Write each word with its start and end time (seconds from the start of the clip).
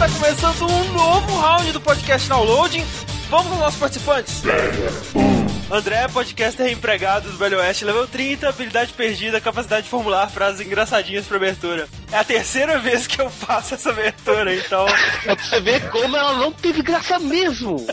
Está 0.00 0.18
começando 0.18 0.62
um 0.62 0.92
novo 0.94 1.40
round 1.40 1.72
do 1.72 1.80
podcast 1.80 2.26
Downloading. 2.26 2.82
Vamos 3.28 3.52
aos 3.52 3.60
nossos 3.60 3.78
participantes. 3.78 4.42
André, 5.70 6.08
podcaster 6.08 6.72
empregado 6.72 7.30
do 7.30 7.36
Velho 7.36 7.58
Oeste, 7.58 7.84
level 7.84 8.06
30, 8.06 8.48
habilidade 8.48 8.94
perdida, 8.94 9.38
capacidade 9.42 9.82
de 9.82 9.90
formular 9.90 10.26
frases 10.30 10.66
engraçadinhas 10.66 11.26
para 11.26 11.36
abertura. 11.36 11.86
É 12.10 12.16
a 12.16 12.24
terceira 12.24 12.78
vez 12.78 13.06
que 13.06 13.20
eu 13.20 13.28
faço 13.28 13.74
essa 13.74 13.90
abertura, 13.90 14.54
então. 14.54 14.86
Pra 15.22 15.34
você 15.34 15.60
ver 15.60 15.90
como 15.90 16.16
ela 16.16 16.32
não 16.32 16.50
teve 16.50 16.80
graça 16.80 17.18
mesmo. 17.18 17.76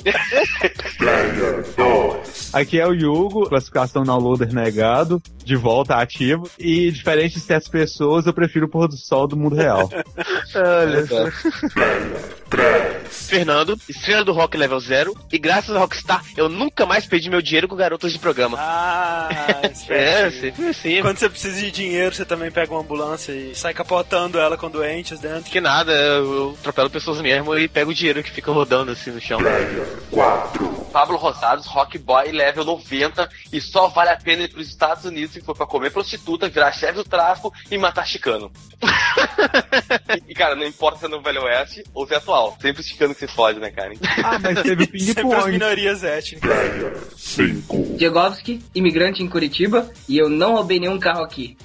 Player 2.57 2.65
2. 2.65 2.67
Aqui 2.67 2.79
é 2.79 2.87
o 2.87 2.93
Yugo, 2.93 3.47
classificação 3.49 4.03
downloader 4.03 4.53
negado, 4.53 5.21
de 5.43 5.55
volta 5.55 5.95
ativo. 5.95 6.49
E 6.57 6.91
diferente 6.91 7.35
de 7.35 7.39
certas 7.41 7.69
pessoas, 7.69 8.25
eu 8.25 8.33
prefiro 8.33 8.65
o 8.65 8.69
pôr 8.69 8.87
do 8.87 8.97
sol 8.97 9.27
do 9.27 9.37
mundo 9.37 9.55
real. 9.55 9.89
Olha 10.55 11.05
só. 11.05 11.27
Player 11.73 12.31
3. 12.49 12.97
Fernando, 13.27 13.77
estrela 13.89 14.23
do 14.23 14.31
rock 14.31 14.57
level 14.57 14.79
0. 14.79 15.13
E 15.31 15.37
graças 15.37 15.75
ao 15.75 15.81
Rockstar, 15.81 16.23
eu 16.35 16.47
nunca 16.49 16.85
mais 16.85 17.05
perdi 17.05 17.29
meu 17.29 17.41
dinheiro 17.41 17.67
com 17.67 17.75
garotas 17.75 18.11
de 18.11 18.19
programa. 18.19 18.57
Ah, 18.59 19.29
É, 19.89 20.29
sempre 20.29 20.67
assim. 20.67 21.01
Quando 21.01 21.17
você 21.17 21.29
precisa 21.29 21.59
de 21.59 21.71
dinheiro, 21.71 22.13
você 22.13 22.25
também 22.25 22.51
pega 22.51 22.71
uma 22.71 22.81
ambulância 22.81 23.31
e 23.31 23.55
sai 23.55 23.73
capotando 23.73 24.39
ela 24.39 24.57
com 24.57 24.69
doentes 24.69 25.19
dentro. 25.19 25.49
Que 25.51 25.61
nada, 25.61 25.91
eu, 25.91 26.33
eu 26.33 26.57
atropelo 26.59 26.89
pessoas 26.89 27.21
mesmo 27.21 27.57
e 27.57 27.67
pego 27.67 27.91
o 27.91 27.93
dinheiro 27.93 28.23
que 28.23 28.31
fica 28.31 28.51
rodando 28.51 28.91
assim 28.91 29.11
no 29.11 29.21
chão. 29.21 29.39
Player 29.39 29.87
4. 30.11 30.76
Pablo 30.87 31.17
Rosados, 31.17 31.65
Rock 31.67 31.97
Boy, 31.97 32.31
level 32.31 32.63
90, 32.65 33.29
e 33.51 33.61
só 33.61 33.87
vale 33.87 34.09
a 34.09 34.17
pena 34.17 34.43
ir 34.43 34.49
pros 34.51 34.67
Estados 34.67 35.05
Unidos 35.05 35.31
se 35.33 35.41
for 35.41 35.55
pra 35.55 35.65
comer 35.65 35.91
prostituta, 35.91 36.49
virar 36.49 36.71
chefe 36.71 36.93
do 36.93 37.03
tráfico 37.03 37.53
e 37.69 37.77
matar 37.77 38.05
chicano. 38.07 38.51
e, 40.27 40.33
cara, 40.33 40.55
não 40.55 40.65
importa 40.65 40.99
se 40.99 41.05
é 41.05 41.07
no 41.07 41.21
Velho 41.21 41.43
Oeste 41.43 41.83
ou 41.93 42.07
se 42.07 42.13
é 42.13 42.17
atual. 42.17 42.57
Sempre 42.61 42.81
os 42.81 42.87
chicanos 42.87 43.17
que 43.17 43.27
se 43.27 43.33
fode, 43.33 43.59
né, 43.59 43.69
cara? 43.71 43.93
Ah, 44.23 44.39
mas 44.39 44.61
teve 44.61 44.83
o 44.93 44.99
Sempre 44.99 44.99
as 44.99 45.15
ping-pong. 45.15 45.51
minorias 45.51 46.03
étnicas. 46.03 46.49
Player 46.51 46.97
5. 47.15 47.95
Diegovski, 47.97 48.63
imigrante 48.73 49.21
em 49.23 49.27
Curitiba, 49.29 49.89
e 50.07 50.17
eu 50.17 50.29
não 50.29 50.55
roubei 50.55 50.79
nenhum 50.79 50.99
carro 50.99 51.23
aqui. 51.23 51.57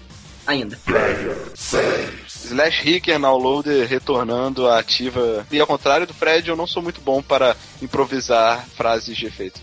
Ainda. 0.47 0.77
Player 0.85 1.37
6. 1.55 2.32
Slash 2.53 2.83
Ricker 2.83 3.19
Downloader 3.19 3.89
retornando 3.89 4.69
à 4.69 4.79
ativa. 4.79 5.47
E 5.51 5.59
ao 5.59 5.67
contrário 5.67 6.07
do 6.07 6.13
Fred, 6.13 6.49
eu 6.49 6.57
não 6.57 6.67
sou 6.67 6.83
muito 6.83 7.01
bom 7.01 7.23
para 7.23 7.57
improvisar 7.81 8.67
frases 8.77 9.17
de 9.17 9.27
efeito. 9.27 9.61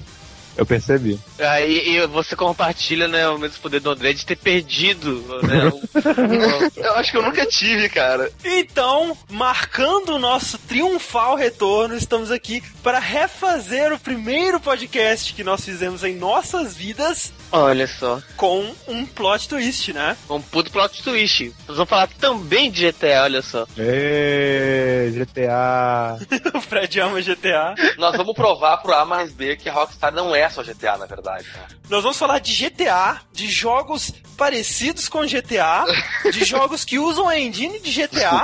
Eu 0.60 0.66
percebi. 0.66 1.18
Aí 1.40 1.96
e 1.96 2.06
você 2.08 2.36
compartilha, 2.36 3.08
né, 3.08 3.28
o 3.30 3.38
mesmo 3.38 3.60
poder 3.62 3.80
do 3.80 3.90
André 3.92 4.12
de 4.12 4.26
ter 4.26 4.36
perdido, 4.36 5.24
né, 5.42 5.70
o- 5.70 6.80
Eu 6.84 6.96
acho 6.96 7.12
que 7.12 7.18
eu 7.18 7.22
nunca 7.24 7.46
tive, 7.46 7.88
cara. 7.88 8.30
Então, 8.44 9.18
marcando 9.32 10.10
o 10.16 10.20
nosso 10.20 10.58
triunfal 10.58 11.36
retorno, 11.36 11.96
estamos 11.96 12.30
aqui 12.30 12.62
para 12.84 13.00
refazer 13.00 13.94
o 13.94 14.00
primeiro 14.00 14.60
podcast 14.60 15.34
que 15.34 15.44
nós 15.46 15.64
fizemos 15.64 16.04
em 16.04 16.16
nossas 16.16 16.76
vidas 16.76 17.32
Olha 17.52 17.88
só, 17.88 18.22
com 18.38 18.70
um 18.88 19.06
plot 19.06 19.48
twist, 19.50 19.94
né? 19.94 20.16
um 20.30 20.42
puto 20.42 20.70
plot 20.72 21.02
twist. 21.02 21.54
Nós 21.68 21.78
vamos 21.78 21.90
falar 21.90 22.08
também 22.20 22.70
de 22.70 22.92
GTA, 22.92 23.24
olha 23.24 23.42
só. 23.42 23.66
Ê, 23.78 25.12
GTA. 25.16 26.20
o 26.54 26.62
Fred 26.62 27.00
ama 27.00 27.22
GTA. 27.22 27.74
Nós 27.98 28.16
vamos 28.16 28.34
provar 28.36 28.78
pro 28.78 28.94
A 28.94 29.06
mais 29.06 29.32
B 29.32 29.56
que 29.56 29.70
a 29.70 29.74
Rockstar 29.74 30.14
não 30.14 30.36
é 30.36 30.49
só 30.50 30.64
GTA, 30.64 30.98
na 30.98 31.06
verdade. 31.06 31.46
né? 31.54 31.68
Nós 31.90 32.04
vamos 32.04 32.18
falar 32.18 32.40
de 32.40 32.54
GTA, 32.54 33.22
de 33.32 33.50
jogos 33.50 34.12
parecidos 34.38 35.10
com 35.10 35.26
GTA, 35.26 35.86
de 36.32 36.44
jogos 36.46 36.86
que 36.86 36.98
usam 36.98 37.28
a 37.28 37.40
engine 37.40 37.80
de 37.80 37.92
GTA. 37.92 38.42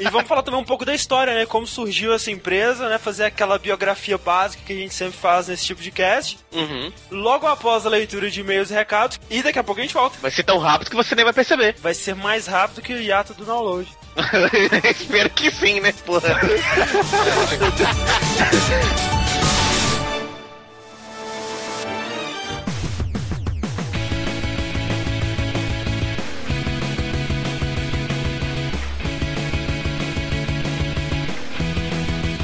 E 0.00 0.04
vamos 0.10 0.28
falar 0.28 0.42
também 0.42 0.60
um 0.60 0.64
pouco 0.64 0.84
da 0.84 0.94
história, 0.94 1.34
né? 1.34 1.46
Como 1.46 1.66
surgiu 1.66 2.12
essa 2.12 2.30
empresa, 2.30 2.88
né? 2.88 2.98
Fazer 2.98 3.24
aquela 3.24 3.58
biografia 3.58 4.18
básica 4.18 4.62
que 4.64 4.72
a 4.72 4.76
gente 4.76 4.94
sempre 4.94 5.18
faz 5.18 5.48
nesse 5.48 5.66
tipo 5.66 5.82
de 5.82 5.90
cast. 5.90 6.38
Uhum. 6.52 6.92
Logo 7.10 7.46
após 7.46 7.86
a 7.86 7.88
leitura 7.88 8.30
de 8.30 8.40
e-mails 8.40 8.70
e 8.70 8.74
recados. 8.74 9.18
E 9.30 9.42
daqui 9.42 9.58
a 9.58 9.64
pouco 9.64 9.80
a 9.80 9.84
gente 9.84 9.94
volta. 9.94 10.18
Vai 10.20 10.30
ser 10.30 10.44
tão 10.44 10.58
rápido 10.58 10.90
que 10.90 10.96
você 10.96 11.14
nem 11.14 11.24
vai 11.24 11.34
perceber. 11.34 11.76
Vai 11.80 11.94
ser 11.94 12.14
mais 12.14 12.46
rápido 12.46 12.82
que 12.82 12.92
o 12.92 13.00
hiato 13.00 13.34
do 13.34 13.44
download. 13.44 13.88
Espero 14.90 15.30
que 15.30 15.50
sim, 15.50 15.80
né, 15.80 15.92
porra. 16.04 16.40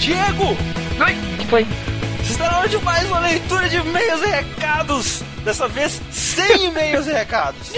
Diego! 0.02 0.56
Oi, 1.00 1.36
que 1.38 1.46
foi? 1.46 1.66
Está 2.28 2.50
na 2.50 2.58
hora 2.58 2.68
de 2.68 2.76
mais 2.78 3.06
uma 3.06 3.20
leitura 3.20 3.68
de 3.68 3.76
e-mails 3.76 4.20
e 4.20 4.26
recados! 4.26 5.22
Dessa 5.44 5.68
vez, 5.68 6.00
sem 6.10 6.66
e-mails 6.66 7.06
e 7.06 7.12
recados. 7.12 7.72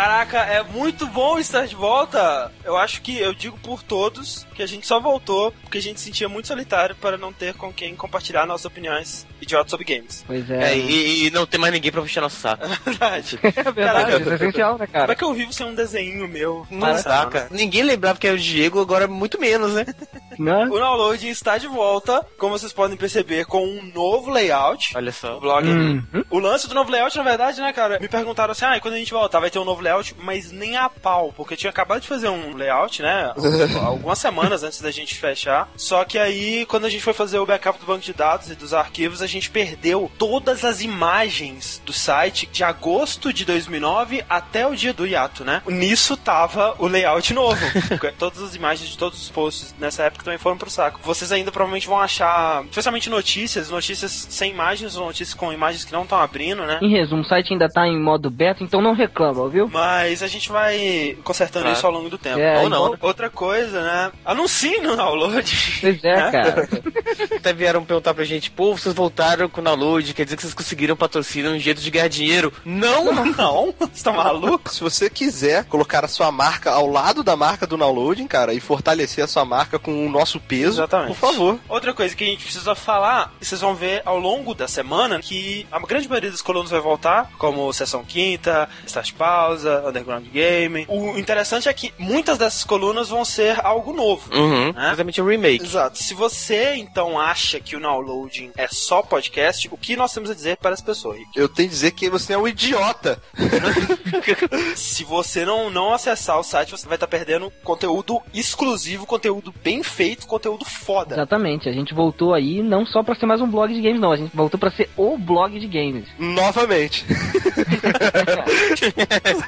Caraca, 0.00 0.40
é 0.40 0.62
muito 0.62 1.06
bom 1.06 1.38
estar 1.38 1.66
de 1.66 1.74
volta. 1.74 2.52
Eu 2.62 2.76
acho 2.76 3.00
que 3.00 3.18
eu 3.18 3.32
digo 3.32 3.56
por 3.62 3.82
todos 3.82 4.46
que 4.54 4.62
a 4.62 4.66
gente 4.66 4.86
só 4.86 5.00
voltou 5.00 5.50
porque 5.62 5.78
a 5.78 5.80
gente 5.80 5.98
se 6.00 6.04
sentia 6.04 6.28
muito 6.28 6.48
solitário 6.48 6.94
para 6.96 7.16
não 7.16 7.32
ter 7.32 7.54
com 7.54 7.72
quem 7.72 7.96
compartilhar 7.96 8.44
nossas 8.44 8.66
opiniões 8.66 9.26
idiotas 9.40 9.70
sobre 9.70 9.86
games. 9.86 10.22
Pois 10.26 10.50
É, 10.50 10.72
é. 10.72 10.76
e, 10.78 11.26
e 11.26 11.30
não 11.30 11.46
tem 11.46 11.58
mais 11.58 11.72
ninguém 11.72 11.90
pra 11.90 12.02
puxar 12.02 12.20
nosso 12.20 12.36
saco. 12.36 12.62
É 12.86 12.90
verdade. 12.90 13.38
É 13.42 13.50
verdade, 13.50 13.74
Caraca. 13.74 14.18
isso 14.20 14.30
é 14.30 14.34
essencial, 14.34 14.72
né, 14.72 14.86
Como 14.86 14.92
cara? 14.92 15.12
é 15.12 15.14
que 15.14 15.24
eu 15.24 15.32
vivo 15.32 15.52
sem 15.54 15.66
um 15.66 15.74
desenho 15.74 16.28
meu? 16.28 16.66
Caraca. 17.02 17.48
Ninguém 17.50 17.82
lembrava 17.82 18.18
que 18.18 18.26
era 18.26 18.36
o 18.36 18.38
Diego, 18.38 18.78
agora 18.82 19.08
muito 19.08 19.40
menos, 19.40 19.72
né? 19.72 19.86
Né? 20.38 20.66
O 20.70 20.78
download 20.78 21.26
está 21.30 21.56
de 21.56 21.66
volta, 21.66 22.22
como 22.36 22.58
vocês 22.58 22.70
podem 22.70 22.94
perceber, 22.94 23.46
com 23.46 23.64
um 23.66 23.90
novo 23.94 24.30
layout. 24.30 24.94
Olha 24.94 25.08
O 25.08 25.12
só. 25.14 25.40
blog. 25.40 25.66
Uhum. 25.66 26.04
O 26.28 26.38
lance 26.38 26.68
do 26.68 26.74
novo 26.74 26.90
layout, 26.90 27.16
na 27.16 27.22
verdade, 27.22 27.58
né, 27.58 27.72
cara? 27.72 27.98
Me 27.98 28.06
perguntaram 28.06 28.52
assim, 28.52 28.66
ah, 28.66 28.76
e 28.76 28.80
quando 28.82 28.92
a 28.92 28.98
gente 28.98 29.10
voltar 29.14 29.40
vai 29.40 29.48
ter 29.48 29.58
um 29.58 29.64
novo 29.64 29.80
layout, 29.86 30.14
mas 30.18 30.50
nem 30.50 30.76
a 30.76 30.88
pau, 30.88 31.32
porque 31.36 31.54
eu 31.54 31.58
tinha 31.58 31.70
acabado 31.70 32.00
de 32.00 32.08
fazer 32.08 32.28
um 32.28 32.56
layout, 32.56 33.02
né? 33.02 33.32
algumas 33.80 34.18
semanas 34.18 34.62
antes 34.62 34.80
da 34.80 34.90
gente 34.90 35.14
fechar. 35.14 35.68
Só 35.76 36.04
que 36.04 36.18
aí, 36.18 36.66
quando 36.66 36.86
a 36.86 36.90
gente 36.90 37.02
foi 37.02 37.12
fazer 37.12 37.38
o 37.38 37.46
backup 37.46 37.78
do 37.78 37.86
banco 37.86 38.04
de 38.04 38.12
dados 38.12 38.50
e 38.50 38.54
dos 38.54 38.74
arquivos, 38.74 39.22
a 39.22 39.26
gente 39.26 39.50
perdeu 39.50 40.10
todas 40.18 40.64
as 40.64 40.80
imagens 40.80 41.80
do 41.84 41.92
site 41.92 42.48
de 42.52 42.64
agosto 42.64 43.32
de 43.32 43.44
2009 43.44 44.24
até 44.28 44.66
o 44.66 44.74
dia 44.74 44.92
do 44.92 45.06
hiato, 45.06 45.44
né? 45.44 45.62
Nisso 45.66 46.16
tava 46.16 46.74
o 46.78 46.86
layout 46.86 47.32
novo. 47.32 47.64
Todas 48.18 48.42
as 48.42 48.54
imagens 48.54 48.90
de 48.90 48.98
todos 48.98 49.20
os 49.20 49.28
posts 49.28 49.74
nessa 49.78 50.04
época 50.04 50.16
época 50.16 50.24
também 50.24 50.38
foram 50.38 50.56
pro 50.56 50.70
saco. 50.70 51.00
Vocês 51.02 51.30
ainda 51.30 51.52
provavelmente 51.52 51.86
vão 51.86 52.00
achar, 52.00 52.64
especialmente 52.64 53.10
notícias, 53.10 53.70
notícias 53.70 54.10
sem 54.10 54.50
imagens 54.50 54.96
ou 54.96 55.06
notícias 55.06 55.34
com 55.34 55.52
imagens 55.52 55.84
que 55.84 55.92
não 55.92 56.02
estão 56.02 56.18
abrindo, 56.18 56.64
né? 56.64 56.78
Em 56.82 56.90
resumo, 56.90 57.22
o 57.22 57.24
site 57.24 57.52
ainda 57.52 57.68
tá 57.68 57.86
em 57.86 58.00
modo 58.00 58.30
beta, 58.30 58.64
então 58.64 58.80
não 58.80 58.94
reclama, 58.94 59.48
viu? 59.48 59.68
Mas 59.76 60.22
a 60.22 60.26
gente 60.26 60.48
vai 60.50 61.18
consertando 61.22 61.64
Claro. 61.64 61.76
isso 61.76 61.86
ao 61.86 61.92
longo 61.92 62.08
do 62.08 62.16
tempo. 62.18 62.38
É, 62.38 62.58
Ou 62.62 62.68
não. 62.70 62.76
igual- 62.78 62.92
né? 62.92 62.98
Outra 63.02 63.28
coisa, 63.30 63.82
né? 63.82 64.12
Anuncie 64.24 64.80
no 64.80 64.96
download. 64.96 65.78
Pois 65.82 66.02
é, 66.04 66.30
cara. 66.30 66.68
Até 67.36 67.52
vieram 67.52 67.84
perguntar 67.84 68.14
pra 68.14 68.24
gente, 68.24 68.50
pô, 68.50 68.76
vocês 68.76 68.94
voltaram 68.94 69.48
com 69.48 69.60
o 69.60 69.64
download, 69.64 70.14
quer 70.14 70.24
dizer 70.24 70.36
que 70.36 70.42
vocês 70.42 70.54
conseguiram 70.54 70.96
patrocínio, 70.96 71.50
um 71.50 71.58
jeito 71.58 71.80
de 71.80 71.90
ganhar 71.90 72.08
dinheiro. 72.08 72.52
Não! 72.64 73.12
Não, 73.36 73.74
você 73.78 74.02
tá 74.02 74.12
maluco? 74.12 74.72
Se 74.72 74.80
você 74.80 75.10
quiser 75.10 75.64
colocar 75.64 76.04
a 76.04 76.08
sua 76.08 76.30
marca 76.32 76.70
ao 76.70 76.86
lado 76.86 77.22
da 77.22 77.36
marca 77.36 77.66
do 77.66 77.76
downloading, 77.76 78.26
cara, 78.26 78.54
e 78.54 78.60
fortalecer 78.60 79.22
a 79.24 79.26
sua 79.28 79.44
marca 79.44 79.78
com 79.78 80.06
o 80.06 80.10
nosso 80.10 80.40
peso, 80.40 80.78
Exatamente. 80.80 81.08
por 81.08 81.16
favor. 81.16 81.58
Outra 81.68 81.92
coisa 81.92 82.14
que 82.16 82.24
a 82.24 82.26
gente 82.26 82.44
precisa 82.44 82.74
falar, 82.74 83.32
e 83.40 83.44
vocês 83.44 83.60
vão 83.60 83.74
ver 83.74 84.02
ao 84.04 84.18
longo 84.18 84.54
da 84.54 84.66
semana, 84.68 85.20
que 85.20 85.66
a 85.70 85.78
grande 85.80 86.08
maioria 86.08 86.30
das 86.30 86.42
colunas 86.42 86.70
vai 86.70 86.80
voltar, 86.80 87.30
como 87.38 87.72
Sessão 87.72 88.04
Quinta, 88.04 88.68
Start 88.86 89.12
Pausa, 89.14 89.65
Underground 89.66 90.26
Game. 90.28 90.86
O 90.88 91.18
interessante 91.18 91.68
é 91.68 91.72
que 91.72 91.92
muitas 91.98 92.38
dessas 92.38 92.64
colunas 92.64 93.08
vão 93.08 93.24
ser 93.24 93.64
algo 93.64 93.92
novo. 93.92 94.32
Uhum. 94.34 94.72
Né? 94.72 94.86
Exatamente 94.86 95.20
um 95.20 95.26
remake. 95.26 95.64
Exato. 95.64 95.98
Se 95.98 96.14
você 96.14 96.74
então 96.76 97.18
acha 97.18 97.58
que 97.60 97.76
o 97.76 97.80
downloading 97.80 98.52
é 98.56 98.68
só 98.68 99.02
podcast, 99.02 99.68
o 99.72 99.76
que 99.76 99.96
nós 99.96 100.12
temos 100.12 100.30
a 100.30 100.34
dizer 100.34 100.56
para 100.56 100.74
as 100.74 100.80
pessoas? 100.80 101.16
Rick? 101.16 101.30
Eu 101.34 101.48
tenho 101.48 101.68
que 101.68 101.74
dizer 101.74 101.90
que 101.92 102.10
você 102.10 102.34
é 102.34 102.38
um 102.38 102.46
idiota. 102.46 103.20
Se 104.76 105.04
você 105.04 105.44
não, 105.44 105.70
não 105.70 105.92
acessar 105.92 106.38
o 106.38 106.42
site, 106.42 106.70
você 106.70 106.86
vai 106.86 106.96
estar 106.96 107.06
perdendo 107.06 107.52
conteúdo 107.64 108.20
exclusivo, 108.34 109.06
conteúdo 109.06 109.52
bem 109.62 109.82
feito, 109.82 110.26
conteúdo 110.26 110.64
foda. 110.64 111.14
Exatamente, 111.14 111.68
a 111.68 111.72
gente 111.72 111.94
voltou 111.94 112.34
aí 112.34 112.62
não 112.62 112.84
só 112.86 113.02
pra 113.02 113.14
ser 113.14 113.26
mais 113.26 113.40
um 113.40 113.50
blog 113.50 113.72
de 113.72 113.80
games, 113.80 114.00
não, 114.00 114.12
a 114.12 114.16
gente 114.16 114.34
voltou 114.34 114.58
pra 114.58 114.70
ser 114.70 114.88
o 114.96 115.16
blog 115.16 115.58
de 115.58 115.66
games. 115.66 116.06
Novamente. 116.18 117.04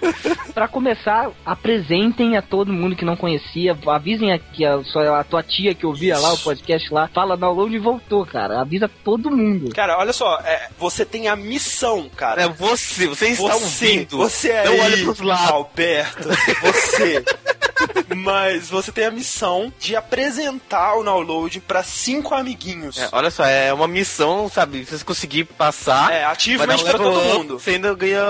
Pra 0.54 0.66
começar, 0.66 1.30
apresentem 1.46 2.36
a 2.36 2.42
todo 2.42 2.72
mundo 2.72 2.96
que 2.96 3.04
não 3.04 3.16
conhecia, 3.16 3.76
avisem 3.86 4.32
aqui 4.32 4.64
a, 4.64 4.82
sua, 4.82 5.20
a 5.20 5.24
tua 5.24 5.42
tia 5.42 5.74
que 5.74 5.86
ouvia 5.86 6.18
lá 6.18 6.32
o 6.32 6.38
podcast 6.38 6.92
lá, 6.92 7.08
fala 7.08 7.36
download 7.36 7.74
e 7.74 7.78
voltou, 7.78 8.26
cara. 8.26 8.60
Avisa 8.60 8.90
todo 9.04 9.30
mundo. 9.30 9.72
Cara, 9.74 9.96
olha 9.98 10.12
só, 10.12 10.40
é, 10.40 10.68
você 10.78 11.04
tem 11.04 11.28
a 11.28 11.36
missão, 11.36 12.08
cara. 12.16 12.42
É 12.42 12.48
você, 12.48 13.06
você 13.06 13.28
está 13.28 13.42
você, 13.42 13.64
ouvindo. 13.86 14.16
você 14.16 14.50
é 14.50 14.64
Não 14.64 14.72
aí, 14.72 14.80
olha 14.80 14.96
pros 15.04 15.20
lados. 15.20 15.50
Alberto, 15.50 16.28
você. 16.60 17.24
Mas 18.16 18.68
você 18.68 18.90
tem 18.90 19.04
a 19.04 19.10
missão 19.10 19.72
de 19.78 19.94
apresentar 19.94 20.96
o 20.96 21.04
download 21.04 21.60
pra 21.60 21.82
cinco 21.82 22.34
amiguinhos. 22.34 22.98
É, 22.98 23.08
olha 23.12 23.30
só, 23.30 23.44
é 23.44 23.72
uma 23.72 23.86
missão, 23.86 24.48
sabe? 24.48 24.84
Se 24.84 24.98
você 24.98 25.04
conseguir 25.04 25.44
passar, 25.44 26.12
É, 26.12 26.24
ativamente 26.24 26.82
um 26.82 26.86
pra 26.86 26.98
todo 26.98 27.20
mundo. 27.22 27.58
Você 27.58 27.72
ainda 27.72 27.94
ganha 27.94 28.22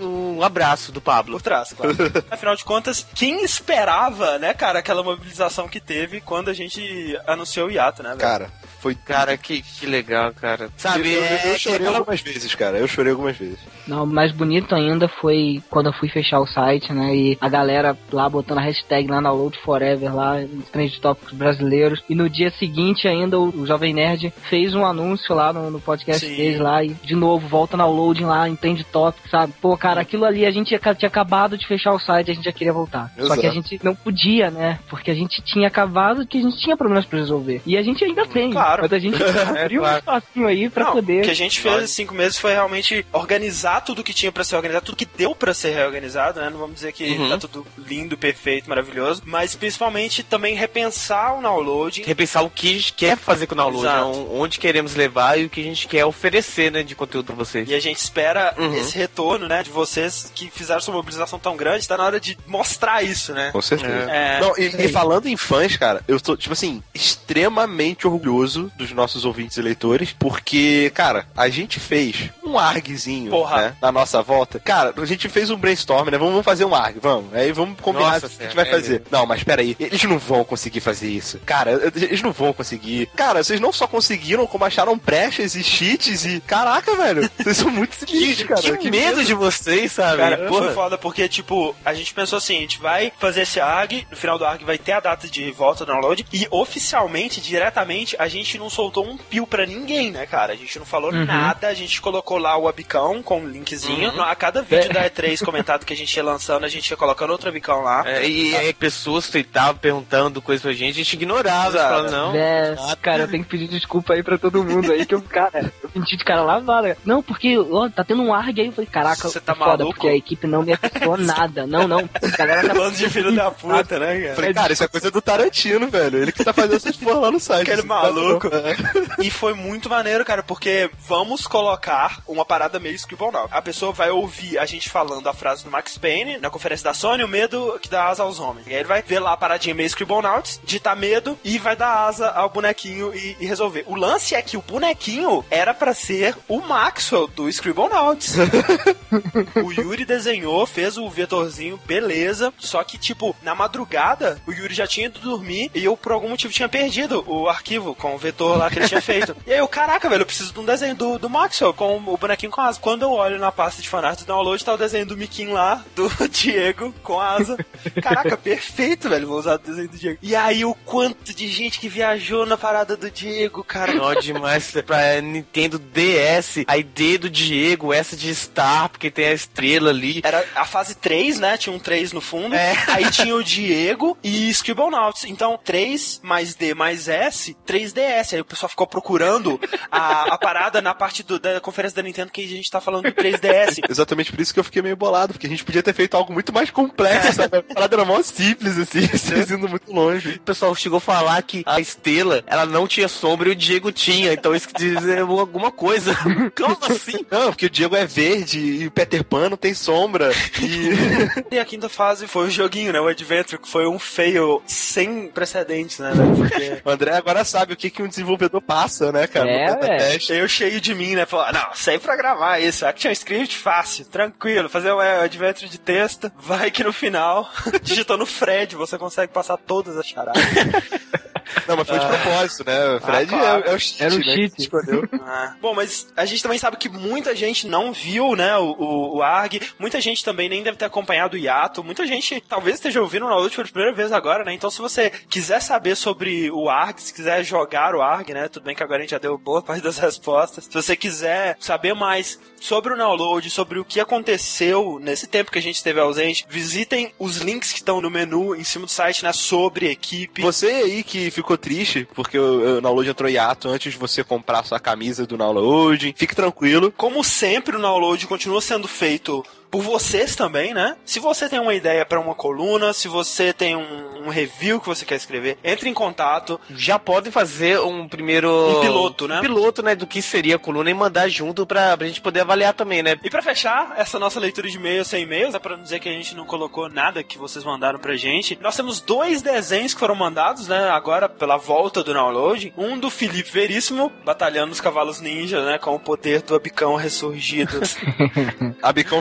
um 0.00 0.42
abraço 0.42 0.92
do 0.92 1.00
Pablo. 1.06 1.34
Por 1.34 1.42
trás, 1.42 1.72
claro. 1.72 1.94
Afinal 2.28 2.56
de 2.56 2.64
contas, 2.64 3.06
quem 3.14 3.44
esperava, 3.44 4.38
né, 4.38 4.52
cara, 4.52 4.80
aquela 4.80 5.04
mobilização 5.04 5.68
que 5.68 5.80
teve 5.80 6.20
quando 6.20 6.48
a 6.50 6.52
gente 6.52 7.16
anunciou 7.26 7.68
o 7.68 7.70
hiato, 7.70 8.02
né, 8.02 8.08
velho? 8.08 8.20
Cara, 8.20 8.50
foi. 8.86 8.94
Cara, 9.04 9.36
que, 9.36 9.62
que 9.62 9.86
legal, 9.86 10.32
cara. 10.32 10.68
Sabe, 10.76 11.12
eu, 11.12 11.20
eu- 11.20 11.26
eu 11.26 11.54
é- 11.54 11.58
chorei 11.58 11.86
é 11.86 11.96
algumas 11.96 12.20
vezes, 12.20 12.54
cara. 12.54 12.78
Eu 12.78 12.86
chorei 12.88 13.12
algumas 13.12 13.36
vezes. 13.36 13.58
Não, 13.86 14.04
o 14.04 14.06
mais 14.06 14.32
bonito 14.32 14.74
ainda 14.74 15.08
foi 15.08 15.62
quando 15.70 15.86
eu 15.86 15.92
fui 15.92 16.08
fechar 16.08 16.40
o 16.40 16.46
site, 16.46 16.92
né? 16.92 17.14
E 17.14 17.38
a 17.40 17.48
galera 17.48 17.96
lá 18.12 18.28
botando 18.28 18.58
a 18.58 18.62
hashtag 18.62 19.08
lá 19.08 19.20
na 19.20 19.30
Download 19.30 19.56
Forever, 19.60 20.14
lá, 20.14 20.38
nos 20.40 20.68
trend 20.70 21.00
tópicos 21.00 21.32
brasileiros. 21.32 22.02
E 22.08 22.14
no 22.14 22.28
dia 22.28 22.50
seguinte 22.50 23.06
ainda 23.06 23.38
o, 23.38 23.48
o 23.60 23.66
Jovem 23.66 23.94
Nerd 23.94 24.32
fez 24.48 24.74
um 24.74 24.84
anúncio 24.84 25.34
lá 25.34 25.52
no, 25.52 25.70
no 25.70 25.80
podcast 25.80 26.24
Sim. 26.26 26.36
deles 26.36 26.58
lá. 26.60 26.82
E 26.82 26.88
de 26.88 27.14
novo, 27.14 27.46
volta 27.46 27.76
na 27.76 27.84
Downloading 27.84 28.24
lá 28.24 28.48
em 28.48 28.56
trend 28.56 28.82
topic, 28.84 29.28
sabe? 29.30 29.52
Pô, 29.60 29.76
cara, 29.76 30.00
aquilo 30.00 30.24
ali 30.24 30.44
a 30.44 30.50
gente 30.50 30.66
tinha, 30.76 30.94
tinha 30.94 31.08
acabado 31.08 31.56
de 31.56 31.66
fechar 31.66 31.92
o 31.92 31.98
site, 32.00 32.30
a 32.30 32.34
gente 32.34 32.44
já 32.44 32.52
queria 32.52 32.72
voltar. 32.72 33.12
Só 33.16 33.24
Exato. 33.24 33.40
que 33.40 33.46
a 33.46 33.50
gente 33.52 33.80
não 33.84 33.94
podia, 33.94 34.50
né? 34.50 34.78
Porque 34.88 35.10
a 35.10 35.14
gente 35.14 35.40
tinha 35.42 35.68
acabado 35.68 36.26
que 36.26 36.38
a 36.38 36.42
gente 36.42 36.58
tinha 36.58 36.76
problemas 36.76 37.04
pra 37.04 37.18
resolver. 37.18 37.62
E 37.64 37.76
a 37.76 37.82
gente 37.82 38.04
ainda 38.04 38.26
tem. 38.26 38.50
Claro. 38.50 38.75
Mas 38.82 38.92
a 38.92 38.98
gente 38.98 39.16
abriu 39.60 39.80
claro. 39.80 39.94
um 39.96 39.98
espacinho 39.98 40.46
aí 40.46 40.68
pra 40.70 40.84
Não, 40.84 40.92
poder. 40.92 41.20
O 41.20 41.24
que 41.24 41.30
a 41.30 41.34
gente 41.34 41.60
fez 41.60 41.82
em 41.82 41.86
cinco 41.86 42.14
meses 42.14 42.38
foi 42.38 42.52
realmente 42.52 43.04
organizar 43.12 43.80
tudo 43.82 44.02
que 44.04 44.12
tinha 44.14 44.30
pra 44.32 44.44
ser 44.44 44.56
organizado, 44.56 44.86
tudo 44.86 44.96
que 44.96 45.06
deu 45.06 45.34
pra 45.34 45.52
ser 45.54 45.70
reorganizado, 45.74 46.40
né? 46.40 46.50
Não 46.50 46.58
vamos 46.58 46.76
dizer 46.76 46.92
que 46.92 47.06
Uhum. 47.16 47.28
tá 47.30 47.38
tudo 47.38 47.66
lindo, 47.78 48.16
perfeito, 48.18 48.68
maravilhoso, 48.68 49.22
mas 49.24 49.54
principalmente 49.54 50.22
também 50.22 50.54
repensar 50.54 51.38
o 51.38 51.42
download. 51.42 52.02
repensar 52.02 52.42
o 52.42 52.50
que 52.50 52.70
a 52.70 52.72
gente 52.74 52.92
quer 52.92 53.16
fazer 53.16 53.46
com 53.46 53.54
o 53.54 53.56
download, 53.58 53.86
Exato. 53.86 54.18
né? 54.18 54.26
onde 54.32 54.58
queremos 54.58 54.94
levar 54.94 55.38
e 55.38 55.44
o 55.46 55.50
que 55.50 55.60
a 55.60 55.64
gente 55.64 55.86
quer 55.88 56.04
oferecer, 56.04 56.70
né, 56.72 56.82
de 56.82 56.94
conteúdo 56.94 57.26
pra 57.26 57.34
vocês. 57.34 57.68
E 57.68 57.74
a 57.74 57.80
gente 57.80 57.98
espera 57.98 58.54
Uhum. 58.58 58.74
esse 58.74 58.96
retorno, 58.96 59.46
né, 59.48 59.62
de 59.62 59.70
vocês 59.70 60.30
que 60.34 60.50
fizeram 60.50 60.80
sua 60.80 60.94
mobilização 60.94 61.38
tão 61.38 61.56
grande, 61.56 61.86
tá 61.86 61.96
na 61.96 62.04
hora 62.04 62.20
de 62.20 62.36
mostrar 62.46 63.02
isso, 63.02 63.32
né? 63.32 63.50
Com 63.52 63.62
certeza. 63.62 64.10
É. 64.10 64.40
Não, 64.40 64.56
e, 64.58 64.84
e 64.84 64.88
falando 64.88 65.26
em 65.26 65.36
fãs, 65.36 65.76
cara, 65.76 66.02
eu 66.08 66.20
tô, 66.20 66.36
tipo 66.36 66.52
assim, 66.52 66.82
extremamente 66.94 68.06
orgulhoso 68.06 68.65
dos 68.76 68.92
nossos 68.92 69.24
ouvintes 69.24 69.56
e 69.56 69.62
leitores, 69.62 70.14
porque, 70.18 70.90
cara, 70.94 71.26
a 71.36 71.48
gente 71.48 71.78
fez 71.80 72.30
um 72.44 72.58
ARGzinho, 72.58 73.30
Porra. 73.30 73.56
né, 73.62 73.76
na 73.80 73.92
nossa 73.92 74.22
volta. 74.22 74.58
Cara, 74.58 74.94
a 74.96 75.04
gente 75.06 75.28
fez 75.28 75.50
um 75.50 75.56
brainstorm, 75.56 76.08
né, 76.08 76.18
vamos, 76.18 76.32
vamos 76.32 76.44
fazer 76.44 76.64
um 76.64 76.74
ARG, 76.74 76.98
vamos. 77.00 77.34
Aí 77.34 77.52
vamos 77.52 77.78
combinar 77.80 78.12
Nossa 78.12 78.26
o 78.26 78.30
que 78.30 78.42
a 78.42 78.46
gente 78.46 78.56
vai 78.56 78.66
é 78.68 78.70
fazer. 78.70 78.90
mesmo. 78.92 79.06
Não, 79.10 79.26
mas 79.26 79.42
peraí, 79.42 79.76
eles 79.78 80.02
não 80.04 80.18
vão 80.18 80.44
conseguir 80.44 80.80
fazer 80.80 81.08
isso. 81.08 81.38
Cara, 81.44 81.72
eles 81.94 82.22
não 82.22 82.32
vão 82.32 82.52
conseguir. 82.52 83.06
Cara, 83.16 83.42
vocês 83.42 83.60
não 83.60 83.72
só 83.72 83.86
conseguiram, 83.86 84.46
como 84.46 84.64
acharam 84.64 84.96
brechas 84.98 85.54
e 85.54 85.62
cheats 85.62 86.24
e... 86.24 86.40
Caraca, 86.40 86.94
velho, 86.96 87.30
vocês 87.38 87.56
são 87.56 87.70
muito 87.70 87.94
sinistros, 87.96 88.48
cara. 88.62 88.76
que, 88.76 88.90
medo 88.90 89.24
de 89.24 89.34
vocês, 89.34 89.92
sabe? 89.92 90.18
Cara, 90.18 90.36
Porra. 90.48 90.64
foi 90.66 90.74
foda 90.74 90.98
porque, 90.98 91.28
tipo, 91.28 91.74
a 91.84 91.94
gente 91.94 92.12
pensou 92.14 92.38
assim, 92.38 92.58
a 92.58 92.60
gente 92.60 92.78
vai 92.78 93.12
fazer 93.18 93.42
esse 93.42 93.60
ARG, 93.60 94.06
no 94.10 94.16
final 94.16 94.38
do 94.38 94.44
ARG 94.44 94.64
vai 94.64 94.78
ter 94.78 94.92
a 94.92 95.00
data 95.00 95.26
de 95.28 95.50
volta 95.52 95.84
do 95.84 95.92
download, 95.92 96.26
e 96.32 96.46
oficialmente, 96.50 97.40
diretamente, 97.40 98.16
a 98.18 98.28
gente 98.28 98.45
não 98.58 98.70
soltou 98.70 99.06
um 99.06 99.16
pio 99.16 99.46
pra 99.46 99.66
ninguém, 99.66 100.10
né, 100.10 100.26
cara? 100.26 100.52
A 100.52 100.56
gente 100.56 100.78
não 100.78 100.86
falou 100.86 101.12
Uhum. 101.12 101.24
nada, 101.24 101.68
a 101.68 101.74
gente 101.74 102.00
colocou 102.00 102.38
lá 102.38 102.56
o 102.56 102.64
webcam 102.64 103.22
com 103.22 103.40
um 103.40 103.48
linkzinho, 103.48 104.20
a 104.22 104.34
cada 104.34 104.62
vídeo 104.62 104.92
da 104.92 105.08
E3 105.08 105.42
comentado 105.44 105.84
que 105.84 105.92
a 105.92 105.96
gente 105.96 106.14
ia 106.16 106.22
lançando, 106.24 106.64
a 106.64 106.68
gente 106.68 106.88
ia 106.90 106.96
colocando 106.96 107.30
outro 107.30 107.48
webcam 107.48 107.76
lá. 107.82 108.02
É, 108.06 108.26
e 108.26 108.54
aí 108.56 108.72
pessoas 108.72 109.28
tweetavam 109.28 109.76
perguntando 109.76 110.40
coisas 110.42 110.62
pra 110.62 110.72
gente, 110.72 110.90
a 110.92 111.04
gente 111.04 111.12
ignorava, 111.14 111.78
falava, 111.78 112.10
não. 112.10 112.34
É, 112.34 112.76
cara, 113.02 113.22
eu 113.24 113.28
tenho 113.28 113.44
que 113.44 113.50
pedir 113.50 113.68
desculpa 113.68 114.14
aí 114.14 114.22
pra 114.22 114.38
todo 114.38 114.62
mundo 114.64 114.92
aí, 114.92 115.04
que 115.06 115.14
eu, 115.14 115.22
cara, 115.22 115.72
eu 115.82 115.90
menti 115.94 116.16
de 116.16 116.24
cara 116.24 116.42
lavada. 116.42 116.96
Não, 117.04 117.22
porque, 117.22 117.56
ó, 117.58 117.88
tá 117.88 118.04
tendo 118.04 118.22
um 118.22 118.32
ARG 118.34 118.60
aí, 118.60 118.66
eu 118.66 118.72
falei, 118.72 118.88
caraca, 118.90 119.28
Você 119.28 119.40
tá 119.40 119.52
é 119.52 119.56
foda, 119.56 119.70
maluco? 119.78 119.94
porque 119.94 120.08
a 120.08 120.14
equipe 120.16 120.46
não 120.46 120.62
me 120.62 120.72
avisou 120.72 121.16
nada. 121.18 121.66
Não, 121.66 121.86
não, 121.88 122.08
a 122.22 122.36
galera 122.36 122.68
tá... 122.68 122.74
Falando 122.74 122.96
de 122.96 123.08
filho 123.10 123.34
da 123.34 123.50
puta, 123.50 123.98
né, 123.98 124.20
cara? 124.20 124.34
Falei, 124.34 124.54
cara, 124.54 124.72
isso 124.72 124.84
é 124.84 124.88
coisa 124.88 125.10
do 125.10 125.20
Tarantino, 125.22 125.88
velho. 125.88 126.18
Ele 126.18 126.32
que 126.32 126.44
tá 126.44 126.52
fazendo 126.52 126.74
essas 126.76 126.96
porra 126.96 127.20
lá 127.20 127.30
no 127.30 127.40
site. 127.40 127.62
Aquele 127.70 127.82
tá 127.88 128.35
maluco. 128.36 128.48
É. 128.48 129.24
E 129.24 129.30
foi 129.30 129.54
muito 129.54 129.88
maneiro, 129.88 130.24
cara, 130.24 130.42
porque 130.42 130.90
vamos 131.06 131.46
colocar 131.46 132.20
uma 132.26 132.44
parada 132.44 132.78
meio 132.78 132.98
Scribble 132.98 133.32
Now. 133.32 133.48
A 133.50 133.62
pessoa 133.62 133.92
vai 133.92 134.10
ouvir 134.10 134.58
a 134.58 134.66
gente 134.66 134.88
falando 134.88 135.28
a 135.28 135.34
frase 135.34 135.64
do 135.64 135.70
Max 135.70 135.96
Payne 135.98 136.38
na 136.38 136.50
conferência 136.50 136.84
da 136.84 136.94
Sony, 136.94 137.24
o 137.24 137.28
medo 137.28 137.78
que 137.80 137.88
dá 137.88 138.06
asa 138.08 138.22
aos 138.22 138.38
homens. 138.38 138.66
E 138.66 138.70
aí 138.70 138.76
ele 138.76 138.88
vai 138.88 139.02
ver 139.02 139.20
lá 139.20 139.32
a 139.32 139.36
paradinha 139.36 139.74
meio 139.74 139.88
Scribble 139.88 140.22
Nauts, 140.22 140.60
digitar 140.64 140.96
medo 140.96 141.38
e 141.42 141.58
vai 141.58 141.74
dar 141.74 142.06
asa 142.06 142.28
ao 142.28 142.50
bonequinho 142.50 143.14
e, 143.14 143.36
e 143.40 143.46
resolver. 143.46 143.84
O 143.86 143.94
lance 143.94 144.34
é 144.34 144.42
que 144.42 144.56
o 144.56 144.62
bonequinho 144.62 145.44
era 145.50 145.72
pra 145.72 145.94
ser 145.94 146.36
o 146.48 146.60
Maxwell 146.60 147.26
do 147.28 147.50
Scribble 147.50 147.88
Nauts. 147.88 148.34
o 149.64 149.72
Yuri 149.72 150.04
desenhou, 150.04 150.66
fez 150.66 150.96
o 150.96 151.08
vetorzinho, 151.08 151.80
beleza. 151.86 152.52
Só 152.58 152.82
que, 152.84 152.98
tipo, 152.98 153.34
na 153.42 153.54
madrugada, 153.54 154.40
o 154.46 154.52
Yuri 154.52 154.74
já 154.74 154.86
tinha 154.86 155.06
ido 155.06 155.20
dormir 155.20 155.70
e 155.74 155.84
eu, 155.84 155.96
por 155.96 156.12
algum 156.12 156.28
motivo, 156.28 156.52
tinha 156.52 156.68
perdido 156.68 157.24
o 157.26 157.48
arquivo 157.48 157.94
com 157.94 158.14
o 158.14 158.18
vetor 158.26 158.58
lá 158.58 158.70
que 158.70 158.78
ele 158.78 158.88
tinha 158.88 159.00
feito. 159.00 159.36
E 159.46 159.52
aí 159.52 159.58
eu, 159.58 159.68
caraca, 159.68 160.08
velho, 160.08 160.22
eu 160.22 160.26
preciso 160.26 160.52
de 160.52 160.60
um 160.60 160.64
desenho 160.64 160.94
do, 160.94 161.18
do 161.18 161.30
Maxwell 161.30 161.72
com 161.72 161.96
o 161.96 162.16
bonequinho 162.16 162.50
com 162.50 162.60
asa. 162.60 162.78
Quando 162.80 163.02
eu 163.02 163.12
olho 163.12 163.38
na 163.38 163.52
pasta 163.52 163.80
de 163.80 163.88
fanart 163.88 164.20
do 164.20 164.26
download, 164.26 164.64
tá 164.64 164.74
o 164.74 164.78
desenho 164.78 165.06
do 165.06 165.16
Miquinho 165.16 165.52
lá, 165.52 165.84
do 165.94 166.10
Diego 166.28 166.94
com 167.02 167.20
asa. 167.20 167.56
Caraca, 168.02 168.36
perfeito, 168.36 169.08
velho. 169.08 169.28
Vou 169.28 169.38
usar 169.38 169.54
o 169.54 169.58
desenho 169.58 169.88
do 169.88 169.96
Diego. 169.96 170.18
E 170.22 170.34
aí 170.34 170.64
o 170.64 170.74
quanto 170.74 171.34
de 171.34 171.48
gente 171.48 171.78
que 171.78 171.88
viajou 171.88 172.44
na 172.46 172.56
parada 172.56 172.96
do 172.96 173.10
Diego, 173.10 173.62
cara. 173.62 173.94
Não, 173.94 174.14
demais 174.14 174.72
pra 174.86 175.20
Nintendo 175.20 175.78
do 175.78 175.86
DS, 175.86 176.64
aí 176.66 176.82
D 176.82 177.18
do 177.18 177.30
Diego, 177.30 177.92
S 177.92 178.16
de 178.16 178.34
Star, 178.34 178.88
porque 178.88 179.10
tem 179.10 179.26
a 179.26 179.32
estrela 179.32 179.90
ali. 179.90 180.20
Era 180.24 180.44
a 180.54 180.64
fase 180.64 180.94
3, 180.94 181.38
né? 181.38 181.56
Tinha 181.56 181.74
um 181.74 181.78
3 181.78 182.12
no 182.12 182.20
fundo. 182.20 182.54
É. 182.54 182.74
Aí 182.88 183.10
tinha 183.10 183.34
o 183.34 183.42
Diego 183.42 184.16
e 184.22 184.48
Scribblenauts. 184.50 185.24
Então, 185.24 185.58
3 185.62 186.20
mais 186.22 186.54
D 186.54 186.74
mais 186.74 187.08
S, 187.08 187.56
3DS. 187.66 188.15
Aí 188.34 188.40
o 188.40 188.44
pessoal 188.44 188.68
ficou 188.68 188.86
procurando 188.86 189.60
a, 189.90 190.34
a 190.34 190.38
parada 190.38 190.80
na 190.80 190.94
parte 190.94 191.22
do- 191.22 191.38
da 191.38 191.60
conferência 191.60 191.96
da 191.96 192.02
Nintendo 192.02 192.30
que 192.32 192.44
a 192.44 192.48
gente 192.48 192.70
tá 192.70 192.80
falando 192.80 193.04
do 193.04 193.12
3DS. 193.12 193.80
Exatamente 193.88 194.30
por 194.32 194.40
isso 194.40 194.52
que 194.54 194.60
eu 194.60 194.64
fiquei 194.64 194.82
meio 194.82 194.96
bolado, 194.96 195.32
porque 195.32 195.46
a 195.46 195.50
gente 195.50 195.64
podia 195.64 195.82
ter 195.82 195.92
feito 195.94 196.16
algo 196.16 196.32
muito 196.32 196.52
mais 196.52 196.70
complexo, 196.70 197.32
sabe? 197.34 197.58
A 197.58 197.62
parada 197.62 197.96
era 197.96 198.04
mó 198.04 198.20
simples, 198.22 198.78
assim, 198.78 199.06
vocês 199.06 199.50
indo 199.50 199.68
muito 199.68 199.92
longe. 199.92 200.30
O 200.36 200.40
pessoal 200.40 200.74
chegou 200.74 200.98
a 200.98 201.00
falar 201.00 201.40
que 201.42 201.62
a 201.66 201.80
estrela, 201.80 202.42
ela 202.46 202.66
não 202.66 202.86
tinha 202.86 203.08
sombra 203.08 203.48
e 203.48 203.52
o 203.52 203.56
Diego 203.56 203.92
tinha, 203.92 204.32
então 204.32 204.54
isso 204.54 204.68
quer 204.68 204.78
dizer 204.78 205.18
alguma 205.20 205.70
coisa. 205.70 206.14
Como 206.56 206.76
assim? 206.82 207.24
Não, 207.30 207.48
porque 207.48 207.66
o 207.66 207.70
Diego 207.70 207.94
é 207.96 208.06
verde 208.06 208.58
e 208.58 208.86
o 208.86 208.90
Peter 208.90 209.22
Pan 209.24 209.50
não 209.50 209.56
tem 209.56 209.74
sombra. 209.74 210.30
E. 210.60 211.54
E 211.54 211.58
a 211.58 211.64
quinta 211.64 211.88
fase 211.88 212.26
foi 212.26 212.46
o 212.46 212.50
joguinho, 212.50 212.92
né? 212.92 213.00
O 213.00 213.08
Adventure, 213.08 213.60
que 213.60 213.68
foi 213.68 213.86
um 213.86 213.98
fail 213.98 214.62
sem 214.66 215.28
precedentes, 215.28 215.98
né? 215.98 216.12
velho? 216.14 216.36
Porque 216.36 216.80
O 216.84 216.90
André 216.90 217.12
agora 217.16 217.44
sabe 217.44 217.72
o 217.72 217.76
que, 217.76 217.90
que 217.90 218.02
um 218.06 218.08
desenvolvedor 218.08 218.60
passa, 218.60 219.12
né, 219.12 219.26
cara? 219.26 219.50
É, 219.50 220.16
eu 220.30 220.48
cheio 220.48 220.80
de 220.80 220.94
mim, 220.94 221.14
né? 221.14 221.26
Falar, 221.26 221.52
não, 221.52 221.74
sei 221.74 221.98
programar 221.98 222.60
isso. 222.62 222.86
Action 222.86 223.10
Script 223.10 223.56
fácil, 223.56 224.04
tranquilo. 224.06 224.68
Fazer 224.68 224.90
o 224.90 225.00
é, 225.00 225.22
Adventure 225.22 225.68
de 225.68 225.78
texto. 225.78 226.30
Vai 226.38 226.70
que 226.70 226.84
no 226.84 226.92
final, 226.92 227.50
digitando 227.82 228.24
Fred, 228.24 228.76
você 228.76 228.96
consegue 228.96 229.32
passar 229.32 229.56
todas 229.56 229.96
as 229.96 230.06
charadas. 230.06 230.42
Não, 231.68 231.76
mas 231.76 231.86
foi 231.88 231.98
de 231.98 232.06
propósito, 232.06 232.64
né? 232.66 232.96
O 232.96 233.00
Fred 233.00 233.34
Ah, 233.34 233.38
claro. 233.38 233.64
é, 233.66 233.70
é 233.72 233.74
o 233.74 233.78
cheat, 233.78 234.02
Era 234.02 234.14
o 234.14 234.18
né, 234.18 234.24
que 234.24 234.30
cheat. 234.34 234.54
escolheu. 234.62 235.08
Ah. 235.22 235.54
Bom, 235.60 235.74
mas 235.74 236.08
a 236.16 236.24
gente 236.24 236.42
também 236.42 236.58
sabe 236.58 236.76
que 236.76 236.88
muita 236.88 237.34
gente 237.34 237.66
não 237.66 237.92
viu, 237.92 238.34
né, 238.34 238.56
o, 238.56 238.72
o, 238.78 239.16
o 239.16 239.22
ARG, 239.22 239.60
muita 239.78 240.00
gente 240.00 240.24
também 240.24 240.48
nem 240.48 240.62
deve 240.62 240.76
ter 240.76 240.84
acompanhado 240.84 241.36
o 241.36 241.38
Yato, 241.38 241.82
muita 241.84 242.06
gente 242.06 242.40
talvez 242.48 242.76
esteja 242.76 243.00
ouvindo 243.00 243.26
na 243.26 243.36
última 243.36 243.64
primeira 243.64 243.92
vez 243.94 244.12
agora, 244.12 244.44
né, 244.44 244.52
então 244.52 244.70
se 244.70 244.80
você 244.80 245.10
quiser 245.28 245.60
saber 245.60 245.96
sobre 245.96 246.50
o 246.50 246.68
ARG, 246.68 247.00
se 247.00 247.12
quiser 247.14 247.44
jogar 247.44 247.94
o 247.94 248.02
ARG, 248.02 248.32
né, 248.34 248.48
tudo 248.48 248.64
bem 248.64 248.74
que 248.74 248.82
agora 248.82 248.98
a 248.98 249.02
gente 249.02 249.10
já 249.10 249.18
deu 249.18 249.36
boa 249.38 249.62
parte 249.62 249.82
das 249.82 249.98
respostas, 249.98 250.64
se 250.64 250.72
você 250.74 250.96
quiser 250.96 251.56
saber 251.60 251.94
mais 251.94 252.38
sobre 252.60 252.92
o 252.94 252.96
download, 252.96 253.48
sobre 253.50 253.78
o 253.78 253.84
que 253.84 254.00
aconteceu 254.00 254.98
nesse 255.00 255.26
tempo 255.26 255.50
que 255.52 255.58
a 255.58 255.62
gente 255.62 255.76
esteve 255.76 256.00
ausente, 256.00 256.44
visitem 256.48 257.12
os 257.18 257.36
links 257.38 257.70
que 257.72 257.78
estão 257.78 258.00
no 258.00 258.10
menu 258.10 258.54
em 258.54 258.64
cima 258.64 258.86
do 258.86 258.90
site, 258.90 259.22
né, 259.22 259.32
sobre 259.32 259.88
equipe. 259.90 260.42
Você 260.42 260.66
aí 260.66 261.02
que 261.02 261.30
ficou 261.30 261.45
triste 261.54 262.08
porque 262.14 262.38
o, 262.38 262.78
o 262.78 262.80
download 262.80 263.10
entrou 263.10 263.28
em 263.28 263.36
ato 263.36 263.68
antes 263.68 263.92
de 263.92 263.98
você 263.98 264.24
comprar 264.24 264.64
sua 264.64 264.80
camisa 264.80 265.26
do 265.26 265.36
download, 265.36 266.14
fique 266.16 266.34
tranquilo. 266.34 266.90
Como 266.96 267.22
sempre, 267.22 267.76
o 267.76 267.80
download 267.80 268.26
continua 268.26 268.62
sendo 268.62 268.88
feito 268.88 269.44
por 269.76 269.82
vocês 269.82 270.34
também, 270.34 270.72
né? 270.72 270.96
Se 271.04 271.20
você 271.20 271.50
tem 271.50 271.58
uma 271.58 271.74
ideia 271.74 272.06
para 272.06 272.18
uma 272.18 272.34
coluna, 272.34 272.94
se 272.94 273.08
você 273.08 273.52
tem 273.52 273.76
um, 273.76 274.24
um 274.24 274.30
review 274.30 274.80
que 274.80 274.86
você 274.86 275.04
quer 275.04 275.16
escrever, 275.16 275.58
entre 275.62 275.90
em 275.90 275.92
contato. 275.92 276.58
Já 276.70 276.98
podem 276.98 277.30
fazer 277.30 277.78
um 277.80 278.08
primeiro. 278.08 278.78
Um 278.78 278.80
piloto, 278.80 279.28
né? 279.28 279.36
Um 279.36 279.42
piloto, 279.42 279.82
né? 279.82 279.94
Do 279.94 280.06
que 280.06 280.22
seria 280.22 280.56
a 280.56 280.58
coluna 280.58 280.90
e 280.90 280.94
mandar 280.94 281.28
junto 281.28 281.66
pra, 281.66 281.94
pra 281.94 282.06
gente 282.06 282.22
poder 282.22 282.40
avaliar 282.40 282.72
também, 282.72 283.02
né? 283.02 283.16
E 283.22 283.28
para 283.28 283.42
fechar 283.42 283.92
essa 283.98 284.18
nossa 284.18 284.40
leitura 284.40 284.66
de 284.66 284.78
e-mails 284.78 285.08
sem 285.08 285.24
e-mails, 285.24 285.54
é 285.54 285.58
para 285.58 285.76
não 285.76 285.82
dizer 285.82 286.00
que 286.00 286.08
a 286.08 286.12
gente 286.12 286.34
não 286.34 286.46
colocou 286.46 286.88
nada 286.88 287.22
que 287.22 287.36
vocês 287.36 287.62
mandaram 287.62 287.98
pra 287.98 288.16
gente. 288.16 288.58
Nós 288.62 288.76
temos 288.76 289.02
dois 289.02 289.42
desenhos 289.42 289.92
que 289.92 290.00
foram 290.00 290.14
mandados, 290.14 290.68
né? 290.68 290.88
Agora 290.88 291.28
pela 291.28 291.58
volta 291.58 292.02
do 292.02 292.14
download. 292.14 292.72
Um 292.78 292.98
do 292.98 293.10
Felipe 293.10 293.50
Veríssimo, 293.50 294.10
batalhando 294.24 294.72
os 294.72 294.80
cavalos 294.80 295.20
ninja, 295.20 295.62
né? 295.66 295.76
Com 295.76 295.94
o 295.94 296.00
poder 296.00 296.40
do 296.40 296.54
Abicão 296.54 296.94
ressurgido. 296.94 297.78
A 298.82 298.90
Bicão 298.90 299.20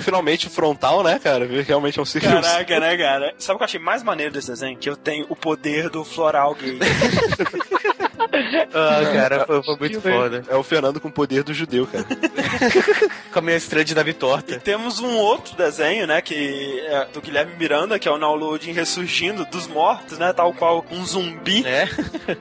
frontal, 0.49 1.03
né, 1.03 1.19
cara? 1.19 1.45
Realmente 1.45 1.99
é 1.99 2.01
um 2.01 2.05
ciclo. 2.05 2.29
Caraca, 2.29 2.79
né, 2.79 2.97
cara? 2.97 3.33
Sabe 3.37 3.55
o 3.55 3.57
que 3.57 3.63
eu 3.63 3.65
achei 3.65 3.79
mais 3.79 4.03
maneiro 4.03 4.33
desse 4.33 4.47
desenho? 4.47 4.77
Que 4.77 4.89
eu 4.89 4.95
tenho 4.95 5.25
o 5.29 5.35
poder 5.35 5.89
do 5.89 6.03
floral 6.03 6.55
gay. 6.55 6.79
Ah, 8.73 9.01
cara, 9.13 9.45
foi, 9.45 9.63
foi 9.63 9.77
muito 9.77 10.01
foda. 10.01 10.43
É 10.49 10.55
o 10.55 10.63
Fernando 10.63 10.99
com 10.99 11.07
o 11.07 11.11
poder 11.11 11.43
do 11.43 11.53
judeu, 11.53 11.87
cara. 11.87 12.05
Com 13.31 13.39
a 13.39 13.41
minha 13.41 13.57
estrela 13.57 13.83
de 13.83 13.93
Davi 13.95 14.13
torta. 14.13 14.59
Temos 14.59 14.99
um 14.99 15.17
outro 15.17 15.55
desenho, 15.57 16.07
né, 16.07 16.21
que 16.21 16.79
é 16.87 17.05
do 17.13 17.21
Guilherme 17.21 17.53
Miranda, 17.57 17.99
que 17.99 18.07
é 18.07 18.11
o 18.11 18.17
downloading 18.17 18.71
ressurgindo 18.71 19.45
dos 19.45 19.67
mortos, 19.67 20.17
né, 20.17 20.31
tal 20.33 20.53
qual 20.53 20.85
um 20.91 21.05
zumbi. 21.05 21.61
Né? 21.61 21.89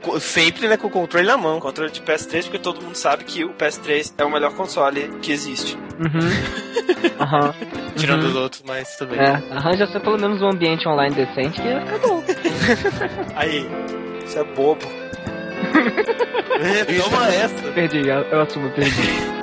Co- 0.03 0.21
Sempre, 0.21 0.69
né, 0.69 0.77
com 0.77 0.87
o 0.87 0.91
controle 0.91 1.27
na 1.27 1.37
mão. 1.37 1.59
Controle 1.61 1.91
de 1.91 2.01
PS3, 2.01 2.45
porque 2.45 2.59
todo 2.59 2.81
mundo 2.83 2.95
sabe 2.97 3.25
que 3.25 3.45
o 3.45 3.51
PS3 3.55 4.15
é 4.19 4.25
o 4.25 4.31
melhor 4.31 4.53
console 4.55 5.09
que 5.21 5.33
existe. 5.33 5.77
Uhum. 5.99 6.21
Aham. 7.21 7.55
Tirando 7.97 8.23
Uhum. 8.25 8.29
os 8.31 8.37
outros, 8.37 8.63
mas 8.67 8.97
tudo 8.97 9.11
bem. 9.11 9.21
É, 9.21 9.43
arranja 9.53 9.87
só 9.87 9.99
pelo 10.01 10.19
menos 10.19 10.41
um 10.43 10.49
ambiente 10.49 10.87
online 10.89 11.15
decente 11.15 11.61
que 11.61 11.99
bom. 12.07 12.23
Aí, 13.37 13.67
isso 14.25 14.39
é 14.39 14.45
bobo. 14.45 14.85
Toma 17.03 17.29
essa. 17.29 17.73
Perdi, 17.73 18.09
eu, 18.09 18.21
eu 18.31 18.41
assumo, 18.43 18.71
perdi. 18.71 19.34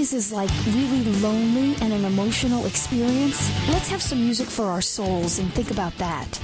In 0.00 0.06
the 0.06 0.12
70s 0.12 0.14
is 0.14 0.32
like 0.32 0.50
really 0.66 1.04
lonely 1.20 1.74
and 1.80 1.92
an 1.92 2.04
emotional 2.04 2.66
experience. 2.66 3.50
Let's 3.68 3.88
have 3.90 4.02
some 4.02 4.18
music 4.20 4.48
for 4.48 4.64
our 4.64 4.82
souls 4.82 5.38
and 5.38 5.52
think 5.52 5.70
about 5.70 5.96
that. 5.98 6.40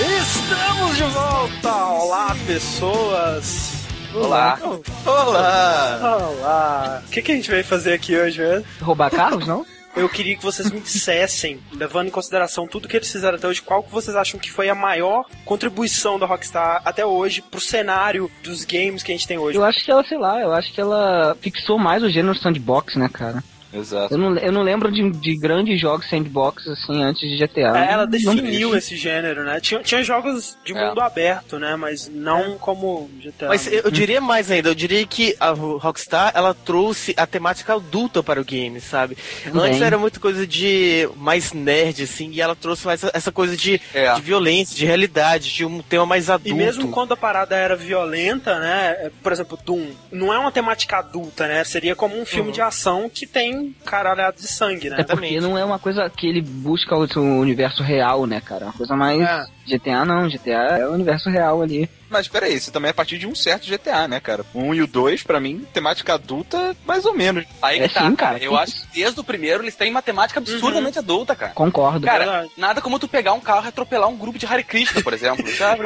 Estamos 0.00 0.96
de 0.96 1.06
volta! 1.06 1.68
Olá, 1.68 2.36
pessoas! 2.46 3.86
Olá. 4.14 4.58
Olá! 5.06 6.16
Olá! 6.18 7.02
O 7.06 7.10
que, 7.10 7.22
que 7.22 7.32
a 7.32 7.34
gente 7.34 7.50
veio 7.50 7.64
fazer 7.64 7.92
aqui 7.92 8.16
hoje 8.16 8.40
mesmo? 8.40 8.64
Roubar 8.80 9.10
carros, 9.10 9.46
não? 9.46 9.66
Eu 9.96 10.08
queria 10.08 10.36
que 10.36 10.42
vocês 10.42 10.70
me 10.70 10.80
dissessem, 10.80 11.60
levando 11.72 12.08
em 12.08 12.10
consideração 12.10 12.66
tudo 12.66 12.88
que 12.88 12.96
eles 12.96 13.10
fizeram 13.10 13.36
até 13.36 13.48
hoje, 13.48 13.60
qual 13.60 13.82
que 13.82 13.90
vocês 13.90 14.16
acham 14.16 14.38
que 14.38 14.50
foi 14.50 14.68
a 14.68 14.74
maior 14.74 15.24
contribuição 15.44 16.18
da 16.18 16.26
Rockstar 16.26 16.80
até 16.84 17.04
hoje 17.04 17.42
pro 17.42 17.60
cenário 17.60 18.30
dos 18.42 18.64
games 18.64 19.02
que 19.02 19.12
a 19.12 19.14
gente 19.16 19.26
tem 19.26 19.38
hoje? 19.38 19.58
Eu 19.58 19.64
acho 19.64 19.84
que 19.84 19.90
ela, 19.90 20.04
sei 20.04 20.18
lá, 20.18 20.40
eu 20.40 20.52
acho 20.52 20.72
que 20.72 20.80
ela 20.80 21.36
fixou 21.40 21.78
mais 21.78 22.02
o 22.02 22.08
gênero 22.08 22.38
sandbox, 22.38 22.96
né, 22.96 23.08
cara? 23.12 23.42
Exato. 23.72 24.14
Eu 24.14 24.18
não, 24.18 24.36
eu 24.36 24.50
não 24.52 24.62
lembro 24.62 24.90
de, 24.90 25.10
de 25.10 25.36
grandes 25.36 25.80
jogos 25.80 26.08
sandbox, 26.08 26.66
assim, 26.68 27.02
antes 27.02 27.20
de 27.20 27.36
GTA. 27.36 27.60
É, 27.78 27.92
ela 27.92 28.04
Não- 28.04 28.10
definiu 28.10 28.76
esse 28.76 28.96
gênero, 28.96 29.44
né? 29.44 29.60
Tinha, 29.60 29.80
tinha 29.82 30.02
jogos 30.02 30.56
de 30.64 30.76
É. 30.76 30.88
mundo 30.88 31.00
aberto, 31.00 31.58
né? 31.58 31.76
Mas 31.76 32.08
não 32.08 32.58
como 32.58 33.08
GTA. 33.22 33.48
Mas 33.48 33.66
eu, 33.66 33.82
eu 33.84 33.90
diria 33.90 34.20
mais 34.20 34.50
ainda, 34.50 34.68
eu 34.70 34.74
diria 34.74 35.06
que 35.06 35.36
a 35.38 35.50
Rockstar, 35.50 36.32
ela 36.34 36.52
trouxe 36.54 37.14
a 37.16 37.26
temática 37.26 37.74
adulta 37.74 38.22
para 38.22 38.40
o 38.40 38.44
game, 38.44 38.80
sabe? 38.80 39.16
Também. 39.44 39.68
Antes 39.70 39.80
era 39.82 39.96
muita 39.98 40.18
coisa 40.18 40.46
de 40.46 41.08
mais 41.16 41.52
nerd, 41.52 42.02
assim, 42.02 42.30
e 42.32 42.40
ela 42.40 42.56
trouxe 42.56 42.86
mais 42.86 43.02
essa- 43.04 43.30
coisa 43.30 43.56
de, 43.56 43.80
É. 43.94 44.12
de 44.14 44.20
violência, 44.22 44.74
de 44.76 44.84
realidade, 44.84 45.52
de 45.54 45.64
um 45.64 45.80
tema 45.80 46.04
mais 46.04 46.28
adulto. 46.28 46.50
E 46.50 46.54
mesmo 46.54 46.88
quando 46.88 47.12
a 47.12 47.16
parada 47.16 47.54
era 47.56 47.76
violenta, 47.76 48.58
né? 48.58 48.96
é, 48.98 49.10
Por 49.22 49.30
exemplo, 49.32 49.58
Doom, 49.64 49.90
não 50.10 50.32
é 50.32 50.38
uma 50.38 50.50
temática 50.50 50.96
adulta, 50.98 51.46
né? 51.46 51.62
Seria 51.64 51.94
como 51.94 52.18
um 52.20 52.24
filme 52.26 52.50
de 52.50 52.60
ação 52.60 53.08
que 53.08 53.26
tem 53.26 53.59
caralhada 53.84 54.36
de 54.36 54.46
sangue, 54.46 54.90
né? 54.90 54.96
É 55.00 55.04
porque 55.04 55.40
não 55.40 55.56
é 55.56 55.64
uma 55.64 55.78
coisa 55.78 56.08
que 56.10 56.26
ele 56.26 56.40
busca 56.40 56.96
o 56.96 57.06
seu 57.06 57.22
universo 57.22 57.82
real, 57.82 58.26
né, 58.26 58.40
cara? 58.40 58.64
É 58.64 58.66
uma 58.66 58.72
coisa 58.72 58.96
mais. 58.96 59.20
É. 59.20 59.44
GTA 59.78 60.04
não, 60.04 60.28
GTA 60.28 60.78
é 60.78 60.86
o 60.86 60.92
universo 60.92 61.28
real 61.30 61.62
ali. 61.62 61.88
Mas 62.08 62.26
peraí, 62.26 62.56
isso 62.56 62.72
também 62.72 62.88
é 62.88 62.90
a 62.90 62.94
partir 62.94 63.18
de 63.18 63.26
um 63.26 63.36
certo 63.36 63.68
GTA, 63.68 64.08
né, 64.08 64.18
cara? 64.18 64.44
O 64.52 64.58
1 64.60 64.74
e 64.74 64.82
o 64.82 64.86
2, 64.88 65.22
pra 65.22 65.38
mim, 65.38 65.64
temática 65.72 66.14
adulta, 66.14 66.76
mais 66.84 67.04
ou 67.06 67.14
menos. 67.14 67.44
Aí 67.62 67.78
É 67.78 67.86
que 67.86 67.94
tá, 67.94 68.04
sim, 68.04 68.16
cara. 68.16 68.38
Eu 68.38 68.56
acho 68.56 68.74
que 68.82 68.86
desde 69.00 69.20
o 69.20 69.22
primeiro 69.22 69.62
eles 69.62 69.76
têm 69.76 69.92
matemática 69.92 70.40
absurdamente 70.40 70.98
adulta, 70.98 71.36
cara. 71.36 71.52
Concordo. 71.52 72.04
Cara, 72.04 72.24
Verdade. 72.24 72.50
nada 72.56 72.80
como 72.80 72.98
tu 72.98 73.06
pegar 73.06 73.32
um 73.32 73.40
carro 73.40 73.66
e 73.66 73.68
atropelar 73.68 74.08
um 74.08 74.16
grupo 74.16 74.40
de 74.40 74.44
Hare 74.46 74.64
Krishna, 74.64 75.00
por 75.02 75.12
exemplo. 75.12 75.46
sabe? 75.56 75.84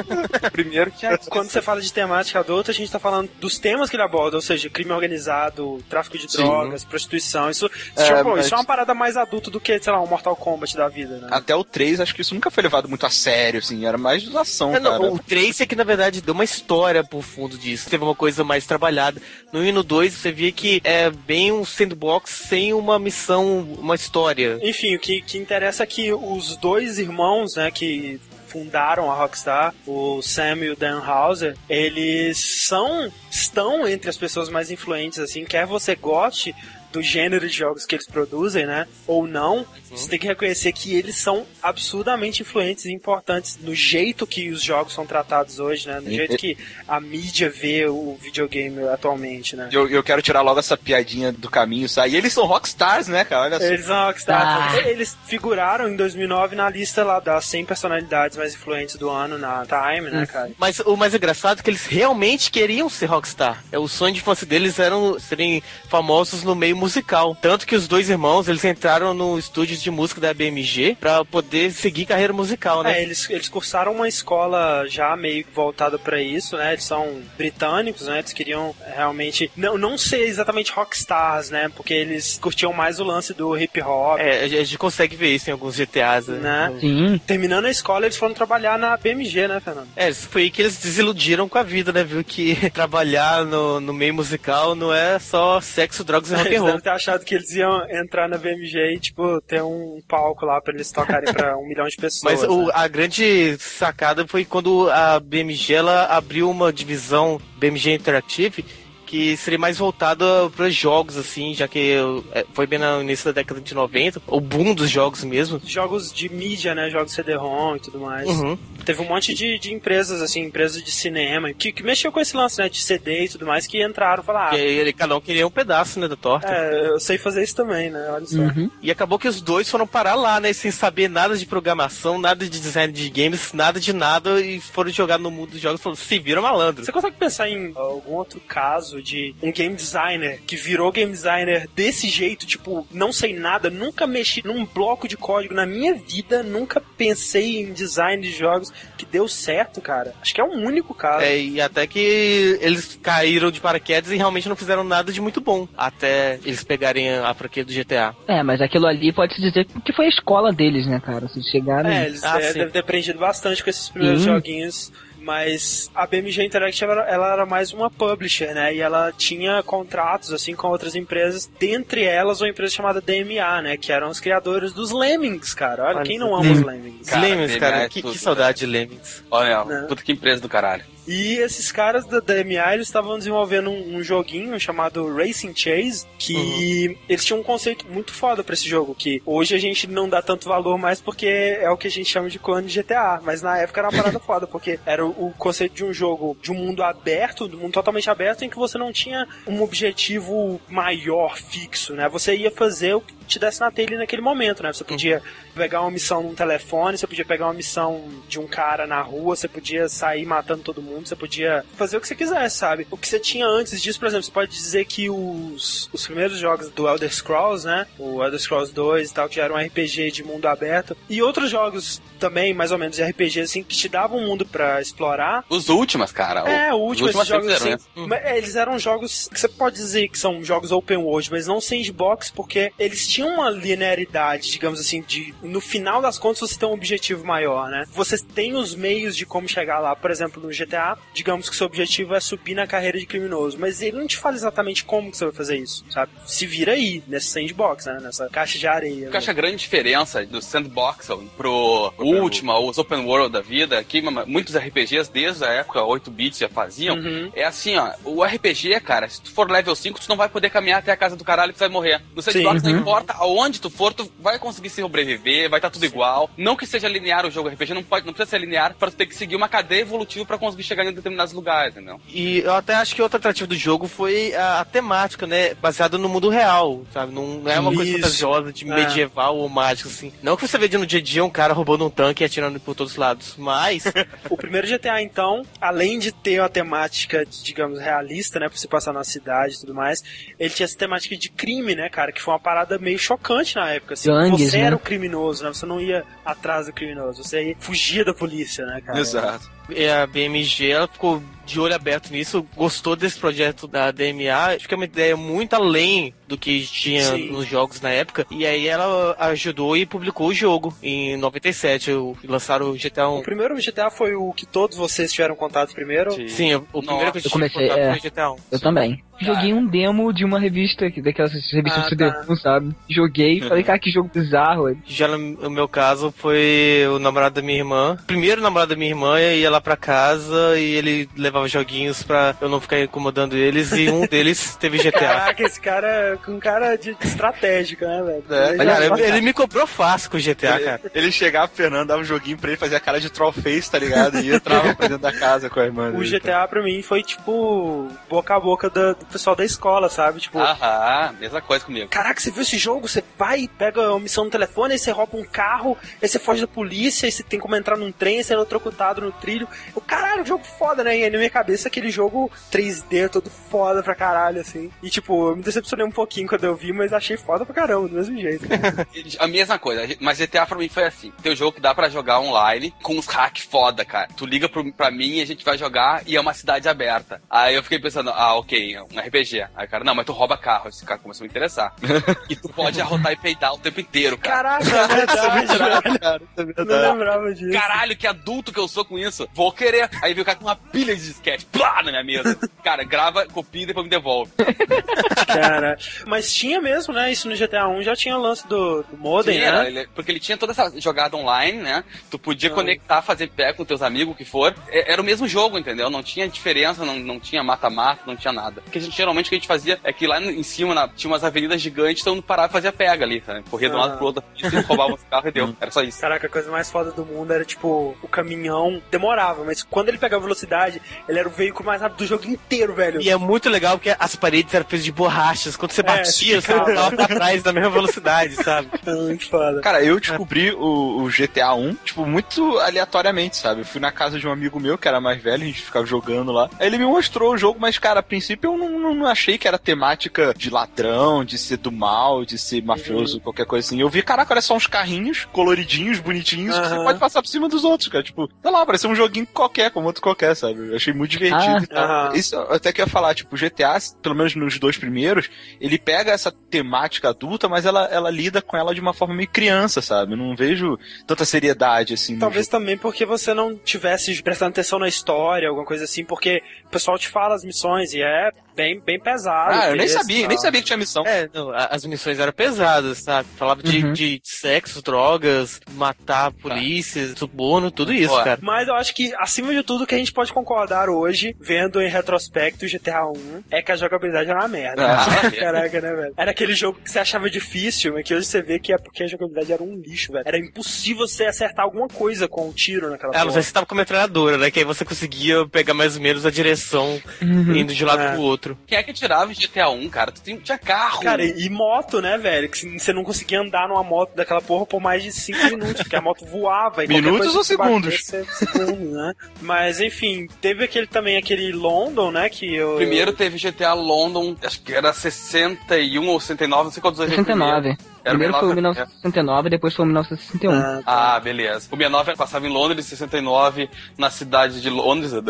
Primeiro 0.52 0.90
tinha 0.90 1.14
isso. 1.14 1.28
Quando 1.30 1.50
você 1.50 1.60
fala 1.60 1.80
de 1.82 1.92
temática 1.92 2.38
adulta, 2.40 2.70
a 2.70 2.74
gente 2.74 2.90
tá 2.90 2.98
falando 2.98 3.28
dos 3.38 3.58
temas 3.58 3.90
que 3.90 3.96
ele 3.96 4.02
aborda, 4.02 4.36
ou 4.36 4.42
seja, 4.42 4.70
crime 4.70 4.92
organizado, 4.92 5.82
tráfico 5.88 6.16
de 6.18 6.26
drogas, 6.28 6.84
prostituição. 6.84 7.50
Isso, 7.50 7.66
isso, 7.96 8.12
É, 8.12 8.22
pô, 8.22 8.30
mas- 8.30 8.46
isso 8.46 8.54
é 8.54 8.58
uma 8.58 8.64
parada 8.64 8.94
mais 8.94 9.16
adulta 9.16 9.50
do 9.50 9.60
que, 9.60 9.78
sei 9.78 9.92
lá, 9.92 10.00
um 10.00 10.06
Mortal 10.06 10.34
Kombat 10.36 10.76
da 10.76 10.88
vida, 10.88 11.18
né? 11.18 11.28
Até 11.30 11.54
o 11.54 11.62
3, 11.64 12.00
acho 12.00 12.14
que 12.14 12.22
isso 12.22 12.34
nunca 12.34 12.50
foi 12.50 12.62
levado 12.62 12.88
muito 12.88 13.04
a 13.04 13.10
sério, 13.18 13.58
assim, 13.60 13.84
era 13.84 13.98
mais 13.98 14.34
ação, 14.34 14.74
É, 14.74 14.80
não, 14.80 14.92
cara. 14.98 15.12
o 15.12 15.18
3 15.18 15.60
é 15.60 15.66
que 15.66 15.76
na 15.76 15.84
verdade 15.84 16.20
deu 16.20 16.34
uma 16.34 16.44
história 16.44 17.02
por 17.04 17.22
fundo 17.22 17.56
disso. 17.58 17.88
Teve 17.90 18.04
uma 18.04 18.14
coisa 18.14 18.44
mais 18.44 18.66
trabalhada. 18.66 19.20
No 19.52 19.60
1 19.60 19.64
e 19.64 19.72
no 19.72 19.82
2 19.82 20.12
você 20.12 20.32
via 20.32 20.52
que 20.52 20.80
é 20.84 21.10
bem 21.10 21.52
um 21.52 21.64
sandbox 21.64 22.30
sem 22.30 22.72
uma 22.72 22.98
missão, 22.98 23.60
uma 23.78 23.94
história. 23.94 24.58
Enfim, 24.62 24.94
o 24.96 24.98
que, 24.98 25.20
que 25.20 25.38
interessa 25.38 25.82
é 25.82 25.86
que 25.86 26.12
os 26.12 26.56
dois 26.56 26.98
irmãos, 26.98 27.56
né, 27.56 27.70
que 27.70 28.20
fundaram 28.46 29.10
a 29.10 29.14
Rockstar, 29.14 29.74
o 29.86 30.22
Sam 30.22 30.56
e 30.64 30.70
o 30.70 30.76
Dan 30.76 31.02
Houser, 31.06 31.54
eles 31.68 32.64
são 32.66 33.12
estão 33.30 33.86
entre 33.86 34.08
as 34.08 34.16
pessoas 34.16 34.48
mais 34.48 34.70
influentes 34.70 35.18
assim, 35.18 35.44
quer 35.44 35.66
você 35.66 35.94
goste 35.94 36.54
do 36.92 37.02
gênero 37.02 37.46
de 37.48 37.54
jogos 37.54 37.84
que 37.84 37.94
eles 37.94 38.06
produzem, 38.06 38.66
né? 38.66 38.86
Ou 39.06 39.26
não, 39.26 39.66
você 39.90 40.08
tem 40.08 40.18
que 40.18 40.26
reconhecer 40.26 40.72
que 40.72 40.94
eles 40.96 41.16
são 41.18 41.46
absurdamente 41.62 42.42
influentes 42.42 42.84
e 42.86 42.92
importantes 42.92 43.58
no 43.62 43.74
jeito 43.74 44.26
que 44.26 44.50
os 44.50 44.62
jogos 44.62 44.92
são 44.94 45.06
tratados 45.06 45.58
hoje, 45.58 45.86
né? 45.88 46.00
No 46.00 46.10
E- 46.10 46.14
jeito 46.16 46.36
que 46.36 46.56
a 46.86 47.00
mídia 47.00 47.50
vê 47.50 47.86
o 47.86 48.16
videogame 48.20 48.82
atualmente, 48.88 49.54
né? 49.54 49.68
Eu, 49.72 49.88
eu 49.88 50.02
quero 50.02 50.22
tirar 50.22 50.40
logo 50.40 50.58
essa 50.60 50.76
piadinha 50.76 51.30
do 51.32 51.48
caminho, 51.50 51.88
sabe? 51.88 52.12
E 52.12 52.16
eles 52.16 52.32
são 52.32 52.46
rockstars, 52.46 53.06
né, 53.08 53.24
cara? 53.24 53.44
Olha 53.44 53.58
só. 53.58 53.64
Eles 53.64 53.84
são 53.86 54.06
Rockstar. 54.06 54.72
Ah. 54.72 54.88
Eles 54.88 55.16
figuraram 55.26 55.88
em 55.88 55.96
2009 55.96 56.56
na 56.56 56.70
lista 56.70 57.04
lá 57.04 57.20
das 57.20 57.44
100 57.46 57.64
personalidades 57.66 58.36
mais 58.38 58.54
influentes 58.54 58.96
do 58.96 59.10
ano 59.10 59.36
na 59.36 59.64
Time, 59.66 60.10
né, 60.10 60.24
cara? 60.26 60.50
Mas 60.58 60.78
o 60.80 60.96
mais 60.96 61.14
engraçado 61.14 61.60
é 61.60 61.62
que 61.62 61.68
eles 61.70 61.84
realmente 61.86 62.50
queriam 62.50 62.88
ser 62.88 63.06
rockstar. 63.06 63.62
É, 63.70 63.78
o 63.78 63.86
sonho 63.88 64.14
de 64.14 64.20
infância 64.20 64.46
deles 64.46 64.78
era 64.78 64.94
serem 65.20 65.62
famosos 65.88 66.42
no 66.42 66.54
meio 66.54 66.76
musical. 66.78 67.36
Tanto 67.40 67.66
que 67.66 67.76
os 67.76 67.86
dois 67.86 68.08
irmãos, 68.08 68.48
eles 68.48 68.64
entraram 68.64 69.12
no 69.12 69.38
estúdio 69.38 69.76
de 69.76 69.90
música 69.90 70.20
da 70.20 70.32
BMG 70.32 70.96
pra 70.98 71.24
poder 71.24 71.72
seguir 71.72 72.06
carreira 72.06 72.32
musical, 72.32 72.82
né? 72.82 72.98
É, 72.98 73.02
eles, 73.02 73.28
eles 73.28 73.48
cursaram 73.48 73.92
uma 73.92 74.08
escola 74.08 74.84
já 74.88 75.16
meio 75.16 75.44
voltada 75.54 75.98
pra 75.98 76.20
isso, 76.20 76.56
né? 76.56 76.72
Eles 76.72 76.84
são 76.84 77.20
britânicos, 77.36 78.06
né? 78.06 78.18
Eles 78.18 78.32
queriam 78.32 78.74
realmente 78.94 79.50
não, 79.56 79.76
não 79.76 79.98
ser 79.98 80.20
exatamente 80.20 80.72
rockstars, 80.72 81.50
né? 81.50 81.70
Porque 81.74 81.94
eles 81.94 82.38
curtiam 82.40 82.72
mais 82.72 83.00
o 83.00 83.04
lance 83.04 83.34
do 83.34 83.56
hip 83.58 83.80
hop, 83.82 84.18
É, 84.18 84.44
a 84.44 84.48
gente 84.48 84.78
consegue 84.78 85.16
ver 85.16 85.34
isso 85.34 85.50
em 85.50 85.52
alguns 85.52 85.76
GTAs, 85.76 86.28
né? 86.28 86.38
né? 86.38 86.74
Sim. 86.80 87.20
Terminando 87.26 87.66
a 87.66 87.70
escola, 87.70 88.06
eles 88.06 88.16
foram 88.16 88.34
trabalhar 88.34 88.78
na 88.78 88.96
BMG, 88.96 89.48
né, 89.48 89.60
Fernando? 89.60 89.88
É, 89.96 90.08
isso 90.08 90.28
foi 90.28 90.42
aí 90.42 90.50
que 90.50 90.62
eles 90.62 90.76
desiludiram 90.76 91.48
com 91.48 91.58
a 91.58 91.62
vida, 91.62 91.92
né? 91.92 92.04
Viu 92.04 92.22
que 92.24 92.56
trabalhar 92.70 93.44
no, 93.44 93.80
no 93.80 93.92
meio 93.92 94.14
musical 94.14 94.74
não 94.74 94.92
é 94.92 95.18
só 95.18 95.60
sexo, 95.60 96.04
drogas 96.04 96.30
e 96.30 96.34
rock 96.34 96.54
and 96.54 96.60
roll. 96.60 96.67
Devem 96.68 96.80
ter 96.82 96.90
achado 96.90 97.24
que 97.24 97.34
eles 97.34 97.50
iam 97.52 97.84
entrar 97.90 98.28
na 98.28 98.38
BMG 98.38 98.94
e, 98.94 98.98
tipo, 99.00 99.40
ter 99.42 99.62
um 99.62 100.00
palco 100.08 100.46
lá 100.46 100.60
pra 100.60 100.72
eles 100.74 100.90
tocarem 100.92 101.32
pra 101.32 101.56
um 101.56 101.66
milhão 101.66 101.86
de 101.86 101.96
pessoas. 101.96 102.40
Mas 102.40 102.42
o- 102.48 102.66
né? 102.66 102.72
a 102.74 102.88
grande 102.88 103.56
sacada 103.58 104.26
foi 104.26 104.44
quando 104.44 104.88
a 104.90 105.18
BMG 105.20 105.74
ela 105.74 106.04
abriu 106.06 106.50
uma 106.50 106.72
divisão 106.72 107.40
BMG 107.58 107.94
Interactive 107.94 108.64
que 109.08 109.38
seria 109.38 109.58
mais 109.58 109.78
voltada 109.78 110.24
para 110.54 110.68
jogos, 110.68 111.16
assim, 111.16 111.54
já 111.54 111.66
que 111.66 111.96
é, 112.32 112.44
foi 112.52 112.66
bem 112.66 112.78
no 112.78 113.00
início 113.00 113.24
da 113.24 113.32
década 113.32 113.58
de 113.58 113.74
90, 113.74 114.20
o 114.26 114.38
boom 114.38 114.74
dos 114.74 114.90
jogos 114.90 115.24
mesmo. 115.24 115.58
Jogos 115.64 116.12
de 116.12 116.28
mídia, 116.28 116.74
né? 116.74 116.90
Jogos 116.90 117.12
CD-ROM 117.12 117.76
e 117.76 117.80
tudo 117.80 118.00
mais. 118.00 118.28
Uhum. 118.28 118.58
Teve 118.84 119.00
um 119.00 119.06
monte 119.06 119.32
de, 119.32 119.58
de 119.58 119.72
empresas, 119.72 120.20
assim, 120.20 120.42
empresas 120.42 120.82
de 120.84 120.90
cinema, 120.90 121.54
que, 121.54 121.72
que 121.72 121.82
mexeu 121.82 122.12
com 122.12 122.20
esse 122.20 122.36
lance, 122.36 122.58
né? 122.58 122.68
De 122.68 122.82
CD 122.82 123.24
e 123.24 123.28
tudo 123.30 123.46
mais, 123.46 123.66
que 123.66 123.82
entraram 123.82 124.22
e 124.22 124.26
falaram, 124.26 124.56
aí 124.58 124.60
ele, 124.60 124.92
cada 124.92 125.16
um 125.16 125.20
queria 125.22 125.46
um 125.46 125.50
pedaço, 125.50 125.98
né, 125.98 126.06
da 126.06 126.16
torta. 126.16 126.46
ah, 126.46 126.54
é, 126.54 126.88
eu 126.88 127.00
sei 127.00 127.16
fazer 127.16 127.42
isso 127.42 127.56
também, 127.56 127.88
né? 127.88 128.10
Olha 128.10 128.26
só. 128.26 128.38
Uhum. 128.38 128.70
E 128.82 128.90
acabou 128.90 129.18
que 129.18 129.28
os 129.28 129.40
dois 129.40 129.70
foram 129.70 129.86
parar 129.86 130.16
lá, 130.16 130.38
né, 130.38 130.52
sem 130.52 130.70
saber 130.70 131.08
nada 131.08 131.34
de 131.34 131.46
programação, 131.46 132.20
nada 132.20 132.44
de 132.44 132.60
design 132.60 132.92
de 132.92 133.08
games, 133.08 133.54
nada 133.54 133.80
de 133.80 133.94
nada, 133.94 134.38
e 134.38 134.60
foram 134.60 134.90
jogar 134.90 135.18
no 135.18 135.30
mundo 135.30 135.52
dos 135.52 135.60
jogos 135.60 135.80
e 135.80 135.82
falaram, 135.82 136.02
se 136.02 136.18
vira 136.18 136.42
malandro. 136.42 136.84
Você 136.84 136.92
consegue 136.92 137.16
pensar 137.16 137.48
em 137.48 137.72
algum 137.74 138.12
outro 138.12 138.38
caso 138.40 138.97
de 139.02 139.34
um 139.42 139.52
game 139.52 139.74
designer 139.74 140.40
que 140.46 140.56
virou 140.56 140.90
game 140.92 141.12
designer 141.12 141.68
desse 141.74 142.08
jeito, 142.08 142.46
tipo, 142.46 142.86
não 142.92 143.12
sei 143.12 143.32
nada, 143.38 143.70
nunca 143.70 144.06
mexi 144.06 144.42
num 144.44 144.64
bloco 144.64 145.06
de 145.08 145.16
código 145.16 145.54
na 145.54 145.66
minha 145.66 145.94
vida, 145.94 146.42
nunca 146.42 146.80
pensei 146.96 147.60
em 147.62 147.72
design 147.72 148.22
de 148.22 148.30
jogos 148.32 148.72
que 148.96 149.04
deu 149.06 149.28
certo, 149.28 149.80
cara? 149.80 150.14
Acho 150.20 150.34
que 150.34 150.40
é 150.40 150.44
o 150.44 150.52
único 150.52 150.94
caso. 150.94 151.24
É, 151.24 151.38
e 151.38 151.60
até 151.60 151.86
que 151.86 152.58
eles 152.60 152.98
caíram 153.02 153.50
de 153.50 153.60
paraquedas 153.60 154.10
e 154.10 154.16
realmente 154.16 154.48
não 154.48 154.56
fizeram 154.56 154.84
nada 154.84 155.12
de 155.12 155.20
muito 155.20 155.40
bom. 155.40 155.68
Até 155.76 156.38
eles 156.44 156.62
pegarem 156.64 157.10
a 157.10 157.32
franquia 157.34 157.64
do 157.64 157.72
GTA. 157.72 158.14
É, 158.26 158.42
mas 158.42 158.60
aquilo 158.60 158.86
ali 158.86 159.12
pode-se 159.12 159.40
dizer 159.40 159.66
que 159.84 159.92
foi 159.92 160.06
a 160.06 160.08
escola 160.08 160.52
deles, 160.52 160.86
né, 160.86 161.00
cara? 161.04 161.28
Se 161.28 161.42
chegaram. 161.50 161.90
É, 161.90 162.06
eles 162.06 162.22
Ah, 162.24 162.40
é, 162.40 162.52
devem 162.52 162.70
ter 162.70 162.78
aprendido 162.80 163.18
bastante 163.18 163.62
com 163.62 163.70
esses 163.70 163.88
primeiros 163.88 164.22
Sim. 164.22 164.28
joguinhos. 164.28 164.92
Mas 165.28 165.90
a 165.94 166.06
BMG 166.06 166.42
Interactive 166.42 166.90
ela, 166.90 167.02
ela 167.02 167.32
era 167.34 167.44
mais 167.44 167.70
uma 167.70 167.90
publisher, 167.90 168.54
né? 168.54 168.74
E 168.74 168.80
ela 168.80 169.12
tinha 169.12 169.62
contratos 169.62 170.32
assim 170.32 170.54
com 170.56 170.68
outras 170.68 170.94
empresas, 170.94 171.44
dentre 171.60 172.02
elas 172.02 172.40
uma 172.40 172.48
empresa 172.48 172.74
chamada 172.74 172.98
DMA, 172.98 173.60
né? 173.60 173.76
Que 173.76 173.92
eram 173.92 174.08
os 174.08 174.20
criadores 174.20 174.72
dos 174.72 174.90
Lemmings, 174.90 175.52
cara. 175.52 175.84
Olha, 175.84 175.96
Olha, 175.96 176.06
quem 176.06 176.18
não 176.18 176.34
ama 176.34 176.50
os 176.50 176.62
Lemmings? 176.62 177.10
Cara, 177.10 177.20
Lemmings, 177.20 177.50
DMA 177.50 177.60
cara, 177.60 177.82
é 177.82 177.88
que, 177.90 178.00
tudo, 178.00 178.12
que 178.14 178.18
saudade 178.18 178.60
de 178.60 178.66
Lemmings. 178.66 179.22
Olha, 179.30 179.64
Né? 179.66 179.84
puta 179.86 180.02
que 180.02 180.12
empresa 180.12 180.40
do 180.40 180.48
caralho. 180.48 180.84
E 181.08 181.38
esses 181.38 181.72
caras 181.72 182.04
da 182.04 182.20
DMA, 182.20 182.74
eles 182.74 182.86
estavam 182.86 183.16
desenvolvendo 183.16 183.70
um, 183.70 183.96
um 183.96 184.02
joguinho 184.02 184.60
chamado 184.60 185.10
Racing 185.16 185.54
Chase, 185.56 186.06
que 186.18 186.98
eles 187.08 187.24
tinham 187.24 187.40
um 187.40 187.42
conceito 187.42 187.86
muito 187.88 188.12
foda 188.12 188.44
pra 188.44 188.52
esse 188.52 188.68
jogo, 188.68 188.94
que 188.94 189.22
hoje 189.24 189.54
a 189.54 189.58
gente 189.58 189.86
não 189.86 190.06
dá 190.06 190.20
tanto 190.20 190.46
valor 190.46 190.76
mais 190.76 191.00
porque 191.00 191.26
é 191.26 191.70
o 191.70 191.78
que 191.78 191.86
a 191.86 191.90
gente 191.90 192.10
chama 192.10 192.28
de 192.28 192.38
clone 192.38 192.66
de 192.66 192.82
GTA, 192.82 193.22
mas 193.24 193.40
na 193.40 193.56
época 193.56 193.80
era 193.80 193.88
uma 193.88 193.96
parada 193.96 194.20
foda, 194.20 194.46
porque 194.46 194.78
era 194.84 195.04
o, 195.04 195.28
o 195.28 195.32
conceito 195.32 195.76
de 195.76 195.84
um 195.84 195.94
jogo 195.94 196.36
de 196.42 196.52
um 196.52 196.54
mundo 196.54 196.82
aberto, 196.82 197.48
de 197.48 197.56
um 197.56 197.60
mundo 197.60 197.72
totalmente 197.72 198.10
aberto, 198.10 198.44
em 198.44 198.50
que 198.50 198.56
você 198.56 198.76
não 198.76 198.92
tinha 198.92 199.26
um 199.46 199.62
objetivo 199.62 200.60
maior, 200.68 201.38
fixo, 201.38 201.94
né? 201.94 202.06
Você 202.10 202.36
ia 202.36 202.50
fazer 202.50 202.92
o 202.92 203.00
que 203.00 203.17
te 203.28 203.38
desse 203.38 203.60
na 203.60 203.70
telha 203.70 203.98
naquele 203.98 204.22
momento, 204.22 204.62
né? 204.62 204.72
Você 204.72 204.84
podia 204.84 205.22
pegar 205.54 205.82
uma 205.82 205.90
missão 205.90 206.22
num 206.22 206.34
telefone, 206.34 206.96
você 206.98 207.06
podia 207.06 207.24
pegar 207.24 207.46
uma 207.46 207.54
missão 207.54 208.08
de 208.28 208.38
um 208.38 208.46
cara 208.46 208.86
na 208.86 209.00
rua, 209.02 209.36
você 209.36 209.48
podia 209.48 209.88
sair 209.88 210.24
matando 210.24 210.62
todo 210.62 210.82
mundo, 210.82 211.06
você 211.08 211.16
podia 211.16 211.64
fazer 211.76 211.96
o 211.96 212.00
que 212.00 212.08
você 212.08 212.14
quisesse, 212.14 212.56
sabe? 212.56 212.86
O 212.90 212.96
que 212.96 213.08
você 213.08 213.18
tinha 213.18 213.46
antes 213.46 213.80
disso, 213.80 213.98
por 213.98 214.06
exemplo, 214.06 214.24
você 214.24 214.32
pode 214.32 214.50
dizer 214.52 214.84
que 214.86 215.10
os, 215.10 215.88
os 215.92 216.06
primeiros 216.06 216.38
jogos 216.38 216.70
do 216.70 216.88
Elder 216.88 217.12
Scrolls, 217.12 217.66
né? 217.66 217.86
O 217.98 218.22
Elder 218.22 218.40
Scrolls 218.40 218.72
2 218.72 219.10
e 219.10 219.14
tal, 219.14 219.28
que 219.28 219.36
já 219.36 219.44
era 219.44 219.52
um 219.54 219.56
RPG 219.56 220.10
de 220.10 220.24
mundo 220.24 220.46
aberto, 220.46 220.96
e 221.08 221.22
outros 221.22 221.50
jogos 221.50 222.00
também, 222.18 222.52
mais 222.52 222.72
ou 222.72 222.78
menos, 222.78 222.96
de 222.96 223.02
RPG, 223.02 223.40
assim, 223.40 223.62
que 223.62 223.76
te 223.76 223.88
davam 223.88 224.18
um 224.18 224.26
mundo 224.26 224.44
pra 224.44 224.80
explorar, 224.80 225.44
Os 225.48 225.68
últimos, 225.68 226.10
cara. 226.10 226.40
é, 226.50 226.72
o 226.72 226.78
último, 226.78 227.08
os 227.08 227.14
esses 227.14 227.30
últimos 227.30 227.58
jogos 227.58 227.76
assim. 227.76 227.84
mas, 227.94 228.24
é, 228.24 228.36
Eles 228.38 228.56
eram 228.56 228.78
jogos 228.78 229.28
que 229.32 229.38
você 229.38 229.48
pode 229.48 229.76
dizer 229.76 230.08
que 230.08 230.18
são 230.18 230.42
jogos 230.42 230.72
open 230.72 230.96
world, 230.98 231.30
mas 231.30 231.46
não 231.46 231.60
sandbox, 231.60 232.30
porque 232.30 232.72
eles 232.78 233.06
tinham 233.18 233.34
uma 233.34 233.50
linearidade, 233.50 234.50
digamos 234.50 234.78
assim, 234.80 235.02
de 235.02 235.34
no 235.42 235.60
final 235.60 236.00
das 236.00 236.18
contas 236.18 236.38
você 236.50 236.58
tem 236.58 236.68
um 236.68 236.72
objetivo 236.72 237.24
maior, 237.24 237.68
né? 237.68 237.84
Você 237.92 238.16
tem 238.18 238.54
os 238.54 238.74
meios 238.74 239.16
de 239.16 239.26
como 239.26 239.48
chegar 239.48 239.78
lá. 239.80 239.96
Por 239.96 240.10
exemplo, 240.10 240.42
no 240.42 240.48
GTA, 240.50 240.96
digamos 241.12 241.48
que 241.50 241.56
seu 241.56 241.66
objetivo 241.66 242.14
é 242.14 242.20
subir 242.20 242.54
na 242.54 242.66
carreira 242.66 242.98
de 242.98 243.06
criminoso, 243.06 243.56
mas 243.58 243.82
ele 243.82 243.96
não 243.98 244.06
te 244.06 244.16
fala 244.16 244.36
exatamente 244.36 244.84
como 244.84 245.10
que 245.10 245.16
você 245.16 245.24
vai 245.24 245.34
fazer 245.34 245.56
isso, 245.56 245.84
sabe? 245.90 246.12
Se 246.26 246.46
vira 246.46 246.72
aí, 246.72 247.02
nesse 247.06 247.28
sandbox, 247.28 247.86
né? 247.86 247.98
Nessa 248.00 248.28
caixa 248.28 248.58
de 248.58 248.66
areia. 248.66 248.94
O 248.94 248.98
que 248.98 249.04
né? 249.06 249.10
eu 249.14 249.18
acho 249.18 249.30
a 249.30 249.34
grande 249.34 249.56
diferença 249.56 250.24
do 250.24 250.40
sandbox 250.40 251.08
pro 251.36 251.92
Ultima, 251.98 252.58
os 252.58 252.78
open 252.78 253.04
world 253.04 253.32
da 253.32 253.40
vida, 253.40 253.82
que 253.84 254.00
muitos 254.26 254.56
RPGs 254.56 255.10
desde 255.12 255.44
a 255.44 255.48
época 255.48 255.82
8 255.82 256.10
bits 256.10 256.38
já 256.38 256.48
faziam, 256.48 256.96
Uhum. 256.96 257.30
é 257.34 257.44
assim, 257.44 257.76
ó, 257.76 257.92
o 258.04 258.22
RPG, 258.24 258.80
cara, 258.80 259.08
se 259.08 259.20
tu 259.20 259.30
for 259.30 259.50
level 259.50 259.74
5, 259.74 260.00
tu 260.00 260.08
não 260.08 260.16
vai 260.16 260.28
poder 260.28 260.50
caminhar 260.50 260.78
até 260.80 260.92
a 260.92 260.96
casa 260.96 261.16
do 261.16 261.24
caralho 261.24 261.52
que 261.52 261.58
tu 261.58 261.60
vai 261.60 261.68
morrer. 261.68 262.00
No 262.14 262.22
sandbox 262.22 262.62
Sim. 262.62 262.72
não 262.72 262.80
importa 262.80 263.07
aonde 263.08 263.60
tu 263.60 263.70
for, 263.70 263.92
tu 263.92 264.10
vai 264.20 264.38
conseguir 264.38 264.70
se 264.70 264.80
sobreviver, 264.80 265.48
vai 265.50 265.58
estar 265.58 265.70
tudo 265.70 265.84
igual. 265.84 266.30
Não 266.36 266.56
que 266.56 266.66
seja 266.66 266.88
linear 266.88 267.26
o 267.26 267.30
jogo 267.30 267.48
RPG, 267.48 267.74
não 267.74 267.82
pode, 267.82 268.06
não 268.06 268.12
precisa 268.12 268.30
ser 268.30 268.38
linear 268.44 268.74
pra 268.74 268.90
tu 268.90 268.96
ter 268.96 269.06
que 269.06 269.14
seguir 269.14 269.36
uma 269.36 269.48
cadeia 269.48 269.80
evolutiva 269.80 270.24
pra 270.24 270.38
conseguir 270.38 270.62
chegar 270.62 270.84
em 270.84 270.92
determinados 270.92 271.32
lugares, 271.32 271.74
entendeu? 271.74 272.00
E 272.08 272.38
eu 272.40 272.54
até 272.54 272.74
acho 272.74 272.94
que 272.94 273.02
outro 273.02 273.16
atrativo 273.18 273.46
do 273.48 273.56
jogo 273.56 273.86
foi 273.88 274.34
a, 274.34 274.60
a 274.60 274.64
temática, 274.64 275.26
né? 275.26 275.54
Baseada 275.54 275.96
no 275.98 276.08
mundo 276.08 276.28
real, 276.28 276.84
sabe? 276.92 277.12
Não, 277.12 277.26
não 277.40 277.50
é 277.50 277.58
uma 277.60 277.72
coisa 277.74 277.90
Isso. 277.90 278.00
fantasiosa 278.00 278.52
de 278.52 278.70
É. 278.70 278.74
medieval 278.74 279.36
ou 279.36 279.48
mágico, 279.48 279.88
assim. 279.88 280.12
Não 280.22 280.36
que 280.36 280.46
você 280.46 280.58
veja 280.58 280.78
no 280.78 280.86
dia 280.86 280.98
a 280.98 281.02
dia 281.02 281.24
um 281.24 281.30
cara 281.30 281.52
roubando 281.54 281.86
um 281.86 281.90
tanque 281.90 282.22
e 282.22 282.26
atirando 282.26 282.58
por 282.60 282.74
todos 282.74 282.92
os 282.92 282.98
lados, 282.98 283.34
mas 283.36 283.84
O 284.30 284.36
primeiro 284.36 284.66
GTA, 284.66 285.00
então, 285.02 285.42
além 285.60 285.98
de 285.98 286.12
ter 286.12 286.40
uma 286.40 286.48
temática, 286.48 287.24
digamos, 287.42 287.78
realista, 287.78 288.38
né, 288.38 288.48
pra 288.48 288.58
se 288.58 288.68
passar 288.68 288.92
na 288.92 289.04
cidade 289.04 289.54
e 289.54 289.60
tudo 289.60 289.74
mais, 289.74 290.02
ele 290.38 290.50
tinha 290.50 290.64
essa 290.64 290.76
temática 290.76 291.16
de 291.16 291.28
crime, 291.30 291.74
né, 291.74 291.88
cara, 291.88 292.12
que 292.12 292.20
foi 292.20 292.32
uma 292.34 292.40
parada 292.40 292.78
meio 292.78 292.97
chocante 292.98 293.56
na 293.56 293.70
época, 293.70 293.94
assim. 293.94 294.08
Gangues, 294.08 294.50
você 294.50 294.58
né? 294.58 294.64
era 294.64 294.76
o 294.76 294.78
criminoso, 294.78 295.44
né, 295.44 295.52
você 295.52 295.66
não 295.66 295.80
ia 295.80 296.04
atrás 296.24 296.66
do 296.66 296.72
criminoso, 296.72 297.22
você 297.24 297.50
ia 297.50 297.56
fugir 297.58 298.04
da 298.04 298.14
polícia, 298.14 298.64
né, 298.66 298.80
cara. 298.84 298.98
Exato. 298.98 299.50
e 299.68 299.88
a 299.88 300.06
BMG 300.06 300.70
ela 300.70 300.88
ficou 300.88 301.22
de 301.48 301.60
olho 301.60 301.74
aberto 301.74 302.10
nisso, 302.10 302.46
gostou 302.56 302.94
desse 302.96 303.18
projeto 303.18 303.66
da 303.66 303.90
DMA. 303.90 304.54
Acho 304.56 304.68
que 304.68 304.74
é 304.74 304.76
uma 304.76 304.84
ideia 304.84 305.16
muito 305.16 305.54
além 305.54 306.12
do 306.26 306.36
que 306.36 306.60
tinha 306.66 307.02
Sim. 307.02 307.30
nos 307.30 307.46
jogos 307.46 307.80
na 307.80 307.90
época. 307.90 308.26
E 308.30 308.44
aí 308.46 308.66
ela 308.68 309.16
ajudou 309.18 309.76
e 309.76 309.86
publicou 309.86 310.28
o 310.28 310.34
jogo 310.34 310.76
em 310.82 311.16
97. 311.16 311.90
o- 311.92 312.16
Lançaram 312.24 312.70
o 312.70 312.74
GTA 312.76 313.08
1. 313.08 313.18
O 313.18 313.22
primeiro 313.22 313.56
GTA 313.56 313.90
foi 313.90 314.14
o 314.14 314.32
que 314.32 314.44
todos 314.46 314.76
vocês 314.76 315.10
tiveram 315.12 315.34
contato 315.34 315.72
primeiro. 315.74 316.12
Sim, 316.28 316.54
o, 316.56 316.66
o 316.72 316.82
primeiro 316.82 317.12
que 317.12 317.18
eu 317.18 317.22
tive 317.22 317.32
comecei, 317.32 317.62
contato 317.68 317.78
é. 317.78 317.90
foi 317.98 318.10
GTA 318.10 318.30
1. 318.32 318.36
Eu 318.52 318.60
também. 318.60 319.02
Joguei 319.20 319.52
um 319.52 319.66
demo 319.66 320.12
de 320.12 320.24
uma 320.24 320.38
revista, 320.38 320.88
que- 320.90 321.02
daquelas 321.02 321.32
revistas 321.32 321.84
Ah, 321.84 321.88
de 321.88 321.96
tá. 321.96 322.22
CD, 322.24 322.36
sabe? 322.40 322.74
Joguei, 322.88 323.40
falei, 323.48 323.64
cara, 323.64 323.78
que 323.78 323.90
jogo 323.90 324.10
bizarro. 324.14 324.76
Já 324.86 325.08
no 325.08 325.18
no 325.18 325.50
meu 325.50 325.66
caso 325.68 326.12
foi 326.16 326.84
o 326.92 326.98
namorado 326.98 327.36
da 327.36 327.42
minha 327.42 327.58
irmã. 327.58 327.96
Primeiro 328.06 328.40
namorado 328.42 328.70
da 328.70 328.76
minha 328.76 328.90
irmã 328.90 329.20
ia 329.20 329.50
lá 329.50 329.60
pra 329.60 329.76
casa 329.76 330.58
e 330.58 330.64
ele 330.74 331.08
levava 331.16 331.37
joguinhos 331.46 332.02
pra 332.02 332.34
eu 332.40 332.48
não 332.48 332.60
ficar 332.60 332.80
incomodando 332.80 333.36
eles 333.36 333.72
e 333.72 333.88
um 333.90 334.06
deles 334.06 334.56
teve 334.60 334.78
GTA. 334.78 334.90
Caraca, 334.98 335.42
esse 335.42 335.60
cara 335.60 335.86
é 335.88 336.30
um 336.30 336.40
cara 336.40 336.76
de 336.76 336.96
estratégico, 337.00 337.84
né, 337.84 338.02
velho? 338.02 338.24
É, 338.30 338.48
Ele 338.54 338.64
Cara, 338.64 339.00
ele 339.08 339.20
me 339.20 339.32
cobrou 339.32 339.66
fácil 339.66 340.10
com 340.10 340.16
o 340.16 340.20
GTA, 340.20 340.56
Ele, 340.56 340.64
cara. 340.64 340.80
ele 340.94 341.12
chegava, 341.12 341.46
o 341.52 341.54
Fernando 341.56 341.88
dava 341.88 342.00
um 342.00 342.04
joguinho 342.04 342.38
pra 342.38 342.50
ele, 342.50 342.56
fazia 342.58 342.80
cara 342.80 343.00
de 343.00 343.10
troll 343.10 343.32
face, 343.32 343.70
tá 343.70 343.78
ligado? 343.78 344.18
E 344.20 344.34
entrava 344.34 344.74
pra 344.74 344.88
dentro 344.88 345.02
da 345.02 345.12
casa 345.12 345.48
com 345.50 345.60
a 345.60 345.64
irmã 345.64 345.90
O 345.90 345.98
dele. 346.02 346.18
GTA 346.18 346.46
pra 346.48 346.62
mim 346.62 346.82
foi 346.82 347.02
tipo 347.02 347.88
boca 348.08 348.34
a 348.34 348.40
boca 348.40 348.68
do, 348.70 348.94
do 348.94 349.06
pessoal 349.06 349.36
da 349.36 349.44
escola, 349.44 349.88
sabe? 349.88 350.20
Tipo, 350.20 350.38
Aham, 350.38 351.14
mesma 351.20 351.40
coisa 351.40 351.64
comigo. 351.64 351.88
Caraca, 351.88 352.20
você 352.20 352.30
viu 352.30 352.42
esse 352.42 352.56
jogo? 352.58 352.88
Você 352.88 353.02
vai, 353.18 353.48
pega 353.58 353.92
a 353.94 353.98
missão 353.98 354.24
no 354.24 354.30
telefone, 354.30 354.72
aí 354.72 354.78
você 354.78 354.90
rouba 354.90 355.16
um 355.16 355.24
carro, 355.24 355.76
aí 356.00 356.08
você 356.08 356.18
foge 356.18 356.40
da 356.40 356.46
polícia, 356.48 357.06
aí 357.06 357.12
você 357.12 357.22
tem 357.22 357.38
como 357.38 357.56
entrar 357.56 357.76
num 357.76 357.92
trem, 357.92 358.18
aí 358.18 358.24
você 358.24 358.32
é 358.32 358.36
eletrocutado 358.36 359.00
no 359.00 359.12
trilho. 359.12 359.48
Eu, 359.74 359.80
caralho, 359.82 360.24
jogo 360.24 360.44
foda, 360.44 360.82
né? 360.84 360.98
E 360.98 361.04
aí 361.04 361.10
na 361.10 361.18
minha 361.28 361.30
cabeça 361.30 361.68
aquele 361.68 361.90
jogo 361.90 362.30
3D 362.50 363.08
todo 363.08 363.30
foda 363.30 363.82
pra 363.82 363.94
caralho, 363.94 364.40
assim. 364.40 364.70
E 364.82 364.90
tipo, 364.90 365.30
eu 365.30 365.36
me 365.36 365.42
decepcionei 365.42 365.84
um 365.86 365.90
pouquinho 365.90 366.26
quando 366.28 366.44
eu 366.44 366.56
vi, 366.56 366.72
mas 366.72 366.92
achei 366.92 367.16
foda 367.16 367.44
pra 367.44 367.54
caramba, 367.54 367.88
do 367.88 367.94
mesmo 367.94 368.18
jeito. 368.18 368.46
A 369.18 369.26
mesma 369.26 369.58
coisa, 369.58 369.96
mas 370.00 370.18
GTA 370.18 370.46
pra 370.46 370.58
mim 370.58 370.68
foi 370.68 370.84
assim. 370.84 371.12
Tem 371.22 371.32
um 371.32 371.36
jogo 371.36 371.52
que 371.52 371.60
dá 371.60 371.74
pra 371.74 371.88
jogar 371.88 372.20
online 372.20 372.74
com 372.82 372.94
uns 372.96 373.06
hacks 373.06 373.44
foda, 373.44 373.84
cara. 373.84 374.08
Tu 374.16 374.24
liga 374.26 374.48
pro, 374.48 374.72
pra 374.72 374.90
mim 374.90 375.16
e 375.16 375.20
a 375.20 375.26
gente 375.26 375.44
vai 375.44 375.56
jogar 375.58 376.02
e 376.06 376.16
é 376.16 376.20
uma 376.20 376.34
cidade 376.34 376.68
aberta. 376.68 377.20
Aí 377.28 377.54
eu 377.54 377.62
fiquei 377.62 377.78
pensando, 377.78 378.10
ah, 378.10 378.34
ok, 378.34 378.74
é 378.74 378.82
um 378.82 378.86
RPG. 378.98 379.46
Aí 379.54 379.66
o 379.66 379.70
cara, 379.70 379.84
não, 379.84 379.94
mas 379.94 380.06
tu 380.06 380.12
rouba 380.12 380.36
carro. 380.36 380.68
Esse 380.68 380.84
cara 380.84 380.98
começou 381.00 381.24
a 381.24 381.26
me 381.26 381.30
interessar. 381.30 381.74
e 382.28 382.36
tu 382.36 382.48
pode 382.48 382.80
arrotar 382.80 383.12
e 383.12 383.16
peidar 383.16 383.52
o 383.54 383.58
tempo 383.58 383.80
inteiro, 383.80 384.16
cara. 384.16 384.58
Caraca, 384.58 384.76
é 384.76 384.96
verdade, 384.96 385.58
velho. 385.58 385.98
Cara, 386.00 386.22
é 386.36 386.40
Não 386.40 386.46
verdade. 386.46 386.92
lembrava 386.92 387.34
disso. 387.34 387.52
Caralho, 387.52 387.96
que 387.96 388.06
adulto 388.06 388.52
que 388.52 388.60
eu 388.60 388.68
sou 388.68 388.84
com 388.84 388.98
isso. 388.98 389.28
Vou 389.34 389.52
querer. 389.52 389.88
Aí 390.02 390.14
veio 390.14 390.22
o 390.22 390.26
cara 390.26 390.38
com 390.38 390.44
uma 390.44 390.56
pilha 390.56 390.94
de 390.94 391.02
disquete, 391.18 391.46
plá, 391.46 391.82
na 391.82 391.90
minha 391.90 392.04
mesa. 392.04 392.38
Cara, 392.62 392.84
grava, 392.84 393.26
copia 393.26 393.62
e 393.62 393.66
depois 393.66 393.84
me 393.84 393.90
devolve. 393.90 394.30
Cara, 395.26 395.76
mas 396.06 396.32
tinha 396.32 396.60
mesmo, 396.60 396.92
né? 396.92 397.10
Isso 397.12 397.28
no 397.28 397.36
GTA 397.36 397.68
1 397.68 397.82
já 397.82 397.94
tinha 397.96 398.16
o 398.16 398.20
lance 398.20 398.46
do, 398.46 398.82
do 398.84 398.96
modem, 398.96 399.34
Sim, 399.34 399.40
né? 399.40 399.46
era, 399.46 399.66
ele- 399.66 399.88
porque 399.94 400.10
ele 400.10 400.20
tinha 400.20 400.36
toda 400.36 400.52
essa 400.52 400.72
jogada 400.80 401.16
online, 401.16 401.58
né? 401.60 401.84
Tu 402.10 402.18
podia 402.18 402.50
Ah. 402.50 402.54
conectar, 402.54 403.02
fazer 403.02 403.28
pé 403.30 403.52
com 403.52 403.64
teus 403.64 403.82
amigos, 403.82 404.14
o 404.14 404.16
que 404.16 404.24
for. 404.24 404.54
É- 404.68 404.92
Era 404.92 405.02
o 405.02 405.04
mesmo 405.04 405.26
jogo, 405.28 405.58
entendeu? 405.58 405.90
Não 405.90 406.02
tinha 406.02 406.28
diferença, 406.28 406.84
não, 406.84 406.96
não 406.98 407.20
tinha 407.20 407.42
mata-mata, 407.42 408.02
não 408.06 408.16
tinha 408.16 408.32
nada. 408.32 408.60
Porque 408.62 408.78
a 408.78 408.80
gente, 408.80 408.96
geralmente 408.96 409.26
o 409.26 409.28
que 409.30 409.34
a 409.34 409.38
gente 409.38 409.48
fazia 409.48 409.78
é 409.84 409.92
que 409.92 410.06
lá 410.06 410.20
em 410.20 410.42
cima 410.42 410.74
na- 410.74 410.88
tinha 410.88 411.10
umas 411.10 411.24
avenidas 411.24 411.60
gigantes, 411.60 412.02
então 412.02 412.20
parava 412.22 412.48
e 412.48 412.52
fazia 412.52 412.72
pega 412.72 413.04
ali, 413.04 413.22
sabe? 413.24 413.42
Corria 413.50 413.68
de 413.68 413.74
um 413.76 413.78
Ah. 413.78 413.86
lado 413.86 413.96
pro 413.98 414.06
outro, 414.06 414.22
e 414.36 414.42
roubava 414.66 414.94
os 414.94 415.02
carros 415.04 415.28
e 415.28 415.32
deu. 415.32 415.54
Era 415.60 415.70
só 415.70 415.82
isso. 415.82 416.00
Caraca, 416.00 416.26
a 416.26 416.30
coisa 416.30 416.50
mais 416.50 416.70
foda 416.70 416.90
do 416.90 417.04
mundo 417.04 417.32
era 417.32 417.44
tipo, 417.44 417.96
o 418.02 418.08
caminhão 418.08 418.82
demorava, 418.90 419.44
mas 419.44 419.62
quando 419.62 419.88
ele 419.88 419.98
pegava 419.98 420.22
velocidade, 420.22 420.80
ele 421.08 421.18
era 421.18 421.28
o 421.28 421.32
veículo 421.32 421.66
mais 421.66 421.80
rápido 421.80 421.98
do 421.98 422.06
jogo 422.06 422.26
inteiro, 422.26 422.74
velho. 422.74 423.00
E 423.00 423.08
é 423.08 423.16
muito 423.16 423.48
legal 423.48 423.78
porque 423.78 423.94
as 423.98 424.14
paredes 424.14 424.52
eram 424.52 424.66
feitas 424.66 424.84
de 424.84 424.92
borrachas. 424.92 425.56
Quando 425.56 425.72
você 425.72 425.82
batia, 425.82 426.40
você 426.40 426.52
voltava 426.52 426.94
pra 426.94 427.08
trás 427.08 427.42
da 427.42 427.52
mesma 427.52 427.70
velocidade, 427.70 428.34
sabe? 428.34 428.68
É 428.84 428.92
muito 428.94 429.28
foda. 429.28 429.60
Cara, 429.60 429.82
eu 429.82 429.98
descobri 429.98 430.52
o, 430.52 431.02
o 431.02 431.08
GTA 431.08 431.54
1, 431.54 431.74
tipo, 431.84 432.04
muito 432.04 432.58
aleatoriamente, 432.58 433.36
sabe? 433.36 433.62
Eu 433.62 433.64
fui 433.64 433.80
na 433.80 433.90
casa 433.90 434.18
de 434.18 434.28
um 434.28 434.32
amigo 434.32 434.60
meu, 434.60 434.76
que 434.76 434.86
era 434.86 435.00
mais 435.00 435.22
velho, 435.22 435.42
a 435.42 435.46
gente 435.46 435.62
ficava 435.62 435.86
jogando 435.86 436.30
lá. 436.30 436.50
Aí 436.58 436.66
ele 436.66 436.78
me 436.78 436.84
mostrou 436.84 437.32
o 437.32 437.38
jogo, 437.38 437.58
mas, 437.58 437.78
cara, 437.78 438.00
a 438.00 438.02
princípio 438.02 438.52
eu 438.52 438.58
não, 438.58 438.78
não, 438.78 438.94
não 438.94 439.06
achei 439.06 439.38
que 439.38 439.48
era 439.48 439.58
temática 439.58 440.34
de 440.36 440.50
ladrão, 440.50 441.24
de 441.24 441.38
ser 441.38 441.56
do 441.56 441.72
mal, 441.72 442.24
de 442.24 442.36
ser 442.38 442.62
mafioso, 442.62 443.20
qualquer 443.20 443.46
coisa 443.46 443.66
assim. 443.66 443.80
Eu 443.80 443.88
vi, 443.88 444.02
caraca, 444.02 444.34
olha 444.34 444.42
só 444.42 444.54
uns 444.54 444.66
carrinhos 444.66 445.26
coloridinhos, 445.32 446.00
bonitinhos, 446.00 446.58
que 446.58 446.68
você 446.68 446.76
pode 446.76 446.98
passar 446.98 447.22
por 447.22 447.28
cima 447.28 447.48
dos 447.48 447.64
outros, 447.64 447.88
cara. 447.88 448.04
Tipo, 448.04 448.28
sei 448.42 448.50
lá, 448.50 448.66
parece 448.66 448.86
um 448.86 448.94
joguinho 448.94 449.26
qualquer, 449.26 449.70
como 449.70 449.86
outro 449.86 450.02
qualquer, 450.02 450.34
sabe? 450.34 450.68
Eu 450.68 450.76
achei 450.76 450.92
muito 450.98 451.10
divertido 451.12 451.56
Ah. 451.56 451.62
e 451.62 451.66
tal. 451.66 451.84
Aham. 451.84 452.16
Isso 452.16 452.34
eu 452.34 452.52
até 452.52 452.72
queria 452.72 452.90
falar, 452.90 453.14
tipo, 453.14 453.34
o 453.34 453.38
GTA, 453.38 453.78
pelo 454.02 454.14
menos 454.14 454.34
nos 454.34 454.58
dois 454.58 454.76
primeiros, 454.76 455.30
ele 455.60 455.78
pega 455.78 456.12
essa 456.12 456.30
temática 456.32 457.08
adulta, 457.10 457.48
mas 457.48 457.64
ela, 457.64 457.84
ela 457.86 458.10
lida 458.10 458.42
com 458.42 458.56
ela 458.56 458.74
de 458.74 458.80
uma 458.80 458.92
forma 458.92 459.14
meio 459.14 459.28
criança, 459.28 459.80
sabe? 459.80 460.12
Eu 460.12 460.16
não 460.16 460.34
vejo 460.36 460.78
tanta 461.06 461.24
seriedade, 461.24 461.94
assim. 461.94 462.18
Talvez 462.18 462.48
também 462.48 462.76
porque 462.76 463.06
você 463.06 463.32
não 463.32 463.56
tivesse 463.56 464.22
prestando 464.22 464.50
atenção 464.50 464.78
na 464.78 464.88
história, 464.88 465.48
alguma 465.48 465.64
coisa 465.66 465.84
assim, 465.84 466.04
porque 466.04 466.42
o 466.66 466.68
pessoal 466.68 466.98
te 466.98 467.08
fala 467.08 467.34
as 467.34 467.44
missões 467.44 467.92
e 467.94 468.02
é 468.02 468.30
bem, 468.58 468.80
bem 468.84 468.98
pesado. 469.00 469.54
Ah, 469.54 469.70
eu 469.70 469.76
nem 469.76 469.86
sabia, 469.86 470.20
tal. 470.22 470.28
nem 470.28 470.38
sabia 470.38 470.60
que 470.60 470.66
tinha 470.66 470.76
missão. 470.76 471.04
É, 471.06 471.28
não, 471.32 471.50
as 471.54 471.84
missões 471.86 472.18
eram 472.18 472.32
pesadas, 472.32 472.98
sabe? 472.98 473.28
Falava 473.36 473.62
de, 473.62 473.78
Uhum. 473.84 473.92
de 473.92 474.20
sexo, 474.24 474.82
drogas, 474.82 475.60
matar 475.72 476.32
polícia, 476.32 477.14
suborno, 477.16 477.70
tudo 477.70 477.92
isso, 477.92 478.08
Pô, 478.16 478.24
cara. 478.24 478.40
Mas 478.42 478.66
eu 478.66 478.74
acho 478.74 478.92
que, 478.94 479.14
acima 479.18 479.52
de 479.54 479.62
tudo, 479.62 479.84
o 479.84 479.86
que 479.86 479.94
a 479.94 479.98
gente 479.98 480.12
pode 480.12 480.32
concordar 480.32 480.88
hoje, 480.90 481.36
vendo 481.38 481.80
em 481.80 481.88
retrospecto 481.88 482.64
o 482.66 482.68
GTA 482.68 483.06
1, 483.06 483.44
é 483.50 483.62
que 483.62 483.70
a 483.70 483.76
jogabilidade 483.76 484.28
era 484.30 484.40
uma 484.40 484.48
merda. 484.48 484.84
Ah, 484.86 485.06
Caraca, 485.30 485.80
né, 485.80 485.94
velho? 485.94 486.14
Era 486.16 486.30
aquele 486.32 486.54
jogo 486.54 486.80
que 486.82 486.90
você 486.90 486.98
achava 486.98 487.30
difícil, 487.30 487.92
mas 487.94 488.02
que 488.04 488.12
hoje 488.14 488.26
você 488.26 488.42
vê 488.42 488.58
que 488.58 488.72
é 488.72 488.78
porque 488.78 489.04
a 489.04 489.06
jogabilidade 489.06 489.52
era 489.52 489.62
um 489.62 489.76
lixo, 489.76 490.10
velho. 490.12 490.24
Era 490.26 490.38
impossível 490.38 491.06
você 491.06 491.26
acertar 491.26 491.64
alguma 491.64 491.86
coisa 491.86 492.26
com 492.26 492.48
um 492.48 492.52
tiro 492.52 492.90
naquela 492.90 493.12
Ah, 493.14 493.20
porra. 493.20 493.32
sei 493.34 493.42
se 493.42 493.52
tava 493.52 493.66
com 493.66 493.74
a 493.74 493.78
metralhadora, 493.78 494.36
né? 494.36 494.50
Que 494.50 494.58
aí 494.60 494.64
você 494.64 494.84
conseguia 494.84 495.46
pegar 495.46 495.74
mais 495.74 495.94
ou 495.96 496.02
menos 496.02 496.26
a 496.26 496.30
direção 496.30 497.00
indo 497.22 497.72
de 497.74 497.84
um 497.84 497.86
lado 497.86 498.02
É. 498.02 498.12
pro 498.12 498.20
outro. 498.20 498.47
Quem 498.66 498.78
é 498.78 498.82
que 498.82 498.92
tirava 498.92 499.30
em 499.30 499.34
GTA 499.34 499.68
1, 499.68 499.88
cara? 499.88 500.12
Tu 500.12 500.22
tinha- 500.22 500.58
carro. 500.58 501.00
Cara, 501.02 501.24
e 501.24 501.48
moto, 501.50 502.00
né, 502.00 502.16
velho? 502.18 502.48
Que 502.48 502.78
você 502.78 502.92
não 502.92 503.04
conseguia 503.04 503.40
andar 503.40 503.68
numa 503.68 503.82
moto 503.82 504.14
daquela 504.14 504.40
porra 504.40 504.66
por 504.66 504.80
mais 504.80 505.02
de 505.02 505.12
5 505.12 505.38
minutos, 505.50 505.82
porque 505.82 505.96
a 505.96 506.00
moto 506.00 506.24
voava. 506.26 506.84
E 506.84 506.88
Minutos 506.88 507.34
ou 507.34 507.44
segundos? 507.44 508.12
é 508.12 508.24
segundos, 508.24 508.92
né? 508.92 509.12
Mas, 509.40 509.80
enfim, 509.80 510.26
teve 510.40 510.64
aquele 510.64 510.86
também, 510.86 511.16
aquele 511.16 511.52
London, 511.52 512.10
né, 512.10 512.28
que 512.28 512.54
eu... 512.54 512.76
Primeiro 512.76 513.12
teve 513.12 513.38
GTA 513.38 513.72
London, 513.74 514.36
acho 514.42 514.60
que 514.62 514.72
era 514.72 514.92
61 514.92 516.06
ou 516.08 516.20
69, 516.20 516.64
não 516.64 516.70
sei 516.70 516.80
quantos 516.82 517.00
anos 517.00 517.14
69. 517.14 517.76
Era 518.04 518.10
Primeiro 518.16 518.32
foi 518.34 518.48
o 518.48 518.54
69, 518.54 518.54
1969, 518.56 519.50
depois 519.50 519.74
foi 519.74 519.84
o 519.84 519.86
1961. 519.86 520.52
Ah, 520.86 521.14
Ah, 521.16 521.20
beleza. 521.20 521.68
O 521.70 521.76
69 521.76 522.16
passava 522.16 522.46
em 522.46 522.50
Londres, 522.52 522.86
69 522.86 523.68
na 523.96 524.10
cidade 524.10 524.60
de 524.60 524.70
Londres, 524.70 525.12
na 525.12 525.20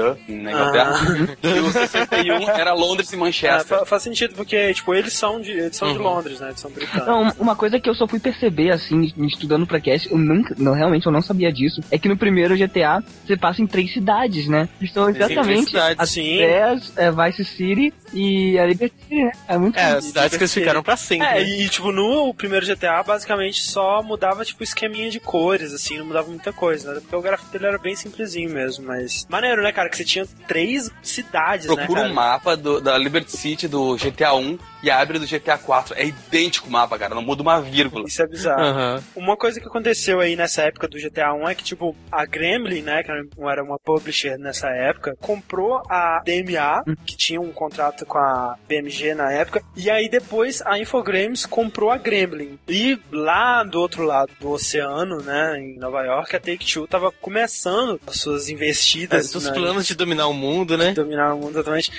Inglaterra. 0.52 0.94
E 1.42 1.61
o 1.61 1.70
61 1.70 2.48
era 2.50 2.72
Londres 2.74 3.11
e 3.12 3.14
é, 3.14 3.18
Manchester. 3.18 3.78
fa- 3.78 3.87
faz 3.87 4.02
sentido, 4.02 4.35
porque, 4.35 4.72
tipo, 4.74 4.94
eles 4.94 5.12
são 5.12 5.40
de, 5.40 5.50
eles 5.52 5.76
são 5.76 5.90
de 5.92 5.98
Uhum. 5.98 6.04
Londres, 6.04 6.40
né? 6.40 6.48
Eles 6.48 6.61
são 6.61 6.70
britânicos. 6.70 7.07
Não, 7.07 7.33
uma 7.38 7.57
coisa 7.57 7.78
que 7.81 7.88
eu 7.88 7.94
só 7.94 8.07
fui 8.07 8.18
perceber, 8.20 8.70
assim, 8.70 9.12
estudando 9.26 9.66
pra 9.66 9.81
cast, 9.81 10.11
eu 10.11 10.18
nunca, 10.18 10.54
não, 10.59 10.72
realmente 10.74 11.07
eu 11.07 11.12
não 11.12 11.22
sabia 11.22 11.52
disso, 11.52 11.81
é 11.90 11.98
que 11.98 12.09
no 12.09 12.16
primeiro 12.16 12.57
GTA 12.57 13.02
você 13.26 13.37
passa 13.37 13.62
em 13.62 13.66
três 13.66 13.92
cidades, 13.92 14.46
né? 14.48 14.68
Três 14.78 14.92
exatamente 15.16 15.66
cidades. 15.70 15.96
as 16.00 16.11
Sim. 16.11 16.37
Praias, 16.38 16.92
é, 16.96 17.11
Vice 17.11 17.44
City 17.44 17.94
e 18.12 18.59
a 18.59 18.66
Liberty 18.66 18.94
City, 19.02 19.22
né? 19.24 19.33
É 19.48 19.59
muito 19.59 19.78
É, 19.78 19.92
as 19.92 20.04
cidades 20.04 20.37
que 20.37 20.42
eles 20.42 20.54
ficaram 20.54 20.83
pra 20.83 20.96
sempre. 20.96 21.26
É, 21.26 21.35
né? 21.35 21.42
e 21.42 21.68
tipo, 21.68 21.90
no 21.92 22.33
primeiro 22.35 22.58
GTA, 22.64 23.03
basicamente 23.03 23.62
só 23.62 24.03
mudava, 24.03 24.44
tipo, 24.44 24.62
esqueminha 24.62 25.11
de 25.11 25.21
cores, 25.21 25.73
assim, 25.73 25.99
não 25.99 26.07
mudava 26.07 26.29
muita 26.29 26.53
coisa, 26.53 26.94
né? 26.94 27.01
Porque 27.01 27.16
o 27.16 27.21
gráfico 27.23 27.51
dele 27.53 27.66
era 27.66 27.79
bem 27.79 27.94
simplesinho 27.97 28.51
mesmo, 28.51 28.87
mas. 28.87 29.27
Maneiro, 29.29 29.62
né, 29.62 29.73
cara? 29.73 29.88
Que 29.88 29.97
você 29.97 30.05
tinha 30.05 30.27
três 30.47 30.90
cidades, 31.03 31.66
Procura 31.66 32.03
né? 32.03 32.11
um 32.11 32.14
Cara? 32.14 32.14
mapa 32.14 32.57
do- 32.57 32.81
da 32.81 32.97
Liberty 32.99 33.33
City 33.37 33.66
do 33.68 33.97
GTA 33.97 34.35
1 34.35 34.59
e 34.82 34.90
abre 34.90 35.18
do 35.18 35.26
GTA 35.26 35.58
4. 35.58 35.94
É 35.96 36.06
idêntico 36.06 36.68
o 36.68 36.70
mapa, 36.70 36.98
cara. 36.98 37.14
Não 37.14 37.22
muda 37.22 37.42
uma 37.42 37.60
vírgula. 37.60 38.06
Isso 38.06 38.22
é 38.22 38.26
bizarro. 38.26 38.62
Aham. 38.62 39.04
Uma 39.16 39.36
coisa 39.36 39.60
que 39.60 39.66
aconteceu 39.66 40.20
aí 40.20 40.36
nessa 40.36 40.62
época 40.62 40.88
do 40.88 40.98
GTA 40.98 41.32
1 41.32 41.48
é 41.48 41.54
que, 41.54 41.64
tipo, 41.64 41.96
a 42.10 42.24
Gremlin, 42.24 42.82
né, 42.82 43.02
que 43.02 43.10
era 43.10 43.62
uma 43.62 43.78
publisher 43.78 44.38
nessa 44.38 44.68
época, 44.68 45.16
comprou 45.20 45.82
a 45.88 46.22
DMA, 46.24 46.84
que 47.04 47.16
tinha 47.16 47.40
um 47.40 47.52
contrato 47.52 48.04
com 48.06 48.18
a 48.18 48.56
BMG 48.68 49.14
na 49.14 49.32
época, 49.32 49.62
e 49.76 49.90
aí 49.90 50.08
depois 50.08 50.62
a 50.62 50.78
Infogrames 50.78 51.46
comprou 51.46 51.90
a 51.90 51.96
Gremlin. 51.96 52.58
E 52.68 52.98
lá 53.10 53.62
do 53.64 53.80
outro 53.80 54.04
lado 54.04 54.32
do 54.40 54.50
oceano, 54.50 55.22
né, 55.22 55.58
em 55.58 55.78
Nova 55.78 56.02
York, 56.02 56.34
a 56.34 56.40
Take-Two 56.40 56.86
tava 56.86 57.10
começando 57.10 58.00
as 58.06 58.20
suas 58.20 58.48
É, 58.48 58.52
investidas 58.52 59.30
dos 59.32 59.44
né, 59.44 59.52
planos 59.52 59.86
de 59.86 59.94
dominar 59.94 60.26
o 60.28 60.34
mundo, 60.34 60.76
né? 60.76 60.92
dominar 60.92 61.34
o 61.34 61.38
mundo 61.38 61.54
totalmente. 61.54 61.90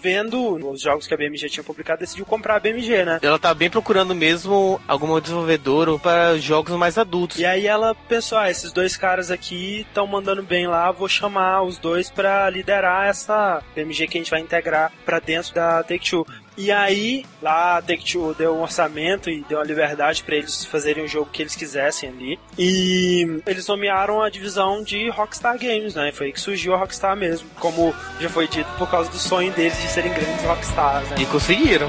Vendo 0.00 0.56
os 0.70 0.80
jogos 0.80 1.06
que 1.06 1.14
a 1.14 1.16
BMG 1.16 1.48
tinha 1.48 1.64
publicado, 1.64 2.00
decidiu 2.00 2.24
comprar 2.24 2.56
a 2.56 2.60
BMG, 2.60 3.04
né? 3.04 3.18
Ela 3.22 3.38
tá 3.38 3.52
bem 3.52 3.70
procurando 3.70 4.14
mesmo 4.14 4.80
alguma 4.86 5.20
desenvolvedora 5.20 5.98
para 5.98 6.38
jogos 6.38 6.76
mais 6.76 6.98
adultos. 6.98 7.38
E 7.38 7.44
aí 7.44 7.66
ela 7.66 7.94
pensou, 7.94 8.38
ah, 8.38 8.50
esses 8.50 8.72
dois 8.72 8.96
caras 8.96 9.30
aqui 9.30 9.80
estão 9.80 10.06
mandando 10.06 10.42
bem 10.42 10.66
lá, 10.66 10.90
vou 10.90 11.08
chamar 11.08 11.62
os 11.62 11.78
dois 11.78 12.10
pra 12.10 12.48
liderar 12.50 13.08
essa 13.08 13.62
BMG 13.74 14.06
que 14.06 14.18
a 14.18 14.20
gente 14.20 14.30
vai 14.30 14.40
integrar 14.40 14.92
pra 15.04 15.18
dentro 15.18 15.54
da 15.54 15.82
Take-Two. 15.82 16.26
E 16.58 16.72
aí, 16.72 17.24
lá 17.40 17.78
a 17.78 17.82
Take-Two 17.82 18.34
deu 18.34 18.56
um 18.56 18.62
orçamento 18.62 19.30
e 19.30 19.44
deu 19.48 19.58
uma 19.58 19.64
liberdade 19.64 20.24
pra 20.24 20.34
eles 20.34 20.64
fazerem 20.64 21.04
o 21.04 21.08
jogo 21.08 21.30
que 21.32 21.40
eles 21.40 21.54
quisessem 21.54 22.08
ali. 22.08 22.38
E 22.58 23.40
eles 23.46 23.64
nomearam 23.68 24.20
a 24.20 24.28
divisão 24.28 24.82
de 24.82 25.08
Rockstar 25.08 25.56
Games, 25.56 25.94
né? 25.94 26.10
Foi 26.10 26.26
aí 26.26 26.32
que 26.32 26.40
surgiu 26.40 26.74
a 26.74 26.76
Rockstar 26.76 27.16
mesmo, 27.16 27.48
como 27.60 27.94
já 28.20 28.28
foi 28.28 28.48
dito, 28.48 28.68
por 28.76 28.90
causa 28.90 29.08
do 29.08 29.18
sonho 29.18 29.52
deles 29.52 29.80
de 29.80 29.86
serem 29.88 30.12
grandes 30.12 30.44
Rockstars, 30.44 31.08
né? 31.10 31.16
E 31.20 31.26
conseguiram. 31.26 31.86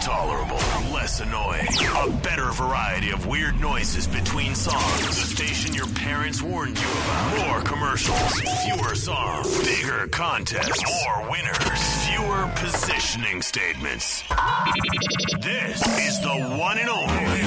Tolerable, 0.00 0.56
less 0.92 1.20
annoying. 1.20 1.66
A 1.96 2.10
better 2.22 2.50
variety 2.52 3.10
of 3.10 3.26
weird 3.26 3.60
noises 3.60 4.06
between 4.06 4.54
songs. 4.54 5.06
The 5.06 5.26
station 5.36 5.74
your 5.74 5.86
parents 5.88 6.40
warned 6.42 6.78
you 6.78 6.88
about. 6.88 7.46
More 7.46 7.60
commercials, 7.62 8.40
fewer 8.64 8.94
songs, 8.94 9.58
bigger 9.64 10.06
contests, 10.08 10.82
more 10.84 11.30
winners, 11.30 11.80
fewer 12.06 12.50
positioning 12.56 13.42
statements. 13.42 14.22
This 15.40 15.80
is 16.06 16.20
the 16.20 16.56
one 16.58 16.78
and 16.78 16.88
only 16.88 17.40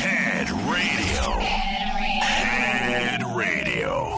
Head 0.00 0.50
Radio. 0.50 1.40
Head 2.20 3.36
Radio. 3.36 4.16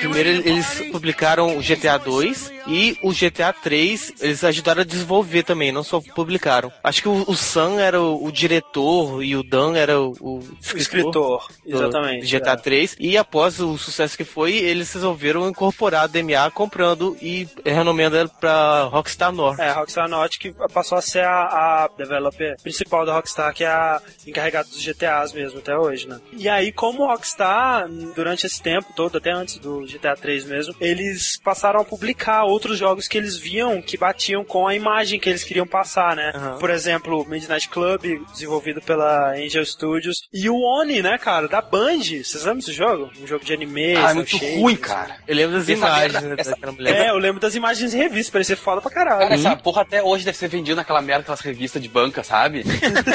Primeiro 0.00 0.28
eles 0.30 0.66
publicaram 0.90 1.56
o 1.56 1.60
GTA 1.60 1.98
2 1.98 2.59
e 2.70 2.98
o 3.02 3.12
GTA 3.12 3.52
3 3.52 4.14
eles 4.20 4.44
ajudaram 4.44 4.82
a 4.82 4.84
desenvolver 4.84 5.42
também, 5.42 5.72
não 5.72 5.82
só 5.82 6.00
publicaram. 6.00 6.72
Acho 6.82 7.02
que 7.02 7.08
o, 7.08 7.24
o 7.28 7.36
Sam 7.36 7.80
era 7.80 8.00
o, 8.00 8.24
o 8.24 8.32
diretor 8.32 9.22
e 9.22 9.36
o 9.36 9.42
Dan 9.42 9.76
era 9.76 10.00
o, 10.00 10.12
o 10.20 10.40
escritor, 10.74 11.46
do 11.66 11.76
exatamente. 11.76 12.26
GTA 12.26 12.52
é. 12.52 12.56
3 12.56 12.96
e 12.98 13.16
após 13.16 13.60
o 13.60 13.76
sucesso 13.76 14.16
que 14.16 14.24
foi, 14.24 14.54
eles 14.56 14.92
resolveram 14.92 15.48
incorporar 15.48 16.04
a 16.04 16.06
DMA 16.06 16.50
comprando 16.52 17.16
e 17.20 17.48
renomeando 17.64 18.16
ela 18.16 18.28
pra 18.28 18.84
Rockstar 18.84 19.32
North. 19.32 19.58
É, 19.58 19.68
a 19.68 19.74
Rockstar 19.74 20.08
Norte 20.08 20.38
que 20.38 20.52
passou 20.72 20.98
a 20.98 21.02
ser 21.02 21.24
a, 21.24 21.84
a 21.84 21.90
developer 21.96 22.56
principal 22.62 23.04
da 23.04 23.14
Rockstar, 23.14 23.52
que 23.54 23.64
é 23.64 23.68
a 23.68 24.00
encarregada 24.26 24.68
dos 24.68 24.82
GTAs 24.82 25.32
mesmo 25.32 25.58
até 25.58 25.76
hoje, 25.76 26.08
né? 26.08 26.20
E 26.32 26.48
aí, 26.48 26.72
como 26.72 27.06
Rockstar, 27.06 27.88
durante 28.14 28.46
esse 28.46 28.62
tempo 28.62 28.92
todo, 28.94 29.18
até 29.18 29.32
antes 29.32 29.58
do 29.58 29.80
GTA 29.86 30.16
3 30.16 30.44
mesmo, 30.44 30.74
eles 30.80 31.38
passaram 31.42 31.80
a 31.80 31.84
publicar 31.84 32.44
outros 32.44 32.59
jogos 32.78 33.08
que 33.08 33.16
eles 33.18 33.36
viam 33.36 33.80
que 33.82 33.96
batiam 33.96 34.44
com 34.44 34.66
a 34.66 34.74
imagem 34.74 35.18
que 35.18 35.28
eles 35.28 35.44
queriam 35.44 35.66
passar, 35.66 36.14
né? 36.16 36.32
Aham. 36.34 36.58
Por 36.58 36.70
exemplo, 36.70 37.24
Midnight 37.28 37.68
Club, 37.68 38.02
desenvolvido 38.32 38.80
pela 38.82 39.32
Angel 39.32 39.64
Studios, 39.64 40.16
e 40.32 40.48
o 40.48 40.56
Oni, 40.60 41.02
né, 41.02 41.18
cara, 41.18 41.48
da 41.48 41.60
Band. 41.60 41.98
Vocês 42.00 42.36
lembram 42.44 42.56
desse 42.58 42.72
jogo? 42.72 43.10
Um 43.22 43.26
jogo 43.26 43.44
de 43.44 43.52
anime. 43.52 43.96
Ah, 43.96 44.10
é 44.10 44.14
muito 44.14 44.36
ruim, 44.36 44.74
assim. 44.74 44.82
cara. 44.82 45.16
Eu 45.26 45.34
lembro 45.36 45.54
das 45.58 45.62
Essa 45.68 45.72
imagens 45.72 46.22
merda- 46.22 46.40
essa-. 46.40 46.56
É, 46.86 47.10
eu 47.10 47.18
lembro 47.18 47.40
das 47.40 47.54
imagens 47.54 47.94
em 47.94 47.98
revista, 47.98 48.32
parecia 48.32 48.56
foda 48.56 48.80
pra 48.80 48.90
caralho. 48.90 49.20
Cara, 49.20 49.34
essa 49.34 49.56
porra 49.56 49.82
até 49.82 50.02
hoje 50.02 50.24
deve 50.24 50.36
ser 50.38 50.48
vendida 50.48 50.76
naquela 50.76 51.00
merda, 51.02 51.22
aquelas 51.22 51.40
revistas 51.40 51.80
de 51.82 51.88
banca, 51.88 52.22
sabe? 52.22 52.62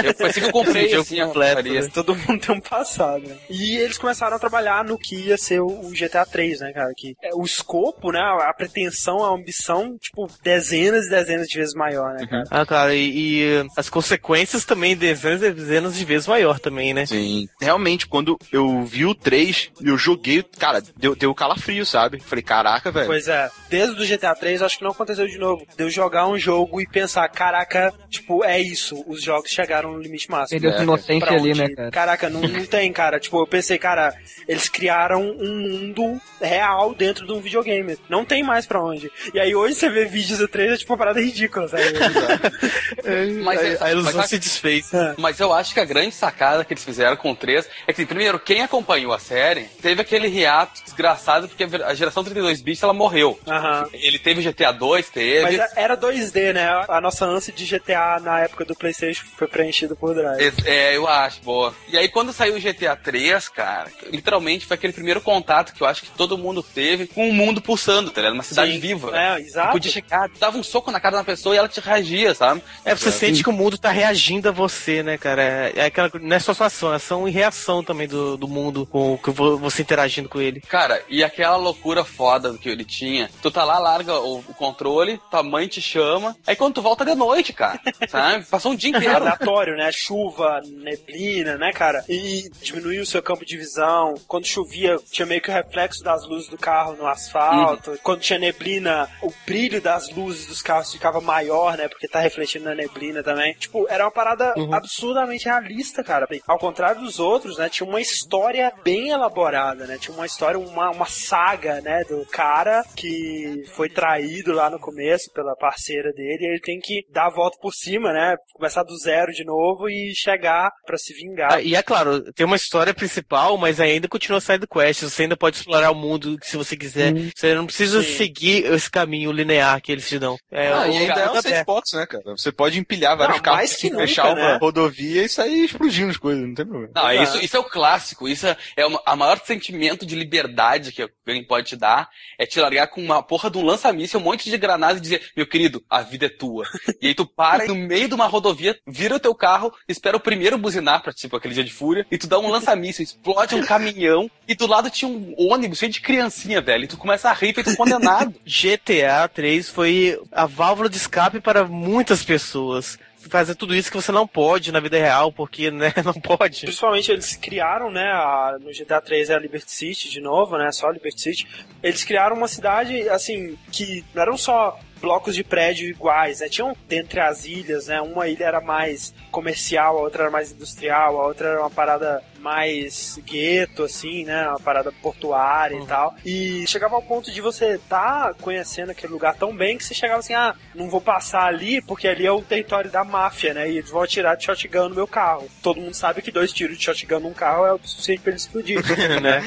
Eu 0.05 0.13
pensei 0.15 0.41
que 0.43 0.49
eu 0.49 0.51
comprei 0.51 0.89
Jogo 0.89 1.01
assim, 1.01 1.19
a 1.19 1.25
completo, 1.27 1.63
né? 1.63 1.87
Todo 1.93 2.15
mundo 2.15 2.39
tem 2.45 2.55
um 2.55 2.59
passado, 2.61 3.27
né? 3.27 3.35
E 3.49 3.77
eles 3.77 3.97
começaram 3.97 4.35
a 4.35 4.39
trabalhar 4.39 4.83
no 4.83 4.97
que 4.97 5.15
ia 5.15 5.37
ser 5.37 5.59
o 5.61 5.75
o 5.85 5.89
GTA 5.91 6.25
3, 6.25 6.61
né, 6.61 6.71
cara? 6.73 6.91
Que 6.95 7.15
é, 7.21 7.29
o 7.35 7.43
escopo, 7.43 8.11
né? 8.11 8.19
A 8.19 8.53
pretensão, 8.53 9.23
a 9.23 9.34
ambição, 9.35 9.97
tipo, 9.99 10.27
dezenas 10.43 11.07
e 11.07 11.09
dezenas 11.09 11.47
de 11.47 11.57
vezes 11.57 11.73
maior, 11.73 12.13
né, 12.13 12.25
cara? 12.27 12.43
Ah, 12.49 12.65
cara, 12.65 12.95
e, 12.95 13.09
e, 13.17 13.61
uh, 13.61 13.67
as 13.75 13.89
consequências 13.89 14.65
também 14.65 14.95
dezenas 14.95 15.41
e 15.41 15.51
dezenas 15.51 15.95
de 15.95 16.05
vezes 16.05 16.27
maior 16.27 16.59
também, 16.59 16.93
né? 16.93 17.05
Sim. 17.05 17.47
Realmente, 17.59 18.07
quando 18.07 18.37
eu 18.51 18.83
vi 18.83 19.05
o 19.05 19.15
3, 19.15 19.71
eu 19.81 19.97
joguei, 19.97 20.43
cara, 20.57 20.81
deu, 20.97 21.15
deu 21.15 21.33
calafrio, 21.33 21.85
sabe? 21.85 22.19
Falei, 22.19 22.43
caraca, 22.43 22.91
velho. 22.91 23.07
Pois 23.07 23.27
é, 23.27 23.49
desde 23.69 24.01
o 24.01 24.07
GTA 24.07 24.35
3 24.35 24.61
acho 24.61 24.77
que 24.77 24.83
não 24.83 24.91
aconteceu 24.91 25.27
de 25.27 25.37
novo. 25.37 25.65
De 25.75 25.83
eu 25.83 25.89
jogar 25.89 26.27
um 26.27 26.37
jogo 26.37 26.81
e 26.81 26.87
pensar, 26.87 27.27
caraca, 27.29 27.93
tipo, 28.09 28.43
é 28.43 28.59
isso, 28.59 29.03
os 29.07 29.21
jogos 29.21 29.51
chegaram 29.51 29.93
no 29.93 29.99
limite 29.99 30.29
máximo. 30.29 30.59
Perdeu 30.59 30.77
Pra 31.19 31.35
ali, 31.35 31.53
né, 31.53 31.69
cara? 31.69 31.91
Caraca, 31.91 32.29
não, 32.29 32.41
não 32.41 32.65
tem, 32.65 32.91
cara. 32.91 33.19
Tipo, 33.19 33.41
eu 33.41 33.47
pensei, 33.47 33.77
cara, 33.77 34.13
eles 34.47 34.69
criaram 34.69 35.21
um 35.21 35.59
mundo 35.59 36.21
real 36.41 36.93
dentro 36.93 37.25
de 37.25 37.33
um 37.33 37.41
videogame. 37.41 37.97
Não 38.09 38.25
tem 38.25 38.43
mais 38.43 38.65
pra 38.65 38.83
onde. 38.83 39.11
E 39.33 39.39
aí 39.39 39.55
hoje 39.55 39.75
você 39.75 39.89
vê 39.89 40.05
vídeos 40.05 40.39
do 40.39 40.47
3, 40.47 40.73
é 40.73 40.77
tipo 40.77 40.91
uma 40.93 40.97
parada 40.97 41.19
ridícula, 41.19 41.67
sabe? 41.67 41.83
Mas, 43.43 43.59
a, 43.59 43.63
é- 43.67 43.77
a 43.81 43.91
ilusão 43.91 44.13
mas- 44.15 44.29
se 44.29 44.39
desfez. 44.39 44.91
Mas 45.17 45.39
eu 45.39 45.53
acho 45.53 45.73
que 45.73 45.79
a 45.79 45.85
grande 45.85 46.13
sacada 46.15 46.63
que 46.63 46.73
eles 46.73 46.83
fizeram 46.83 47.15
com 47.15 47.31
o 47.31 47.35
3 47.35 47.67
é 47.87 47.93
que, 47.93 48.05
primeiro, 48.05 48.39
quem 48.39 48.61
acompanhou 48.61 49.13
a 49.13 49.19
série 49.19 49.65
teve 49.81 50.01
aquele 50.01 50.27
hiato 50.27 50.83
desgraçado 50.83 51.47
porque 51.47 51.63
a 51.63 51.93
geração 51.93 52.23
32 52.23 52.61
bits 52.61 52.81
ela 52.83 52.93
morreu. 52.93 53.39
Aham. 53.47 53.87
Ele 53.93 54.19
teve 54.19 54.41
GTA 54.41 54.71
2, 54.71 55.09
teve. 55.09 55.41
Mas 55.41 55.59
é- 55.59 55.71
era 55.75 55.95
2D, 55.95 56.53
né? 56.53 56.85
A 56.87 56.99
nossa 57.01 57.25
ânsia 57.25 57.53
de 57.53 57.65
GTA 57.65 58.19
na 58.21 58.39
época 58.41 58.65
do 58.65 58.75
PlayStation 58.75 59.23
foi 59.37 59.47
preenchido 59.47 59.95
por 59.95 60.13
drive. 60.15 60.53
É, 60.65 60.95
eu 60.95 61.07
acho, 61.07 61.41
boa. 61.41 61.73
E 61.89 61.97
aí, 61.97 62.07
quando 62.07 62.33
saiu 62.33 62.55
o 62.55 62.59
GTA 62.59 62.95
3, 62.95 63.49
cara, 63.49 63.89
literalmente 64.11 64.65
foi 64.65 64.75
aquele 64.75 64.93
primeiro 64.93 65.21
contato 65.21 65.73
que 65.73 65.81
eu 65.81 65.87
acho 65.87 66.01
que 66.03 66.11
todo 66.11 66.37
mundo 66.37 66.63
teve 66.63 67.07
com 67.07 67.29
o 67.29 67.33
mundo 67.33 67.61
pulsando, 67.61 68.11
tá 68.11 68.21
ligado? 68.21 68.33
Uma 68.33 68.43
cidade 68.43 68.71
Sim. 68.73 68.79
viva. 68.79 69.04
É, 69.13 69.39
exato. 69.39 69.71
Podia 69.73 69.91
chegar, 69.91 70.29
tu 70.29 70.39
dava 70.39 70.57
um 70.57 70.63
soco 70.63 70.91
na 70.91 70.99
cara 70.99 71.17
da 71.17 71.23
pessoa 71.23 71.53
e 71.53 71.57
ela 71.57 71.67
te 71.67 71.79
reagia, 71.79 72.33
sabe? 72.33 72.61
É, 72.83 72.95
você 72.95 73.11
sente 73.11 73.43
que 73.43 73.49
o 73.49 73.53
mundo 73.53 73.77
tá 73.77 73.89
reagindo 73.91 74.49
a 74.49 74.51
você, 74.51 75.03
né, 75.03 75.17
cara? 75.17 75.41
É, 75.43 75.73
é 75.75 75.85
aquela, 75.85 76.09
não 76.21 76.35
é 76.35 76.39
só 76.39 76.53
sua 76.53 76.67
ação, 76.67 76.91
é 76.93 76.95
ação 76.95 77.27
e 77.27 77.31
reação 77.31 77.83
também 77.83 78.07
do, 78.07 78.37
do 78.37 78.47
mundo 78.47 78.85
com, 78.85 79.17
com 79.17 79.31
vo- 79.31 79.57
você 79.57 79.81
interagindo 79.81 80.29
com 80.29 80.39
ele. 80.39 80.61
Cara, 80.61 81.01
e 81.09 81.23
aquela 81.23 81.57
loucura 81.57 82.03
foda 82.05 82.57
que 82.57 82.69
ele 82.69 82.85
tinha. 82.85 83.29
Tu 83.41 83.51
tá 83.51 83.63
lá, 83.63 83.77
larga 83.79 84.19
o, 84.19 84.39
o 84.39 84.53
controle, 84.53 85.19
tua 85.29 85.43
mãe 85.43 85.67
te 85.67 85.81
chama, 85.81 86.35
aí 86.47 86.55
quando 86.55 86.75
tu 86.75 86.81
volta 86.81 87.03
de 87.05 87.15
noite, 87.15 87.51
cara, 87.53 87.79
sabe? 88.07 88.45
Passou 88.45 88.71
um 88.71 88.75
dia 88.75 88.89
inteiro. 88.91 89.15
aleatório, 89.15 89.75
né? 89.75 89.89
Chuva, 89.91 90.61
neblina, 90.65 91.57
né, 91.57 91.71
cara? 91.73 92.03
E 92.07 92.49
diminuiu 92.61 93.01
o 93.03 93.05
seu 93.05 93.21
campo 93.21 93.45
de 93.45 93.57
visão. 93.57 94.13
Quando 94.27 94.45
chovia, 94.45 94.97
tinha 95.11 95.25
meio 95.25 95.41
que 95.41 95.49
o 95.49 95.53
reflexo 95.53 96.03
das 96.03 96.25
luzes 96.27 96.47
do 96.49 96.57
carro 96.57 96.93
no 96.95 97.07
asfalto. 97.07 97.97
Quando 98.03 98.21
tinha 98.21 98.39
neblina, 98.39 98.94
o 99.21 99.31
brilho 99.45 99.81
das 99.81 100.09
luzes 100.09 100.47
dos 100.47 100.61
carros 100.61 100.91
ficava 100.91 101.19
maior, 101.21 101.77
né? 101.77 101.87
Porque 101.87 102.07
tá 102.07 102.19
refletindo 102.19 102.65
na 102.65 102.75
neblina 102.75 103.23
também. 103.23 103.53
Tipo, 103.53 103.87
era 103.89 104.05
uma 104.05 104.11
parada 104.11 104.53
absurdamente 104.71 105.45
realista, 105.45 106.03
cara. 106.03 106.27
Ao 106.47 106.57
contrário 106.57 107.01
dos 107.01 107.19
outros, 107.19 107.57
né? 107.57 107.69
Tinha 107.69 107.87
uma 107.87 108.01
história 108.01 108.71
bem 108.83 109.09
elaborada, 109.09 109.85
né? 109.85 109.97
Tinha 109.97 110.15
uma 110.15 110.25
história, 110.25 110.59
uma, 110.59 110.91
uma 110.91 111.05
saga, 111.05 111.81
né? 111.81 112.03
Do 112.03 112.25
cara 112.25 112.83
que 112.95 113.63
foi 113.73 113.89
traído 113.89 114.53
lá 114.53 114.69
no 114.69 114.79
começo 114.79 115.31
pela 115.33 115.55
parceira 115.55 116.11
dele 116.13 116.37
e 116.41 116.47
ele 116.47 116.61
tem 116.61 116.79
que 116.79 117.05
dar 117.11 117.27
a 117.27 117.33
volta 117.33 117.57
por 117.61 117.73
cima, 117.73 118.11
né? 118.11 118.35
Começar 118.53 118.83
do 118.83 118.97
zero 118.97 119.31
de 119.31 119.43
novo 119.43 119.89
e 119.89 120.13
chegar 120.15 120.71
pra 120.85 120.97
se 120.97 121.13
vingar. 121.13 121.53
Ah, 121.53 121.61
e 121.61 121.75
é 121.75 121.83
claro, 121.83 122.31
tem 122.33 122.45
uma 122.45 122.55
história 122.55 122.93
principal, 122.93 123.57
mas 123.57 123.79
ainda 123.79 124.07
continua 124.07 124.41
side 124.41 124.67
quest. 124.67 125.03
Você 125.03 125.23
ainda 125.23 125.37
pode 125.37 125.57
explorar 125.57 125.91
o 125.91 125.95
mundo 125.95 126.37
se 126.41 126.57
você 126.57 126.75
quiser. 126.75 127.13
Você 127.35 127.53
não 127.53 127.65
precisa 127.65 128.01
Sim. 128.01 128.13
seguir 128.13 128.79
esse 128.85 128.91
caminho 128.91 129.31
linear 129.31 129.81
que 129.81 129.91
eles 129.91 130.07
te 130.07 130.17
dão. 130.19 130.37
É, 130.51 130.71
Ah, 130.71 130.87
e 130.87 130.97
ainda 130.97 131.19
é 131.19 131.31
um 131.31 131.41
sandbox, 131.41 131.93
né, 131.93 132.05
cara? 132.05 132.23
Você 132.37 132.51
pode 132.51 132.79
empilhar 132.79 133.17
vários 133.17 133.37
Não, 133.37 133.43
carros, 133.43 133.59
mais 133.59 133.75
que 133.75 133.89
nunca, 133.89 134.07
fechar 134.07 134.27
uma 134.27 134.35
né? 134.35 134.57
rodovia 134.61 135.23
e 135.23 135.29
sair 135.29 135.65
explodindo 135.65 136.11
as 136.11 136.17
coisas, 136.17 136.43
não 136.45 136.53
tem 136.53 136.65
problema. 136.65 136.91
Não, 136.95 137.11
Exato. 137.11 137.37
isso, 137.37 137.45
isso 137.45 137.57
é 137.57 137.59
o 137.59 137.63
clássico. 137.63 138.27
Isso 138.27 138.47
é, 138.47 138.57
é 138.77 138.85
o 138.85 138.99
a 139.05 139.15
maior 139.15 139.39
sentimento 139.43 140.05
de 140.05 140.15
liberdade 140.15 140.91
que 140.91 141.01
alguém 141.01 141.43
pode 141.45 141.67
te 141.67 141.75
dar. 141.75 142.07
É 142.39 142.45
te 142.45 142.59
largar 142.59 142.87
com 142.87 143.01
uma 143.01 143.21
porra 143.21 143.49
de 143.49 143.57
um 143.57 143.63
lança-míssil, 143.65 144.19
um 144.19 144.23
monte 144.23 144.49
de 144.49 144.57
granada 144.57 144.97
e 144.97 145.01
dizer, 145.01 145.21
meu 145.35 145.47
querido, 145.47 145.83
a 145.89 146.01
vida 146.01 146.27
é 146.27 146.29
tua. 146.29 146.65
e 147.01 147.07
aí 147.07 147.15
tu 147.15 147.25
para 147.25 147.65
no 147.67 147.75
meio 147.75 148.07
de 148.07 148.13
uma 148.13 148.27
rodovia, 148.27 148.77
vira 148.87 149.15
o 149.15 149.19
teu 149.19 149.33
carro, 149.33 149.73
espera 149.87 150.17
o 150.17 150.19
primeiro 150.19 150.57
buzinar 150.57 151.01
pra, 151.01 151.11
tipo, 151.11 151.35
aquele 151.35 151.53
dia 151.53 151.63
de 151.63 151.73
fúria, 151.73 152.05
e 152.11 152.17
tu 152.17 152.27
dá 152.27 152.39
um 152.39 152.49
lança-míssil, 152.49 153.03
explode 153.03 153.55
um 153.55 153.65
caminhão, 153.65 154.29
e 154.47 154.55
do 154.55 154.67
lado 154.67 154.89
tinha 154.89 155.09
um 155.09 155.33
ônibus 155.37 155.79
cheio 155.79 155.91
de 155.91 156.01
criancinha, 156.01 156.61
velho. 156.61 156.85
E 156.85 156.87
tu 156.87 156.97
começa 156.97 157.29
a 157.29 157.33
rir 157.33 157.53
feito 157.53 157.75
condenado. 157.75 158.33
GTA 158.75 159.27
3 159.27 159.69
foi 159.69 160.19
a 160.31 160.45
válvula 160.45 160.89
de 160.89 160.97
escape 160.97 161.39
para 161.39 161.63
muitas 161.65 162.23
pessoas. 162.23 162.97
fazer 163.27 163.55
tudo 163.55 163.73
isso 163.75 163.89
que 163.89 163.97
você 163.97 164.11
não 164.11 164.27
pode 164.27 164.71
na 164.71 164.79
vida 164.79 164.99
real, 164.99 165.31
porque, 165.31 165.71
né, 165.71 165.91
não 166.05 166.13
pode. 166.13 166.61
Principalmente 166.61 167.11
eles 167.11 167.35
criaram, 167.35 167.89
né, 167.89 168.03
a- 168.11 168.57
no 168.61 168.71
GTA 168.71 169.01
3 169.01 169.31
é 169.31 169.33
a 169.33 169.39
Liberty 169.39 169.71
City 169.71 170.09
de 170.11 170.21
novo, 170.21 170.59
né, 170.59 170.71
só 170.71 170.89
a 170.89 170.91
Liberty 170.91 171.19
City. 171.19 171.47
Eles 171.81 172.03
criaram 172.03 172.35
uma 172.35 172.47
cidade, 172.47 173.09
assim, 173.09 173.57
que 173.71 174.05
não 174.13 174.21
eram 174.21 174.37
só 174.37 174.79
blocos 175.01 175.33
de 175.33 175.43
prédio 175.43 175.89
iguais, 175.89 176.39
né, 176.39 176.49
tinham 176.49 176.77
dentre 176.87 177.19
as 177.19 177.45
ilhas, 177.45 177.87
né, 177.87 177.99
uma 177.99 178.27
ilha 178.27 178.45
era 178.45 178.61
mais 178.61 179.11
comercial, 179.31 179.97
a 179.97 180.01
outra 180.01 180.23
era 180.25 180.31
mais 180.31 180.51
industrial, 180.51 181.19
a 181.19 181.25
outra 181.25 181.47
era 181.47 181.61
uma 181.61 181.71
parada 181.71 182.23
mais 182.45 183.19
gueto, 183.25 183.81
assim, 183.81 184.23
né, 184.23 184.47
uma 184.47 184.59
parada 184.59 184.91
portuária 184.91 185.75
e 185.75 185.85
tal. 185.87 186.15
E 186.23 186.63
chegava 186.67 186.95
ao 186.95 187.01
ponto 187.01 187.31
de 187.31 187.41
você 187.41 187.79
tá 187.89 188.35
conhecendo 188.39 188.91
aquele 188.91 189.11
lugar 189.11 189.33
tão 189.33 189.55
bem 189.55 189.75
que 189.79 189.83
você 189.83 189.95
chegava 189.95 190.19
assim, 190.19 190.35
ah, 190.35 190.53
não 190.75 190.87
vou 190.87 191.01
passar 191.01 191.47
ali 191.47 191.81
porque 191.81 192.07
ali 192.07 192.23
é 192.23 192.31
o 192.31 192.43
território 192.43 192.91
da 192.91 193.03
máfia, 193.03 193.51
né, 193.55 193.67
e 193.67 193.79
eles 193.79 193.89
vão 193.89 194.03
atirar 194.03 194.37
de 194.37 194.45
shotgun 194.45 194.89
no 194.89 194.95
meu 194.95 195.07
carro. 195.07 195.49
Todo 195.63 195.81
mundo 195.81 195.95
sabe 195.95 196.21
que 196.21 196.31
dois 196.31 196.53
tiros 196.53 196.77
de 196.77 196.83
shotgun 196.83 197.19
num 197.19 197.33
carro 197.33 197.65
é 197.65 197.73
o 197.73 197.79
suficiente 197.83 198.21
pra 198.21 198.29
ele 198.29 198.37
explodir. 198.37 198.79
né? 199.19 199.41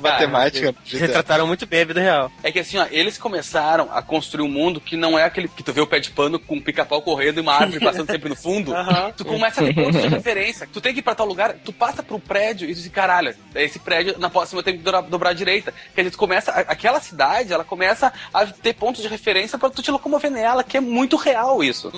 Matemática. 0.00 0.74
Retrataram 0.86 1.46
muito 1.46 1.66
bem 1.66 1.82
a 1.82 1.84
vida 1.84 2.00
real. 2.00 2.32
É 2.42 2.50
que 2.50 2.60
assim, 2.60 2.78
ó, 2.78 2.86
eles 2.90 3.18
começaram 3.18 3.90
a 3.92 4.00
construir 4.00 4.42
um 4.42 4.48
mundo 4.48 4.80
que 4.80 4.96
não 4.96 5.18
é 5.18 5.24
aquele 5.24 5.48
que 5.48 5.62
tu 5.62 5.70
vê 5.70 5.82
o 5.82 5.86
pé 5.86 6.00
de 6.00 6.10
pano 6.10 6.38
com 6.38 6.56
um 6.56 6.60
pica-pau 6.62 7.02
correndo 7.02 7.38
e 7.38 7.40
uma 7.42 7.52
árvore 7.52 7.84
passando 7.84 8.10
sempre 8.10 8.30
no 8.30 8.36
fundo. 8.36 8.72
Aham. 8.74 9.12
Tu 9.14 9.24
começa 9.24 9.60
a 9.60 9.64
ter 9.66 9.74
pontos 9.74 10.00
de 10.00 10.08
referência. 10.08 10.66
Tu 10.72 10.80
tem 10.80 10.94
que 10.94 11.00
ir 11.00 11.02
pra 11.02 11.14
tal 11.14 11.26
lugar, 11.26 11.54
tu 11.62 11.74
passa 11.74 12.02
pro 12.02 12.18
prédio 12.18 12.37
e 12.40 12.54
tu 12.54 12.66
diz, 12.66 12.88
caralho, 12.88 13.34
esse 13.54 13.78
prédio, 13.78 14.16
na 14.18 14.30
próxima 14.30 14.60
eu 14.60 14.62
tenho 14.64 14.78
que 14.78 14.82
dobrar, 14.84 15.02
dobrar 15.02 15.30
à 15.30 15.32
direita. 15.32 15.72
Quer 15.94 16.02
dizer, 16.02 16.10
tu 16.12 16.18
começa, 16.18 16.50
a- 16.52 16.60
aquela 16.60 17.00
cidade, 17.00 17.52
ela 17.52 17.64
começa 17.64 18.12
a 18.32 18.46
ter 18.46 18.74
pontos 18.74 19.02
de 19.02 19.08
referência 19.08 19.58
pra 19.58 19.70
tu 19.70 19.82
te 19.82 19.90
locomover 19.90 20.30
nela, 20.30 20.62
que 20.64 20.76
é 20.76 20.80
muito 20.80 21.16
real 21.16 21.62
isso. 21.62 21.90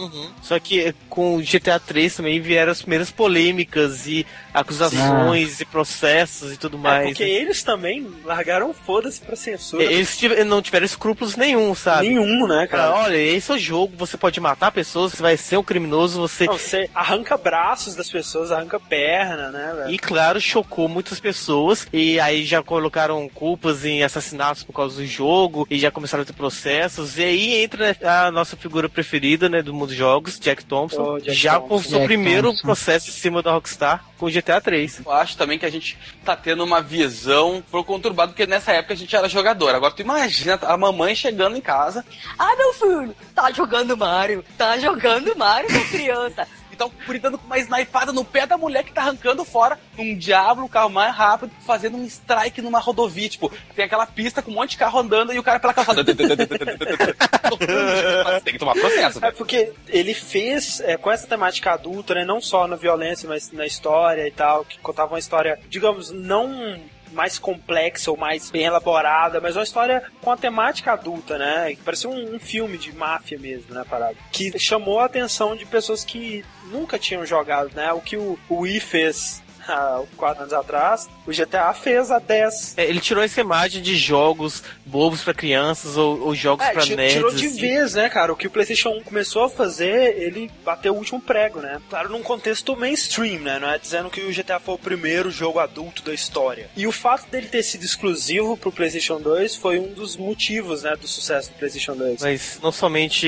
Só 0.43 0.59
que 0.59 0.95
com 1.09 1.37
o 1.37 1.43
GTA 1.43 1.79
3 1.79 2.17
também 2.17 2.41
vieram 2.41 2.73
as 2.73 2.81
primeiras 2.83 3.11
polêmicas 3.11 4.07
e 4.07 4.27
acusações 4.75 5.61
e 5.61 5.65
processos 5.65 6.53
e 6.53 6.57
tudo 6.57 6.77
É, 6.77 6.81
mais. 6.81 7.07
porque 7.09 7.25
né? 7.25 7.31
eles 7.31 7.63
também 7.63 8.11
largaram 8.25 8.73
foda-se 8.73 9.21
pra 9.21 9.37
censura. 9.37 9.83
Eles 9.83 10.19
não 10.47 10.63
tiveram 10.63 10.87
escrúpulos 10.87 11.37
nenhum, 11.37 11.75
sabe? 11.75 12.09
Nenhum, 12.09 12.47
né, 12.47 12.67
cara? 12.67 12.85
Ah, 12.85 13.03
olha, 13.05 13.17
esse 13.17 13.51
é 13.51 13.55
o 13.55 13.59
jogo, 13.59 13.95
você 13.97 14.17
pode 14.17 14.41
matar 14.41 14.71
pessoas, 14.73 15.13
você 15.13 15.23
vai 15.23 15.37
ser 15.37 15.57
um 15.59 15.63
criminoso, 15.63 16.21
você. 16.21 16.47
Não, 16.47 16.55
você 16.59 16.89
arranca 16.95 17.37
braços 17.37 17.95
das 17.95 18.09
pessoas, 18.11 18.51
arranca 18.53 18.79
perna, 18.81 19.51
né, 19.51 19.73
velho? 19.77 19.91
E 19.91 19.99
claro, 19.99 20.30
chocou 20.39 20.89
muitas 20.89 21.19
pessoas. 21.19 21.89
E 21.93 22.21
aí 22.21 22.45
já 22.45 22.63
colocaram 22.63 23.29
culpas 23.29 23.85
em 23.85 24.03
assassinatos 24.03 24.63
por 24.63 24.73
causa 24.75 24.97
do 25.01 25.07
jogo. 25.07 25.67
E 25.71 25.79
já 25.79 25.91
começaram 25.91 26.23
a 26.23 26.27
ter 26.27 26.35
processos. 26.35 27.17
E 27.19 27.25
aí 27.25 27.55
entra 27.65 27.89
né, 27.89 27.97
a 28.09 28.31
nossa 28.31 28.57
figura 28.57 28.89
preferida, 28.89 29.49
né, 29.49 29.63
do 29.63 29.73
mundo 29.75 29.89
dos 29.89 29.97
jogos, 29.97 30.39
Jack 30.39 30.65
Thompson. 30.65 31.15
Oh, 31.15 31.19
Jack 31.19 31.33
já 31.35 31.55
Thompson. 31.55 31.69
com 31.69 31.75
o 31.77 31.83
seu 31.83 31.99
Jack 31.99 32.05
primeiro 32.07 32.49
Thompson. 32.49 32.63
processo 32.63 33.09
em 33.09 33.13
cima 33.13 33.43
da 33.43 33.51
Rockstar 33.53 34.05
com 34.19 34.27
o 34.27 34.31
GTA 34.31 34.61
3. 34.61 35.01
Eu 35.07 35.13
acho 35.13 35.35
também 35.37 35.59
que 35.59 35.65
a 35.65 35.71
gente 35.71 35.97
tá 36.23 36.37
tendo 36.37 36.63
uma 36.63 36.83
visão 36.83 37.65
pouco 37.71 37.91
conturbada, 37.91 38.33
porque 38.33 38.47
nessa 38.47 38.71
época 38.73 38.93
a 38.93 38.97
gente 38.97 39.17
era 39.17 39.27
jogador. 39.31 39.75
Agora 39.75 39.93
tu 39.95 40.03
imagina 40.03 40.59
a 40.63 40.77
mamãe 40.77 41.15
chegando 41.15 41.57
em 41.57 41.61
casa. 41.63 42.05
Ah, 42.39 42.55
meu 42.55 42.75
filho, 42.75 43.17
tá 43.35 43.51
jogando 43.51 43.97
Mario, 43.97 44.45
tá 44.59 44.79
jogando 44.79 45.35
Mario, 45.37 45.71
minha 45.73 45.85
criança. 45.89 46.47
Então, 46.81 46.91
gritando 47.07 47.37
com 47.37 47.45
uma 47.45 47.59
snipada 47.59 48.11
no 48.11 48.25
pé 48.25 48.47
da 48.47 48.57
mulher 48.57 48.83
que 48.83 48.91
tá 48.91 49.03
arrancando 49.03 49.45
fora 49.45 49.79
um 49.99 50.17
diabo, 50.17 50.63
um 50.63 50.69
carro 50.69 50.89
mais 50.89 51.15
rápido, 51.15 51.53
fazendo 51.67 51.99
um 51.99 52.07
strike 52.07 52.63
numa 52.63 52.79
rodovia. 52.79 53.29
Tipo, 53.29 53.53
tem 53.77 53.85
aquela 53.85 54.07
pista 54.07 54.41
com 54.41 54.51
um 54.51 54.55
monte 54.55 54.71
de 54.71 54.79
carro 54.79 54.99
andando 54.99 55.31
e 55.31 55.39
o 55.39 55.43
cara 55.43 55.61
pela 55.61 55.75
calçada. 55.75 56.03
tem 58.43 58.55
que 58.55 58.59
tomar 58.59 58.73
processo. 58.73 59.23
É 59.23 59.31
porque 59.31 59.75
ele 59.89 60.15
fez 60.15 60.81
é, 60.81 60.97
com 60.97 61.11
essa 61.11 61.27
temática 61.27 61.73
adulta, 61.73 62.15
né? 62.15 62.25
Não 62.25 62.41
só 62.41 62.67
na 62.67 62.77
violência, 62.77 63.29
mas 63.29 63.53
na 63.53 63.67
história 63.67 64.27
e 64.27 64.31
tal, 64.31 64.65
que 64.65 64.79
contava 64.79 65.13
uma 65.13 65.19
história, 65.19 65.61
digamos, 65.69 66.11
não 66.11 66.81
mais 67.13 67.39
complexa 67.39 68.11
ou 68.11 68.17
mais 68.17 68.51
bem 68.51 68.65
elaborada, 68.65 69.41
mas 69.41 69.57
uma 69.57 69.63
história 69.63 70.03
com 70.21 70.31
a 70.31 70.37
temática 70.37 70.93
adulta, 70.93 71.39
né? 71.39 71.71
Que 71.75 71.83
parecia 71.83 72.09
um, 72.09 72.35
um 72.35 72.39
filme 72.39 72.79
de 72.79 72.93
máfia 72.93 73.39
mesmo, 73.39 73.75
né, 73.75 73.85
parada. 73.89 74.17
Que 74.33 74.59
chamou 74.59 75.01
a 75.01 75.05
atenção 75.05 75.57
de 75.57 75.67
pessoas 75.67 76.05
que 76.05 76.45
nunca 76.67 76.99
tinham 76.99 77.25
jogado, 77.27 77.71
né? 77.75 77.93
O 77.93 78.01
que 78.01 78.17
o 78.17 78.39
Wii 78.51 78.81
fez 78.81 79.43
há 79.71 80.03
quatro 80.17 80.43
anos 80.43 80.53
atrás, 80.55 81.09
o 81.27 81.31
GTA 81.31 81.73
fez 81.73 82.11
há 82.11 82.19
10. 82.19 82.75
É, 82.77 82.85
ele 82.85 83.01
tirou 83.01 83.23
essa 83.23 83.41
imagem 83.41 83.81
de 83.83 83.97
jogos 83.97 84.63
bobos 84.85 85.23
pra 85.23 85.33
crianças 85.33 85.97
ou, 85.97 86.21
ou 86.27 86.35
jogos 86.35 86.67
É, 86.67 86.73
pra 86.73 86.85
nerds. 86.87 87.15
tirou 87.15 87.31
de 87.35 87.47
assim. 87.47 87.61
vez, 87.61 87.95
né, 87.95 88.09
cara? 88.09 88.33
O 88.33 88.37
que 88.37 88.47
o 88.47 88.51
PlayStation 88.51 88.91
1 88.91 89.03
começou 89.03 89.45
a 89.45 89.51
fazer, 89.51 90.17
ele 90.21 90.51
bateu 90.65 90.93
o 90.95 90.97
último 90.97 91.21
prego, 91.21 91.61
né? 91.61 91.81
Claro, 91.89 92.09
num 92.11 92.23
contexto 92.23 92.77
mainstream, 92.77 93.41
né? 93.41 93.59
Não 93.59 93.71
é 93.71 93.79
dizendo 93.79 94.11
que 94.11 94.21
o 94.21 94.33
GTA 94.33 94.59
foi 94.59 94.75
o 94.75 94.79
primeiro 94.79 95.31
jogo 95.31 95.59
adulto 95.59 96.03
da 96.03 96.13
história. 96.13 96.69
E 96.77 96.87
o 96.87 96.93
fato 96.93 97.29
dele 97.31 97.47
ter 97.47 97.63
sido 97.63 97.85
exclusivo 97.85 98.57
pro 98.57 98.73
PlayStation 98.73 99.21
2 99.21 99.55
foi 99.57 99.79
um 99.79 99.93
dos 99.93 100.17
motivos, 100.17 100.83
né, 100.83 100.95
do 101.01 101.07
sucesso 101.07 101.51
do 101.51 101.55
PlayStation 101.59 101.95
2. 101.95 102.21
Mas 102.23 102.59
não 102.63 102.73
somente 102.73 103.27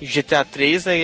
o 0.00 0.04
GTA 0.04 0.44
3, 0.44 0.84
né, 0.84 0.94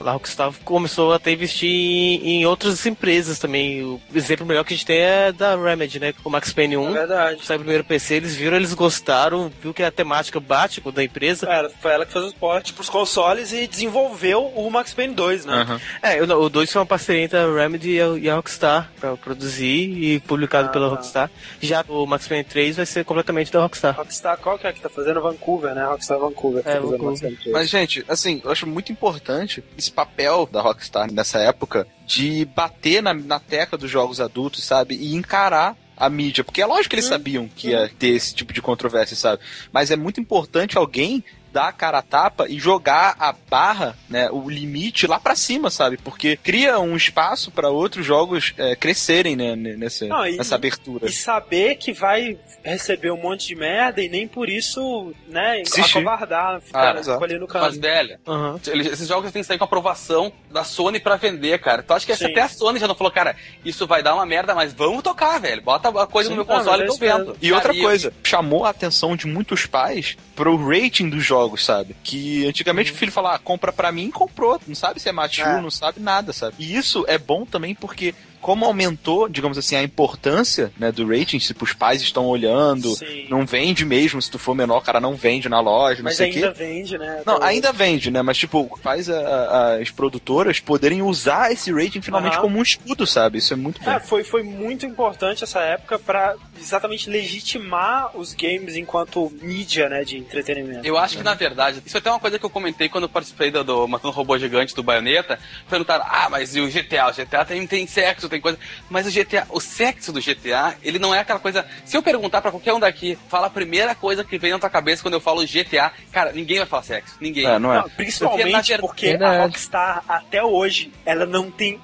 a 0.00 0.12
Rockstar 0.12 0.52
começou 0.64 1.12
até 1.12 1.30
a 1.30 1.32
investir 1.32 1.68
em, 1.68 2.40
em 2.40 2.46
outras 2.46 2.84
empresas 2.86 3.38
também. 3.38 3.82
O 3.82 4.00
exemplo 4.18 4.46
melhor 4.46 4.64
que 4.64 4.74
a 4.74 4.76
gente 4.76 4.86
tem 4.86 4.98
é 4.98 5.32
da 5.32 5.56
Remedy, 5.56 5.98
né? 5.98 6.14
O 6.24 6.30
Max 6.30 6.52
Payne 6.52 6.76
1. 6.76 6.88
É 6.90 6.92
verdade. 6.92 7.44
Saiu 7.44 7.58
primeiro 7.60 7.84
PC, 7.84 8.14
eles 8.14 8.34
viram, 8.36 8.56
eles 8.56 8.74
gostaram, 8.74 9.50
viu 9.60 9.72
que 9.74 9.82
a 9.82 9.90
temática 9.90 10.38
bate 10.40 10.80
com 10.80 10.90
da 10.90 11.02
empresa. 11.02 11.48
Era, 11.48 11.68
foi 11.70 11.92
ela 11.92 12.06
que 12.06 12.12
fez 12.12 12.24
o 12.24 12.28
suporte 12.28 12.72
pros 12.72 12.88
consoles 12.88 13.52
e 13.52 13.66
desenvolveu 13.66 14.46
o 14.54 14.70
Max 14.70 14.92
Payne 14.94 15.14
2, 15.14 15.46
né? 15.46 15.80
É, 16.02 16.22
o 16.22 16.48
2 16.48 16.72
foi 16.72 16.80
uma 16.80 16.86
parceria 16.86 17.22
entre 17.24 17.38
a 17.38 17.46
Remedy 17.52 17.92
e 17.92 18.00
a, 18.00 18.06
e 18.18 18.30
a 18.30 18.34
Rockstar 18.36 18.90
pra 19.00 19.16
produzir 19.16 19.90
e 20.02 20.20
publicado 20.20 20.68
Ah, 20.68 20.70
pela. 20.70 20.88
Rockstar. 20.88 21.30
Já 21.60 21.84
o 21.88 22.06
Max 22.06 22.26
Payne 22.28 22.44
3 22.44 22.76
vai 22.76 22.86
ser 22.86 23.04
completamente 23.04 23.50
da 23.52 23.60
Rockstar. 23.62 23.96
Rockstar, 23.96 24.36
qual 24.38 24.58
que 24.58 24.66
é 24.66 24.72
que 24.72 24.80
tá 24.80 24.88
fazendo? 24.88 25.20
Vancouver, 25.22 25.74
né? 25.74 25.84
Rockstar 25.84 26.18
Vancouver. 26.18 26.60
É, 26.60 26.62
tá 26.62 26.70
fazendo 26.72 26.90
Vancouver. 26.90 27.08
Max 27.10 27.20
Payne 27.20 27.36
3. 27.36 27.52
Mas, 27.52 27.68
gente, 27.70 28.04
assim, 28.08 28.40
eu 28.44 28.50
acho 28.50 28.66
muito 28.66 28.92
importante 28.92 29.62
esse 29.78 29.90
papel 29.90 30.48
da 30.50 30.60
Rockstar 30.60 31.10
nessa 31.12 31.38
época 31.38 31.86
de 32.12 32.44
bater 32.44 33.02
na, 33.02 33.14
na 33.14 33.40
tecla 33.40 33.78
dos 33.78 33.90
jogos 33.90 34.20
adultos, 34.20 34.62
sabe? 34.64 34.96
E 34.96 35.14
encarar 35.14 35.74
a 35.96 36.10
mídia. 36.10 36.44
Porque 36.44 36.60
é 36.60 36.66
lógico 36.66 36.90
que 36.90 36.96
eles 36.96 37.06
sabiam 37.06 37.48
que 37.48 37.68
ia 37.70 37.90
ter 37.98 38.08
esse 38.08 38.34
tipo 38.34 38.52
de 38.52 38.60
controvérsia, 38.60 39.16
sabe? 39.16 39.42
Mas 39.72 39.90
é 39.90 39.96
muito 39.96 40.20
importante 40.20 40.76
alguém 40.76 41.24
dar 41.52 41.68
a 41.68 41.72
cara 41.72 41.98
a 41.98 42.02
tapa 42.02 42.46
e 42.48 42.58
jogar 42.58 43.14
a 43.18 43.32
barra, 43.32 43.96
né, 44.08 44.30
o 44.30 44.48
limite 44.48 45.06
lá 45.06 45.20
pra 45.20 45.34
cima, 45.36 45.70
sabe? 45.70 45.96
Porque 45.98 46.36
cria 46.36 46.78
um 46.78 46.96
espaço 46.96 47.50
pra 47.50 47.68
outros 47.68 48.04
jogos 48.06 48.54
é, 48.56 48.74
crescerem, 48.74 49.36
né, 49.36 49.54
nessa, 49.54 50.06
Não, 50.06 50.26
e- 50.26 50.36
nessa 50.36 50.54
abertura. 50.54 51.06
E 51.06 51.12
saber 51.12 51.76
que 51.76 51.92
vai 51.92 52.38
receber 52.64 53.10
um 53.10 53.16
monte 53.20 53.46
de 53.48 53.54
merda 53.54 54.00
e 54.02 54.08
nem 54.08 54.26
por 54.26 54.48
isso, 54.48 55.12
né, 55.28 55.62
Desistir. 55.62 55.98
acovardar, 55.98 56.60
ficar 56.60 56.96
Ah, 56.96 57.18
ali 57.24 57.38
no 57.38 57.46
canto. 57.46 57.62
Mas, 57.66 57.76
velho, 57.78 58.18
Uhum. 58.26 58.58
eles- 58.68 58.86
esses 58.86 59.08
jogos 59.08 59.30
têm 59.32 59.42
que 59.42 59.46
sair 59.48 59.58
com 59.58 59.64
aprovação 59.64 60.32
da 60.50 60.64
Sony 60.64 60.98
pra 61.00 61.16
vender, 61.16 61.58
cara. 61.60 61.82
Tu 61.82 61.92
acha 61.92 62.06
que 62.06 62.14
Sim. 62.16 62.26
até 62.26 62.40
a 62.42 62.48
Sony 62.48 62.78
já 62.78 62.88
não 62.88 62.94
falou, 62.94 63.12
cara, 63.12 63.36
isso 63.64 63.86
vai 63.86 64.02
dar 64.02 64.14
uma 64.14 64.24
merda, 64.26 64.54
mas 64.54 64.72
vamos 64.72 65.02
tocar, 65.02 65.38
velho. 65.40 65.60
Bota 65.62 65.88
a 65.88 66.06
coisa 66.06 66.28
Sim. 66.30 66.36
no 66.36 66.44
meu 66.44 66.54
Ah, 66.54 66.58
console 66.58 66.84
e 66.84 66.86
tô 66.86 66.96
vendo. 66.96 67.36
E 67.42 67.50
Cara, 67.50 67.54
outra 67.68 67.74
coisa, 67.82 68.12
chamou 68.24 68.64
a 68.64 68.70
atenção 68.70 69.14
de 69.16 69.26
muitos 69.26 69.66
pais 69.66 70.16
pro 70.34 70.56
rating 70.56 71.08
dos 71.10 71.24
jogos, 71.24 71.41
sabe? 71.58 71.94
Que 72.02 72.46
antigamente 72.46 72.92
o 72.92 72.94
filho 72.94 73.12
falava, 73.12 73.36
ah, 73.36 73.38
compra 73.38 73.72
pra 73.72 73.92
mim, 73.92 74.10
comprou. 74.10 74.60
Não 74.66 74.74
sabe 74.74 75.00
se 75.00 75.08
é 75.08 75.12
mature, 75.12 75.48
É. 75.48 75.60
não 75.60 75.70
sabe 75.70 76.00
nada, 76.00 76.32
sabe? 76.32 76.56
E 76.58 76.76
isso 76.76 77.04
é 77.08 77.18
bom 77.18 77.44
também 77.44 77.74
porque 77.74 78.14
como 78.42 78.66
aumentou, 78.66 79.28
digamos 79.28 79.56
assim, 79.56 79.76
a 79.76 79.82
importância 79.82 80.72
né, 80.76 80.90
do 80.92 81.06
rating, 81.08 81.38
tipo, 81.38 81.64
os 81.64 81.72
pais 81.72 82.02
estão 82.02 82.26
olhando, 82.26 82.90
Sim. 82.96 83.26
não 83.30 83.46
vende 83.46 83.84
mesmo, 83.84 84.20
se 84.20 84.30
tu 84.30 84.38
for 84.38 84.54
menor, 84.54 84.78
o 84.78 84.82
cara 84.82 85.00
não 85.00 85.14
vende 85.14 85.48
na 85.48 85.60
loja, 85.60 85.98
não 86.02 86.04
Mas 86.04 86.16
sei 86.16 86.30
o 86.30 86.34
ainda 86.34 86.52
quê. 86.52 86.64
vende, 86.64 86.98
né? 86.98 87.22
Não, 87.24 87.36
hoje. 87.36 87.44
ainda 87.46 87.72
vende, 87.72 88.10
né? 88.10 88.20
Mas, 88.20 88.36
tipo, 88.36 88.78
faz 88.82 89.08
a- 89.08 89.16
a- 89.16 89.74
as 89.76 89.90
produtoras 89.90 90.58
poderem 90.60 91.00
usar 91.02 91.52
esse 91.52 91.72
rating 91.72 92.02
finalmente 92.02 92.32
Aham. 92.34 92.42
como 92.42 92.58
um 92.58 92.62
escudo, 92.62 93.06
sabe? 93.06 93.38
Isso 93.38 93.52
é 93.52 93.56
muito 93.56 93.80
bom. 93.80 93.90
É, 93.90 94.00
foi, 94.00 94.24
foi 94.24 94.42
muito 94.42 94.84
importante 94.84 95.44
essa 95.44 95.60
época 95.60 95.98
pra 95.98 96.34
exatamente 96.60 97.08
legitimar 97.08 98.16
os 98.16 98.34
games 98.34 98.76
enquanto 98.76 99.32
mídia, 99.40 99.88
né, 99.88 100.04
de 100.04 100.18
entretenimento. 100.18 100.86
Eu 100.86 100.98
acho 100.98 101.16
que, 101.16 101.22
na 101.22 101.34
verdade, 101.34 101.82
isso 101.86 101.96
é 101.96 102.00
até 102.00 102.10
uma 102.10 102.18
coisa 102.20 102.38
que 102.38 102.44
eu 102.44 102.50
comentei 102.50 102.88
quando 102.88 103.04
eu 103.04 103.08
participei 103.08 103.50
do, 103.50 103.62
do 103.62 103.86
Matando 103.88 104.12
Robô 104.12 104.36
Gigante 104.38 104.74
do 104.74 104.82
Baioneta. 104.82 105.38
Perguntaram, 105.70 106.04
ah, 106.08 106.28
mas 106.28 106.54
e 106.56 106.60
o 106.60 106.68
GTA? 106.68 107.08
O 107.08 107.12
GTA 107.12 107.44
tem, 107.44 107.66
tem 107.66 107.86
sexo. 107.86 108.28
Tem 108.32 108.40
coisa. 108.40 108.58
Mas 108.90 109.06
o 109.06 109.10
GTA, 109.10 109.46
o 109.50 109.60
sexo 109.60 110.12
do 110.12 110.20
GTA, 110.20 110.76
ele 110.82 110.98
não 110.98 111.14
é 111.14 111.20
aquela 111.20 111.38
coisa. 111.38 111.64
Se 111.84 111.96
eu 111.96 112.02
perguntar 112.02 112.40
pra 112.40 112.50
qualquer 112.50 112.72
um 112.72 112.80
daqui, 112.80 113.18
fala 113.28 113.46
a 113.46 113.50
primeira 113.50 113.94
coisa 113.94 114.24
que 114.24 114.38
vem 114.38 114.52
na 114.52 114.58
tua 114.58 114.70
cabeça 114.70 115.02
quando 115.02 115.14
eu 115.14 115.20
falo 115.20 115.44
GTA, 115.46 115.92
cara, 116.10 116.32
ninguém 116.32 116.58
vai 116.58 116.66
falar 116.66 116.82
sexo. 116.82 117.16
Ninguém. 117.20 117.46
É, 117.46 117.58
não 117.58 117.72
é. 117.72 117.78
Não, 117.78 117.88
principalmente 117.90 118.52
Porque, 118.52 118.78
porque 118.78 119.06
Verdade. 119.10 119.36
a 119.36 119.42
Rockstar, 119.42 120.04
até 120.08 120.42
hoje, 120.42 120.92
ela 121.04 121.26
não 121.26 121.50
tem 121.50 121.80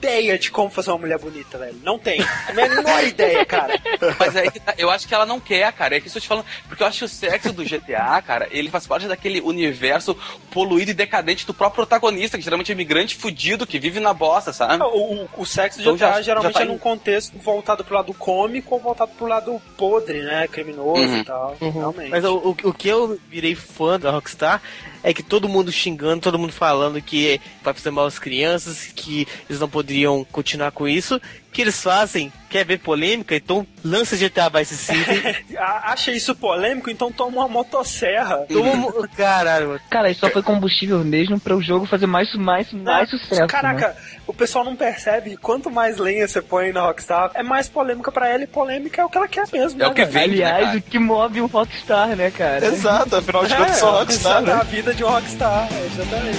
ideia 0.00 0.38
de 0.38 0.50
como 0.50 0.70
fazer 0.70 0.90
uma 0.90 0.98
mulher 0.98 1.18
bonita, 1.18 1.58
velho. 1.58 1.78
Não 1.82 1.98
tem. 1.98 2.20
A 2.48 2.52
menor 2.52 3.04
ideia, 3.04 3.44
cara. 3.44 3.78
Mas 4.18 4.34
aí 4.34 4.50
que 4.50 4.58
tá, 4.58 4.74
eu 4.78 4.90
acho 4.90 5.06
que 5.06 5.14
ela 5.14 5.26
não 5.26 5.38
quer, 5.38 5.70
cara. 5.72 5.96
É 5.96 6.00
que 6.00 6.06
eu 6.06 6.08
estou 6.08 6.22
te 6.22 6.26
falando. 6.26 6.46
Porque 6.66 6.82
eu 6.82 6.86
acho 6.86 6.98
que 7.00 7.04
o 7.04 7.08
sexo 7.08 7.52
do 7.52 7.62
GTA, 7.62 8.20
cara, 8.22 8.48
ele 8.50 8.70
faz 8.70 8.86
parte 8.86 9.06
daquele 9.06 9.40
universo 9.40 10.16
poluído 10.50 10.90
e 10.90 10.94
decadente 10.94 11.46
do 11.46 11.52
próprio 11.52 11.86
protagonista, 11.86 12.38
que 12.38 12.44
geralmente 12.44 12.72
é 12.72 12.74
imigrante 12.74 13.16
fudido 13.16 13.66
que 13.66 13.78
vive 13.78 14.00
na 14.00 14.14
bosta, 14.14 14.52
sabe? 14.52 14.82
O, 14.82 15.22
o, 15.24 15.28
o 15.38 15.46
sexo 15.46 15.82
do 15.82 15.89
Então 15.94 16.08
GTA 16.08 16.16
já- 16.16 16.22
geralmente 16.22 16.52
já 16.52 16.58
tá 16.60 16.64
é 16.64 16.68
num 16.68 16.78
contexto 16.78 17.38
voltado 17.38 17.84
pro 17.84 17.94
lado 17.94 18.12
cômico 18.14 18.74
ou 18.74 18.80
voltado 18.80 19.12
pro 19.16 19.26
lado 19.26 19.60
podre, 19.76 20.22
né? 20.22 20.46
Criminoso 20.48 21.00
Uhum. 21.02 21.18
e 21.18 21.24
tal. 21.24 21.56
Realmente. 21.60 22.10
Mas 22.10 22.24
o, 22.24 22.36
o, 22.36 22.50
o 22.68 22.72
que 22.74 22.88
eu 22.88 23.18
virei 23.28 23.54
fã 23.54 23.98
da 23.98 24.10
Rockstar 24.10 24.62
é 25.02 25.14
que 25.14 25.22
todo 25.22 25.48
mundo 25.48 25.72
xingando, 25.72 26.20
todo 26.22 26.38
mundo 26.38 26.52
falando 26.52 27.00
que 27.00 27.40
vai 27.62 27.72
fazer 27.74 27.90
mal 27.90 28.04
às 28.06 28.18
crianças, 28.18 28.86
que 28.94 29.26
eles 29.48 29.58
não 29.60 29.68
poderiam 29.68 30.24
continuar 30.30 30.70
com 30.72 30.86
isso. 30.86 31.20
O 31.50 31.52
que 31.52 31.62
eles 31.62 31.82
fazem? 31.82 32.32
Quer 32.48 32.64
ver 32.64 32.78
polêmica? 32.78 33.34
Então 33.34 33.66
lança 33.84 34.16
GTA 34.16 34.48
Vice 34.48 34.76
City. 34.76 35.44
A- 35.58 35.90
Acha 35.92 36.12
isso 36.12 36.32
polêmico, 36.32 36.88
então 36.88 37.10
toma 37.10 37.38
uma 37.38 37.48
motosserra. 37.48 38.46
Toma 38.48 38.70
um- 38.70 39.08
Caralho. 39.16 39.80
Cara, 39.90 40.08
isso 40.10 40.20
só 40.20 40.30
foi 40.30 40.44
combustível 40.44 41.00
mesmo 41.00 41.40
para 41.40 41.56
o 41.56 41.60
jogo 41.60 41.86
fazer 41.86 42.06
mais, 42.06 42.32
mais, 42.34 42.72
mais 42.72 43.10
sucesso. 43.10 43.48
Caraca, 43.48 43.88
né? 43.88 43.94
o 44.28 44.32
pessoal 44.32 44.64
não 44.64 44.76
percebe. 44.76 45.36
Quanto 45.38 45.68
mais 45.72 45.98
lenha 45.98 46.26
você 46.28 46.40
põe 46.40 46.70
na 46.72 46.82
Rockstar, 46.82 47.32
é 47.34 47.42
mais 47.42 47.68
polêmica 47.68 48.12
pra 48.12 48.28
ela 48.28 48.44
e 48.44 48.46
polêmica 48.46 49.02
é 49.02 49.04
o 49.04 49.08
que 49.08 49.18
ela 49.18 49.26
quer 49.28 49.44
mesmo. 49.52 49.80
É 49.82 49.86
né, 49.86 49.90
o 49.90 49.94
que 49.94 50.04
vende, 50.04 50.36
né, 50.38 50.44
Aliás, 50.44 50.64
cara? 50.66 50.78
o 50.78 50.82
que 50.82 50.98
move 51.00 51.40
o 51.40 51.46
Rockstar, 51.46 52.08
né, 52.14 52.30
cara? 52.30 52.64
Exato, 52.64 53.16
afinal 53.16 53.44
de 53.44 53.56
contas, 53.56 53.70
É, 53.72 53.74
só 53.74 53.98
Rockstar, 53.98 54.34
é 54.48 54.52
a 54.52 54.56
né? 54.58 54.64
vida 54.70 54.94
de 54.94 55.02
um 55.02 55.08
Rockstar, 55.08 55.68
exatamente. 55.84 56.38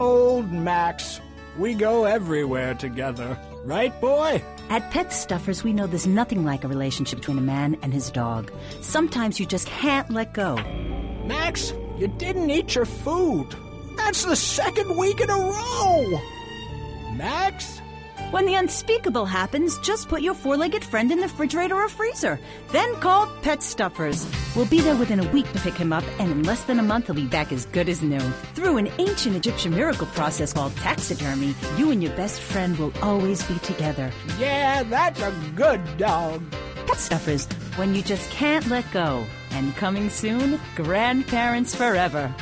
Old 0.00 0.52
Max, 0.52 1.20
we 1.58 1.74
go 1.74 2.04
everywhere 2.04 2.74
together. 2.74 3.36
Right, 3.64 3.98
boy? 4.00 4.42
At 4.70 4.88
Pet 4.92 5.12
Stuffers, 5.12 5.64
we 5.64 5.72
know 5.72 5.88
there's 5.88 6.06
nothing 6.06 6.44
like 6.44 6.62
a 6.62 6.68
relationship 6.68 7.18
between 7.18 7.38
a 7.38 7.42
man 7.42 7.76
and 7.82 7.92
his 7.92 8.10
dog. 8.10 8.52
Sometimes 8.80 9.40
you 9.40 9.46
just 9.46 9.66
can't 9.66 10.08
let 10.10 10.34
go. 10.34 10.54
Max, 11.26 11.72
you 11.98 12.06
didn't 12.06 12.48
eat 12.48 12.76
your 12.76 12.84
food. 12.84 13.48
That's 13.96 14.24
the 14.24 14.36
second 14.36 14.96
week 14.96 15.20
in 15.20 15.30
a 15.30 15.36
row. 15.36 16.20
Max? 17.16 17.80
When 18.30 18.44
the 18.44 18.56
unspeakable 18.56 19.24
happens, 19.24 19.78
just 19.78 20.10
put 20.10 20.20
your 20.20 20.34
four 20.34 20.54
legged 20.54 20.84
friend 20.84 21.10
in 21.10 21.16
the 21.18 21.28
refrigerator 21.28 21.76
or 21.76 21.88
freezer. 21.88 22.38
Then 22.72 22.94
call 22.96 23.26
Pet 23.40 23.62
Stuffers. 23.62 24.26
We'll 24.54 24.66
be 24.66 24.82
there 24.82 24.96
within 24.96 25.20
a 25.20 25.30
week 25.30 25.50
to 25.52 25.60
pick 25.60 25.72
him 25.72 25.94
up, 25.94 26.04
and 26.18 26.30
in 26.30 26.42
less 26.42 26.62
than 26.64 26.78
a 26.78 26.82
month, 26.82 27.06
he'll 27.06 27.14
be 27.14 27.24
back 27.24 27.52
as 27.52 27.64
good 27.64 27.88
as 27.88 28.02
new. 28.02 28.20
Through 28.54 28.76
an 28.76 28.90
ancient 28.98 29.34
Egyptian 29.34 29.74
miracle 29.74 30.08
process 30.08 30.52
called 30.52 30.76
taxidermy, 30.76 31.54
you 31.78 31.90
and 31.90 32.02
your 32.02 32.12
best 32.16 32.42
friend 32.42 32.78
will 32.78 32.92
always 33.00 33.42
be 33.44 33.58
together. 33.60 34.12
Yeah, 34.38 34.82
that's 34.82 35.22
a 35.22 35.32
good 35.56 35.80
dog. 35.96 36.42
Pet 36.86 36.98
Stuffers, 36.98 37.46
when 37.76 37.94
you 37.94 38.02
just 38.02 38.30
can't 38.30 38.66
let 38.66 38.84
go. 38.92 39.24
And 39.52 39.74
coming 39.76 40.10
soon, 40.10 40.60
grandparents 40.76 41.74
forever. 41.74 42.34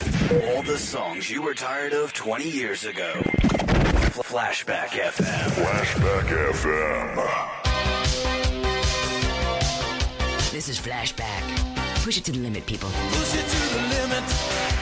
All 0.00 0.62
the 0.62 0.78
songs 0.78 1.28
you 1.28 1.42
were 1.42 1.54
tired 1.54 1.92
of 1.92 2.12
20 2.12 2.48
years 2.48 2.84
ago. 2.84 3.20
Flashback 4.22 4.90
FM. 4.90 5.50
Flashback 5.58 6.28
FM. 6.52 7.16
This 10.52 10.68
is 10.68 10.78
Flashback. 10.78 11.42
Push 12.04 12.18
it 12.18 12.24
to 12.26 12.32
the 12.32 12.38
limit, 12.38 12.64
people. 12.64 12.88
O 12.92 14.73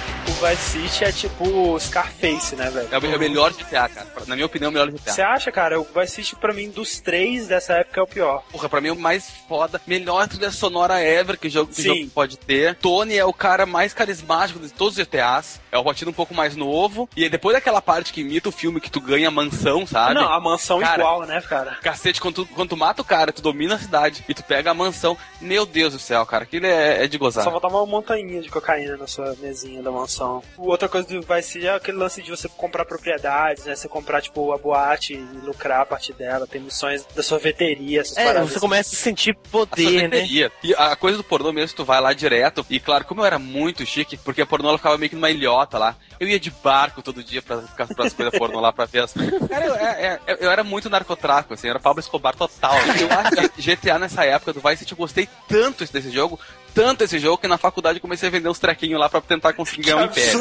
Vice 0.43 0.89
City 0.89 1.05
é 1.05 1.13
tipo 1.13 1.79
Scarface, 1.79 2.57
né, 2.57 2.69
velho? 2.69 2.89
É 2.91 2.99
o, 2.99 3.13
é 3.13 3.17
o 3.17 3.21
melhor 3.21 3.53
GTA, 3.53 3.89
cara. 3.89 4.09
Na 4.27 4.35
minha 4.35 4.47
opinião, 4.47 4.69
é 4.69 4.71
o 4.71 4.73
melhor 4.73 4.91
GTA. 4.91 5.13
Você 5.13 5.23
acha, 5.23 5.53
cara? 5.53 5.81
O 5.81 5.85
Vice 5.85 6.17
City, 6.17 6.35
pra 6.35 6.53
mim, 6.53 6.69
dos 6.69 6.99
três 6.99 7.47
dessa 7.47 7.75
época 7.75 8.01
é 8.01 8.03
o 8.03 8.07
pior. 8.09 8.43
Porra, 8.51 8.69
pra 8.69 8.81
mim 8.81 8.89
é 8.89 8.93
o 8.93 8.97
mais 8.97 9.31
foda, 9.49 9.81
melhor 9.87 10.27
trilha 10.27 10.51
sonora 10.51 11.01
ever 11.01 11.39
que 11.39 11.47
o 11.47 11.51
jogo, 11.51 11.73
que 11.73 11.81
o 11.81 11.85
jogo 11.85 12.11
pode 12.11 12.37
ter. 12.39 12.75
Tony 12.75 13.17
é 13.17 13.25
o 13.25 13.33
cara 13.33 13.65
mais 13.67 13.95
carismático 13.95 14.59
de 14.59 14.71
todos 14.71 14.99
os 14.99 15.05
GTAs. 15.05 15.61
É 15.71 15.79
o 15.79 15.83
Rotina 15.83 16.11
um 16.11 16.15
pouco 16.15 16.35
mais 16.35 16.57
novo. 16.57 17.09
E 17.17 17.29
depois 17.29 17.55
daquela 17.55 17.81
parte 17.81 18.13
que 18.13 18.23
imita 18.23 18.49
o 18.49 18.53
filme 18.53 18.81
que 18.81 18.91
tu 18.91 19.01
ganha 19.01 19.29
a 19.29 19.31
mansão, 19.31 19.87
sabe? 19.87 20.15
Não, 20.15 20.33
a 20.33 20.41
mansão 20.41 20.81
Cara, 20.81 21.03
igual, 21.03 21.23
né, 21.23 21.41
cara? 21.43 21.77
Cacete, 21.83 22.21
quando 22.21 22.45
tu, 22.45 22.47
quando 22.47 22.71
tu 22.71 22.77
mata 22.77 23.01
o 23.01 23.05
cara, 23.05 23.33
tu 23.33 23.43
domina 23.43 23.77
a 23.77 23.79
cidade 23.79 24.25
e 24.29 24.35
tu 24.35 24.43
pega 24.43 24.73
a 24.73 24.75
mansão. 24.75 25.17
Meu 25.41 25.65
Deus 25.65 25.93
do 25.93 25.99
céu, 26.01 26.27
cara, 26.27 26.45
aquilo 26.45 26.67
é, 26.67 27.05
é 27.05 27.07
de 27.07 27.17
gozar. 27.17 27.45
Só 27.45 27.51
faltava 27.51 27.77
uma 27.77 27.87
montanha 27.87 28.41
de 28.41 28.49
cocaína 28.49 28.97
na 28.97 29.07
sua 29.07 29.35
mesinha 29.41 29.83
da 29.83 29.91
mansão. 29.91 30.32
Outra 30.57 30.89
coisa 30.89 31.09
do 31.09 31.21
Vice 31.21 31.49
City 31.51 31.67
é 31.67 31.75
aquele 31.75 31.97
lance 31.99 32.23
de 32.23 32.31
você 32.31 32.49
comprar 32.49 32.85
propriedades, 32.85 33.65
né? 33.65 33.75
Você 33.75 33.89
comprar, 33.89 34.21
tipo, 34.23 34.53
a 34.53 34.59
boate 34.59 35.15
e 35.15 35.17
lucrar 35.45 35.81
a 35.81 35.87
partir 35.87 36.13
dela. 36.13 36.47
Tem 36.47 36.61
missões 36.61 37.05
da 37.15 37.23
sorveteria, 37.23 38.01
essas 38.01 38.17
É, 38.17 38.25
paradas. 38.25 38.51
você 38.53 38.61
começa 38.61 38.95
a 38.95 38.99
sentir 38.99 39.31
A 39.33 39.49
poder, 39.51 39.85
né? 39.85 40.01
sorveteria. 40.01 40.53
E 40.63 40.75
a 40.75 40.95
coisa 40.97 41.17
do 41.19 41.25
pornô 41.25 41.53
mesmo, 41.53 41.77
tu 41.77 41.85
vai 41.85 42.01
lá 42.01 42.13
direto. 42.13 42.65
E 42.71 42.79
claro, 42.81 43.05
como 43.05 43.21
eu 43.21 43.25
era 43.27 43.39
muito 43.39 43.85
chique, 43.85 44.17
porque 44.17 44.43
a 44.43 44.47
pornô 44.47 44.69
ela 44.69 44.79
ficava 44.79 44.97
meio 44.99 45.11
que 45.11 45.17
numa 45.17 45.31
ilhota 45.31 45.79
lá. 45.79 45.97
Eu 46.21 46.29
ia 46.29 46.39
de 46.39 46.51
barco 46.51 47.03
todo 47.03 47.23
dia 47.25 47.43
pra 47.43 47.61
ficar 47.63 47.87
pras 47.89 48.13
coisas 48.13 48.39
pornô 48.39 48.61
lá 48.61 48.73
pra 48.73 48.85
ver 48.85 49.01
as. 49.03 49.13
Cara, 49.13 49.67
eu, 49.67 49.75
é- 49.75 50.21
é- 50.27 50.37
eu 50.47 50.51
era 50.51 50.63
muito 50.63 50.89
narcotráfico, 50.89 51.55
assim, 51.55 51.67
eu 51.67 51.73
era 51.73 51.81
Pablo 51.81 51.99
Escobar 52.01 52.35
total. 52.37 52.77
Eu 53.01 53.11
acho 53.19 53.51
que 53.51 53.63
GTA 53.63 53.99
nessa 53.99 54.25
época 54.25 54.53
do 54.53 54.61
Vice 54.61 54.77
City, 54.79 54.93
eu 54.93 54.99
gostei 54.99 55.29
tanto 55.49 55.85
desse 55.85 56.11
jogo. 56.11 56.39
Tanto 56.75 57.05
esse 57.05 57.19
jogo 57.19 57.39
que 57.39 57.49
na 57.49 57.59
faculdade 57.59 57.99
eu 57.99 58.03
comecei 58.03 58.29
a 58.29 58.33
vender 58.33 58.49
uns 58.49 58.59
trequinhos 58.59 58.99
lá 58.99 59.09
pra 59.09 59.21
tentar 59.21 59.53
conseguir 59.53 59.83
ganhar 59.83 59.99
um 59.99 60.05
império. 60.05 60.41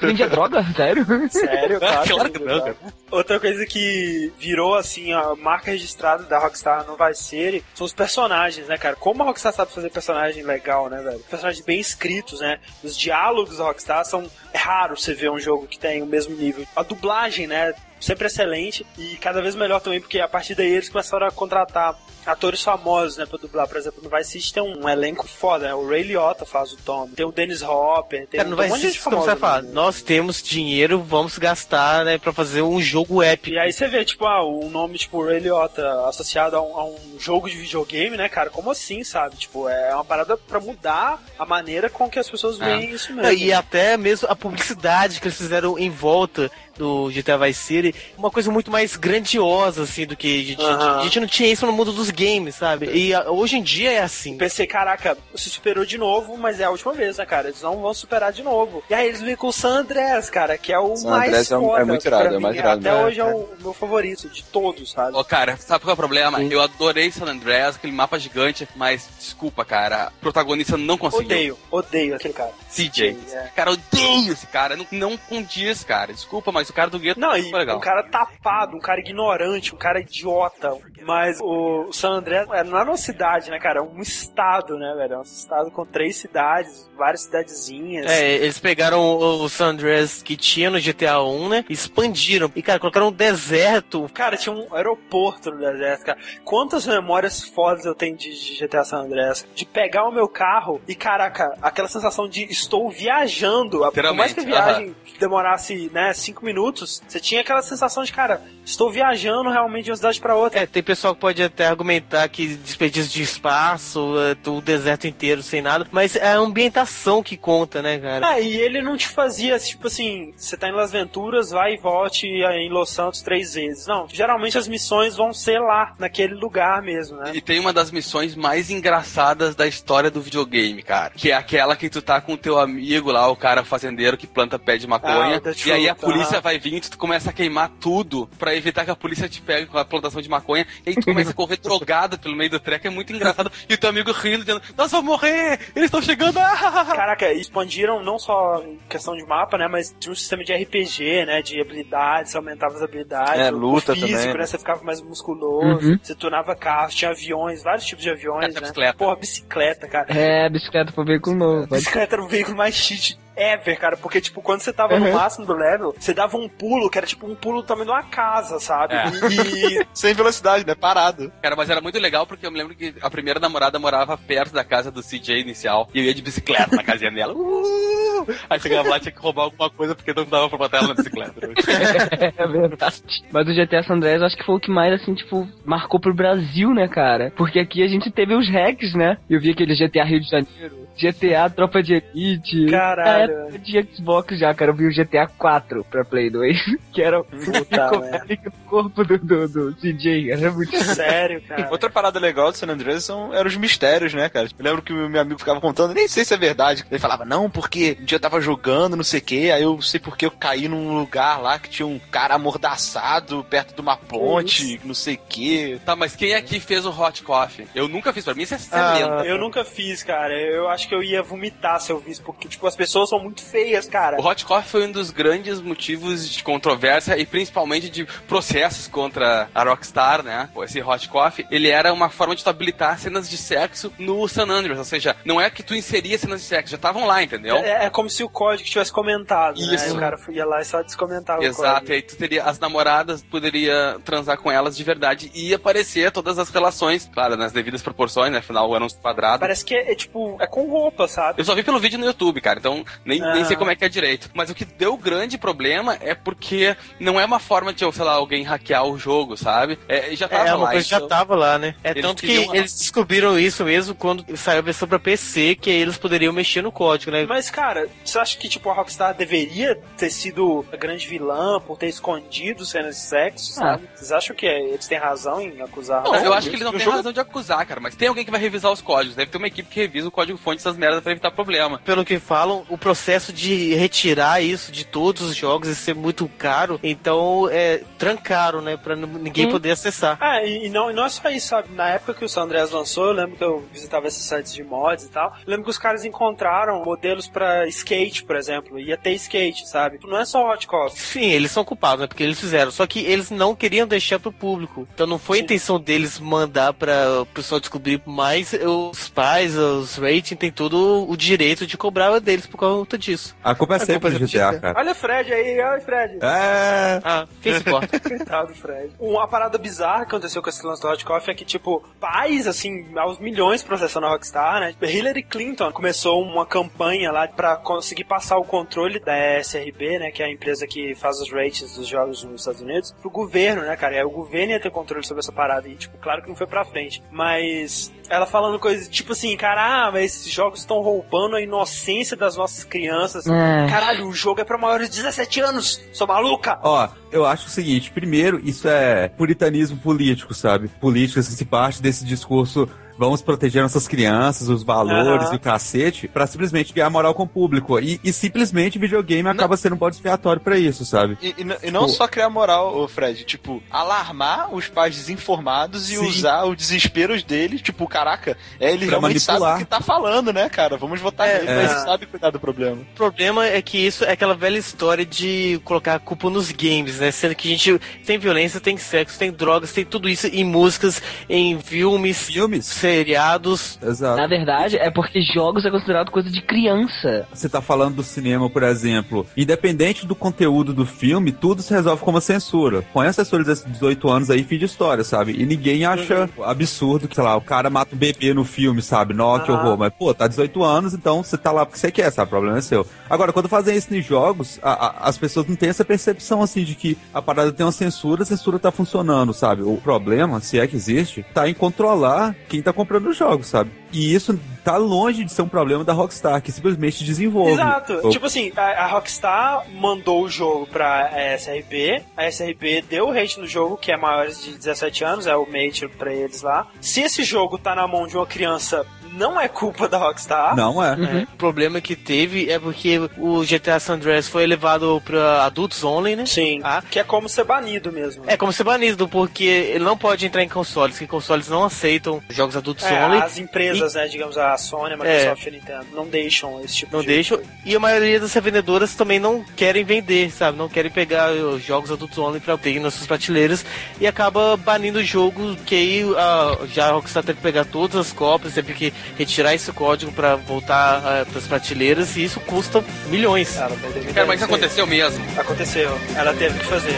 Vendia 0.00 0.28
droga? 0.28 0.64
Sério? 0.74 1.06
Sério, 1.30 1.78
claro. 1.78 2.08
Claro 2.08 2.30
que 2.30 2.38
não, 2.38 2.60
cara. 2.60 2.76
Outra 3.10 3.40
coisa 3.40 3.64
que 3.66 4.32
virou, 4.38 4.74
assim, 4.74 5.12
a 5.12 5.34
marca 5.36 5.70
registrada 5.70 6.24
da 6.24 6.38
Rockstar 6.38 6.84
no 6.86 6.96
Vice 6.96 7.22
City 7.22 7.64
são 7.74 7.86
os 7.86 7.92
personagens, 7.92 8.66
né, 8.66 8.76
cara? 8.76 8.96
Como 8.96 9.22
a 9.22 9.26
Rockstar 9.26 9.52
sabe 9.52 9.72
fazer 9.72 9.90
personagem 9.90 10.42
legal, 10.42 10.88
né, 10.90 11.00
velho? 11.00 11.20
Personagens 11.20 11.64
bem 11.64 11.80
escritos, 11.80 12.40
né? 12.40 12.58
Os 12.82 12.96
diálogos 12.96 13.58
da 13.58 13.64
Rockstar 13.64 14.04
são... 14.04 14.28
É 14.52 14.58
raro 14.58 14.96
você 14.96 15.14
ver 15.14 15.30
um 15.30 15.38
jogo 15.38 15.66
que 15.66 15.78
tem 15.78 16.02
o 16.02 16.06
mesmo 16.06 16.34
nível. 16.34 16.66
A 16.74 16.82
dublagem, 16.82 17.46
né? 17.46 17.74
Sempre 18.00 18.26
excelente 18.26 18.86
e 18.96 19.16
cada 19.16 19.42
vez 19.42 19.54
melhor 19.56 19.80
também, 19.80 20.00
porque 20.00 20.20
a 20.20 20.28
partir 20.28 20.54
daí 20.54 20.72
eles 20.72 20.88
começaram 20.88 21.26
a 21.26 21.32
contratar 21.32 21.98
atores 22.30 22.62
famosos, 22.62 23.16
né, 23.16 23.26
pra 23.26 23.38
dublar. 23.38 23.66
Por 23.68 23.76
exemplo, 23.76 24.02
no 24.02 24.10
Vice 24.10 24.32
City 24.32 24.52
tem 24.54 24.62
um 24.62 24.88
elenco 24.88 25.26
foda, 25.26 25.66
né? 25.68 25.74
O 25.74 25.88
Ray 25.88 26.02
Liotta 26.02 26.44
faz 26.44 26.72
o 26.72 26.76
Tom, 26.76 27.08
tem 27.08 27.24
o 27.26 27.32
Dennis 27.32 27.62
Hopper, 27.62 28.26
tem, 28.26 28.38
Cara, 28.38 28.48
não 28.48 28.56
tem 28.56 28.66
um 28.66 28.68
monte 28.70 28.80
de 28.80 28.86
gente 28.88 29.00
como 29.00 29.16
você 29.16 29.22
famosa. 29.26 29.36
vai 29.36 29.50
falar. 29.50 29.62
né? 29.62 29.70
Nós 29.72 30.02
temos 30.02 30.42
dinheiro, 30.42 31.00
vamos 31.02 31.38
gastar, 31.38 32.04
né, 32.04 32.18
pra 32.18 32.32
fazer 32.32 32.62
um 32.62 32.80
jogo 32.80 33.22
épico. 33.22 33.54
E 33.54 33.58
aí 33.58 33.72
você 33.72 33.86
vê, 33.88 34.04
tipo, 34.04 34.26
ah, 34.26 34.44
um 34.46 34.68
nome 34.70 34.98
tipo 34.98 35.24
Ray 35.24 35.40
Liotta 35.40 36.06
associado 36.08 36.56
a 36.56 36.62
um, 36.62 36.76
a 36.76 36.84
um 36.84 36.96
jogo 37.18 37.48
de 37.48 37.56
videogame, 37.56 38.16
né, 38.16 38.28
cara? 38.28 38.50
Como 38.50 38.70
assim, 38.70 39.02
sabe? 39.04 39.36
Tipo, 39.36 39.68
é 39.68 39.94
uma 39.94 40.04
parada 40.04 40.36
pra 40.36 40.60
mudar 40.60 41.22
a 41.38 41.44
maneira 41.46 41.88
com 41.90 42.08
que 42.08 42.18
as 42.18 42.28
pessoas 42.28 42.58
veem 42.58 42.90
isso 42.90 43.12
mesmo. 43.12 43.32
E 43.32 43.52
até 43.52 43.96
mesmo 43.96 44.28
a 44.30 44.36
publicidade 44.36 45.20
que 45.20 45.26
eles 45.28 45.36
fizeram 45.38 45.78
em 45.78 45.90
volta 45.90 46.50
do 46.76 47.10
GTA 47.10 47.36
Vice 47.38 47.60
City, 47.60 47.94
uma 48.16 48.30
coisa 48.30 48.52
muito 48.52 48.70
mais 48.70 48.94
grandiosa, 48.96 49.82
assim, 49.82 50.06
do 50.06 50.16
que 50.16 50.40
a 50.40 50.44
gente, 50.44 50.62
Aham. 50.62 50.98
a 51.00 51.02
gente 51.02 51.18
não 51.18 51.26
tinha 51.26 51.50
isso 51.50 51.66
no 51.66 51.72
mundo 51.72 51.92
dos 51.92 52.08
games, 52.18 52.54
sabe? 52.56 52.86
E 52.92 53.14
a- 53.14 53.30
hoje 53.30 53.56
em 53.56 53.62
dia 53.62 53.92
é 53.92 54.00
assim. 54.00 54.36
Pensei, 54.36 54.66
caraca, 54.66 55.16
se 55.34 55.48
superou 55.50 55.84
de 55.84 55.96
novo, 55.98 56.36
mas 56.36 56.60
é 56.60 56.64
a 56.64 56.70
última 56.70 56.92
vez, 56.92 57.18
né, 57.18 57.26
cara? 57.26 57.48
Eles 57.48 57.62
não 57.62 57.80
vão 57.80 57.94
superar 57.94 58.32
de 58.32 58.42
novo. 58.42 58.82
E 58.90 58.94
aí 58.94 59.06
eles 59.08 59.20
vêm 59.20 59.36
com 59.36 59.48
o 59.48 59.52
San 59.52 59.80
Andreas, 59.80 60.28
cara, 60.30 60.58
que 60.58 60.72
é 60.72 60.78
o 60.78 60.96
San 60.96 61.10
mais 61.10 61.28
Andreas 61.28 61.50
é 61.52 61.58
um- 61.58 61.60
foda 61.66 61.82
é 61.82 61.84
muito 61.84 62.06
irado, 62.06 62.34
é 62.34 62.38
mais 62.38 62.56
irado, 62.56 62.80
Até 62.88 62.96
né? 62.98 63.04
hoje 63.04 63.20
é 63.20 63.24
o 63.24 63.48
meu 63.60 63.72
favorito 63.72 64.28
de 64.28 64.42
todos, 64.44 64.90
sabe? 64.92 65.16
Ô, 65.16 65.24
cara, 65.24 65.56
sabe 65.56 65.84
qual 65.84 65.90
é 65.90 65.94
o 65.94 65.96
problema? 65.96 66.42
Eu 66.42 66.60
adorei 66.62 67.10
San 67.10 67.26
Andreas, 67.26 67.76
aquele 67.76 67.92
mapa 67.92 68.18
gigante, 68.18 68.68
mas 68.74 69.08
desculpa, 69.18 69.64
cara, 69.64 70.12
o 70.18 70.20
protagonista 70.20 70.76
não 70.76 70.96
conseguiu. 70.98 71.26
Odeio, 71.26 71.58
odeio 71.70 72.14
aquele 72.16 72.34
cara. 72.34 72.50
CJ. 72.70 73.16
É. 73.32 73.50
Cara, 73.54 73.72
odeio 73.72 74.32
esse 74.32 74.46
cara. 74.46 74.76
Não, 74.76 74.86
não 74.90 75.16
condiz, 75.16 75.84
cara. 75.84 76.12
Desculpa, 76.12 76.50
mas 76.52 76.64
esse 76.64 76.72
cara 76.72 76.90
do 76.90 76.98
gueto 76.98 77.20
Não, 77.20 77.30
foi 77.30 77.40
e 77.40 77.52
legal. 77.52 77.76
um 77.76 77.80
cara 77.80 78.02
tapado, 78.02 78.76
um 78.76 78.80
cara 78.80 79.00
ignorante, 79.00 79.74
um 79.74 79.78
cara 79.78 80.00
idiota. 80.00 80.76
Mas 81.02 81.38
o 81.40 81.92
San 81.92 82.07
André 82.12 82.46
é, 82.52 82.64
não 82.64 82.78
é 82.78 82.82
uma 82.82 82.96
cidade, 82.96 83.50
né, 83.50 83.58
cara? 83.58 83.80
É 83.80 83.82
um 83.82 84.00
estado, 84.00 84.76
né, 84.78 84.94
velho? 84.96 85.14
É 85.14 85.18
um 85.18 85.22
estado 85.22 85.70
com 85.70 85.84
três 85.84 86.16
cidades, 86.16 86.88
várias 86.96 87.22
cidadezinhas. 87.22 88.10
É, 88.10 88.34
eles 88.36 88.58
pegaram 88.58 89.00
o, 89.00 89.42
o 89.42 89.48
San 89.48 89.68
Andreas 89.68 90.22
que 90.22 90.36
tinha 90.36 90.70
no 90.70 90.80
GTA 90.80 91.20
1, 91.22 91.48
né? 91.48 91.64
Expandiram. 91.68 92.50
E, 92.54 92.62
cara, 92.62 92.78
colocaram 92.78 93.08
um 93.08 93.12
deserto. 93.12 94.08
Cara, 94.14 94.36
tinha 94.36 94.54
um 94.54 94.74
aeroporto 94.74 95.50
no 95.50 95.58
deserto, 95.58 96.04
cara. 96.04 96.18
Quantas 96.44 96.86
memórias 96.86 97.42
fodas 97.42 97.84
eu 97.84 97.94
tenho 97.94 98.16
de, 98.16 98.30
de 98.30 98.64
GTA 98.64 98.84
San 98.84 98.98
Andreas? 98.98 99.46
De 99.54 99.64
pegar 99.64 100.06
o 100.06 100.12
meu 100.12 100.28
carro 100.28 100.80
e, 100.86 100.94
caraca, 100.94 101.56
aquela 101.60 101.88
sensação 101.88 102.28
de 102.28 102.44
estou 102.44 102.88
viajando. 102.90 103.80
Por 103.92 104.14
mais 104.14 104.32
que 104.32 104.40
a 104.40 104.44
viagem 104.44 104.94
demorasse, 105.18 105.90
né, 105.92 106.12
cinco 106.12 106.44
minutos, 106.44 107.02
você 107.06 107.20
tinha 107.20 107.40
aquela 107.40 107.62
sensação 107.62 108.04
de, 108.04 108.12
cara, 108.12 108.40
estou 108.64 108.90
viajando 108.90 109.50
realmente 109.50 109.86
de 109.86 109.90
uma 109.90 109.96
cidade 109.96 110.20
pra 110.20 110.36
outra. 110.36 110.60
É, 110.60 110.66
tem 110.66 110.82
pessoal 110.82 111.14
que 111.14 111.20
pode 111.20 111.42
até 111.42 111.66
argumentar 111.66 111.87
que 112.30 112.46
desperdício 112.56 113.10
de 113.10 113.22
espaço, 113.22 114.14
é, 114.18 114.48
o 114.48 114.60
deserto 114.60 115.06
inteiro 115.06 115.42
sem 115.42 115.62
nada, 115.62 115.86
mas 115.90 116.16
é 116.16 116.28
a 116.28 116.38
ambientação 116.38 117.22
que 117.22 117.36
conta, 117.36 117.82
né, 117.82 117.98
cara? 117.98 118.26
Ah, 118.26 118.40
e 118.40 118.56
ele 118.56 118.82
não 118.82 118.96
te 118.96 119.08
fazia, 119.08 119.58
tipo 119.58 119.86
assim, 119.86 120.32
você 120.36 120.56
tá 120.56 120.68
em 120.68 120.72
Las 120.72 120.92
Venturas, 120.92 121.50
vai 121.50 121.74
e 121.74 121.76
volte 121.76 122.26
em 122.26 122.68
Los 122.68 122.90
Santos 122.90 123.22
três 123.22 123.54
vezes. 123.54 123.86
Não, 123.86 124.06
geralmente 124.08 124.58
as 124.58 124.68
missões 124.68 125.16
vão 125.16 125.32
ser 125.32 125.58
lá, 125.60 125.94
naquele 125.98 126.34
lugar 126.34 126.82
mesmo, 126.82 127.18
né? 127.18 127.32
E 127.34 127.40
tem 127.40 127.58
uma 127.58 127.72
das 127.72 127.90
missões 127.90 128.34
mais 128.34 128.70
engraçadas 128.70 129.54
da 129.54 129.66
história 129.66 130.10
do 130.10 130.20
videogame, 130.20 130.82
cara. 130.82 131.12
Que 131.16 131.30
é 131.30 131.34
aquela 131.34 131.76
que 131.76 131.88
tu 131.88 132.02
tá 132.02 132.20
com 132.20 132.34
o 132.34 132.38
teu 132.38 132.58
amigo 132.58 133.10
lá, 133.10 133.28
o 133.28 133.36
cara 133.36 133.64
fazendeiro 133.64 134.16
que 134.16 134.26
planta 134.26 134.58
pé 134.58 134.76
de 134.76 134.86
maconha. 134.86 135.40
Ah, 135.44 135.52
e 135.66 135.72
aí 135.72 135.88
a 135.88 135.94
polícia 135.94 136.40
vai 136.40 136.58
vir 136.58 136.74
e 136.74 136.80
tu 136.80 136.98
começa 136.98 137.30
a 137.30 137.32
queimar 137.32 137.70
tudo 137.80 138.28
pra 138.38 138.54
evitar 138.54 138.84
que 138.84 138.90
a 138.90 138.96
polícia 138.96 139.28
te 139.28 139.40
pegue 139.40 139.66
com 139.66 139.78
a 139.78 139.84
plantação 139.84 140.20
de 140.20 140.28
maconha. 140.28 140.66
E 140.84 140.90
aí 140.90 140.94
tu 140.94 141.04
começa 141.04 141.30
a 141.30 141.34
correr 141.34 141.56
drogado 141.78 142.18
pelo 142.18 142.36
meio 142.36 142.50
do 142.50 142.60
treco. 142.60 142.86
É 142.86 142.90
muito 142.90 143.12
engraçado. 143.12 143.50
E 143.68 143.74
o 143.74 143.78
teu 143.78 143.90
amigo 143.90 144.12
rindo, 144.12 144.44
dizendo: 144.44 144.62
Nós 144.76 144.90
vamos 144.90 145.06
morrer! 145.06 145.58
Eles 145.74 145.86
estão 145.86 146.02
chegando! 146.02 146.38
Ah! 146.38 146.84
Caraca, 146.94 147.32
expandiram 147.32 148.02
não 148.02 148.18
só 148.18 148.62
em 148.62 148.78
questão 148.88 149.16
de 149.16 149.24
mapa, 149.24 149.56
né? 149.58 149.68
Mas 149.68 149.94
tinha 149.98 150.12
um 150.12 150.16
sistema 150.16 150.44
de 150.44 150.52
RPG, 150.54 151.26
né? 151.26 151.42
De 151.42 151.60
habilidades, 151.60 152.32
você 152.32 152.36
aumentava 152.36 152.74
as 152.74 152.82
habilidades. 152.82 153.40
É, 153.40 153.50
luta 153.50 153.92
o 153.92 153.94
físico, 153.94 154.12
também, 154.12 154.32
né? 154.32 154.38
né? 154.38 154.46
Você 154.46 154.58
ficava 154.58 154.82
mais 154.84 155.00
musculoso, 155.00 155.88
Uhum. 155.88 155.98
você 156.02 156.14
tunava 156.14 156.54
carros, 156.54 156.94
tinha 156.94 157.10
aviões, 157.10 157.62
vários 157.62 157.84
tipos 157.84 158.02
de 158.04 158.10
aviões, 158.10 158.54
né? 158.54 158.60
bicicleta. 158.60 158.98
Porra, 158.98 159.16
bicicleta, 159.16 159.88
cara. 159.88 160.06
É, 160.12 160.48
bicicleta 160.48 160.92
pro 160.92 161.04
veículo 161.04 161.36
novo. 161.36 161.66
Bicicleta 161.68 162.16
era 162.16 162.22
o 162.22 162.28
veículo 162.28 162.56
mais 162.56 162.74
cheat 162.74 163.18
ever, 163.38 163.78
cara. 163.78 163.96
Porque, 163.96 164.20
tipo, 164.20 164.42
quando 164.42 164.60
você 164.60 164.72
tava 164.72 164.98
no 164.98 165.06
Uhum. 165.06 165.12
máximo 165.12 165.46
do 165.46 165.54
level, 165.54 165.94
você 165.98 166.12
dava 166.12 166.36
um 166.36 166.48
pulo 166.48 166.90
que 166.90 166.98
era 166.98 167.06
tipo 167.06 167.26
um 167.26 167.34
pulo 167.34 167.62
também 167.62 167.84
de 167.84 167.90
uma 167.90 168.02
casa, 168.02 168.58
sabe? 168.58 168.94
É. 168.94 169.06
E. 169.30 169.86
Sem 169.94 170.12
velocidade, 170.14 170.66
né? 170.66 170.74
Parado. 170.74 171.32
Cara, 171.42 171.54
mas 171.56 171.70
era 171.70 171.80
muito 171.80 171.98
legal 171.98 172.26
porque 172.26 172.46
eu 172.46 172.50
me 172.50 172.58
lembro 172.58 172.74
que 172.74 172.94
a 173.00 173.10
primeira 173.10 173.38
namorada 173.40 173.78
morava 173.78 174.16
perto 174.16 174.52
da 174.52 174.64
casa 174.64 174.90
do 174.90 175.02
CJ 175.02 175.40
inicial 175.40 175.88
e 175.94 175.98
eu 176.00 176.04
ia 176.04 176.14
de 176.14 176.22
bicicleta 176.22 176.74
na 176.76 176.82
casinha 176.82 177.10
dela. 177.10 177.32
Uh! 177.34 178.26
Aí 178.50 178.60
chegava 178.60 178.88
lá 178.88 178.98
tinha 179.00 179.12
que 179.12 179.20
roubar 179.20 179.44
alguma 179.44 179.70
coisa 179.70 179.94
porque 179.94 180.12
não 180.12 180.24
dava 180.24 180.48
pra 180.48 180.58
botar 180.58 180.78
ela 180.78 180.88
na 180.88 180.94
bicicleta. 180.94 181.32
é 182.36 182.46
verdade. 182.46 183.02
Mas 183.30 183.46
o 183.48 183.54
GTA 183.54 183.82
San 183.82 183.94
Andreas 183.94 184.20
eu 184.20 184.26
acho 184.26 184.36
que 184.36 184.44
foi 184.44 184.56
o 184.56 184.60
que 184.60 184.70
mais, 184.70 184.92
assim, 185.00 185.14
tipo, 185.14 185.48
marcou 185.64 186.00
pro 186.00 186.12
Brasil, 186.14 186.72
né, 186.74 186.88
cara? 186.88 187.32
Porque 187.36 187.58
aqui 187.58 187.82
a 187.82 187.88
gente 187.88 188.10
teve 188.10 188.34
os 188.34 188.48
hacks, 188.48 188.94
né? 188.94 189.16
Eu 189.30 189.40
vi 189.40 189.50
aquele 189.50 189.74
GTA 189.74 190.04
Rio 190.04 190.20
de 190.20 190.28
Janeiro, 190.28 190.88
GTA 190.96 191.48
Tropa 191.50 191.82
de 191.82 191.94
Elite. 191.94 192.66
Caralho. 192.66 193.27
Época 193.30 193.58
de 193.58 193.88
Xbox 193.94 194.38
já, 194.38 194.54
cara. 194.54 194.70
Eu 194.70 194.74
vi 194.74 194.86
o 194.86 194.94
GTA 194.94 195.26
4 195.26 195.84
pra 195.84 196.04
Play 196.04 196.30
2, 196.30 196.58
que 196.92 197.02
era 197.02 197.20
o 197.20 197.24
Puta 197.24 197.98
merda. 197.98 198.38
corpo 198.68 199.04
do, 199.04 199.18
do, 199.18 199.48
do 199.48 199.74
CJ. 199.76 200.30
Era 200.30 200.50
muito 200.50 200.76
Sério, 200.94 201.40
cara. 201.42 201.68
Outra 201.70 201.90
parada 201.90 202.18
legal 202.18 202.50
do 202.50 202.56
San 202.56 202.68
Andreas 202.68 203.04
são, 203.04 203.32
eram 203.34 203.48
os 203.48 203.56
mistérios, 203.56 204.12
né, 204.12 204.28
cara? 204.28 204.46
Eu 204.46 204.64
lembro 204.64 204.82
que 204.82 204.92
o 204.92 205.08
meu 205.08 205.20
amigo 205.20 205.38
ficava 205.38 205.60
contando, 205.60 205.94
nem 205.94 206.06
sei 206.06 206.24
se 206.24 206.34
é 206.34 206.36
verdade. 206.36 206.84
Ele 206.90 207.00
falava, 207.00 207.24
não, 207.24 207.50
porque 207.50 207.96
um 208.00 208.04
dia 208.04 208.16
eu 208.16 208.20
tava 208.20 208.40
jogando, 208.40 208.96
não 208.96 209.04
sei 209.04 209.20
o 209.20 209.22
quê, 209.22 209.50
aí 209.54 209.62
eu 209.62 209.80
sei 209.80 209.98
porque 209.98 210.26
eu 210.26 210.30
caí 210.30 210.68
num 210.68 210.98
lugar 210.98 211.40
lá 211.40 211.58
que 211.58 211.70
tinha 211.70 211.86
um 211.86 211.98
cara 211.98 212.34
amordaçado 212.34 213.44
perto 213.44 213.74
de 213.74 213.80
uma 213.80 213.96
ponte, 213.96 214.80
não 214.84 214.94
sei 214.94 215.14
o 215.14 215.20
quê. 215.28 215.78
Tá, 215.84 215.96
mas 215.96 216.14
quem 216.14 216.34
aqui 216.34 216.60
fez 216.60 216.84
o 216.84 216.90
hot 216.90 217.22
coffee? 217.22 217.66
Eu 217.74 217.88
nunca 217.88 218.12
fiz, 218.12 218.24
pra 218.24 218.34
mim 218.34 218.42
isso 218.42 218.54
é 218.54 218.58
Ah, 218.72 219.22
eu 219.24 219.38
nunca 219.38 219.64
fiz, 219.64 220.02
cara. 220.02 220.34
Eu 220.34 220.68
acho 220.68 220.88
que 220.88 220.94
eu 220.94 221.02
ia 221.02 221.22
vomitar 221.22 221.80
se 221.80 221.90
eu 221.90 221.98
visse, 221.98 222.22
porque, 222.22 222.48
tipo, 222.48 222.66
as 222.66 222.76
pessoas 222.76 223.08
são 223.08 223.17
muito 223.20 223.42
feias, 223.42 223.88
cara. 223.88 224.20
O 224.20 224.26
Hot 224.26 224.44
Coffee 224.44 224.70
foi 224.70 224.86
um 224.86 224.92
dos 224.92 225.10
grandes 225.10 225.60
motivos 225.60 226.28
de 226.28 226.42
controvérsia 226.42 227.18
e 227.18 227.26
principalmente 227.26 227.88
de 227.88 228.06
processos 228.26 228.88
contra 228.88 229.48
a 229.54 229.62
Rockstar, 229.64 230.22
né? 230.22 230.48
Esse 230.62 230.82
Hot 230.82 231.08
Coffee, 231.08 231.46
ele 231.50 231.68
era 231.68 231.92
uma 231.92 232.08
forma 232.08 232.34
de 232.34 232.42
tu 232.42 232.50
habilitar 232.50 232.98
cenas 232.98 233.28
de 233.28 233.36
sexo 233.36 233.92
no 233.98 234.26
San 234.28 234.48
Andreas, 234.48 234.78
ou 234.78 234.84
seja, 234.84 235.16
não 235.24 235.40
é 235.40 235.50
que 235.50 235.62
tu 235.62 235.74
inseria 235.74 236.18
cenas 236.18 236.40
de 236.40 236.46
sexo, 236.46 236.70
já 236.70 236.76
estavam 236.76 237.06
lá, 237.06 237.22
entendeu? 237.22 237.56
É, 237.56 237.86
é 237.86 237.90
como 237.90 238.08
se 238.10 238.22
o 238.22 238.28
código 238.28 238.68
tivesse 238.68 238.92
comentado, 238.92 239.60
né? 239.60 239.74
Isso. 239.74 239.84
Aí 239.84 239.92
o 239.92 239.98
cara 239.98 240.16
ia 240.30 240.46
lá 240.46 240.60
e 240.60 240.64
só 240.64 240.82
descomentava 240.82 241.40
o 241.40 241.44
Exato, 241.44 241.74
código. 241.74 241.92
e 241.92 241.94
aí 241.94 242.02
tu 242.02 242.16
teria 242.16 242.44
as 242.44 242.58
namoradas, 242.58 243.22
poderia 243.22 243.98
transar 244.04 244.38
com 244.38 244.50
elas 244.50 244.76
de 244.76 244.84
verdade 244.84 245.30
e 245.34 245.54
aparecer 245.54 246.10
todas 246.10 246.38
as 246.38 246.50
relações, 246.50 247.10
claro, 247.12 247.36
nas 247.36 247.52
devidas 247.52 247.82
proporções, 247.82 248.32
né? 248.32 248.38
Afinal, 248.38 248.74
eram 248.74 248.86
uns 248.86 248.96
quadrados. 248.96 249.40
Parece 249.40 249.64
que 249.64 249.74
é, 249.74 249.92
é, 249.92 249.94
tipo, 249.94 250.36
é 250.40 250.46
com 250.46 250.68
roupa, 250.68 251.08
sabe? 251.08 251.40
Eu 251.40 251.44
só 251.44 251.54
vi 251.54 251.62
pelo 251.62 251.78
vídeo 251.78 251.98
no 251.98 252.06
YouTube, 252.06 252.40
cara, 252.40 252.58
então 252.58 252.84
nem, 253.08 253.22
Ah. 253.22 253.34
nem 253.34 253.44
sei 253.44 253.56
como 253.56 253.70
é 253.70 253.74
que 253.76 253.84
é 253.84 253.88
direito. 253.88 254.30
Mas 254.34 254.50
o 254.50 254.54
que 254.54 254.64
deu 254.64 254.96
grande 254.96 255.38
problema 255.38 255.96
é 256.00 256.14
porque 256.14 256.76
não 257.00 257.18
é 257.18 257.24
uma 257.24 257.38
forma 257.38 257.72
de, 257.72 257.78
sei 257.92 258.04
lá, 258.04 258.12
alguém 258.12 258.42
hackear 258.44 258.84
o 258.84 258.98
jogo, 258.98 259.36
sabe? 259.36 259.78
É, 259.88 260.14
já 260.14 260.28
tava 260.28 260.48
É, 260.48 260.54
uma 260.54 260.64
lá. 260.66 260.70
coisa 260.72 260.86
já 260.86 260.96
então- 260.98 261.08
tava 261.08 261.34
lá, 261.34 261.58
né? 261.58 261.74
É 261.82 261.90
Eles 261.90 262.02
tanto 262.02 262.20
que 262.22 262.26
queriam- 262.28 262.54
eles 262.54 262.72
descobriram 262.78 263.38
isso 263.38 263.64
mesmo 263.64 263.94
quando 263.94 264.24
saiu 264.36 264.58
a 264.58 264.62
versão 264.62 264.86
pra 264.86 264.98
PC, 264.98 265.54
que 265.54 265.70
aí 265.70 265.76
eles 265.76 265.96
poderiam 265.96 266.32
mexer 266.32 266.62
no 266.62 266.70
código, 266.70 267.10
né? 267.10 267.24
Mas, 267.26 267.50
cara, 267.50 267.88
você 268.04 268.18
acha 268.18 268.36
que, 268.38 268.48
tipo, 268.48 268.68
a 268.70 268.74
Rockstar 268.74 269.14
deveria 269.14 269.76
ter 269.96 270.10
sido 270.10 270.64
a 270.72 270.76
grande 270.76 271.06
vilã 271.06 271.60
por 271.60 271.78
ter 271.78 271.88
escondido 271.88 272.64
cenas 272.66 272.96
de 272.96 273.00
sexo, 273.02 273.52
sabe? 273.52 273.88
Vocês 273.94 274.12
acham 274.12 274.36
que 274.36 274.46
é- 274.46 274.60
eles 274.68 274.86
têm 274.86 274.98
razão 274.98 275.40
em 275.40 275.60
acusar? 275.62 276.02
Não, 276.02 276.14
eu 276.16 276.32
acho 276.34 276.48
que 276.50 276.56
eles 276.56 276.64
não 276.64 276.72
têm 276.72 276.80
jogo- 276.80 276.96
razão 276.96 277.12
de 277.12 277.20
acusar, 277.20 277.64
cara, 277.66 277.80
mas 277.80 277.94
tem 277.96 278.08
alguém 278.08 278.24
que 278.24 278.30
vai 278.30 278.40
revisar 278.40 278.70
os 278.72 278.80
códigos. 278.80 279.16
Deve 279.16 279.30
ter 279.30 279.38
uma 279.38 279.46
equipe 279.46 279.68
que 279.68 279.80
revisa 279.80 280.08
o 280.08 280.10
código-fonte 280.10 280.58
dessas 280.58 280.76
merdas 280.76 281.02
pra 281.02 281.12
evitar 281.12 281.30
problema. 281.30 281.80
Pelo 281.84 282.04
que 282.04 282.18
falam, 282.18 282.64
o 282.68 282.76
processo 282.76 282.97
de 283.32 283.74
retirar 283.74 284.42
isso 284.42 284.70
de 284.72 284.84
todos 284.84 285.22
os 285.22 285.34
jogos 285.36 285.68
ia 285.68 285.74
ser 285.74 285.94
muito 285.94 286.28
caro, 286.38 286.78
então 286.82 287.48
é, 287.50 287.82
trancaram, 287.98 288.60
né? 288.60 288.76
Pra 288.76 288.94
ninguém 288.96 289.46
Hum. 289.46 289.50
poder 289.50 289.70
acessar. 289.72 290.16
Ah, 290.20 290.42
e, 290.42 290.66
e 290.66 290.68
não, 290.68 290.90
e 290.90 290.94
não 290.94 291.04
é 291.04 291.08
só 291.08 291.28
isso, 291.30 291.48
sabe? 291.48 291.68
Na 291.74 291.88
época 291.90 292.14
que 292.14 292.24
o 292.24 292.28
San 292.28 292.42
Andreas 292.42 292.70
lançou, 292.70 293.06
eu 293.06 293.12
lembro 293.12 293.36
que 293.36 293.44
eu 293.44 293.64
visitava 293.72 294.06
esses 294.08 294.24
sites 294.24 294.52
de 294.52 294.62
mods 294.62 295.04
e 295.04 295.08
tal. 295.08 295.28
Eu 295.46 295.50
lembro 295.50 295.64
que 295.64 295.70
os 295.70 295.78
caras 295.78 296.04
encontraram 296.04 296.82
modelos 296.84 297.28
pra 297.28 297.66
skate, 297.68 298.24
por 298.24 298.36
exemplo. 298.36 298.78
Ia 298.78 298.96
ter 298.96 299.12
skate, 299.14 299.68
sabe? 299.68 299.98
Não 300.04 300.18
é 300.18 300.24
só 300.24 300.50
hot 300.50 300.66
coffee. 300.66 300.98
Sim, 301.00 301.30
eles 301.30 301.50
são 301.50 301.64
culpados, 301.64 302.00
né? 302.00 302.06
Porque 302.06 302.22
eles 302.22 302.38
fizeram. 302.40 302.70
Só 302.70 302.86
que 302.86 303.00
eles 303.00 303.30
não 303.30 303.54
queriam 303.54 303.86
deixar 303.86 304.18
pro 304.18 304.32
público. 304.32 304.86
Então 304.94 305.06
não 305.06 305.18
foi 305.18 305.38
a 305.38 305.42
intenção 305.42 305.78
deles 305.80 306.18
mandar 306.18 306.72
pra 306.72 307.22
o 307.22 307.26
pessoal 307.26 307.60
descobrir, 307.60 308.00
mas 308.06 308.52
os 308.52 309.08
pais, 309.08 309.56
os 309.56 309.96
rating, 309.96 310.36
tem 310.36 310.50
todo 310.50 311.08
o 311.08 311.16
direito 311.16 311.66
de 311.66 311.76
cobrar 311.76 312.18
deles 312.18 312.46
por 312.46 312.56
conta 312.78 312.98
disso. 312.98 313.36
A 313.42 313.54
culpa 313.54 313.74
é 313.74 313.76
A 313.76 313.80
sempre 313.80 313.94
culpa 314.00 314.10
do 314.18 314.24
é 314.24 314.26
GTA, 314.26 314.50
GTA. 314.50 314.60
cara. 314.60 314.78
Olha 314.78 314.92
o 314.92 314.94
Fred 314.94 315.32
aí, 315.32 315.60
olha 315.60 315.78
o 315.78 315.80
Fred. 315.82 316.18
É. 316.22 317.00
Ah, 317.04 317.26
quem 317.42 317.54
se 317.54 317.60
importa? 317.60 318.00
Coitado 318.00 318.48
do 318.48 318.54
Fred. 318.54 318.92
Uma 318.98 319.26
parada 319.28 319.58
bizarra 319.58 320.00
que 320.04 320.10
aconteceu 320.10 320.42
com 320.42 320.48
esse 320.48 320.64
lance 320.64 320.80
do 320.82 320.88
Hot 320.88 321.04
Coffee 321.04 321.32
é 321.32 321.36
que, 321.36 321.44
tipo, 321.44 321.82
pais, 322.00 322.46
assim, 322.46 322.86
aos 322.96 323.18
milhões 323.18 323.62
processando 323.62 324.06
a 324.06 324.10
Rockstar, 324.10 324.60
né? 324.60 324.74
Hillary 324.82 325.22
Clinton 325.22 325.70
começou 325.72 326.22
uma 326.22 326.46
campanha 326.46 327.10
lá 327.12 327.26
pra 327.28 327.56
conseguir 327.56 328.04
passar 328.04 328.38
o 328.38 328.44
controle 328.44 329.00
da 329.00 329.14
SRB, 329.40 329.98
né? 329.98 330.10
Que 330.10 330.22
é 330.22 330.26
a 330.26 330.30
empresa 330.30 330.66
que 330.66 330.94
faz 330.94 331.20
os 331.20 331.30
ratings 331.30 331.76
dos 331.76 331.86
jogos 331.86 332.24
nos 332.24 332.40
Estados 332.40 332.60
Unidos, 332.60 332.94
pro 333.00 333.10
governo, 333.10 333.62
né, 333.62 333.76
cara? 333.76 333.94
E 333.94 333.98
aí 333.98 334.04
o 334.04 334.10
governo 334.10 334.52
ia 334.52 334.60
ter 334.60 334.70
controle 334.70 335.04
sobre 335.06 335.20
essa 335.20 335.32
parada. 335.32 335.68
E, 335.68 335.74
tipo, 335.76 335.96
claro 335.98 336.22
que 336.22 336.28
não 336.28 336.36
foi 336.36 336.46
pra 336.46 336.64
frente. 336.64 337.02
Mas 337.10 337.92
ela 338.08 338.26
falando 338.26 338.58
coisas 338.58 338.88
tipo 338.88 339.12
assim, 339.12 339.36
cara, 339.36 339.86
ah, 339.86 339.92
mas 339.92 340.04
esses 340.16 340.32
jogos 340.32 340.60
estão 340.60 340.80
roubando 340.80 341.36
a 341.36 341.42
inocência 341.42 342.16
das 342.16 342.36
nossas 342.36 342.64
crianças. 342.64 343.26
É. 343.26 343.66
Caralho, 343.68 344.08
o 344.08 344.12
jogo 344.12 344.40
é 344.40 344.44
pra 344.44 344.58
maiores 344.58 344.90
de 344.90 344.96
17 344.96 345.40
anos, 345.40 345.82
sou 345.92 346.06
maluca! 346.06 346.58
Ó, 346.62 346.88
Eu 347.10 347.24
acho 347.24 347.46
o 347.46 347.50
seguinte, 347.50 347.90
primeiro, 347.90 348.40
isso 348.44 348.68
é 348.68 349.08
puritanismo 349.08 349.78
político, 349.78 350.34
sabe? 350.34 350.68
Político, 350.68 351.22
se 351.22 351.44
parte 351.44 351.80
desse 351.80 352.04
discurso 352.04 352.68
vamos 352.98 353.22
proteger 353.22 353.62
nossas 353.62 353.86
crianças, 353.86 354.48
os 354.48 354.62
valores 354.62 355.26
Aham. 355.26 355.34
e 355.34 355.36
o 355.36 355.40
cacete, 355.40 356.08
pra 356.08 356.26
simplesmente 356.26 356.72
ganhar 356.72 356.90
moral 356.90 357.14
com 357.14 357.22
o 357.22 357.28
público. 357.28 357.78
E, 357.78 358.00
e 358.02 358.12
simplesmente 358.12 358.78
videogame 358.78 359.28
acaba 359.28 359.56
sendo 359.56 359.74
um 359.74 359.78
bode 359.78 359.96
expiatório 359.96 360.42
pra 360.42 360.58
isso, 360.58 360.84
sabe? 360.84 361.16
E, 361.22 361.28
e 361.38 361.68
e 361.68 361.70
não 361.70 361.82
Tipo, 361.86 361.88
só 361.96 362.08
criar 362.08 362.28
moral, 362.28 362.76
ô 362.76 362.88
Fred, 362.88 363.24
tipo, 363.24 363.62
alarmar 363.70 364.52
os 364.54 364.68
pais 364.68 364.96
desinformados 364.96 365.90
e 365.90 365.96
Sim. 365.96 366.06
usar 366.06 366.44
os 366.44 366.56
desesperos 366.56 367.22
deles, 367.22 367.62
tipo, 367.62 367.86
caraca, 367.86 368.36
é, 368.60 368.70
ele 368.72 368.86
Pra 368.86 368.98
realmente 368.98 369.20
sabe 369.20 369.40
manipular. 369.40 369.56
o 369.56 369.58
que 369.60 369.64
tá 369.70 369.80
falando, 369.80 370.32
né, 370.32 370.48
cara? 370.48 370.76
Vamos 370.76 371.00
votar 371.00 371.28
nele, 371.28 371.46
é. 371.48 371.54
mas 371.62 371.70
ele 371.70 371.80
sabe 371.80 372.06
cuidar 372.06 372.30
do 372.30 372.40
problema. 372.40 372.82
O 372.82 372.96
problema 372.96 373.46
é 373.46 373.62
que 373.62 373.78
isso 373.78 374.04
é 374.04 374.12
aquela 374.12 374.34
velha 374.34 374.58
história 374.58 375.04
de 375.06 375.60
colocar 375.64 375.94
a 375.94 375.98
culpa 375.98 376.28
nos 376.30 376.50
games, 376.50 376.98
né? 376.98 377.10
Sendo 377.10 377.34
que 377.34 377.48
a 377.48 377.50
gente 377.50 377.78
tem 378.04 378.18
violência, 378.18 378.60
tem 378.60 378.76
sexo, 378.76 379.18
tem 379.18 379.30
drogas, 379.30 379.72
tem 379.72 379.84
tudo 379.84 380.08
isso 380.08 380.26
em 380.26 380.44
músicas, 380.44 381.00
em 381.28 381.58
filmes, 381.60 382.22
filmes, 382.22 382.66
seriados. 382.88 383.78
Exato. 383.82 384.20
Na 384.20 384.26
verdade, 384.26 384.76
é 384.76 384.90
porque 384.90 385.20
jogos 385.22 385.64
é 385.64 385.70
considerado 385.70 386.10
coisa 386.10 386.30
de 386.30 386.40
criança. 386.42 387.26
Você 387.32 387.48
tá 387.48 387.60
falando 387.60 387.96
do 387.96 388.02
cinema, 388.02 388.48
por 388.48 388.62
exemplo, 388.62 389.26
independente 389.36 390.06
do 390.06 390.14
conteúdo 390.14 390.72
do 390.72 390.86
filme, 390.86 391.32
tudo 391.32 391.62
se 391.62 391.72
resolve 391.72 392.02
com 392.02 392.10
uma 392.10 392.20
censura. 392.20 392.82
Põe 392.92 393.06
a 393.06 393.12
censura 393.12 393.44
de 393.44 393.64
18 393.70 394.08
anos 394.08 394.30
aí, 394.30 394.42
fim 394.42 394.58
de 394.58 394.64
história, 394.64 395.04
sabe? 395.04 395.32
E 395.38 395.44
ninguém 395.46 395.84
acha 395.84 396.28
absurdo 396.44 397.08
que, 397.08 397.14
sei 397.14 397.24
lá, 397.24 397.36
o 397.36 397.40
cara 397.40 397.70
mata 397.70 397.94
um 397.94 397.98
bebê 397.98 398.32
no 398.34 398.44
filme, 398.44 398.82
sabe? 398.82 399.14
Nó, 399.14 399.38
que 399.38 399.50
Aham. 399.50 399.60
horror. 399.60 399.78
Mas, 399.78 399.92
pô, 399.98 400.12
tá 400.14 400.26
18 400.26 400.62
anos, 400.62 400.94
então 400.94 401.22
você 401.22 401.36
tá 401.36 401.52
lá 401.52 401.64
porque 401.64 401.78
você 401.78 401.90
quer, 401.90 402.10
sabe? 402.10 402.28
O 402.28 402.30
problema 402.30 402.58
é 402.58 402.60
seu. 402.60 402.86
Agora, 403.08 403.32
quando 403.32 403.48
fazem 403.48 403.76
isso 403.76 403.94
em 403.94 404.02
jogos, 404.02 404.58
a- 404.62 404.86
a- 404.86 405.08
as 405.08 405.16
pessoas 405.18 405.46
não 405.46 405.56
têm 405.56 405.68
essa 405.68 405.84
percepção, 405.84 406.42
assim, 406.42 406.64
de 406.64 406.74
que 406.74 406.96
a 407.12 407.20
parada 407.22 407.52
tem 407.52 407.64
uma 407.64 407.72
censura, 407.72 408.22
a 408.22 408.26
censura 408.26 408.58
tá 408.58 408.70
funcionando, 408.70 409.32
sabe? 409.32 409.62
O 409.62 409.76
problema, 409.76 410.40
se 410.40 410.58
é 410.58 410.66
que 410.66 410.76
existe, 410.76 411.24
tá 411.34 411.48
em 411.48 411.54
controlar 411.54 412.34
quem 412.48 412.62
tá 412.62 412.72
comprando 412.78 413.08
os 413.08 413.16
jogos, 413.16 413.46
sabe? 413.48 413.70
E 413.92 414.14
isso 414.14 414.38
tá 414.64 414.76
longe 414.76 415.24
de 415.24 415.32
ser 415.32 415.42
um 415.42 415.48
problema 415.48 415.82
da 415.82 415.92
Rockstar, 415.92 416.40
que 416.40 416.52
simplesmente 416.52 417.02
desenvolve. 417.04 417.52
Exato. 417.52 418.00
Ou- 418.04 418.10
Tipo 418.10 418.26
assim, 418.26 418.52
a, 418.56 418.62
a 418.62 418.86
Rockstar 418.86 419.64
mandou 419.72 420.22
o 420.22 420.28
jogo 420.28 420.66
pra 420.66 421.10
SRB, 421.36 422.02
a 422.16 422.26
SRB 422.30 422.82
deu 422.88 423.08
o 423.08 423.12
rate 423.12 423.40
no 423.40 423.46
jogo, 423.46 423.76
que 423.76 423.90
é 423.90 423.96
maiores 423.96 424.42
de 424.44 424.52
17 424.52 425.04
anos, 425.04 425.26
é 425.26 425.34
o 425.36 425.46
mate 425.46 425.88
pra 425.88 426.12
eles 426.14 426.42
lá. 426.42 426.66
Se 426.80 427.00
esse 427.02 427.24
jogo 427.24 427.58
tá 427.58 427.74
na 427.74 427.86
mão 427.88 428.06
de 428.06 428.16
uma 428.16 428.26
criança, 428.26 428.86
não 429.12 429.40
é 429.40 429.48
culpa 429.48 429.88
da 429.88 429.98
Rockstar. 429.98 430.54
Não 430.56 430.82
é. 430.82 430.88
É, 430.92 431.22
O 431.32 431.36
problema 431.36 431.80
que 431.80 431.94
teve 431.96 432.50
é 432.50 432.58
porque 432.58 432.98
o 433.16 433.40
GTA 433.42 433.78
San 433.80 433.94
Andreas 433.94 434.28
foi 434.28 434.42
elevado 434.44 435.00
pra 435.04 435.44
adultos 435.44 435.82
only, 435.84 436.16
né? 436.16 436.26
Sim. 436.26 436.60
Que 436.90 436.98
é 437.00 437.04
como 437.04 437.28
ser 437.28 437.44
banido 437.44 437.90
mesmo. 437.92 438.24
É 438.26 438.36
como 438.36 438.52
ser 438.52 438.64
banido, 438.64 439.08
porque 439.08 439.44
ele 439.44 439.84
não 439.84 439.96
pode 439.96 440.26
entrar 440.26 440.42
em 440.42 440.48
consoles, 440.48 440.98
que 440.98 441.06
consoles 441.06 441.48
não 441.48 441.64
aceitam 441.64 442.22
jogos 442.30 442.56
adultos 442.56 442.84
É, 442.84 443.04
only. 443.06 443.18
as 443.18 443.38
empresas, 443.38 443.94
né, 443.94 444.06
digamos, 444.08 444.36
a 444.38 444.56
Sony, 444.56 444.94
a 444.94 444.96
Microsoft 444.96 445.44
e 445.44 445.48
a 445.48 445.52
Nintendo, 445.52 445.86
não 445.92 446.06
deixam 446.06 446.60
esse 446.64 446.74
tipo 446.76 446.92
Não 446.96 447.00
de... 447.00 447.06
deixam. 447.08 447.40
E 447.64 447.74
a 447.74 447.80
maioria 447.80 448.20
das 448.20 448.32
revendedoras 448.32 448.94
também 448.94 449.18
não 449.18 449.44
querem 449.56 449.84
vender, 449.84 450.30
sabe? 450.30 450.56
Não 450.58 450.68
querem 450.68 450.90
pegar 450.90 451.30
os 451.32 451.62
jogos 451.64 451.90
adultos 451.90 452.18
only 452.18 452.40
pra 452.40 452.56
ter 452.56 452.78
nas 452.80 452.94
suas 452.94 453.06
prateleiras 453.06 453.64
e 454.00 454.06
acaba 454.06 454.56
banindo 454.56 454.98
o 454.98 455.04
jogo 455.04 455.56
que 455.66 455.74
aí 455.74 456.04
ah, 456.16 456.58
já 456.72 456.88
a 456.88 456.92
Rockstar 456.92 457.22
teve 457.22 457.36
que 457.38 457.42
pegar 457.42 457.64
todas 457.64 457.96
as 457.96 458.12
cópias, 458.12 458.54
teve 458.54 458.72
que 458.74 458.92
retirar 459.16 459.54
esse 459.54 459.72
código 459.72 460.12
pra 460.12 460.36
voltar 460.36 461.02
ah, 461.04 461.26
pras 461.30 461.46
prateleiras 461.46 462.16
e 462.16 462.24
isso 462.24 462.40
custa 462.40 462.84
milhões. 463.08 463.54
Cara, 463.54 463.74
Cara, 464.14 464.26
mas 464.26 464.36
isso 464.36 464.44
aconteceu 464.44 464.86
mesmo. 464.86 465.24
Aconteceu. 465.38 465.98
Ela 466.14 466.34
teve 466.34 466.58
que 466.58 466.66
fazer. 466.66 466.96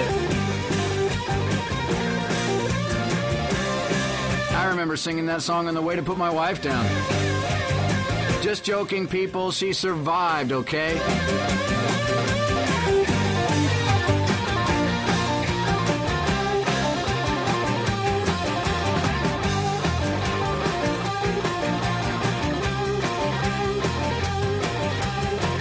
I 4.53 4.67
remember 4.69 4.97
singing 4.97 5.27
that 5.27 5.43
song 5.43 5.69
on 5.69 5.75
the 5.75 5.81
way 5.81 5.97
to 5.97 6.03
put 6.03 6.17
my 6.19 6.31
wife 6.31 6.61
down. 6.63 6.85
Just 8.43 8.65
joking, 8.65 9.07
people. 9.07 9.53
She 9.53 9.73
survived, 9.73 10.53
okay? 10.53 10.97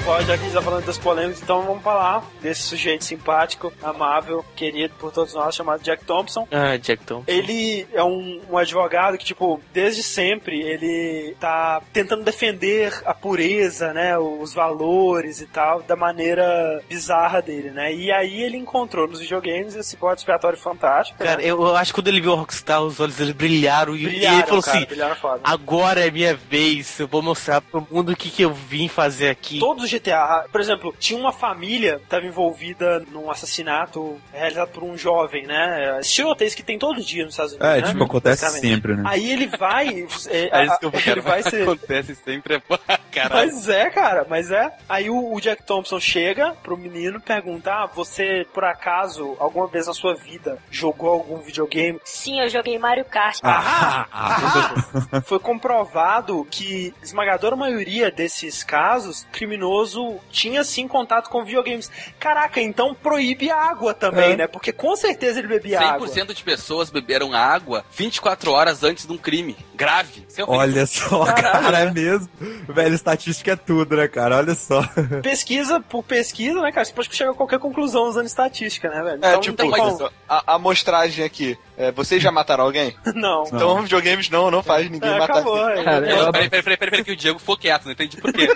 Pode, 0.10 0.26
já 0.26 0.36
que 0.36 0.41
a 0.41 0.45
gente 0.45 0.53
tá 0.55 0.62
falando 0.64 0.86
das 0.86 0.97
polêmicas, 0.97 1.39
então 1.39 1.62
vamos 1.62 1.84
falar 1.84 2.26
desse 2.41 2.64
sujeito 2.64 3.05
simpático, 3.05 3.72
amável, 3.84 4.43
querido 4.55 4.91
por 4.97 5.12
todos 5.12 5.36
nós, 5.36 5.53
chamado 5.53 5.84
Jack 5.84 6.03
Thompson. 6.03 6.47
Ah, 6.51 6.76
Jack 6.78 7.05
Thompson. 7.05 7.26
Ele 7.28 7.88
é 7.93 8.03
um, 8.03 8.41
um 8.49 8.57
advogado 8.57 9.20
que, 9.20 9.24
tipo, 9.26 9.62
desde 9.72 10.01
sempre 10.01 10.60
ele 10.64 11.36
tá 11.39 11.80
tentando 11.93 12.24
defender 12.24 12.91
a 13.05 13.14
pureza, 13.14 13.93
né, 13.93 14.18
os 14.18 14.51
valores 14.51 15.41
e 15.41 15.45
tal, 15.45 15.84
da 15.84 15.95
maneira 15.95 16.82
bizarra 16.89 17.39
dele, 17.39 17.70
né? 17.70 17.93
E 17.93 18.12
aí 18.12 18.41
ele 18.41 18.57
encontrou 18.57 19.07
nos 19.07 19.20
videogames 19.20 19.76
esse 19.76 19.95
bode 19.95 20.22
expiatório 20.22 20.57
fantástico. 20.57 21.20
Cara, 21.20 21.38
né? 21.38 21.45
eu, 21.45 21.76
acho 21.76 21.93
que 21.93 22.01
quando 22.01 22.07
ele 22.07 22.20
viu 22.20 22.34
a 22.34 22.38
Rockstar, 22.38 22.82
os 22.82 22.99
olhos 22.99 23.16
dele 23.16 23.34
brilharam 23.34 23.95
e, 23.95 23.99
e 23.99 24.07
Brilharam, 24.07 24.38
ele 24.39 24.47
falou 24.47 24.64
cara, 24.64 24.78
assim: 24.80 24.88
brilharam 24.88 25.39
agora 25.43 26.07
é 26.07 26.10
minha 26.10 26.34
vez, 26.34 26.99
eu 26.99 27.07
vou 27.07 27.22
mostrar 27.22 27.62
pro 27.62 27.88
mundo 27.91 28.14
o 28.14 28.16
que, 28.16 28.32
que 28.32 28.41
eu 28.41 28.51
vim 28.51 28.88
fazer 28.88 29.30
aqui. 29.30 29.60
Todos 29.60 29.84
os 29.84 29.99
GTA, 30.00 30.45
por 30.52 30.62
exemplo, 30.62 30.95
tinha 31.00 31.20
uma 31.20 31.32
família 31.32 31.97
que 31.97 32.04
estava 32.04 32.26
envolvida 32.26 33.00
num 33.12 33.30
assassinato 33.30 34.20
realizado 34.32 34.70
por 34.70 34.84
um 34.84 34.97
jovem, 34.97 35.45
né? 35.45 36.00
Esses 36.00 36.14
tiroteios 36.14 36.56
que 36.56 36.64
tem 36.64 36.78
todo 36.80 37.02
dia 37.02 37.24
nos 37.24 37.34
Estados 37.34 37.54
Unidos. 37.54 37.70
É, 37.70 37.82
né? 37.82 37.88
tipo, 37.88 38.04
acontece 38.04 38.50
sempre, 38.60 38.95
né? 38.95 39.04
Aí 39.06 39.32
ele 39.32 39.47
vai. 39.47 40.08
é, 40.30 40.50
É 40.52 40.66
isso 40.66 40.80
que 40.80 40.86
eu 40.86 40.91
ele 40.93 41.02
quero. 41.02 41.22
vai 41.22 41.43
ser. 41.43 41.64
Acontece 41.64 42.16
sempre. 42.16 42.56
é 42.56 43.00
Caralho. 43.12 43.47
Mas 43.47 43.68
é, 43.68 43.89
cara, 43.89 44.26
mas 44.30 44.52
é. 44.52 44.72
Aí 44.88 45.10
o, 45.10 45.34
o 45.34 45.41
Jack 45.41 45.64
Thompson 45.64 46.00
chega 46.00 46.56
pro 46.64 46.78
menino 46.78 47.18
e 47.18 47.22
pergunta: 47.22 47.72
ah, 47.72 47.86
você, 47.88 48.45
por 48.54 48.64
acaso, 48.64 49.36
alguma 49.39 49.68
vez 49.68 49.88
na 49.88 49.93
sua 49.93 50.16
vida 50.16 50.58
jogou 50.70 51.10
algum 51.10 51.38
videogame? 51.39 52.00
Sim, 52.04 52.39
eu 52.39 52.50
joguei 52.50 52.78
Mario 52.78 53.06
Kart. 53.06 53.39
Ah, 53.43 54.08
ah, 54.12 55.22
foi 55.26 55.39
comprovado 55.39 56.45
que 56.50 56.93
esmagadora 57.02 57.56
maioria 57.56 58.12
desses 58.12 58.64
casos, 58.64 59.26
tinha 60.32 60.64
sim 60.64 60.88
contato 60.88 61.30
com 61.30 61.44
videogames. 61.44 61.92
Caraca, 62.20 62.62
então 62.62 62.94
proíbe 62.94 63.50
a 63.50 63.56
água 63.58 63.94
também, 63.94 64.32
É. 64.34 64.36
né? 64.38 64.48
Porque 64.48 64.72
com 64.72 64.96
certeza 64.96 65.40
ele 65.40 65.48
bebia 65.48 65.80
água. 65.80 66.08
100% 66.08 66.34
de 66.34 66.44
pessoas 66.44 66.90
beberam 66.90 67.34
água 67.34 67.84
24 67.96 68.52
horas 68.52 68.84
antes 68.84 69.06
de 69.06 69.14
um 69.14 69.18
crime. 69.18 69.56
Grave. 69.76 70.26
É. 70.38 70.44
Olha 70.46 70.86
só, 70.86 71.24
Caralho, 71.34 71.64
cara, 71.66 71.80
é 71.80 71.86
né? 71.86 71.92
mesmo. 71.92 72.30
Velho, 72.68 72.94
estatística 72.96 73.52
é 73.52 73.56
tudo, 73.56 73.96
né, 73.96 74.08
cara? 74.08 74.38
Olha 74.38 74.56
só. 74.56 74.82
Pesquisa 75.24 75.80
por 75.80 76.04
pesquisa, 76.04 76.62
né, 76.62 76.72
cara? 76.72 76.86
Você 76.86 76.94
pode 76.94 77.16
chegar 77.16 77.32
a 77.32 77.34
qualquer 77.34 77.60
conclusão 77.60 78.04
usando 78.04 78.26
estatística, 78.26 78.90
né, 78.90 79.02
velho? 79.02 79.24
É, 79.24 79.30
Então, 79.30 79.42
tipo, 79.42 79.64
não 79.64 79.72
tem 79.72 79.82
como. 79.84 80.12
a, 80.28 80.56
amostragem 80.56 81.24
aqui. 81.24 81.58
É, 81.78 81.92
vocês 81.94 82.22
já 82.22 82.30
mataram 82.32 82.66
alguém? 82.66 82.94
Não. 83.16 83.44
Então, 83.48 83.82
videogames 83.82 84.30
não, 84.30 84.52
não 84.52 84.62
faz 84.62 84.90
ninguém 84.90 85.10
É, 85.10 85.18
matar 85.20 85.36
acabou, 85.36 85.70
é. 85.70 85.76
Não, 85.78 86.32
peraí, 86.32 86.50
peraí, 86.50 86.62
peraí, 86.62 86.78
peraí, 86.78 87.04
que 87.06 87.12
o 87.14 87.16
Diego 87.16 87.40
ficou 87.40 87.56
quieto, 87.58 87.86
não 87.86 87.94
entendi 87.94 88.18
por 88.18 88.34
quê. 88.34 88.48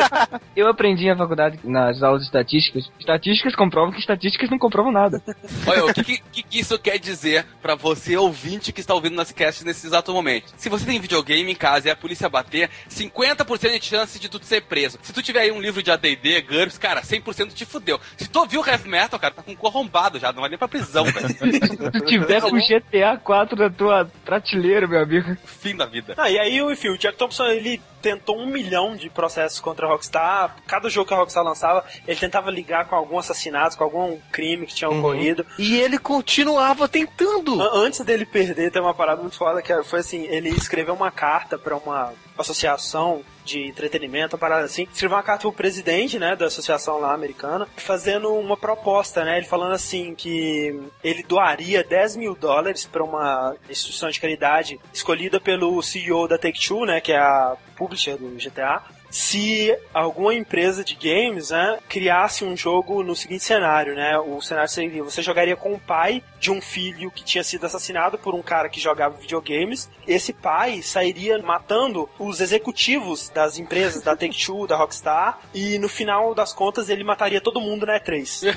eu 0.56 0.68
aprendi 0.68 1.06
na 1.08 1.16
faculdade, 1.16 1.58
nas 1.64 2.02
aulas 2.02 2.22
de 2.22 2.26
estatísticas. 2.26 2.90
Estatísticas 2.98 3.54
comprovam 3.54 3.92
que 3.92 4.00
estatísticas 4.00 4.50
não 4.50 4.58
comprovam 4.58 4.92
nada. 4.92 5.22
Olha, 5.66 5.84
o 5.86 5.94
que, 5.94 6.04
que- 6.04 6.42
que, 6.42 6.58
isso 6.60 6.78
quer 6.78 6.98
dizer 6.98 7.44
pra 7.62 7.74
você, 7.74 8.16
ouvinte, 8.16 8.72
que 8.72 8.80
está 8.80 8.94
ouvindo 8.94 9.16
nas 9.16 9.32
casts 9.32 9.64
nesse 9.64 9.86
exato 9.86 10.12
momento? 10.12 10.52
Se 10.56 10.68
você 10.68 10.84
tem 10.86 11.00
videogame 11.00 11.50
em 11.50 11.54
casa 11.54 11.88
e 11.88 11.90
a 11.90 11.96
polícia 11.96 12.28
bater, 12.28 12.70
50% 12.88 13.78
de 13.78 13.84
chance 13.84 14.18
de 14.18 14.28
tu 14.28 14.38
ser 14.42 14.62
preso. 14.62 14.98
Se 15.02 15.12
tu 15.12 15.22
tiver 15.22 15.40
aí 15.40 15.52
um 15.52 15.60
livro 15.60 15.82
de 15.82 15.90
AD&D, 15.90 16.42
GURPS, 16.42 16.78
cara, 16.78 17.02
100% 17.02 17.52
te 17.52 17.64
fudeu. 17.64 18.00
Se 18.16 18.28
tu 18.28 18.40
ouviu 18.40 18.64
heavy 18.66 18.88
metal, 18.88 19.18
cara, 19.18 19.34
tá 19.34 19.42
com 19.42 19.54
corrombado 19.54 20.18
já, 20.18 20.32
não 20.32 20.40
vai 20.40 20.48
nem 20.50 20.58
pra 20.58 20.68
prisão, 20.68 21.04
velho. 21.04 21.28
Se 21.28 21.76
tu 21.76 22.00
tiver 22.06 22.40
com 22.40 22.56
GTA 22.56 23.16
4 23.22 23.56
na 23.58 23.70
tua 23.70 24.10
prateleira, 24.24 24.86
meu 24.86 25.00
amigo. 25.02 25.36
Fim 25.44 25.76
da 25.76 25.86
vida. 25.86 26.14
Ah, 26.16 26.30
e 26.30 26.38
aí, 26.38 26.58
enfim, 26.58 26.88
o 26.88 26.98
Jack 26.98 27.16
Thompson, 27.16 27.44
ele 27.46 27.80
tentou 28.06 28.38
um 28.38 28.46
milhão 28.46 28.94
de 28.94 29.10
processos 29.10 29.58
contra 29.58 29.84
a 29.86 29.90
Rockstar. 29.90 30.54
Cada 30.64 30.88
jogo 30.88 31.08
que 31.08 31.14
a 31.14 31.16
Rockstar 31.16 31.42
lançava, 31.42 31.84
ele 32.06 32.20
tentava 32.20 32.52
ligar 32.52 32.84
com 32.86 32.94
algum 32.94 33.18
assassinato, 33.18 33.76
com 33.76 33.82
algum 33.82 34.16
crime 34.30 34.64
que 34.64 34.74
tinha 34.74 34.88
ocorrido. 34.88 35.44
E 35.58 35.76
ele 35.80 35.98
continuava 35.98 36.86
tentando. 36.86 37.60
An- 37.60 37.70
Antes 37.86 38.00
dele 38.00 38.24
perder, 38.24 38.70
tem 38.70 38.80
uma 38.80 38.94
parada 38.94 39.20
muito 39.22 39.36
foda 39.36 39.60
que 39.60 39.82
foi 39.82 40.00
assim: 40.00 40.22
ele 40.26 40.50
escreveu 40.50 40.94
uma 40.94 41.10
carta 41.10 41.58
pra 41.58 41.76
uma 41.76 42.12
associação 42.38 43.22
de 43.46 43.66
entretenimento, 43.66 44.34
uma 44.34 44.40
parada 44.40 44.64
assim. 44.64 44.86
Escreveu 44.92 45.16
uma 45.16 45.22
carta 45.22 45.42
pro 45.42 45.52
presidente, 45.52 46.18
né, 46.18 46.34
da 46.36 46.46
associação 46.46 46.98
lá 46.98 47.14
americana, 47.14 47.66
fazendo 47.76 48.34
uma 48.34 48.56
proposta, 48.56 49.24
né? 49.24 49.38
Ele 49.38 49.46
falando 49.46 49.72
assim 49.72 50.14
que 50.14 50.78
ele 51.02 51.22
doaria 51.22 51.84
10 51.84 52.16
mil 52.16 52.34
dólares 52.34 52.84
pra 52.84 53.04
uma 53.04 53.54
instituição 53.70 54.10
de 54.10 54.20
caridade 54.20 54.80
escolhida 54.92 55.40
pelo 55.40 55.80
CEO 55.82 56.26
da 56.26 56.36
Take-Two, 56.36 56.84
né, 56.84 57.00
que 57.00 57.12
é 57.12 57.18
a 57.18 57.56
publisher 57.76 58.16
do 58.16 58.28
GTA, 58.36 58.82
se 59.10 59.76
alguma 59.92 60.34
empresa 60.34 60.84
de 60.84 60.94
games, 60.94 61.50
né, 61.50 61.78
criasse 61.88 62.44
um 62.44 62.56
jogo 62.56 63.02
no 63.02 63.14
seguinte 63.14 63.44
cenário, 63.44 63.94
né? 63.94 64.18
O 64.18 64.40
cenário 64.40 64.70
seria: 64.70 65.02
você 65.02 65.22
jogaria 65.22 65.56
com 65.56 65.72
o 65.72 65.78
pai 65.78 66.22
de 66.38 66.50
um 66.50 66.60
filho 66.60 67.10
que 67.10 67.24
tinha 67.24 67.42
sido 67.42 67.64
assassinado 67.64 68.18
por 68.18 68.34
um 68.34 68.42
cara 68.42 68.68
que 68.68 68.80
jogava 68.80 69.16
videogames. 69.16 69.88
Esse 70.06 70.32
pai 70.32 70.82
sairia 70.82 71.38
matando 71.38 72.08
os 72.18 72.40
executivos 72.40 73.28
das 73.30 73.58
empresas 73.58 74.02
da 74.02 74.14
Take-Two, 74.16 74.66
da 74.66 74.76
Rockstar, 74.76 75.40
e 75.54 75.78
no 75.78 75.88
final 75.88 76.34
das 76.34 76.52
contas 76.52 76.88
ele 76.88 77.02
mataria 77.02 77.40
todo 77.40 77.60
mundo 77.60 77.86
na 77.86 77.98
E3. 77.98 78.54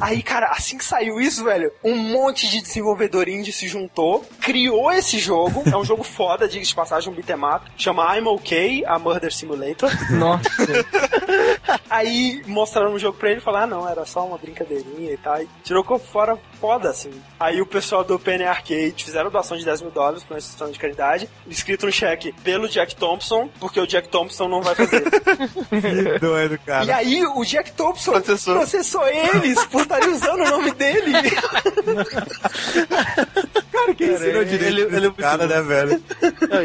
Aí, 0.00 0.22
cara, 0.22 0.48
assim 0.48 0.78
que 0.78 0.84
saiu 0.84 1.20
isso, 1.20 1.44
velho, 1.44 1.72
um 1.82 1.96
monte 1.96 2.48
de 2.48 2.60
desenvolvedor 2.60 3.28
indie 3.28 3.52
se 3.52 3.66
juntou, 3.66 4.24
criou 4.40 4.92
esse 4.92 5.18
jogo. 5.18 5.62
É 5.70 5.76
um 5.76 5.84
jogo 5.84 6.02
foda, 6.02 6.48
diga 6.48 6.64
de 6.64 6.74
passagem, 6.74 7.10
um 7.10 7.14
beat'em 7.14 7.36
up. 7.36 7.70
Chama 7.76 8.16
I'm 8.16 8.26
OK, 8.28 8.84
a 8.86 8.98
Murder 8.98 9.32
Simulator. 9.44 9.90
Nossa. 10.10 10.50
Aí 11.88 12.42
mostraram 12.46 12.94
o 12.94 12.98
jogo 12.98 13.18
pra 13.18 13.30
ele 13.30 13.38
e 13.38 13.42
falaram, 13.42 13.64
ah, 13.64 13.66
não, 13.66 13.88
era 13.88 14.04
só 14.04 14.26
uma 14.26 14.38
brincadeirinha 14.38 15.12
e 15.12 15.16
tal. 15.16 15.40
E 15.40 15.48
tirou 15.62 15.84
como 15.84 16.00
fora 16.00 16.38
foda, 16.60 16.90
assim. 16.90 17.10
Aí 17.38 17.60
o 17.60 17.66
pessoal 17.66 18.02
do 18.02 18.18
Penny 18.18 18.44
Arcade 18.44 19.04
fizeram 19.04 19.30
doação 19.30 19.56
de 19.56 19.64
10 19.64 19.82
mil 19.82 19.90
dólares 19.90 20.24
pra 20.24 20.34
uma 20.34 20.38
instituição 20.38 20.70
de 20.70 20.78
caridade, 20.78 21.28
escrito 21.46 21.86
no 21.86 21.92
cheque 21.92 22.32
pelo 22.42 22.68
Jack 22.68 22.96
Thompson, 22.96 23.48
porque 23.60 23.78
o 23.78 23.86
Jack 23.86 24.08
Thompson 24.08 24.48
não 24.48 24.62
vai 24.62 24.74
fazer. 24.74 25.02
Que 25.02 26.18
doido, 26.18 26.58
cara. 26.64 26.84
E 26.84 26.90
aí 26.90 27.26
o 27.26 27.44
Jack 27.44 27.72
Thompson 27.72 28.12
processou, 28.12 29.06
eles 29.06 29.64
por 29.66 29.82
estarem 29.82 30.10
usando 30.10 30.40
o 30.40 30.50
nome 30.50 30.72
dele. 30.72 31.12
cara, 33.74 33.94
quem 33.94 34.12
ensinou 34.12 34.42
ele- 34.42 34.44
direito 34.50 34.78
ele- 34.80 34.96
ele 34.96 35.06
é 35.06 35.10
cara, 35.10 35.46
né, 35.46 35.60
velho? 35.62 36.02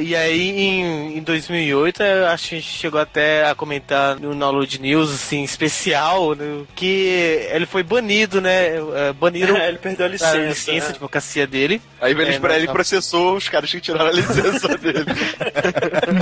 E 0.01 0.15
aí, 0.15 0.49
em, 0.49 1.17
em 1.17 1.21
2008, 1.21 2.01
eu 2.03 2.27
acho 2.27 2.49
que 2.49 2.55
a 2.55 2.59
gente 2.59 2.69
chegou 2.71 2.99
até 3.01 3.45
a 3.49 3.55
comentar 3.55 4.19
no 4.19 4.33
Download 4.35 4.81
News, 4.81 5.13
assim, 5.13 5.43
especial, 5.43 6.35
né, 6.35 6.63
que 6.75 7.45
ele 7.51 7.65
foi 7.65 7.83
banido, 7.83 8.39
né? 8.39 8.75
é, 8.77 9.13
Baniram 9.13 9.55
É, 9.57 9.67
ele 9.69 9.77
perdeu 9.77 10.05
a 10.05 10.09
licença, 10.09 10.37
licença 10.37 10.71
né? 10.71 10.79
de 10.79 10.87
advocacia 10.89 11.47
dele. 11.47 11.81
Aí 12.01 12.11
eles 12.13 12.35
É, 12.35 12.39
pra 12.39 12.49
não, 12.49 12.55
ele 12.57 12.67
processou 12.67 13.35
os 13.35 13.49
caras 13.49 13.69
que 13.71 13.81
tiraram 13.81 14.07
a 14.07 14.11
licença 14.13 14.67
dele. 14.77 15.05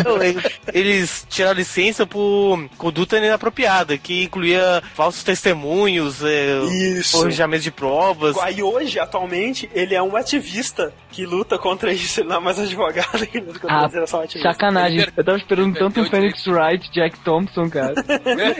Não, 0.05 0.21
ele- 0.23 0.41
Eles 0.77 1.25
tiraram 1.29 1.57
licença 1.57 2.05
por 2.05 2.67
conduta 2.77 3.17
inapropriada, 3.17 3.97
que 3.97 4.23
incluía 4.23 4.81
falsos 4.93 5.23
testemunhos, 5.23 6.23
é, 6.23 6.59
Isso. 6.97 7.17
forjamento 7.17 7.63
de 7.63 7.71
provas. 7.71 8.37
Aí 8.39 8.61
hoje, 8.61 8.99
atualmente, 8.99 9.69
ele 9.73 9.95
é 9.95 10.01
um 10.01 10.15
ativista 10.15 10.93
que 11.11 11.25
luta 11.25 11.57
contra 11.57 11.91
isso. 11.91 12.19
Ele 12.21 12.29
não 12.29 12.37
é 12.37 12.39
mais 12.39 12.59
advogado 12.59 13.07
Ah, 13.67 13.85
isso, 13.87 13.95
ele 13.95 14.03
é 14.03 14.07
só 14.07 14.19
um 14.19 14.23
ativista. 14.23 14.51
sacanagem. 14.51 15.07
Eu 15.15 15.23
tava 15.23 15.37
esperando 15.37 15.77
tanto 15.77 15.99
um 16.01 16.05
Phoenix 16.05 16.45
Wright, 16.45 16.91
Jack 16.91 17.19
Thompson, 17.19 17.69
cara. 17.69 17.95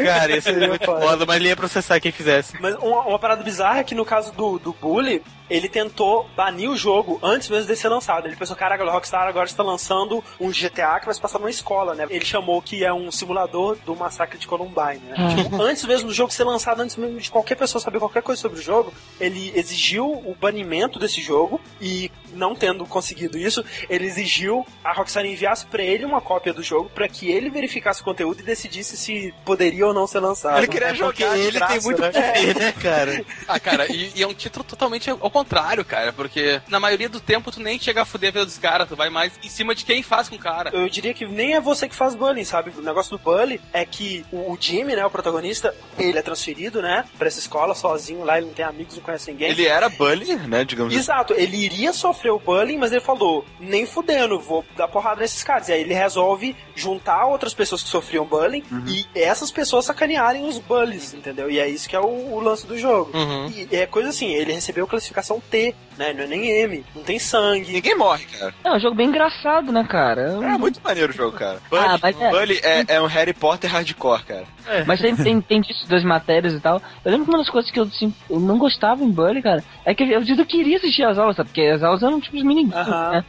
Cara, 0.08 0.32
ia 0.32 0.42
ser 0.42 0.68
muito 0.68 0.86
foda, 0.86 1.26
mas 1.26 1.36
ele 1.38 1.50
ia 1.50 1.56
processar 1.56 2.00
quem 2.00 2.12
fizesse. 2.12 2.56
Mas 2.60 2.76
uma, 2.76 3.02
uma 3.06 3.20
parada 3.20 3.44
bizarra 3.44 3.80
é 3.80 3.84
que 3.84 3.94
no 3.96 4.06
caso 4.06 4.34
do, 4.34 4.58
do 4.58 4.74
Bully, 4.74 5.22
ele 5.50 5.70
tentou 5.70 6.30
banir 6.36 6.70
o 6.70 6.76
jogo 6.76 7.20
antes 7.22 7.50
mesmo 7.50 7.68
de 7.68 7.76
ser 7.76 7.90
lançado. 7.90 8.28
Ele 8.28 8.36
pensou, 8.36 8.56
caraca, 8.56 8.84
a 8.84 8.92
Rockstar 8.92 9.28
agora 9.28 9.46
está 9.46 9.64
lançando 9.64 10.24
um 10.40 10.50
GTA 10.50 11.00
que 11.00 11.06
vai 11.06 11.14
se 11.14 11.22
passar 11.22 11.40
numa 11.40 11.50
escola, 11.50 11.96
né? 11.96 12.06
Ele 12.10 12.26
chamou 12.26 12.62
que 12.62 12.84
é 12.84 12.94
um 12.94 13.12
simulador 13.12 13.78
do 13.86 13.96
massacre 13.96 14.38
de 14.38 14.48
Columbine, 14.48 15.04
né? 15.08 15.16
Ah. 15.18 15.36
Tipo, 15.36 15.62
antes 15.62 15.86
mesmo 15.86 16.08
do 16.08 16.14
jogo 16.14 16.32
ser 16.32 16.44
lançado, 16.44 16.82
antes 16.82 16.96
mesmo 16.96 17.20
de 17.20 17.32
qualquer 17.32 17.56
pessoa 17.56 17.82
saber 17.82 18.00
qualquer 18.00 18.24
coisa 18.24 18.42
sobre 18.42 18.60
o 18.60 18.62
jogo, 18.62 18.94
ele 19.20 19.52
exigiu 19.56 20.06
o 20.06 20.36
banimento 20.40 21.00
desse 21.00 21.22
jogo 21.22 21.60
e 21.82 22.12
não 22.34 22.56
tendo 22.56 22.86
conseguido 22.86 23.38
isso, 23.38 23.64
ele 23.90 24.06
exigiu 24.06 24.66
a 24.84 24.94
Rockstar 24.94 25.26
enviasse 25.26 25.66
pra 25.66 25.84
ele 25.84 26.06
uma 26.06 26.22
cópia 26.22 26.54
do 26.54 26.62
jogo 26.64 26.90
pra 26.94 27.08
que 27.08 27.30
ele 27.32 27.50
verificasse 27.50 28.02
o 28.02 28.04
conteúdo 28.04 28.40
e 28.42 28.44
decidisse 28.44 28.98
se 28.98 29.34
poderia 29.46 29.86
ou 29.88 29.94
não 29.94 30.08
ser 30.08 30.20
lançado. 30.20 30.58
Ele 30.58 30.68
queria 30.68 30.88
É 30.90 30.96
jogar 30.96 31.08
porque 31.14 31.24
de 31.30 31.40
ele 31.40 31.52
graça, 31.60 31.74
tem 31.74 31.82
muito 31.84 32.02
né? 32.02 32.12
poder, 32.12 32.56
né, 32.56 32.72
cara? 32.74 33.26
Ah, 33.48 33.60
cara, 33.60 33.92
e, 33.92 34.12
e 34.16 34.24
é 34.24 34.28
um 34.28 34.34
título 34.34 34.64
totalmente 34.64 35.10
ao 35.10 35.30
contrário, 35.32 35.84
cara, 35.86 36.12
porque 36.12 36.62
na 36.68 36.80
maioria 36.80 37.08
do 37.08 37.20
tempo 37.20 37.52
tu 37.52 37.62
nem 37.62 37.80
chega 37.80 38.02
a 38.02 38.06
fuder 38.06 38.30
a 38.30 38.32
vida 38.34 38.46
dos 38.46 38.58
caras, 38.58 38.88
tu 38.88 38.96
vai 38.96 39.10
mais 39.10 39.32
em 39.44 39.50
cima 39.50 39.74
de 39.74 39.86
quem 39.86 40.04
faz 40.04 40.28
com 40.28 40.36
o 40.36 40.40
cara. 40.40 40.70
Eu 40.74 40.90
diria 40.90 41.14
que 41.14 41.26
nem 41.26 41.54
é 41.56 41.62
você 41.62 41.88
que 41.88 41.96
faz 41.96 42.14
bullying, 42.16 42.44
sabe? 42.44 42.72
O 42.78 42.82
negócio 42.82 43.12
do 43.18 43.24
bullying 43.24 43.60
é 43.72 43.86
que 43.86 44.26
o 44.32 44.48
o 44.48 44.58
Jimmy, 44.60 44.96
né, 44.96 45.06
o 45.06 45.10
protagonista, 45.10 45.76
ele 46.00 46.18
é 46.18 46.22
transferido, 46.22 46.82
né, 46.82 47.04
pra 47.18 47.28
essa 47.28 47.38
escola 47.40 47.76
sozinho 47.76 48.24
lá, 48.24 48.38
ele 48.38 48.48
não 48.48 48.54
tem 48.54 48.64
amigos, 48.66 48.96
não 48.96 49.04
conhece 49.04 49.30
ninguém. 49.32 49.50
Ele 49.52 49.66
era 49.68 49.90
bully, 49.90 50.36
né, 50.36 50.64
digamos 50.64 50.94
assim. 50.94 51.02
Exato, 51.04 51.34
ele 51.34 51.58
iria 51.58 51.92
sofrer 51.94 52.17
o 52.30 52.40
bullying, 52.40 52.78
mas 52.78 52.92
ele 52.92 53.02
falou, 53.02 53.44
nem 53.60 53.86
fudendo, 53.86 54.40
vou 54.40 54.64
dar 54.76 54.88
porrada 54.88 55.22
nesses 55.22 55.44
caras. 55.44 55.70
E 55.70 55.74
aí 55.74 55.82
ele 55.82 55.94
resolve 55.94 56.56
juntar 56.76 57.26
outras 57.26 57.54
pessoas 57.54 57.84
que 57.84 57.90
sofriam 57.90 58.26
bullying 58.26 58.64
Uhum. 58.72 58.86
e 58.88 59.06
essas 59.16 59.52
pessoas 59.52 59.86
sacanearem 59.86 60.46
os 60.48 60.58
bullies, 60.60 61.14
entendeu? 61.14 61.50
E 61.50 61.60
é 61.60 61.68
isso 61.68 61.88
que 61.88 61.96
é 61.96 62.00
o, 62.00 62.06
o 62.34 62.40
lance 62.40 62.66
do 62.66 62.78
jogo. 62.78 63.12
Uhum. 63.16 63.48
E 63.50 63.68
é 63.76 63.86
coisa 63.86 64.10
assim, 64.10 64.34
ele 64.34 64.52
recebeu 64.54 64.86
classificação 64.88 65.42
T, 65.50 65.76
né? 65.98 66.14
Não 66.14 66.24
é 66.24 66.28
nem 66.28 66.46
M, 66.50 66.86
não 66.96 67.04
tem 67.04 67.20
sangue. 67.20 67.72
Ninguém 67.72 67.96
morre, 67.98 68.26
cara. 68.26 68.54
É 68.64 68.72
um 68.72 68.80
jogo 68.80 68.96
bem 68.96 69.08
engraçado, 69.08 69.72
né, 69.72 69.86
cara? 69.90 70.38
É 70.44 70.58
muito 70.58 70.80
maneiro 70.84 71.12
o 71.12 71.16
jogo, 71.16 71.38
cara. 71.38 71.60
Bully, 71.70 71.84
Ah, 71.86 71.98
mas 72.02 72.22
é- 72.22 72.30
Bully 72.30 72.60
é, 72.64 72.86
é 72.88 73.02
um 73.02 73.06
Harry 73.08 73.34
Potter 73.34 73.70
hardcore, 73.72 74.24
cara. 74.24 74.44
Mas 74.86 75.00
tem, 75.00 75.16
tem, 75.16 75.40
tem 75.42 75.62
disso 75.62 75.88
das 75.88 76.04
matérias 76.04 76.54
e 76.54 76.60
tal. 76.60 76.82
Eu 77.06 77.12
lembro 77.12 77.26
que 77.26 77.32
uma 77.32 77.38
das 77.38 77.50
coisas 77.50 77.72
que 77.72 77.80
eu, 77.80 77.84
assim, 77.84 78.14
eu 78.30 78.38
não 78.40 78.58
gostava 78.58 79.02
em 79.02 79.10
Bully, 79.10 79.42
cara, 79.42 79.64
é 79.86 79.96
que 79.96 80.04
eu, 80.04 80.22
eu, 80.22 80.36
eu 80.38 80.46
queria 80.46 80.76
assistir 80.78 81.04
as 81.04 81.18
aulas, 81.18 81.38
sabe? 81.38 81.50
Porque 81.50 81.62
as 81.62 81.82
aulas 81.82 82.04
eram 82.04 82.20
tipo 82.20 82.36
os 82.36 82.44
mini 82.44 82.66
né? 82.66 83.24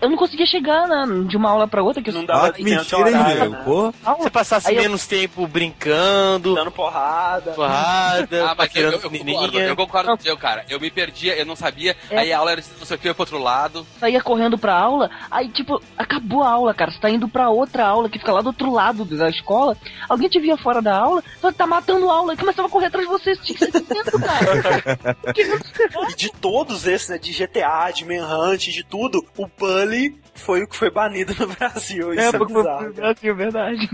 Eu 0.00 0.08
não 0.08 0.16
conseguia 0.16 0.46
chegar 0.46 0.86
na, 0.86 1.04
de 1.24 1.36
uma 1.36 1.50
aula 1.50 1.66
pra 1.66 1.82
outra. 1.82 2.00
Que 2.02 2.10
eu, 2.10 2.14
Não 2.14 2.24
dava 2.24 2.46
Ah, 2.46 2.52
que 2.52 2.62
mentira, 2.62 3.10
Diego? 3.12 3.56
Pô. 3.64 3.92
Você 4.18 4.30
passasse 4.30 4.68
Aí 4.68 4.76
eu- 4.76 4.82
menos 4.82 5.04
tempo 5.06 5.46
brincando, 5.48 6.54
dando 6.54 6.70
porrada. 6.70 7.52
porrada, 7.52 8.44
Ah, 8.50 8.54
mas 8.56 8.74
eu, 8.76 8.82
eu, 8.82 8.90
eu 8.92 9.00
concordo, 9.00 9.58
eu 9.60 9.76
concordo 9.76 10.08
com 10.10 10.14
o 10.14 10.22
seu, 10.22 10.36
cara. 10.36 10.64
Eu 10.68 10.78
me 10.80 10.90
perdia, 10.90 11.34
eu 11.36 11.44
não 11.46 11.56
sabia, 11.56 11.96
É. 12.14 12.18
aí 12.20 12.32
a 12.32 12.38
aula 12.38 12.52
era 12.52 12.60
assim, 12.60 12.72
não 12.78 12.86
sei 12.86 12.96
o 12.96 13.00
que, 13.00 13.08
ia 13.08 13.14
pro 13.14 13.22
outro 13.22 13.38
lado. 13.38 13.86
saía 13.98 14.20
correndo 14.20 14.56
pra 14.58 14.74
aula, 14.74 15.10
aí, 15.30 15.48
tipo, 15.48 15.82
acabou 15.96 16.42
a 16.42 16.50
aula, 16.50 16.74
cara. 16.74 16.90
Você 16.90 16.98
tá 16.98 17.10
indo 17.10 17.28
pra 17.28 17.50
outra 17.50 17.86
aula 17.86 18.08
que 18.08 18.18
fica 18.18 18.32
lá 18.32 18.40
do 18.40 18.48
outro 18.48 18.72
lado 18.72 19.04
da 19.04 19.28
escola. 19.28 19.76
Alguém 20.08 20.28
te 20.28 20.40
via 20.40 20.56
fora 20.56 20.80
da 20.80 20.96
aula, 20.96 21.22
falou, 21.40 21.54
tá 21.54 21.66
matando 21.66 22.10
a 22.10 22.14
aula, 22.14 22.34
e 22.34 22.36
começava 22.36 22.68
a 22.68 22.70
correr 22.70 22.86
atrás 22.86 23.06
de 23.06 23.12
você. 23.12 23.34
Você 23.34 23.42
tinha 23.42 23.58
que 23.58 23.70
ser 23.72 23.82
dentro, 23.82 24.20
cara. 24.20 25.16
E 26.10 26.14
de 26.14 26.30
todos 26.30 26.86
esses, 26.86 27.08
né, 27.08 27.18
de 27.18 27.32
GTA, 27.32 27.90
de 27.90 28.04
Manhunt, 28.04 28.68
de 28.68 28.84
tudo, 28.84 29.24
o 29.36 29.46
Bully 29.46 30.14
foi 30.40 30.62
o 30.62 30.68
que 30.68 30.76
foi 30.76 30.90
banido 30.90 31.34
no 31.38 31.46
Brasil. 31.48 32.12
Isso 32.12 32.22
é, 32.22 32.26
É, 32.26 32.32
bizarro. 32.32 32.84
pro 32.84 32.92
Brasil, 32.94 33.34
verdade. 33.36 33.88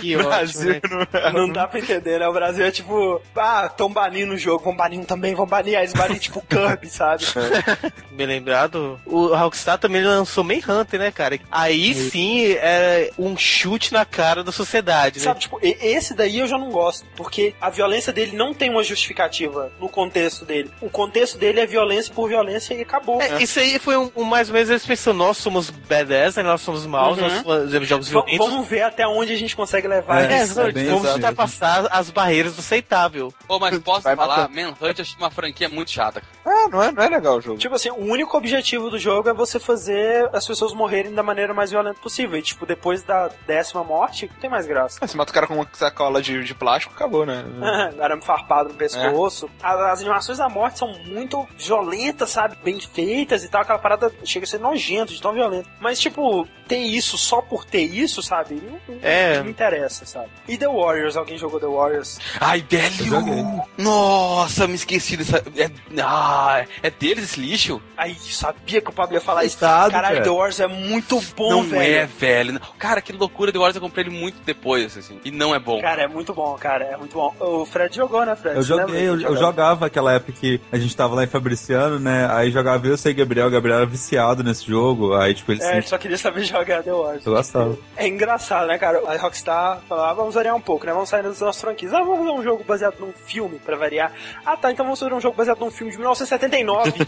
Que 0.00 0.16
Brasil 0.16 0.70
ótimo, 0.72 0.98
né? 1.12 1.32
Não 1.32 1.48
dá 1.48 1.66
pra 1.66 1.78
entender, 1.80 2.18
né? 2.20 2.28
O 2.28 2.32
Brasil 2.32 2.64
é 2.64 2.70
tipo, 2.70 3.20
ah, 3.36 3.68
tão 3.68 3.90
banindo 3.92 4.32
o 4.34 4.38
jogo, 4.38 4.64
vão 4.64 4.76
banir 4.76 4.98
um 5.00 5.04
também, 5.04 5.34
vão 5.34 5.46
banir. 5.46 5.76
Aí 5.76 5.84
eles 5.84 5.92
banir 5.94 6.18
tipo 6.18 6.42
Kirby, 6.42 6.88
sabe? 6.88 7.24
Bem 8.12 8.26
lembrado. 8.26 9.00
O 9.06 9.28
Rockstar 9.34 9.78
também 9.78 10.02
lançou 10.04 10.44
Manhunter, 10.44 10.98
né, 11.00 11.10
cara? 11.10 11.38
Aí 11.50 11.94
sim 11.94 12.52
é 12.52 13.10
um 13.18 13.36
chute 13.36 13.92
na 13.92 14.04
cara 14.04 14.44
da 14.44 14.52
sociedade, 14.52 15.18
né? 15.18 15.24
Sabe, 15.24 15.40
tipo, 15.40 15.58
esse 15.62 16.14
daí 16.14 16.40
eu 16.40 16.46
já 16.46 16.58
não 16.58 16.70
gosto, 16.70 17.06
porque 17.16 17.54
a 17.60 17.70
violência 17.70 18.12
dele 18.12 18.36
não 18.36 18.52
tem 18.52 18.70
uma 18.70 18.82
justificativa 18.82 19.72
no 19.80 19.88
contexto 19.88 20.44
dele. 20.44 20.70
O 20.80 20.90
contexto 20.90 21.38
dele 21.38 21.60
é 21.60 21.66
violência 21.66 22.12
por 22.12 22.28
violência 22.28 22.74
e 22.74 22.82
acabou. 22.82 23.20
É, 23.20 23.42
Isso 23.42 23.58
aí 23.58 23.78
foi 23.78 23.96
um, 23.96 24.10
um 24.16 24.24
mais 24.24 24.48
ou 24.48 24.54
menos 24.54 24.68
eles 24.70 24.84
pensam, 24.86 25.12
nós 25.14 25.36
somos 25.36 25.61
badass, 25.70 26.36
né? 26.36 26.42
nós 26.42 26.60
somos 26.60 26.86
maus, 26.86 27.18
Uhum. 27.18 27.28
nós 27.28 27.42
fazemos 27.42 27.88
jogos 27.88 28.08
V- 28.08 28.12
violentos. 28.12 28.38
vamos 28.48 28.68
ver 28.68 28.82
até 28.82 29.06
onde 29.06 29.32
a 29.32 29.36
gente 29.36 29.54
consegue 29.56 29.86
levar 29.88 30.22
É, 30.30 30.42
isso. 30.42 30.52
exatamente. 30.52 30.88
vamos 30.90 31.12
ultrapassar 31.12 31.88
as 31.90 32.10
barreiras 32.10 32.54
do 32.54 32.60
aceitável. 32.60 33.32
Pô, 33.46 33.58
mas 33.58 33.78
posso 33.78 34.02
Vai 34.02 34.16
falar. 34.16 34.48
Manhunt 34.48 34.76
achei 35.00 35.16
uma 35.18 35.30
franquia 35.30 35.68
muito 35.68 35.90
chata. 35.90 36.22
Ah, 36.44 36.68
não 36.70 36.82
é, 36.82 36.90
não 36.92 37.02
é 37.02 37.08
legal 37.08 37.36
o 37.36 37.40
jogo. 37.40 37.58
Tipo 37.58 37.74
assim, 37.76 37.90
o 37.90 37.98
único 38.04 38.36
objetivo 38.36 38.90
do 38.90 38.98
jogo 38.98 39.28
é 39.28 39.32
você 39.32 39.58
fazer 39.60 40.28
as 40.32 40.46
pessoas 40.46 40.72
morrerem 40.72 41.14
da 41.14 41.22
maneira 41.22 41.52
mais 41.54 41.70
violenta 41.70 42.00
possível. 42.00 42.38
E, 42.38 42.42
tipo, 42.42 42.66
depois 42.66 43.02
da 43.02 43.30
décima 43.46 43.84
morte, 43.84 44.28
não 44.32 44.40
tem 44.40 44.50
mais 44.50 44.66
graça. 44.66 44.98
Ah, 45.00 45.06
Você 45.06 45.16
mata 45.16 45.30
o 45.30 45.34
cara 45.34 45.46
com 45.46 45.54
uma 45.54 45.68
sacola 45.72 46.20
de, 46.22 46.42
de 46.44 46.54
plástico, 46.54 46.92
acabou, 46.94 47.24
né? 47.26 47.44
Arame 48.00 48.22
farpado 48.22 48.70
no 48.70 48.74
pescoço. 48.74 49.48
A- 49.62 49.92
As 49.92 50.00
animações 50.00 50.38
da 50.38 50.48
morte 50.48 50.78
são 50.78 50.92
muito 51.06 51.46
violentas, 51.56 52.30
sabe? 52.30 52.56
Bem 52.62 52.78
feitas 52.80 53.44
e 53.44 53.48
tal. 53.48 53.62
Aquela 53.62 53.78
parada 53.78 54.12
chega 54.24 54.44
a 54.44 54.48
ser 54.48 54.58
nojento, 54.58 55.12
de 55.12 55.20
tão 55.20 55.32
violento. 55.32 55.51
Mas, 55.80 55.98
tipo, 56.00 56.46
ter 56.68 56.78
isso 56.78 57.18
só 57.18 57.42
por 57.42 57.64
ter 57.64 57.82
isso, 57.82 58.22
sabe? 58.22 58.54
Não, 58.54 58.72
não- 58.94 59.00
É. 59.02 59.36
não 59.38 59.44
me 59.44 59.50
interessa, 59.50 60.06
sabe? 60.06 60.28
E 60.48 60.56
The 60.56 60.68
Warriors? 60.68 61.16
Alguém 61.16 61.36
jogou 61.36 61.58
The 61.60 61.66
Warriors? 61.66 62.18
Ai, 62.40 62.64
velho! 62.68 63.62
Nossa, 63.76 64.66
me 64.66 64.74
esqueci 64.74 65.16
dessa. 65.16 65.42
É, 65.56 65.70
ah, 66.02 66.64
é 66.82 66.90
deles 66.90 67.24
esse 67.24 67.40
lixo? 67.40 67.80
Aí, 67.96 68.14
sabia 68.14 68.80
que 68.80 68.90
o 68.90 68.92
Pablo 68.92 69.14
ia 69.14 69.20
falar 69.20 69.44
isso. 69.44 69.58
Caralho, 69.58 69.92
cara. 69.92 70.20
The 70.22 70.30
Warriors 70.30 70.60
é 70.60 70.66
muito 70.66 71.20
bom, 71.36 71.50
não 71.50 71.62
velho. 71.64 71.94
é, 71.94 72.06
velho. 72.06 72.52
Não. 72.54 72.60
Cara, 72.78 73.00
que 73.00 73.12
loucura, 73.12 73.52
The 73.52 73.58
Wars 73.58 73.74
eu 73.74 73.80
comprei 73.82 74.04
ele 74.06 74.14
muito 74.16 74.38
depois, 74.44 74.96
assim. 74.96 75.18
E 75.24 75.30
não 75.30 75.54
é 75.54 75.58
bom. 75.58 75.80
Cara, 75.80 76.02
é 76.02 76.08
muito 76.08 76.32
bom, 76.32 76.56
cara. 76.58 76.84
É 76.84 76.96
muito 76.96 77.14
bom. 77.14 77.34
O 77.40 77.64
Fred 77.66 77.94
jogou, 77.94 78.24
né, 78.24 78.34
Fred? 78.36 78.56
Eu 78.56 78.62
joguei, 78.62 79.02
eu, 79.08 79.20
eu 79.20 79.36
jogava 79.36 79.86
aquela 79.86 80.12
época 80.14 80.32
que 80.32 80.60
a 80.70 80.78
gente 80.78 80.94
tava 80.96 81.14
lá 81.14 81.24
em 81.24 81.28
Fabriciano, 81.28 81.98
né? 81.98 82.28
Aí 82.30 82.50
jogava 82.50 82.86
eu, 82.86 82.96
Sega 82.96 83.22
Gabriel, 83.22 83.46
o 83.48 83.50
Gabriel 83.50 83.76
era 83.78 83.86
viciado 83.86 84.42
nesse 84.42 84.66
jogo, 84.66 85.14
aí 85.14 85.34
tipo, 85.42 85.52
ele 85.52 85.62
É, 85.62 85.72
ele 85.72 85.82
se... 85.82 85.88
só 85.88 85.98
queria 85.98 86.18
saber 86.18 86.42
jogar 86.44 86.82
The 86.82 86.92
Wars. 86.92 87.26
Eu 87.26 87.32
gostava. 87.34 87.76
É 87.96 88.06
engraçado, 88.06 88.66
né, 88.68 88.78
cara? 88.78 89.02
A 89.06 89.16
Rockstar 89.16 89.80
falou, 89.88 90.04
ah, 90.04 90.14
vamos 90.14 90.34
variar 90.34 90.54
um 90.54 90.60
pouco, 90.60 90.86
né? 90.86 90.92
Vamos 90.92 91.08
sair 91.08 91.22
das 91.22 91.40
nossas 91.40 91.60
franquias. 91.60 91.92
Ah, 91.92 92.00
vamos 92.00 92.18
fazer 92.18 92.30
um 92.30 92.42
jogo 92.42 92.64
baseado 92.64 92.98
num 92.98 93.12
filme, 93.12 93.58
pra 93.58 93.76
variar. 93.76 94.12
Ah, 94.44 94.56
tá, 94.56 94.70
então 94.70 94.84
vamos 94.84 94.98
fazer 94.98 95.14
um 95.14 95.20
jogo 95.20 95.36
baseado 95.36 95.58
num 95.60 95.70
filme 95.70 95.92
de 95.92 95.98
1979. 95.98 96.92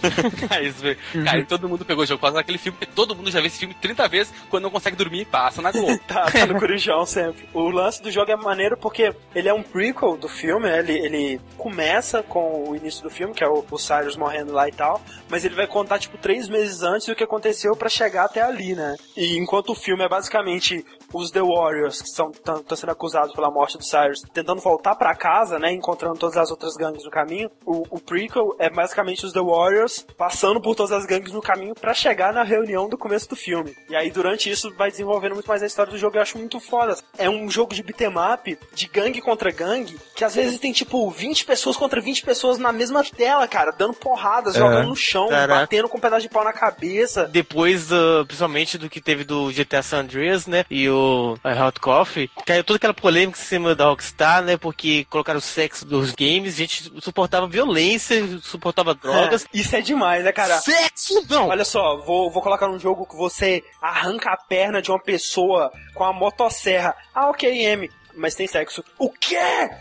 É 0.50 0.62
isso, 0.62 0.80
velho. 0.82 0.98
Cara, 1.24 1.38
e 1.38 1.44
todo 1.44 1.68
mundo 1.68 1.84
pegou 1.84 2.04
o 2.04 2.06
jogo 2.06 2.18
por 2.18 2.26
causa 2.26 2.38
daquele 2.38 2.58
filme, 2.58 2.76
porque 2.78 2.92
todo 2.94 3.14
mundo 3.14 3.30
já 3.30 3.40
vê 3.40 3.46
esse 3.46 3.58
filme 3.58 3.74
30 3.74 4.08
vezes, 4.08 4.32
quando 4.50 4.64
não 4.64 4.70
consegue 4.70 4.96
dormir, 4.96 5.24
passa 5.24 5.62
na 5.62 5.70
Globo. 5.72 5.98
tá, 6.06 6.30
tá 6.30 6.46
no 6.46 6.58
corujão 6.58 7.04
sempre. 7.06 7.48
O 7.52 7.70
lance 7.70 8.02
do 8.02 8.10
jogo 8.10 8.30
é 8.30 8.36
maneiro 8.36 8.76
porque 8.76 9.14
ele 9.34 9.48
é 9.48 9.54
um 9.54 9.62
prequel 9.62 10.16
do 10.16 10.28
filme, 10.28 10.66
né? 10.66 10.78
ele, 10.78 10.98
ele 10.98 11.40
começa 11.56 12.22
com 12.22 12.68
o 12.68 12.76
início 12.76 13.02
do 13.02 13.10
filme, 13.10 13.34
que 13.34 13.42
é 13.42 13.48
o, 13.48 13.64
o 13.68 13.78
Cyrus 13.78 14.16
morrendo 14.16 14.52
lá 14.52 14.68
e 14.68 14.72
tal, 14.72 15.00
mas 15.28 15.44
ele 15.44 15.54
vai 15.54 15.66
contar, 15.66 15.98
tipo, 15.98 16.18
três 16.18 16.48
meses 16.48 16.82
antes 16.82 17.06
do 17.06 17.14
que 17.14 17.24
aconteceu 17.24 17.74
pra 17.74 17.88
chegar 17.88 18.23
até 18.24 18.42
ali, 18.42 18.74
né? 18.74 18.96
E 19.16 19.36
enquanto 19.38 19.70
o 19.70 19.74
filme 19.74 20.02
é 20.04 20.08
basicamente 20.08 20.84
os 21.12 21.30
The 21.30 21.40
Warriors, 21.42 22.02
que 22.02 22.08
estão 22.08 22.32
sendo 22.76 22.90
acusados 22.90 23.34
pela 23.34 23.50
morte 23.50 23.78
do 23.78 23.84
Cyrus, 23.84 24.22
tentando 24.32 24.60
voltar 24.60 24.94
pra 24.96 25.14
casa, 25.14 25.58
né? 25.58 25.72
Encontrando 25.72 26.18
todas 26.18 26.36
as 26.36 26.50
outras 26.50 26.74
gangues 26.74 27.04
no 27.04 27.10
caminho, 27.10 27.50
o, 27.64 27.84
o 27.90 28.00
prequel 28.00 28.54
é 28.58 28.68
basicamente 28.68 29.24
os 29.24 29.32
The 29.32 29.40
Warriors 29.40 30.04
passando 30.16 30.60
por 30.60 30.74
todas 30.74 30.92
as 30.92 31.06
gangues 31.06 31.32
no 31.32 31.40
caminho 31.40 31.74
pra 31.74 31.94
chegar 31.94 32.32
na 32.32 32.42
reunião 32.42 32.88
do 32.88 32.98
começo 32.98 33.28
do 33.28 33.36
filme. 33.36 33.74
E 33.88 33.94
aí, 33.96 34.10
durante 34.10 34.50
isso, 34.50 34.72
vai 34.76 34.90
desenvolvendo 34.90 35.34
muito 35.34 35.46
mais 35.46 35.62
a 35.62 35.66
história 35.66 35.92
do 35.92 35.98
jogo. 35.98 36.16
Eu 36.16 36.22
acho 36.22 36.38
muito 36.38 36.58
foda. 36.58 36.96
É 37.16 37.28
um 37.30 37.48
jogo 37.50 37.74
de 37.74 37.82
beat'em 37.82 38.08
up, 38.34 38.58
de 38.72 38.86
gangue 38.88 39.20
contra 39.20 39.50
gangue, 39.50 39.98
que 40.14 40.24
às 40.24 40.34
vezes 40.34 40.58
tem 40.58 40.72
tipo 40.72 41.08
20 41.10 41.44
pessoas 41.44 41.76
contra 41.76 42.00
20 42.00 42.24
pessoas 42.24 42.58
na 42.58 42.72
mesma 42.72 43.04
tela, 43.04 43.46
cara, 43.46 43.70
dando 43.70 43.94
porradas, 43.94 44.54
É. 44.56 44.58
jogando 44.58 44.88
no 44.88 44.96
chão, 44.96 45.28
Caraca. 45.28 45.60
batendo 45.60 45.88
com 45.88 45.98
um 45.98 46.00
pedaço 46.00 46.22
de 46.22 46.28
pau 46.28 46.42
na 46.44 46.52
cabeça. 46.52 47.26
Depois, 47.26 47.90
do- 48.18 48.26
principalmente 48.26 48.78
do 48.78 48.88
que 48.90 49.00
teve 49.00 49.24
do 49.24 49.50
GTA 49.52 49.82
San 49.82 50.00
Andreas, 50.00 50.46
né? 50.46 50.64
E 50.70 50.88
o 50.88 51.36
Hot 51.66 51.80
Coffee, 51.80 52.30
caiu 52.46 52.64
toda 52.64 52.76
aquela 52.76 52.94
polêmica 52.94 53.38
em 53.38 53.42
cima 53.42 53.74
da 53.74 53.86
Rockstar, 53.86 54.42
né? 54.42 54.56
Porque 54.56 55.04
colocaram 55.10 55.38
o 55.38 55.42
sexo 55.42 55.84
dos 55.84 56.12
games, 56.12 56.54
a 56.54 56.58
gente 56.58 56.92
suportava 57.00 57.46
violência, 57.46 58.22
suportava 58.42 58.94
drogas. 58.96 59.44
É, 59.44 59.58
isso 59.58 59.74
é 59.76 59.80
demais, 59.80 60.24
né, 60.24 60.32
cara? 60.32 60.58
Sexo 60.58 61.24
não! 61.28 61.48
Olha 61.48 61.64
só, 61.64 61.96
vou, 61.98 62.30
vou 62.30 62.42
colocar 62.42 62.68
um 62.68 62.78
jogo 62.78 63.06
que 63.06 63.16
você 63.16 63.62
arranca 63.80 64.30
a 64.30 64.36
perna 64.36 64.80
de 64.80 64.90
uma 64.90 65.00
pessoa 65.00 65.70
com 65.94 66.04
a 66.04 66.12
motosserra. 66.12 66.94
Ah, 67.14 67.28
ok, 67.30 67.50
M. 67.66 67.90
Mas 68.16 68.36
tem 68.36 68.46
sexo. 68.46 68.84
O 68.96 69.10
quê? 69.10 69.36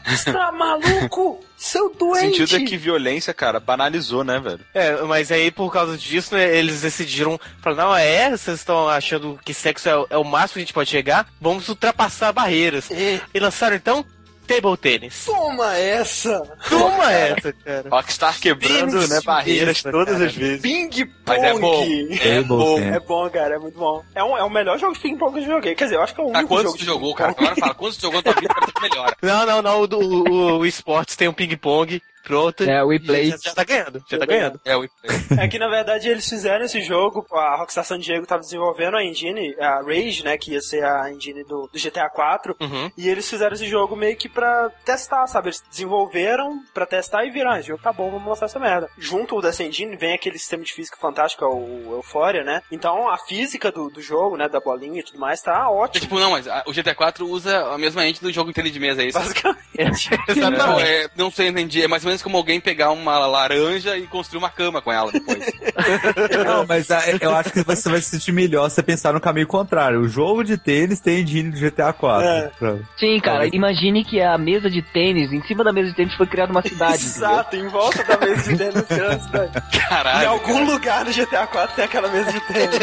Você 0.07 0.33
tá 0.33 0.51
maluco? 0.53 1.39
Seu 1.63 1.85
O 1.85 1.89
doente! 1.97 2.37
sentido 2.45 2.61
é 2.61 2.65
que 2.67 2.75
violência, 2.75 3.33
cara, 3.33 3.57
banalizou, 3.57 4.21
né, 4.21 4.37
velho? 4.37 4.59
É, 4.73 5.01
mas 5.03 5.31
aí 5.31 5.49
por 5.49 5.71
causa 5.71 5.97
disso, 5.97 6.35
né, 6.35 6.57
eles 6.57 6.81
decidiram 6.81 7.39
falar, 7.61 7.75
não, 7.85 7.95
é, 7.95 8.29
vocês 8.31 8.59
estão 8.59 8.89
achando 8.89 9.39
que 9.45 9.53
sexo 9.53 9.87
é, 9.87 9.95
o- 9.97 10.07
é 10.09 10.17
o 10.17 10.25
máximo 10.25 10.55
que 10.55 10.59
a 10.59 10.61
gente 10.63 10.73
pode 10.73 10.89
chegar? 10.89 11.25
Vamos 11.39 11.69
ultrapassar 11.69 12.33
barreiras. 12.33 12.89
E 12.91 13.39
lançaram 13.39 13.77
então 13.77 14.05
Table 14.47 14.77
Tennis. 14.77 15.25
Toma 15.25 15.75
essa! 15.77 16.39
Toma 16.69 17.11
essa, 17.11 17.53
cara. 17.53 17.89
Rockstar 17.89 18.39
quebrando, 18.39 18.91
Tênis 18.91 19.09
né, 19.09 19.21
barreiras 19.25 19.81
todas 19.83 20.13
cara. 20.15 20.25
as 20.25 20.35
vezes. 20.35 20.61
Ping 20.61 20.89
Mas 21.25 21.43
é 21.43 21.51
pong! 21.51 21.61
bom. 21.61 21.83
É 22.21 22.27
É 22.27 22.41
bom, 22.41 22.79
é 22.79 22.99
bom, 22.99 23.29
cara, 23.29 23.55
é 23.55 23.59
muito 23.59 23.77
bom. 23.79 24.03
É, 24.13 24.23
um, 24.23 24.37
é 24.37 24.43
o 24.43 24.49
melhor 24.49 24.77
jogo 24.77 24.93
de 24.93 24.99
ping 24.99 25.17
pong 25.17 25.33
que 25.33 25.45
eu 25.45 25.53
joguei. 25.55 25.75
Quer 25.75 25.85
dizer, 25.85 25.95
eu 25.95 26.01
acho 26.01 26.13
que 26.13 26.21
é 26.21 26.23
o 26.23 26.31
Tá, 26.31 26.39
único 26.39 26.53
quantos 26.55 26.65
jogo 26.71 26.77
tu 26.77 26.85
jogou, 26.85 27.09
ping 27.11 27.17
cara? 27.17 27.33
pong. 27.33 27.43
Agora 27.45 27.59
fala, 27.59 27.73
quantos 27.75 27.97
tu 27.97 28.01
jogou 28.01 28.21
na 28.23 28.23
tua 28.33 28.41
vida 28.41 28.53
pra 28.53 28.81
melhor? 28.89 29.15
Não, 29.21 29.45
não, 29.45 29.61
não, 29.61 29.81
o, 29.81 29.85
o, 30.29 30.57
o 30.59 30.65
esportes 30.65 31.15
tem 31.15 31.27
um 31.27 31.33
ping-pong, 31.33 32.01
pronto. 32.23 32.63
É, 32.63 32.83
o 32.83 32.87
WePlay. 32.87 33.31
Já, 33.31 33.37
já 33.37 33.53
tá 33.53 33.63
ganhando, 33.63 34.03
já 34.09 34.17
tá 34.17 34.25
ganhando. 34.25 34.59
É 34.65 34.75
o 34.77 34.83
É 35.39 35.47
que 35.47 35.57
na 35.59 35.67
verdade 35.67 36.07
eles 36.07 36.27
fizeram 36.27 36.65
esse 36.65 36.81
jogo, 36.81 37.25
a 37.31 37.57
Rockstar 37.57 37.83
San 37.83 37.99
Diego 37.99 38.25
tava 38.25 38.41
desenvolvendo 38.41 38.97
a 38.97 39.03
engine, 39.03 39.55
a 39.59 39.81
Rage, 39.81 40.23
né, 40.23 40.37
que 40.37 40.51
ia 40.53 40.61
ser 40.61 40.83
a 40.83 41.11
engine 41.11 41.43
do, 41.43 41.69
do 41.71 41.79
GTA 41.79 42.09
4, 42.09 42.55
Uhum. 42.59 42.91
e 42.97 43.09
eles 43.09 43.29
fizeram 43.29 43.53
esse 43.53 43.67
jogo 43.67 43.95
meio 43.95 44.15
que 44.15 44.29
pra 44.29 44.69
testar, 44.85 45.25
sabe? 45.27 45.47
Eles 45.49 45.61
desenvolveram 45.69 46.59
pra 46.73 46.85
testar 46.85 47.25
e 47.25 47.31
viram, 47.31 47.51
ah, 47.51 47.59
esse 47.59 47.67
jogo 47.69 47.81
tá 47.83 47.91
bom, 47.91 48.09
vamos 48.11 48.27
lançar 48.27 48.45
essa 48.45 48.59
merda. 48.59 48.89
Junto 48.97 49.41
dessa 49.41 49.63
engine 49.63 49.95
vem 49.95 50.13
aquele 50.13 50.37
sistema 50.37 50.63
de 50.63 50.73
física 50.73 50.97
fantástico, 50.99 51.45
o 51.45 51.93
Euphoria, 51.95 52.43
né? 52.43 52.61
Então 52.71 53.09
a 53.09 53.17
física 53.17 53.71
do, 53.71 53.89
do 53.89 54.01
jogo, 54.01 54.37
né, 54.37 54.47
da 54.49 54.59
bolinha 54.59 54.99
e 54.99 55.03
tudo 55.03 55.19
mais, 55.19 55.41
tá 55.41 55.69
ótimo. 55.69 56.01
Tipo, 56.01 56.19
não, 56.19 56.31
mas 56.31 56.47
a- 56.47 56.63
o 56.67 56.73
GTA 56.73 56.95
4 56.95 57.27
usa 57.27 57.57
a 57.73 57.77
mesma 57.77 58.03
engine 58.05 58.19
do 58.27 58.31
jogo 58.33 58.47
Nintendo 58.47 58.69
de 58.71 58.79
mesa, 58.79 59.01
é 59.03 59.07
isso? 59.07 59.19
Basicamente. 59.19 59.63
Não, 60.57 60.79
é, 60.79 61.07
não 61.15 61.31
sei, 61.31 61.47
entendi. 61.47 61.81
É 61.83 61.87
mais 61.87 62.03
ou 62.03 62.07
menos 62.09 62.12
como 62.21 62.37
alguém 62.37 62.59
pegar 62.59 62.91
uma 62.91 63.17
laranja 63.25 63.97
e 63.97 64.05
construir 64.07 64.39
uma 64.39 64.49
cama 64.49 64.81
com 64.81 64.91
ela 64.91 65.11
depois. 65.11 65.39
Não, 66.45 66.65
mas 66.67 66.91
ah, 66.91 67.01
eu 67.19 67.35
acho 67.35 67.51
que 67.51 67.63
você 67.63 67.89
vai 67.89 68.01
se 68.01 68.09
sentir 68.09 68.31
melhor 68.31 68.69
se 68.69 68.75
você 68.75 68.83
pensar 68.83 69.13
no 69.13 69.21
caminho 69.21 69.47
contrário. 69.47 70.01
O 70.01 70.07
jogo 70.07 70.43
de 70.43 70.57
tênis 70.57 70.99
tem 70.99 71.21
engine 71.21 71.51
do 71.51 71.59
GTA 71.59 71.93
4. 71.93 72.27
É. 72.27 72.51
Pronto. 72.59 72.87
Sim, 72.97 73.19
cara, 73.19 73.47
imagine 73.53 74.03
que 74.03 74.21
a 74.21 74.37
mesa 74.37 74.69
de 74.69 74.81
tênis, 74.81 75.31
em 75.31 75.41
cima 75.43 75.63
da 75.63 75.71
mesa 75.71 75.89
de 75.89 75.95
tênis 75.95 76.15
foi 76.15 76.27
criada 76.27 76.51
uma 76.51 76.61
cidade. 76.61 76.95
Exato, 76.95 77.55
em 77.55 77.67
volta 77.67 78.03
da 78.03 78.17
mesa 78.17 78.51
de 78.51 78.57
tênis. 78.57 78.83
cidade. 79.23 79.51
Caralho. 79.89 80.23
Em 80.23 80.27
algum 80.27 80.65
lugar 80.65 81.05
no 81.05 81.11
GTA 81.11 81.47
4 81.47 81.75
tem 81.75 81.85
aquela 81.85 82.09
mesa 82.09 82.31
de 82.31 82.39
tênis. 82.41 82.73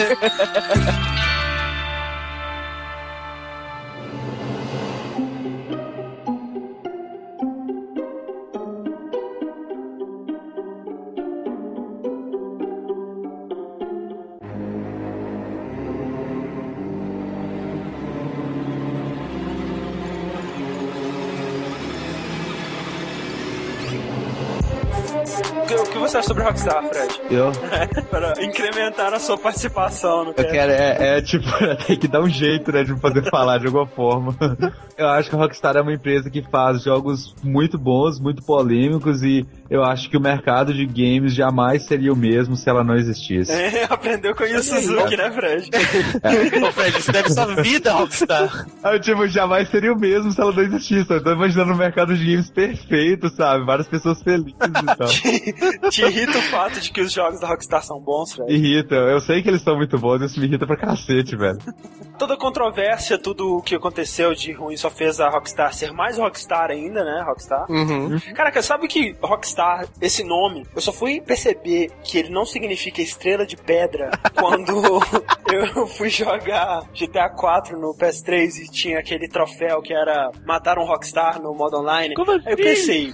sobre 26.22 26.42
Rockstar, 26.42 26.82
Fred? 26.88 27.20
Eu? 27.30 27.52
Para 28.10 28.44
incrementar 28.44 29.12
a 29.14 29.18
sua 29.18 29.38
participação 29.38 30.24
no 30.24 30.30
Eu 30.30 30.34
cast. 30.34 30.50
quero, 30.52 30.72
é, 30.72 31.18
é 31.18 31.22
tipo, 31.22 31.46
tem 31.86 31.98
que 31.98 32.08
dar 32.08 32.20
um 32.20 32.28
jeito, 32.28 32.72
né, 32.72 32.84
de 32.84 32.92
me 32.92 33.00
fazer 33.00 33.28
falar 33.30 33.58
de 33.58 33.66
alguma 33.66 33.86
forma. 33.86 34.36
Eu 34.96 35.08
acho 35.08 35.30
que 35.30 35.36
a 35.36 35.38
Rockstar 35.38 35.76
é 35.76 35.80
uma 35.80 35.92
empresa 35.92 36.28
que 36.30 36.42
faz 36.42 36.82
jogos 36.82 37.34
muito 37.42 37.78
bons, 37.78 38.20
muito 38.20 38.42
polêmicos 38.42 39.22
e 39.22 39.46
eu 39.70 39.84
acho 39.84 40.10
que 40.10 40.16
o 40.16 40.20
mercado 40.20 40.74
de 40.74 40.84
games 40.84 41.32
jamais 41.32 41.84
seria 41.84 42.12
o 42.12 42.16
mesmo 42.16 42.56
se 42.56 42.68
ela 42.68 42.82
não 42.82 42.96
existisse. 42.96 43.52
É, 43.52 43.84
aprendeu 43.88 44.34
com 44.34 44.42
o 44.42 44.62
Suzuki, 44.62 45.16
né, 45.16 45.30
Fred? 45.30 45.70
Ô, 46.66 46.72
Fred, 46.72 46.98
isso 46.98 47.12
deve 47.12 47.30
sua 47.30 47.46
vida, 47.62 47.92
Rockstar. 47.92 48.66
Eu, 48.82 49.00
tipo, 49.00 49.28
jamais 49.28 49.68
seria 49.68 49.92
o 49.92 49.98
mesmo 49.98 50.32
se 50.32 50.40
ela 50.40 50.52
não 50.52 50.62
existisse. 50.62 51.10
Eu 51.10 51.22
tô 51.22 51.32
imaginando 51.32 51.72
um 51.72 51.76
mercado 51.76 52.16
de 52.16 52.24
games 52.24 52.50
perfeito, 52.50 53.28
sabe? 53.28 53.64
Várias 53.64 53.86
pessoas 53.86 54.20
felizes 54.22 54.54
e 54.58 54.96
tal. 54.96 55.90
Te 55.90 56.02
irrita 56.02 56.38
o 56.38 56.42
fato 56.42 56.80
de 56.80 56.90
que 56.90 57.00
os 57.00 57.12
jogos 57.12 57.40
da 57.40 57.46
Rockstar 57.46 57.84
são 57.84 58.00
bons, 58.00 58.32
Fred? 58.32 58.52
Irrita. 58.52 58.96
Eu 58.96 59.20
sei 59.20 59.40
que 59.42 59.48
eles 59.48 59.62
são 59.62 59.76
muito 59.76 59.96
bons, 59.98 60.20
isso 60.22 60.40
me 60.40 60.46
irrita 60.46 60.66
pra 60.66 60.76
cacete, 60.76 61.36
velho. 61.36 61.58
Toda 62.18 62.34
a 62.34 62.36
controvérsia, 62.36 63.16
tudo 63.16 63.56
o 63.56 63.62
que 63.62 63.74
aconteceu 63.74 64.34
de 64.34 64.52
ruim 64.52 64.76
só 64.76 64.90
fez 64.90 65.20
a 65.20 65.30
Rockstar 65.30 65.72
ser 65.72 65.92
mais 65.92 66.18
Rockstar 66.18 66.70
ainda, 66.70 67.02
né, 67.02 67.24
Rockstar? 67.26 67.64
Uhum. 67.70 68.18
Caraca, 68.34 68.60
sabe 68.60 68.88
que 68.88 69.16
Rockstar, 69.22 69.59
esse 70.00 70.24
nome, 70.24 70.66
eu 70.74 70.80
só 70.80 70.92
fui 70.92 71.20
perceber 71.20 71.90
que 72.02 72.18
ele 72.18 72.30
não 72.30 72.44
significa 72.44 73.00
estrela 73.02 73.46
de 73.46 73.56
pedra 73.56 74.10
quando 74.38 74.72
eu 75.76 75.86
fui 75.86 76.08
jogar 76.10 76.82
GTA 76.94 77.28
4 77.30 77.78
no 77.78 77.94
PS3 77.96 78.48
e 78.60 78.70
tinha 78.70 78.98
aquele 78.98 79.28
troféu 79.28 79.80
que 79.82 79.92
era 79.92 80.30
matar 80.46 80.78
um 80.78 80.84
Rockstar 80.84 81.40
no 81.40 81.54
modo 81.54 81.78
online. 81.78 82.14
Como 82.14 82.30
Aí 82.32 82.40
eu 82.46 82.56
pensei, 82.56 83.12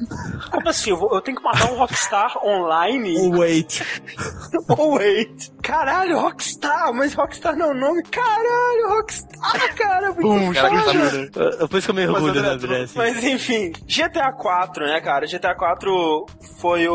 como 0.50 0.68
assim? 0.68 0.90
Eu, 0.90 0.96
vou- 0.96 1.14
eu 1.14 1.20
tenho 1.20 1.36
que 1.36 1.42
matar 1.42 1.70
um 1.72 1.76
Rockstar 1.76 2.36
online? 2.44 3.16
Wait. 3.36 3.82
Oh, 4.68 4.96
wait. 4.96 5.52
Caralho, 5.62 6.18
Rockstar, 6.18 6.92
mas 6.92 7.14
Rockstar 7.14 7.56
não 7.56 7.66
é 7.66 7.70
o 7.70 7.74
nome. 7.74 8.02
Caralho, 8.04 8.88
Rockstar, 8.88 9.74
cara, 9.76 10.12
muito 10.12 10.22
Pum, 10.22 10.54
foda. 10.54 11.30
É 11.62 11.66
Por 11.68 11.78
isso 11.78 11.86
que 11.86 11.90
eu 11.90 11.94
me 11.94 12.06
orgulho, 12.06 12.34
Mas, 12.34 12.42
né, 12.42 12.48
André, 12.48 12.66
André? 12.68 12.82
assim. 12.84 12.98
Mas 12.98 13.24
enfim, 13.24 13.72
GTA 13.86 14.32
4, 14.32 14.86
né, 14.86 15.00
cara? 15.00 15.26
GTA 15.26 15.54
4 15.54 16.26
foi 16.60 16.88
o, 16.88 16.94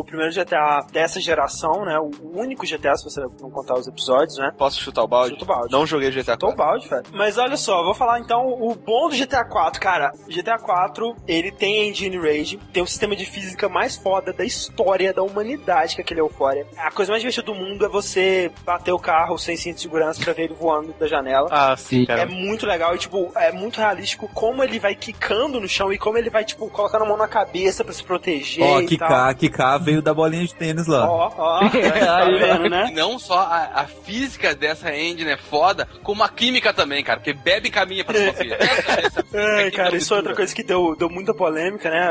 o 0.00 0.04
primeiro 0.04 0.32
GTA 0.32 0.86
dessa 0.92 1.20
geração, 1.20 1.84
né? 1.84 1.98
O 1.98 2.10
único 2.38 2.66
GTA, 2.66 2.96
se 2.96 3.04
você 3.04 3.20
não 3.40 3.50
contar 3.50 3.74
os 3.74 3.86
episódios, 3.86 4.36
né? 4.38 4.52
Posso 4.56 4.80
chutar 4.80 5.02
o 5.02 5.08
balde? 5.08 5.30
Chuta 5.32 5.44
o 5.44 5.48
balde. 5.48 5.72
Não 5.72 5.86
joguei 5.86 6.10
GTA 6.10 6.32
Chutou 6.32 6.50
o 6.50 6.56
balde, 6.56 6.88
velho. 6.88 7.02
Mas 7.12 7.38
olha 7.38 7.56
só, 7.56 7.82
vou 7.82 7.94
falar 7.94 8.20
então 8.20 8.46
o 8.46 8.74
bom 8.74 9.08
do 9.08 9.16
GTA 9.16 9.44
4. 9.44 9.80
Cara, 9.80 10.12
GTA 10.28 10.58
4, 10.58 11.16
ele 11.26 11.50
tem 11.52 11.88
Engine 11.88 12.16
Rage, 12.18 12.58
tem 12.72 12.82
o 12.82 12.86
sistema 12.86 13.14
de 13.16 13.24
física 13.26 13.68
mais 13.68 13.96
foda 13.96 14.32
da 14.32 14.44
história 14.44 15.12
da 15.12 15.22
humanidade, 15.22 15.94
que 15.94 16.00
é 16.00 16.04
aquele 16.04 16.20
Euphoria. 16.20 16.66
A 16.76 16.90
coisa 16.90 17.10
mais 17.12 17.22
divertida 17.22 17.46
do 17.46 17.54
mundo 17.54 17.84
é 17.84 17.88
você 17.88 18.50
bater 18.64 18.92
o 18.92 18.98
carro 18.98 19.36
sem 19.38 19.56
cinto 19.56 19.76
de 19.76 19.82
segurança 19.82 20.22
pra 20.22 20.32
ver 20.32 20.44
ele 20.44 20.54
voando 20.54 20.92
da 20.98 21.06
janela. 21.06 21.48
Ah, 21.50 21.76
sim, 21.76 22.02
É 22.02 22.06
cara. 22.06 22.26
muito 22.26 22.66
legal 22.66 22.94
e, 22.94 22.98
tipo, 22.98 23.30
é 23.36 23.52
muito 23.52 23.78
realístico 23.78 24.28
como 24.32 24.62
ele 24.62 24.78
vai 24.78 24.94
quicando 24.94 25.60
no 25.60 25.68
chão 25.68 25.92
e 25.92 25.98
como 25.98 26.18
ele 26.18 26.30
vai, 26.30 26.44
tipo, 26.44 26.68
colocando 26.70 27.02
a 27.04 27.08
mão 27.08 27.16
na 27.16 27.28
cabeça 27.28 27.84
pra 27.84 27.92
se 27.92 28.02
proteger 28.02 28.64
Ó, 28.64 28.81
Kika, 28.86 29.34
Kika 29.34 29.78
veio 29.78 30.02
da 30.02 30.14
bolinha 30.14 30.44
de 30.44 30.54
tênis 30.54 30.86
lá. 30.86 31.08
Ó, 31.08 31.32
ó, 31.36 31.60
tá 31.68 32.24
vendo, 32.24 32.68
né? 32.68 32.88
E 32.90 32.94
não 32.94 33.18
só 33.18 33.38
a, 33.38 33.82
a 33.82 33.86
física 33.86 34.54
dessa 34.54 34.94
engine 34.94 35.30
é 35.30 35.36
foda, 35.36 35.88
como 36.02 36.22
a 36.22 36.28
química 36.28 36.72
também, 36.72 37.02
cara. 37.02 37.20
Porque 37.20 37.32
bebe 37.32 37.68
e 37.68 37.70
caminha 37.70 38.04
pra 38.04 38.14
você. 38.14 38.56
Ai, 39.34 39.70
cara, 39.70 39.96
isso 39.96 40.12
é 40.14 40.16
outra 40.18 40.34
coisa 40.34 40.54
que 40.54 40.62
deu, 40.62 40.94
deu 40.96 41.08
muita 41.08 41.34
polêmica, 41.34 41.90
né? 41.90 42.10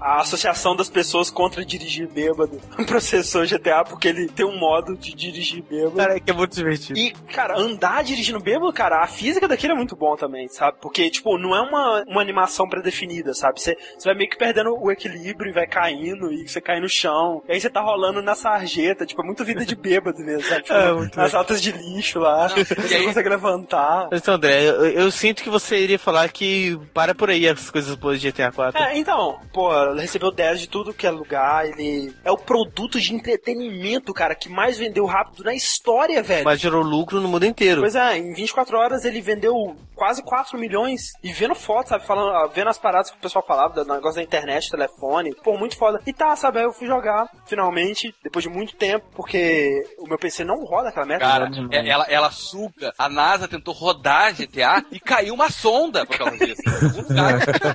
A 0.00 0.20
associação 0.20 0.74
das 0.74 0.88
pessoas 0.88 1.30
contra 1.30 1.64
dirigir 1.64 2.08
bêbado 2.08 2.60
processou 2.86 3.46
GTA 3.46 3.84
porque 3.84 4.08
ele 4.08 4.28
tem 4.28 4.46
um 4.46 4.58
modo 4.58 4.96
de 4.96 5.14
dirigir 5.14 5.62
bêbado. 5.62 5.96
Cara, 5.96 6.20
que 6.20 6.30
é 6.30 6.34
muito 6.34 6.54
divertido. 6.54 6.98
E, 6.98 7.12
cara, 7.32 7.58
andar 7.58 8.02
dirigindo 8.04 8.40
bêbado, 8.40 8.72
cara, 8.72 9.02
a 9.02 9.06
física 9.06 9.46
daquilo 9.46 9.72
é 9.72 9.76
muito 9.76 9.96
bom 9.96 10.16
também, 10.16 10.48
sabe? 10.48 10.78
Porque, 10.80 11.08
tipo, 11.10 11.38
não 11.38 11.54
é 11.54 11.60
uma, 11.60 12.04
uma 12.06 12.20
animação 12.20 12.68
pré-definida, 12.68 13.34
sabe? 13.34 13.60
Você 13.60 13.76
vai 14.04 14.14
meio 14.14 14.30
que 14.30 14.36
perdendo 14.36 14.76
o 14.78 14.90
equilíbrio 14.90 15.50
e 15.50 15.54
vai 15.54 15.66
caindo, 15.66 16.07
e 16.32 16.48
você 16.48 16.60
cai 16.60 16.80
no 16.80 16.88
chão. 16.88 17.42
E 17.48 17.52
aí 17.52 17.60
você 17.60 17.70
tá 17.70 17.80
rolando 17.80 18.20
na 18.22 18.34
sarjeta, 18.34 19.04
tipo, 19.06 19.22
é 19.22 19.24
muito 19.24 19.44
vida 19.44 19.64
de 19.64 19.74
bêbado 19.74 20.18
mesmo, 20.18 20.42
sabe? 20.42 20.62
Tipo, 20.68 20.74
É, 20.74 20.92
muito 20.92 21.16
nas 21.16 21.26
legal. 21.26 21.40
altas 21.40 21.62
de 21.62 21.72
lixo 21.72 22.18
lá, 22.18 22.48
você 22.48 22.98
não 22.98 23.04
consegue 23.06 23.28
levantar. 23.28 24.08
Então, 24.12 24.34
André, 24.34 24.62
eu, 24.68 24.86
eu 24.86 25.10
sinto 25.10 25.42
que 25.42 25.48
você 25.50 25.78
iria 25.78 25.98
falar 25.98 26.28
que 26.30 26.78
para 26.92 27.14
por 27.14 27.30
aí 27.30 27.48
as 27.48 27.70
coisas 27.70 27.94
boas 27.94 28.20
de 28.20 28.30
GTA 28.30 28.50
4. 28.52 28.82
É, 28.82 28.98
então, 28.98 29.38
pô, 29.52 29.70
recebeu 29.94 30.30
10 30.30 30.60
de 30.60 30.68
tudo 30.68 30.92
que 30.94 31.06
é 31.06 31.10
lugar, 31.10 31.66
ele 31.66 32.12
é 32.24 32.30
o 32.30 32.36
produto 32.36 33.00
de 33.00 33.14
entretenimento, 33.14 34.12
cara, 34.12 34.34
que 34.34 34.48
mais 34.48 34.78
vendeu 34.78 35.06
rápido 35.06 35.44
na 35.44 35.54
história, 35.54 36.22
velho. 36.22 36.44
Mas 36.44 36.60
gerou 36.60 36.82
lucro 36.82 37.20
no 37.20 37.28
mundo 37.28 37.46
inteiro. 37.46 37.80
Pois 37.80 37.94
é, 37.94 38.18
em 38.18 38.32
24 38.34 38.76
horas 38.78 39.04
ele 39.04 39.20
vendeu 39.20 39.76
quase 39.98 40.22
4 40.22 40.56
milhões 40.56 41.12
e 41.22 41.32
vendo 41.32 41.54
fotos, 41.54 41.90
sabe? 41.90 42.06
Falando, 42.06 42.30
ah, 42.30 42.46
vendo 42.46 42.68
as 42.68 42.78
paradas 42.78 43.10
que 43.10 43.16
o 43.16 43.20
pessoal 43.20 43.44
falava, 43.44 43.74
do 43.84 43.92
negócio 43.92 44.16
da 44.16 44.22
internet, 44.22 44.70
telefone, 44.70 45.34
pô, 45.42 45.58
muito 45.58 45.76
foda. 45.76 46.00
E 46.06 46.12
tá, 46.12 46.34
sabe? 46.36 46.58
Aí 46.60 46.64
eu 46.64 46.72
fui 46.72 46.86
jogar, 46.86 47.28
finalmente, 47.46 48.14
depois 48.22 48.42
de 48.44 48.48
muito 48.48 48.76
tempo, 48.76 49.06
porque 49.14 49.82
o 49.98 50.06
meu 50.08 50.18
PC 50.18 50.44
não 50.44 50.64
roda 50.64 50.88
aquela 50.90 51.04
merda. 51.06 51.24
Cara, 51.26 51.50
é- 51.72 51.88
ela, 51.88 52.04
ela 52.08 52.30
suga. 52.30 52.92
A 52.96 53.08
NASA 53.08 53.48
tentou 53.48 53.74
rodar 53.74 54.32
GTA 54.34 54.84
e 54.92 55.00
caiu 55.00 55.34
uma 55.34 55.50
sonda 55.50 56.06
por 56.06 56.16
causa 56.16 56.36
disso. 56.38 56.62
Tá- 56.62 57.74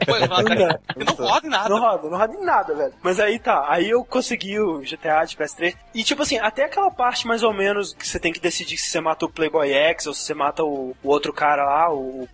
E 0.97 1.03
não 1.03 1.15
roda 1.15 1.47
em 1.47 1.49
nada. 1.49 1.69
Não 1.69 1.79
roda, 1.79 2.09
não 2.09 2.17
roda 2.17 2.33
em 2.33 2.45
nada, 2.45 2.73
velho. 2.75 2.93
Mas 3.01 3.19
aí 3.19 3.39
tá, 3.39 3.65
aí 3.67 3.89
eu 3.89 4.03
consegui 4.05 4.59
o 4.59 4.79
GTA 4.79 5.25
de 5.25 5.35
PS3. 5.35 5.75
E 5.93 6.03
tipo 6.03 6.21
assim, 6.21 6.37
até 6.39 6.63
aquela 6.65 6.89
parte 6.91 7.27
mais 7.27 7.43
ou 7.43 7.53
menos 7.53 7.93
que 7.93 8.07
você 8.07 8.19
tem 8.19 8.31
que 8.31 8.39
decidir 8.39 8.77
se 8.77 8.89
você 8.89 9.01
mata 9.01 9.25
o 9.25 9.29
Playboy 9.29 9.71
X 9.71 10.07
ou 10.07 10.13
se 10.13 10.21
você 10.21 10.33
mata 10.33 10.63
o, 10.63 10.95
o 11.03 11.09
outro 11.09 11.33
cara 11.33 11.63
lá, 11.65 11.91
o 11.91 12.12
o 12.13 12.27